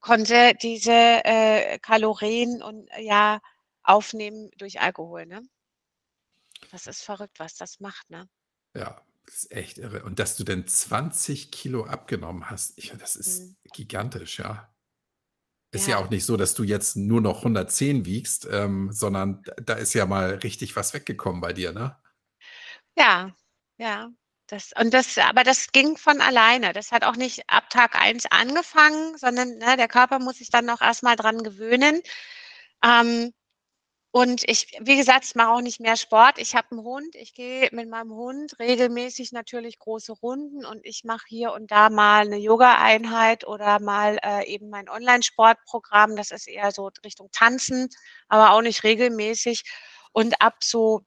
konnte 0.00 0.54
diese 0.62 0.92
äh, 0.92 1.78
Kalorien 1.78 2.62
und 2.62 2.88
ja 2.98 3.40
aufnehmen 3.82 4.50
durch 4.56 4.80
Alkohol. 4.80 5.26
Ne? 5.26 5.42
Das 6.70 6.86
ist 6.86 7.02
verrückt, 7.02 7.38
was 7.38 7.54
das 7.54 7.80
macht. 7.80 8.10
Ne? 8.10 8.28
Ja, 8.74 9.02
das 9.26 9.44
ist 9.44 9.52
echt 9.52 9.78
irre. 9.78 10.04
Und 10.04 10.18
dass 10.18 10.36
du 10.36 10.44
denn 10.44 10.66
20 10.66 11.50
Kilo 11.50 11.84
abgenommen 11.84 12.50
hast, 12.50 12.76
ich, 12.76 12.92
das 12.98 13.16
ist 13.16 13.40
mhm. 13.40 13.56
gigantisch, 13.72 14.38
ja. 14.38 14.72
Ist 15.72 15.86
ja. 15.86 15.98
ja 15.98 16.04
auch 16.04 16.10
nicht 16.10 16.24
so, 16.24 16.36
dass 16.36 16.54
du 16.54 16.64
jetzt 16.64 16.96
nur 16.96 17.20
noch 17.20 17.38
110 17.38 18.04
wiegst, 18.04 18.48
ähm, 18.50 18.90
sondern 18.90 19.42
da 19.62 19.74
ist 19.74 19.94
ja 19.94 20.04
mal 20.04 20.34
richtig 20.36 20.74
was 20.74 20.94
weggekommen 20.94 21.40
bei 21.40 21.52
dir, 21.52 21.72
ne? 21.72 21.96
Ja, 22.96 23.34
ja. 23.78 24.10
Das, 24.48 24.72
und 24.76 24.92
das, 24.92 25.16
aber 25.16 25.44
das 25.44 25.70
ging 25.70 25.96
von 25.96 26.20
alleine. 26.20 26.72
Das 26.72 26.90
hat 26.90 27.04
auch 27.04 27.14
nicht 27.14 27.48
ab 27.48 27.70
Tag 27.70 27.94
1 27.94 28.26
angefangen, 28.32 29.16
sondern 29.16 29.58
ne, 29.58 29.76
der 29.76 29.86
Körper 29.86 30.18
muss 30.18 30.38
sich 30.38 30.50
dann 30.50 30.66
noch 30.66 30.80
erstmal 30.80 31.14
dran 31.14 31.44
gewöhnen. 31.44 32.02
Ähm, 32.84 33.32
und 34.12 34.42
ich, 34.48 34.76
wie 34.80 34.96
gesagt, 34.96 35.24
ich 35.24 35.36
mache 35.36 35.50
auch 35.50 35.60
nicht 35.60 35.78
mehr 35.78 35.96
Sport. 35.96 36.38
Ich 36.38 36.56
habe 36.56 36.72
einen 36.72 36.82
Hund. 36.82 37.14
Ich 37.14 37.32
gehe 37.32 37.68
mit 37.70 37.88
meinem 37.88 38.10
Hund 38.12 38.58
regelmäßig 38.58 39.30
natürlich 39.30 39.78
große 39.78 40.12
Runden 40.12 40.64
und 40.64 40.84
ich 40.84 41.04
mache 41.04 41.26
hier 41.28 41.52
und 41.52 41.70
da 41.70 41.90
mal 41.90 42.22
eine 42.22 42.36
Yoga-Einheit 42.36 43.46
oder 43.46 43.78
mal 43.78 44.18
äh, 44.24 44.46
eben 44.52 44.68
mein 44.68 44.88
Online-Sportprogramm. 44.88 46.16
Das 46.16 46.32
ist 46.32 46.48
eher 46.48 46.72
so 46.72 46.90
Richtung 47.04 47.28
Tanzen, 47.30 47.88
aber 48.28 48.52
auch 48.52 48.62
nicht 48.62 48.82
regelmäßig. 48.82 49.62
Und 50.12 50.42
ab 50.42 50.56
so 50.60 51.02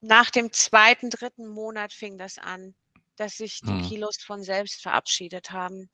nach 0.00 0.30
dem 0.30 0.52
zweiten, 0.52 1.10
dritten 1.10 1.46
Monat 1.46 1.92
fing 1.92 2.18
das 2.18 2.38
an, 2.38 2.74
dass 3.16 3.36
sich 3.36 3.60
die 3.60 3.68
hm. 3.68 3.82
Kilos 3.82 4.16
von 4.18 4.42
selbst 4.42 4.82
verabschiedet 4.82 5.52
haben. 5.52 5.88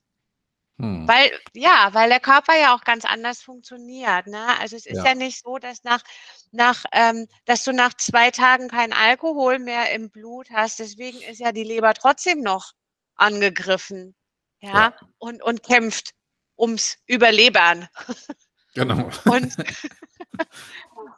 Hm. 0.79 1.07
Weil, 1.07 1.31
ja, 1.53 1.91
weil 1.93 2.09
der 2.09 2.21
Körper 2.21 2.59
ja 2.59 2.75
auch 2.75 2.83
ganz 2.83 3.05
anders 3.05 3.43
funktioniert. 3.43 4.27
Ne? 4.27 4.59
Also 4.59 4.77
es 4.77 4.87
ist 4.87 4.99
ja. 4.99 5.05
ja 5.05 5.15
nicht 5.15 5.43
so, 5.43 5.59
dass 5.59 5.85
nach, 5.85 6.03
nach 6.51 6.85
ähm, 6.93 7.29
dass 7.45 7.65
du 7.65 7.73
nach 7.73 7.95
zwei 7.95 8.31
Tagen 8.31 8.69
kein 8.69 8.93
Alkohol 8.93 9.59
mehr 9.59 9.93
im 9.93 10.11
Blut 10.11 10.49
hast. 10.51 10.79
Deswegen 10.79 11.21
ist 11.23 11.41
ja 11.41 11.53
die 11.53 11.65
Leber 11.65 11.95
trotzdem 11.95 12.41
noch 12.41 12.73
angegriffen. 13.17 14.15
Ja, 14.61 14.71
ja. 14.71 14.95
Und, 15.19 15.43
und 15.43 15.63
kämpft 15.63 16.13
ums 16.57 16.99
Überlebern. 17.07 17.89
Genau. 18.75 19.11
und 19.25 19.55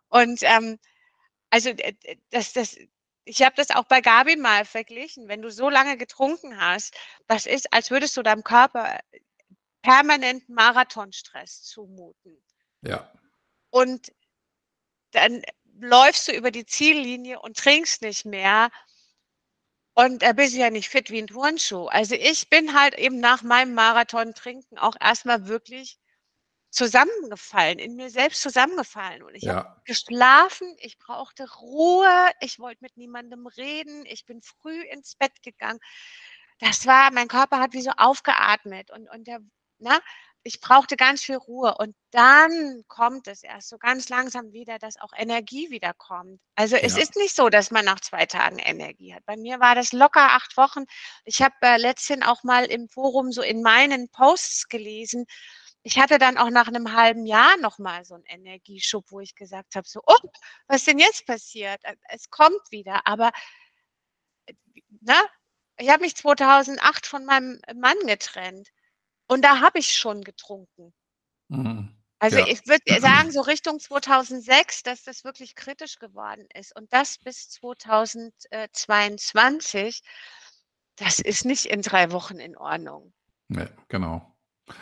und 0.08 0.38
ähm, 0.42 0.78
also 1.50 1.70
das, 2.30 2.52
das, 2.52 2.76
ich 3.24 3.42
habe 3.42 3.54
das 3.56 3.70
auch 3.70 3.84
bei 3.84 4.00
Gabi 4.00 4.36
mal 4.36 4.64
verglichen. 4.64 5.28
Wenn 5.28 5.42
du 5.42 5.50
so 5.50 5.68
lange 5.68 5.96
getrunken 5.96 6.60
hast, 6.60 6.94
das 7.26 7.46
ist, 7.46 7.72
als 7.72 7.90
würdest 7.90 8.16
du 8.16 8.22
deinem 8.22 8.44
Körper 8.44 8.98
permanenten 9.84 10.54
Marathonstress 10.54 11.62
zumuten. 11.62 12.42
Ja. 12.80 13.12
Und 13.70 14.12
dann 15.12 15.42
läufst 15.78 16.26
du 16.26 16.32
über 16.32 16.50
die 16.50 16.64
Ziellinie 16.64 17.38
und 17.40 17.58
trinkst 17.58 18.00
nicht 18.02 18.24
mehr. 18.24 18.70
Und 19.92 20.22
da 20.22 20.32
bist 20.32 20.54
du 20.54 20.58
ja 20.58 20.70
nicht 20.70 20.88
fit 20.88 21.10
wie 21.10 21.20
ein 21.20 21.26
Turnschuh. 21.26 21.86
Also 21.86 22.14
ich 22.14 22.48
bin 22.48 22.74
halt 22.74 22.94
eben 22.94 23.20
nach 23.20 23.42
meinem 23.42 23.74
Marathon-Trinken 23.74 24.78
auch 24.78 24.96
erstmal 24.98 25.46
wirklich 25.46 25.98
zusammengefallen, 26.70 27.78
in 27.78 27.94
mir 27.94 28.10
selbst 28.10 28.40
zusammengefallen. 28.40 29.22
Und 29.22 29.34
ich 29.34 29.44
ja. 29.44 29.56
habe 29.56 29.82
geschlafen, 29.84 30.74
ich 30.78 30.98
brauchte 30.98 31.46
Ruhe, 31.60 32.30
ich 32.40 32.58
wollte 32.58 32.82
mit 32.82 32.96
niemandem 32.96 33.46
reden, 33.46 34.06
ich 34.06 34.24
bin 34.24 34.40
früh 34.40 34.80
ins 34.82 35.14
Bett 35.14 35.42
gegangen. 35.42 35.78
Das 36.58 36.86
war, 36.86 37.12
mein 37.12 37.28
Körper 37.28 37.60
hat 37.60 37.74
wie 37.74 37.82
so 37.82 37.90
aufgeatmet 37.96 38.90
und, 38.90 39.08
und 39.10 39.26
der 39.26 39.40
na, 39.84 40.00
ich 40.44 40.60
brauchte 40.60 40.96
ganz 40.96 41.22
viel 41.22 41.36
Ruhe 41.36 41.74
und 41.78 41.96
dann 42.10 42.84
kommt 42.88 43.28
es 43.28 43.42
erst 43.42 43.68
so 43.70 43.78
ganz 43.78 44.10
langsam 44.10 44.52
wieder, 44.52 44.78
dass 44.78 45.00
auch 45.00 45.12
Energie 45.16 45.70
wiederkommt. 45.70 46.40
Also 46.54 46.76
es 46.76 46.98
ist 46.98 47.16
nicht 47.16 47.34
so, 47.34 47.48
dass 47.48 47.70
man 47.70 47.84
nach 47.84 48.00
zwei 48.00 48.26
Tagen 48.26 48.58
Energie 48.58 49.14
hat. 49.14 49.24
Bei 49.24 49.36
mir 49.36 49.58
war 49.60 49.74
das 49.74 49.92
locker 49.92 50.32
acht 50.32 50.56
Wochen. 50.58 50.84
Ich 51.24 51.40
habe 51.40 51.54
äh, 51.62 51.78
letztens 51.78 52.26
auch 52.26 52.44
mal 52.44 52.66
im 52.66 52.88
Forum 52.88 53.32
so 53.32 53.40
in 53.40 53.62
meinen 53.62 54.10
Posts 54.10 54.68
gelesen. 54.68 55.24
Ich 55.82 55.98
hatte 55.98 56.18
dann 56.18 56.36
auch 56.36 56.50
nach 56.50 56.68
einem 56.68 56.92
halben 56.92 57.26
Jahr 57.26 57.56
nochmal 57.58 58.04
so 58.04 58.14
einen 58.14 58.24
Energieschub, 58.24 59.04
wo 59.10 59.20
ich 59.20 59.34
gesagt 59.34 59.76
habe, 59.76 59.88
so, 59.88 60.00
oh, 60.06 60.28
was 60.66 60.84
denn 60.84 60.98
jetzt 60.98 61.26
passiert? 61.26 61.82
Äh, 61.84 61.96
es 62.10 62.28
kommt 62.30 62.70
wieder, 62.70 63.06
aber 63.06 63.32
äh, 64.46 64.54
na, 65.00 65.20
ich 65.78 65.88
habe 65.90 66.02
mich 66.02 66.16
2008 66.16 67.06
von 67.06 67.24
meinem 67.24 67.60
Mann 67.74 67.98
getrennt. 68.06 68.68
Und 69.26 69.44
da 69.44 69.60
habe 69.60 69.78
ich 69.78 69.94
schon 69.94 70.22
getrunken. 70.22 70.94
Mhm. 71.48 71.94
Also 72.18 72.38
ja. 72.38 72.46
ich 72.46 72.66
würde 72.66 72.82
sagen, 73.00 73.30
so 73.30 73.42
Richtung 73.42 73.78
2006, 73.80 74.82
dass 74.82 75.04
das 75.04 75.24
wirklich 75.24 75.54
kritisch 75.54 75.98
geworden 75.98 76.46
ist. 76.54 76.74
Und 76.76 76.92
das 76.92 77.16
bis 77.18 77.48
2022, 77.50 80.02
das 80.96 81.18
ist 81.18 81.44
nicht 81.44 81.66
in 81.66 81.82
drei 81.82 82.12
Wochen 82.12 82.38
in 82.38 82.56
Ordnung. 82.56 83.12
Nee, 83.48 83.68
genau. 83.88 84.34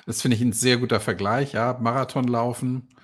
Das 0.07 0.23
finde 0.23 0.37
ich 0.37 0.43
ein 0.43 0.53
sehr 0.53 0.77
guter 0.77 1.01
Vergleich, 1.01 1.55
ja. 1.55 1.77
Marathon 1.81 2.29
laufen 2.29 2.95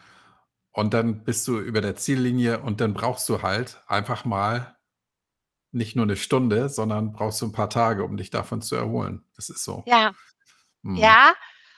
und 0.73 0.95
dann 0.95 1.25
bist 1.25 1.49
du 1.49 1.59
über 1.59 1.81
der 1.81 1.97
Ziellinie 1.97 2.61
und 2.61 2.81
dann 2.81 2.95
brauchst 2.95 3.29
du 3.29 3.43
halt 3.43 3.83
einfach 3.89 4.25
mal 4.25 4.77
nicht 5.73 5.97
nur 5.97 6.05
eine 6.05 6.15
Stunde, 6.17 6.69
sondern 6.69 7.13
brauchst 7.13 7.41
du 7.41 7.47
ein 7.47 7.53
paar 7.53 7.69
Tage, 7.69 8.05
um 8.05 8.17
dich 8.17 8.31
davon 8.31 8.63
zu 8.63 8.77
erholen. 8.77 9.25
Das 9.35 9.51
ist 9.51 9.65
so. 9.65 9.83
Ja, 9.87 10.13
Mhm. 10.85 11.19
Ja, 11.25 11.35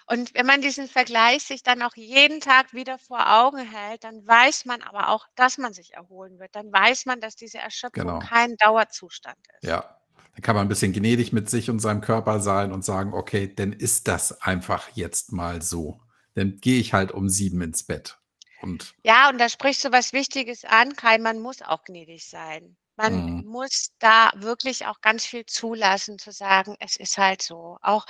Und 0.06 0.35
wenn 0.35 0.47
man 0.47 0.60
diesen 0.62 0.89
Vergleich 0.89 1.44
sich 1.44 1.62
dann 1.62 1.82
auch 1.82 1.94
jeden 1.97 2.40
Tag 2.40 2.72
wieder 2.74 2.98
vor 2.98 3.31
Augen 3.32 3.59
hält, 3.59 4.05
dann 4.05 4.27
weiß 4.27 4.64
man 4.66 4.82
aber 4.82 5.09
auch, 5.10 5.27
dass 5.36 5.59
man 5.59 5.72
sich 5.72 5.94
erholen 5.94 6.39
wird. 6.40 6.55
Dann 6.56 6.72
weiß 6.72 7.06
man, 7.06 7.20
dass 7.20 7.36
diese 7.36 7.59
Erschöpfung 7.59 8.16
Genau. 8.16 8.20
kein 8.20 8.56
Dauerzustand 8.56 9.39
ist. 9.60 9.62
Ja. 9.62 9.97
Dann 10.35 10.43
kann 10.43 10.55
man 10.56 10.66
ein 10.66 10.68
bisschen 10.68 10.93
gnädig 10.93 11.32
mit 11.32 11.51
sich 11.51 11.70
und 11.70 11.81
seinem 11.81 12.01
Körper 12.01 12.40
sein 12.40 12.72
und 12.72 12.85
sagen, 12.85 13.12
okay, 13.14 13.52
dann 13.55 13.72
ist 13.72 14.06
das 14.09 14.40
einfach 14.43 14.89
jetzt 14.94 15.32
mal 15.32 15.60
so. 15.62 16.02
Dann 16.35 16.59
gehe 16.60 16.78
ich 16.81 16.93
halt 16.93 17.10
um 17.12 17.28
sieben 17.28 17.60
ins 17.62 17.82
Bett. 17.85 18.18
Und 18.60 18.94
Ja, 19.05 19.28
und 19.31 19.39
da 19.39 19.48
sprichst 19.48 19.85
du 19.85 19.93
was 19.93 20.12
Wichtiges 20.12 20.64
an, 20.64 20.94
Kai, 20.94 21.18
man 21.18 21.39
muss 21.40 21.62
auch 21.62 21.85
gnädig 21.85 22.28
sein. 22.28 22.77
Man 22.97 23.24
Mhm. 23.24 23.43
muss 23.43 23.89
da 23.98 24.31
wirklich 24.36 24.86
auch 24.86 25.01
ganz 25.01 25.24
viel 25.24 25.47
zulassen, 25.47 26.18
zu 26.18 26.32
sagen, 26.32 26.77
es 26.81 26.97
ist 26.97 27.16
halt 27.16 27.40
so. 27.43 27.78
Auch, 27.82 28.05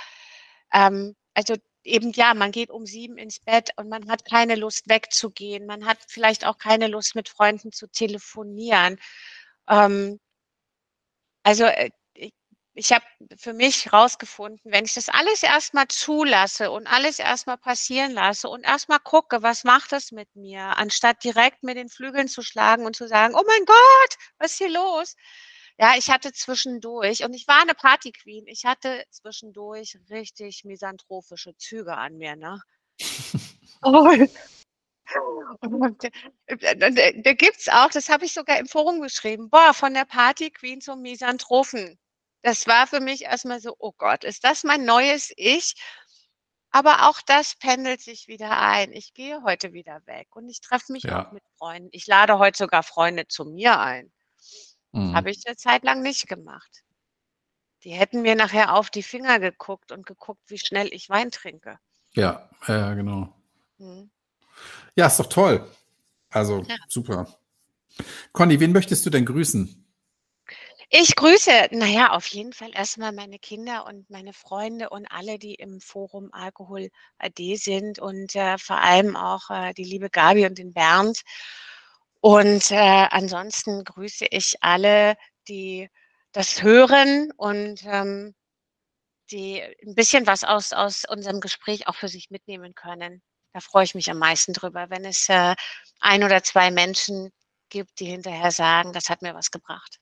ähm, 0.73 1.15
also 1.33 1.55
eben 1.83 2.11
ja, 2.13 2.33
man 2.33 2.51
geht 2.51 2.69
um 2.71 2.85
7 2.85 3.17
ins 3.17 3.39
Bett 3.39 3.71
und 3.77 3.89
man 3.89 4.09
hat 4.09 4.25
keine 4.25 4.55
Lust 4.55 4.89
wegzugehen. 4.89 5.65
Man 5.65 5.85
hat 5.85 5.97
vielleicht 6.07 6.45
auch 6.45 6.57
keine 6.57 6.87
Lust, 6.87 7.15
mit 7.15 7.29
Freunden 7.29 7.71
zu 7.71 7.87
telefonieren. 7.87 8.99
Ähm 9.69 10.19
also, 11.45 11.65
äh, 11.65 11.89
ich 12.13 12.33
ich 12.73 12.93
habe 12.93 13.03
für 13.37 13.51
mich 13.53 13.91
rausgefunden, 13.91 14.71
wenn 14.71 14.85
ich 14.85 14.93
das 14.93 15.09
alles 15.09 15.43
erst 15.43 15.73
mal 15.73 15.87
zulasse 15.89 16.71
und 16.71 16.87
alles 16.87 17.19
erst 17.19 17.45
mal 17.47 17.57
passieren 17.57 18.11
lasse 18.13 18.47
und 18.47 18.63
erst 18.63 18.87
mal 18.87 18.99
gucke, 18.99 19.43
was 19.43 19.65
macht 19.65 19.91
das 19.91 20.11
mit 20.13 20.33
mir, 20.37 20.61
anstatt 20.77 21.21
direkt 21.23 21.63
mit 21.63 21.75
den 21.77 21.89
Flügeln 21.89 22.29
zu 22.29 22.41
schlagen 22.41 22.85
und 22.85 22.95
zu 22.95 23.07
sagen: 23.09 23.35
„Oh 23.35 23.43
mein 23.45 23.65
Gott, 23.65 24.17
was 24.39 24.51
ist 24.53 24.57
hier 24.59 24.69
los?“ 24.69 25.15
Ja, 25.81 25.95
ich 25.97 26.11
hatte 26.11 26.31
zwischendurch 26.31 27.23
und 27.25 27.33
ich 27.33 27.47
war 27.47 27.65
'ne 27.65 27.73
Party-Queen, 27.73 28.45
ich 28.45 28.65
hatte 28.65 29.03
zwischendurch 29.09 29.97
richtig 30.11 30.63
misanthropische 30.63 31.57
Züge 31.57 31.97
an 31.97 32.17
mir, 32.17 32.35
ne? 32.35 32.61
Und 33.83 34.31
und, 35.61 36.03
äh, 36.47 36.57
da 36.57 36.89
da 36.89 37.11
da 37.23 37.33
gibt's 37.33 37.69
auch 37.69 37.89
das 37.91 38.09
habe 38.09 38.25
ich 38.25 38.33
sogar 38.33 38.59
im 38.59 38.67
Forum 38.67 39.01
geschrieben: 39.01 39.49
„Boah, 39.49 39.73
von 39.73 39.93
der 39.93 40.05
Party-Queen 40.05 40.81
zum 40.81 41.01
Misanthropen.“ 41.01 41.99
Das 42.43 42.67
war 42.67 42.87
für 42.87 42.99
mich 43.01 43.23
erst 43.23 43.45
mal 43.45 43.59
so: 43.61 43.75
„Oh 43.79 43.93
Gott, 43.97 44.23
ist 44.25 44.43
das 44.45 44.63
mein 44.63 44.85
neues 44.85 45.31
Ich?“ 45.37 45.75
Aber 46.71 47.09
auch 47.09 47.21
das 47.21 47.55
pendelt 47.57 48.01
sich 48.01 48.27
wieder 48.27 48.59
ein. 48.59 48.93
Ich 48.93 49.13
gehe 49.13 49.43
heute 49.43 49.73
wieder 49.73 50.01
weg 50.07 50.27
und 50.35 50.49
ich 50.49 50.61
treffe 50.61 50.91
mich 50.93 51.13
auch 51.13 51.23
Ja. 51.23 51.31
mit 51.31 51.43
Freunden. 51.57 51.89
Ich 51.93 52.07
lade 52.07 52.39
heute 52.39 52.57
sogar 52.59 52.83
Freunde 52.83 53.27
zu 53.27 53.45
mir 53.45 53.79
ein. 53.79 54.11
Mhm. 54.93 55.13
Habe 55.15 55.29
ich 55.31 55.43
'ne 55.45 55.55
Zeit 55.57 55.83
lang 55.83 56.01
nicht 56.01 56.27
gemacht. 56.27 56.81
Die 57.83 57.91
hätten 57.93 58.21
mir 58.21 58.35
nachher 58.35 58.75
auf 58.75 58.91
die 58.91 59.01
Finger 59.01 59.39
geguckt 59.39 59.91
und 59.91 60.05
geguckt, 60.05 60.41
wie 60.47 60.59
schnell 60.59 60.89
ich 60.93 61.09
Wein 61.09 61.31
trinke. 61.31 61.79
Ja, 62.13 62.49
ja, 62.67 62.77
ja, 62.77 62.93
genau. 62.93 63.33
Mhm. 63.79 64.11
Ja, 64.97 65.07
ist 65.07 65.19
doch 65.19 65.27
toll. 65.27 65.65
Also, 66.31 66.65
Ja. 66.67 66.75
super. 66.87 67.27
Conny, 68.33 68.59
wen 68.59 68.71
möchtest 68.73 69.05
du 69.05 69.11
denn 69.11 69.25
grüßen? 69.25 69.85
Ich 70.93 71.15
grüße, 71.15 71.69
na 71.71 71.85
ja, 71.85 72.09
auf 72.11 72.27
jeden 72.27 72.51
Fall 72.51 72.71
erst 72.73 72.97
mal 72.97 73.13
meine 73.13 73.39
Kinder 73.39 73.85
und 73.85 74.09
meine 74.09 74.33
Freunde 74.33 74.89
und 74.89 75.05
alle, 75.09 75.39
die 75.39 75.55
im 75.55 75.79
Forum 75.79 76.27
Alkohol 76.33 76.89
AD 77.17 77.55
sind 77.55 77.97
und, 77.99 78.35
äh, 78.35 78.57
vor 78.57 78.75
allem 78.81 79.15
auch, 79.15 79.49
äh, 79.49 79.73
die 79.73 79.85
liebe 79.85 80.09
Gabi 80.09 80.45
und 80.45 80.57
den 80.57 80.73
Bernd. 80.73 81.21
Und, 82.23 82.69
äh, 82.71 82.75
ansonsten 83.09 83.83
grüße 83.83 84.25
ich 84.29 84.53
alle, 84.61 85.15
die 85.47 85.89
das 86.33 86.61
hören 86.61 87.31
und, 87.35 87.81
ähm, 87.85 88.35
die 89.31 89.61
'n 89.85 89.95
bisschen 89.95 90.27
was 90.27 90.43
aus 90.43 90.73
aus 90.73 91.05
unserem 91.09 91.41
Gespräch 91.41 91.87
auch 91.87 91.95
für 91.95 92.09
sich 92.09 92.31
mitnehmen 92.31 92.75
können. 92.75 93.21
Da 93.53 93.61
freue 93.61 93.85
ich 93.85 93.95
mich 93.95 94.11
am 94.11 94.19
meisten 94.19 94.53
drüber, 94.53 94.89
wenn 94.89 95.05
es, 95.05 95.29
äh, 95.29 95.55
1 96.01 96.23
oder 96.23 96.43
2 96.43 96.71
Menschen 96.71 97.31
gibt, 97.69 97.99
die 97.99 98.05
hinterher 98.07 98.51
sagen: 98.51 98.93
„Das 98.93 99.09
hat 99.09 99.21
mir 99.23 99.35
was 99.35 99.51
gebracht.“ 99.51 99.97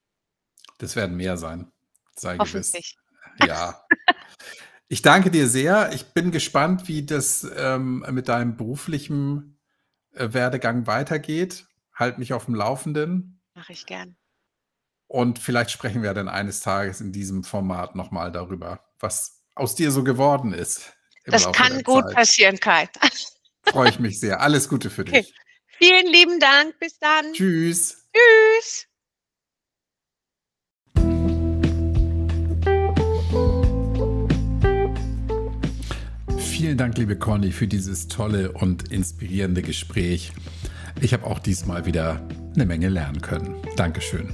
Das 0.79 0.95
werden 0.95 1.17
mehr 1.17 1.37
sein, 1.37 1.71
sei 2.15 2.37
gewiss. 2.39 2.81
Ja. 3.35 3.83
Ich 4.89 5.03
danke 5.03 5.31
dir 5.31 5.47
sehr. 5.47 5.91
Ich 5.93 6.13
bin 6.13 6.31
gespannt, 6.31 6.87
wie 6.87 7.05
das, 7.05 7.47
ähm, 7.57 8.05
mit 8.11 8.27
deinem 8.27 8.57
beruflichen, 8.57 9.59
äh, 10.13 10.33
Werdegang 10.33 10.87
weitergeht. 10.87 11.68
Halt 11.99 12.17
mich 12.17 12.31
aufm 12.33 12.55
Laufenden. 12.55 13.41
Mache 13.53 13.73
ich 13.73 13.85
gern. 13.85 14.15
Und 15.07 15.37
vielleicht 15.37 15.69
sprechen 15.71 16.01
wir 16.01 16.13
dann 16.13 16.29
eines 16.29 16.61
Tages 16.61 17.01
in 17.01 17.11
diesem 17.11 17.43
Format 17.43 17.95
noch 17.95 18.09
mal 18.11 18.31
darüber, 18.31 18.85
was 18.99 19.43
aus 19.55 19.75
dir 19.75 19.91
so 19.91 20.03
geworden 20.03 20.53
ist 20.53 20.93
Das 21.25 21.43
Laufe 21.43 21.61
kann 21.61 21.83
gut 21.83 22.05
Zeit. 22.05 22.15
passieren, 22.15 22.59
Kai. 22.59 22.87
Freue 23.63 23.89
ich 23.89 23.99
mich 23.99 24.19
sehr. 24.19 24.39
Alles 24.39 24.69
Gute 24.69 24.89
für 24.89 25.01
Okay. 25.01 25.23
dich. 25.23 25.33
Vielen 25.77 26.07
lieben 26.07 26.39
Dank. 26.39 26.79
Bis 26.79 26.97
dann. 26.99 27.33
Tschüss. 27.33 28.07
Tschüss. 28.13 28.85
Vielen 36.37 36.77
Dank, 36.77 36.97
liebe 36.97 37.17
Conny, 37.17 37.51
für 37.51 37.67
dieses 37.67 38.07
tolle 38.07 38.51
und 38.51 38.91
inspirierende 38.91 39.61
Gespräch. 39.61 40.33
Ich 41.01 41.13
habe 41.13 41.25
auch 41.25 41.39
diesmal 41.39 41.85
wieder 41.85 42.21
eine 42.55 42.65
Menge 42.65 42.89
lernen 42.89 43.21
können. 43.21 43.55
Dankeschön. 43.75 44.33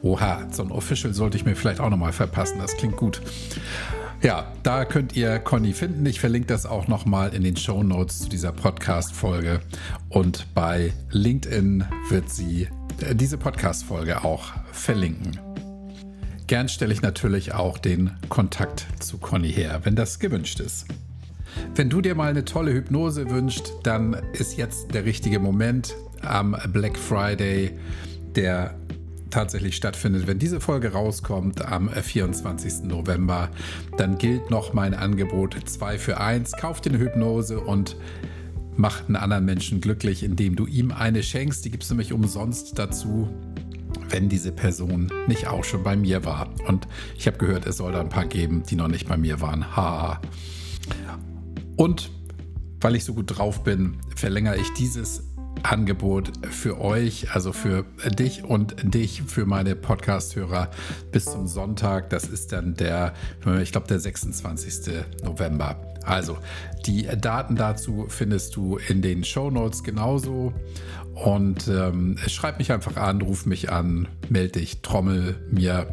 Oha, 0.02 0.46
so 0.50 0.62
ein 0.62 0.70
Official 0.70 1.14
sollte 1.14 1.38
ich 1.38 1.46
mir 1.46 1.56
vielleicht 1.56 1.80
auch 1.80 1.88
nochmal 1.88 2.12
verpassen. 2.12 2.58
Das 2.58 2.76
klingt 2.76 2.98
gut. 2.98 3.22
Ja, 4.20 4.52
da 4.62 4.84
könnt 4.84 5.16
ihr 5.16 5.38
Conny 5.38 5.72
finden. 5.72 6.04
Ich 6.04 6.20
verlinke 6.20 6.48
das 6.48 6.66
auch 6.66 6.86
nochmal 6.86 7.32
in 7.34 7.44
den 7.44 7.56
Show 7.56 7.82
Notes 7.82 8.18
zu 8.20 8.28
dieser 8.28 8.52
Podcast-Folge. 8.52 9.62
Und 10.10 10.52
bei 10.54 10.92
LinkedIn 11.10 11.86
wird 12.10 12.28
sie 12.28 12.68
äh, 13.00 13.14
diese 13.14 13.38
Podcast-Folge 13.38 14.22
auch 14.22 14.50
verlinken. 14.70 15.51
Gern 16.52 16.68
stelle 16.68 16.92
ich 16.92 17.00
natürlich 17.00 17.54
auch 17.54 17.78
den 17.78 18.10
Kontakt 18.28 18.84
zu 18.98 19.16
Conny 19.16 19.50
her, 19.50 19.80
wenn 19.84 19.96
das 19.96 20.18
gewünscht 20.18 20.60
ist. 20.60 20.84
Wenn 21.74 21.88
du 21.88 22.02
dir 22.02 22.14
mal 22.14 22.28
eine 22.28 22.44
tolle 22.44 22.74
Hypnose 22.74 23.30
wünschst, 23.30 23.72
dann 23.84 24.18
ist 24.34 24.58
jetzt 24.58 24.92
der 24.92 25.06
richtige 25.06 25.38
Moment 25.38 25.94
am 26.20 26.54
Black 26.70 26.98
Friday, 26.98 27.70
der 28.36 28.74
tatsächlich 29.30 29.76
stattfindet. 29.76 30.26
Wenn 30.26 30.38
diese 30.38 30.60
Folge 30.60 30.92
rauskommt 30.92 31.64
am 31.64 31.88
24. 31.88 32.82
November, 32.82 33.48
dann 33.96 34.18
gilt 34.18 34.50
noch 34.50 34.74
mein 34.74 34.92
Angebot 34.92 35.56
2 35.64 35.98
für 35.98 36.20
1. 36.20 36.52
Kauf 36.52 36.82
dir 36.82 36.90
eine 36.90 36.98
Hypnose 36.98 37.60
und 37.60 37.96
mach 38.76 39.06
einen 39.06 39.16
anderen 39.16 39.46
Menschen 39.46 39.80
glücklich, 39.80 40.22
indem 40.22 40.56
du 40.56 40.66
ihm 40.66 40.90
eine 40.90 41.22
schenkst. 41.22 41.64
Die 41.64 41.70
gibst 41.70 41.88
du 41.88 41.94
nämlich 41.94 42.12
umsonst 42.12 42.78
dazu, 42.78 43.30
wenn 44.12 44.28
diese 44.28 44.52
Person 44.52 45.10
nicht 45.26 45.48
auch 45.48 45.64
schon 45.64 45.82
bei 45.82 45.96
mir 45.96 46.24
war. 46.24 46.48
Und 46.68 46.86
ich 47.16 47.26
habe 47.26 47.38
gehört, 47.38 47.66
es 47.66 47.78
soll 47.78 47.92
da 47.92 48.00
ein 48.00 48.10
paar 48.10 48.26
geben, 48.26 48.62
die 48.68 48.76
noch 48.76 48.88
nicht 48.88 49.08
bei 49.08 49.16
mir 49.16 49.40
waren. 49.40 49.74
Haha. 49.74 50.20
Und 51.76 52.10
weil 52.80 52.94
ich 52.94 53.04
so 53.04 53.14
gut 53.14 53.38
drauf 53.38 53.64
bin, 53.64 53.96
verlängere 54.14 54.56
ich 54.56 54.72
dieses 54.74 55.24
Angebot 55.62 56.32
für 56.50 56.80
euch, 56.80 57.32
also 57.32 57.52
für 57.52 57.84
dich 58.18 58.44
und 58.44 58.74
dich, 58.82 59.22
für 59.22 59.46
meine 59.46 59.76
Podcast-Hörer 59.76 60.70
bis 61.12 61.26
zum 61.26 61.46
Sonntag. 61.46 62.10
Das 62.10 62.24
ist 62.24 62.52
dann 62.52 62.74
der, 62.74 63.14
ich 63.62 63.72
glaube, 63.72 63.86
der 63.86 64.00
26. 64.00 64.94
November. 65.22 65.80
Also, 66.04 66.36
die 66.86 67.06
Daten 67.20 67.54
dazu 67.54 68.06
findest 68.08 68.56
du 68.56 68.78
in 68.88 69.02
den 69.02 69.22
Show 69.22 69.50
Notes 69.50 69.84
genauso. 69.84 70.52
Und 71.14 71.68
ähm, 71.68 72.16
schreib 72.26 72.58
mich 72.58 72.72
einfach 72.72 72.96
an, 72.96 73.20
ruf 73.20 73.46
mich 73.46 73.70
an, 73.70 74.08
melde 74.28 74.60
dich, 74.60 74.80
trommel 74.82 75.36
mir, 75.50 75.86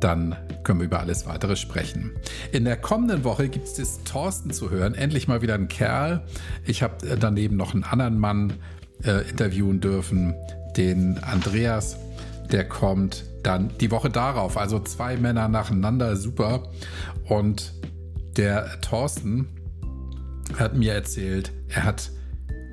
dann 0.00 0.36
können 0.64 0.80
wir 0.80 0.86
über 0.86 1.00
alles 1.00 1.26
weitere 1.26 1.56
sprechen. 1.56 2.12
In 2.52 2.64
der 2.64 2.76
kommenden 2.76 3.24
Woche 3.24 3.48
gibt 3.48 3.66
es 3.66 3.74
das 3.74 4.02
Thorsten 4.04 4.50
zu 4.50 4.70
hören, 4.70 4.94
endlich 4.94 5.28
mal 5.28 5.42
wieder 5.42 5.54
ein 5.54 5.68
Kerl. 5.68 6.22
Ich 6.64 6.82
habe 6.82 7.16
daneben 7.18 7.56
noch 7.56 7.74
einen 7.74 7.84
anderen 7.84 8.18
Mann 8.18 8.54
äh, 9.04 9.28
interviewen 9.28 9.80
dürfen, 9.80 10.34
den 10.76 11.18
Andreas. 11.18 11.96
Der 12.50 12.68
kommt 12.68 13.24
dann 13.42 13.70
die 13.80 13.90
Woche 13.90 14.10
darauf, 14.10 14.56
also 14.56 14.80
zwei 14.80 15.16
Männer 15.16 15.48
nacheinander, 15.48 16.16
super. 16.16 16.70
Und 17.28 17.72
der 18.36 18.80
Thorsten 18.80 19.48
hat 20.58 20.76
mir 20.76 20.94
erzählt, 20.94 21.52
er 21.68 21.84
hat 21.84 22.10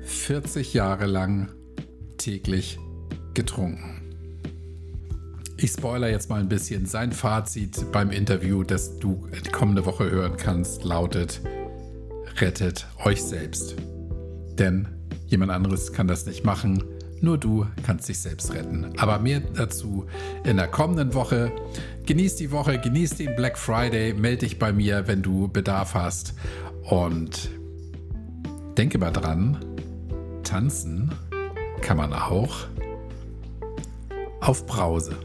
40 0.04 0.74
Jahre 0.74 1.06
lang 1.06 1.50
täglich 2.20 2.78
getrunken. 3.34 4.02
Ich 5.56 5.72
spoiler 5.72 6.08
jetzt 6.08 6.28
mal 6.30 6.40
ein 6.40 6.48
bisschen. 6.48 6.86
Sein 6.86 7.12
Fazit 7.12 7.90
beim 7.92 8.10
Interview, 8.10 8.62
das 8.62 8.98
du 8.98 9.26
kommende 9.52 9.84
Woche 9.86 10.10
hören 10.10 10.36
kannst, 10.36 10.84
lautet: 10.84 11.40
Rettet 12.36 12.86
euch 13.04 13.22
selbst. 13.22 13.76
Denn 14.58 14.88
jemand 15.26 15.50
anderes 15.50 15.92
kann 15.92 16.08
das 16.08 16.26
nicht 16.26 16.44
machen. 16.44 16.84
Nur 17.22 17.36
du 17.36 17.66
kannst 17.84 18.08
dich 18.08 18.18
selbst 18.18 18.54
retten. 18.54 18.92
Aber 18.98 19.18
mehr 19.18 19.40
dazu 19.40 20.06
in 20.44 20.56
der 20.56 20.68
kommenden 20.68 21.12
Woche. 21.14 21.52
Genieß 22.06 22.36
die 22.36 22.50
Woche, 22.50 22.78
genieß 22.78 23.16
den 23.16 23.36
Black 23.36 23.58
Friday, 23.58 24.14
melde 24.14 24.46
dich 24.46 24.58
bei 24.58 24.72
mir, 24.72 25.06
wenn 25.06 25.22
du 25.22 25.48
Bedarf 25.48 25.94
hast. 25.94 26.34
Und 26.82 27.50
denke 28.76 28.98
mal 28.98 29.10
dran, 29.10 29.58
tanzen 30.42 31.12
kann 31.80 31.96
man 31.96 32.12
auch 32.12 32.66
auf 34.40 34.66
Brause. 34.66 35.16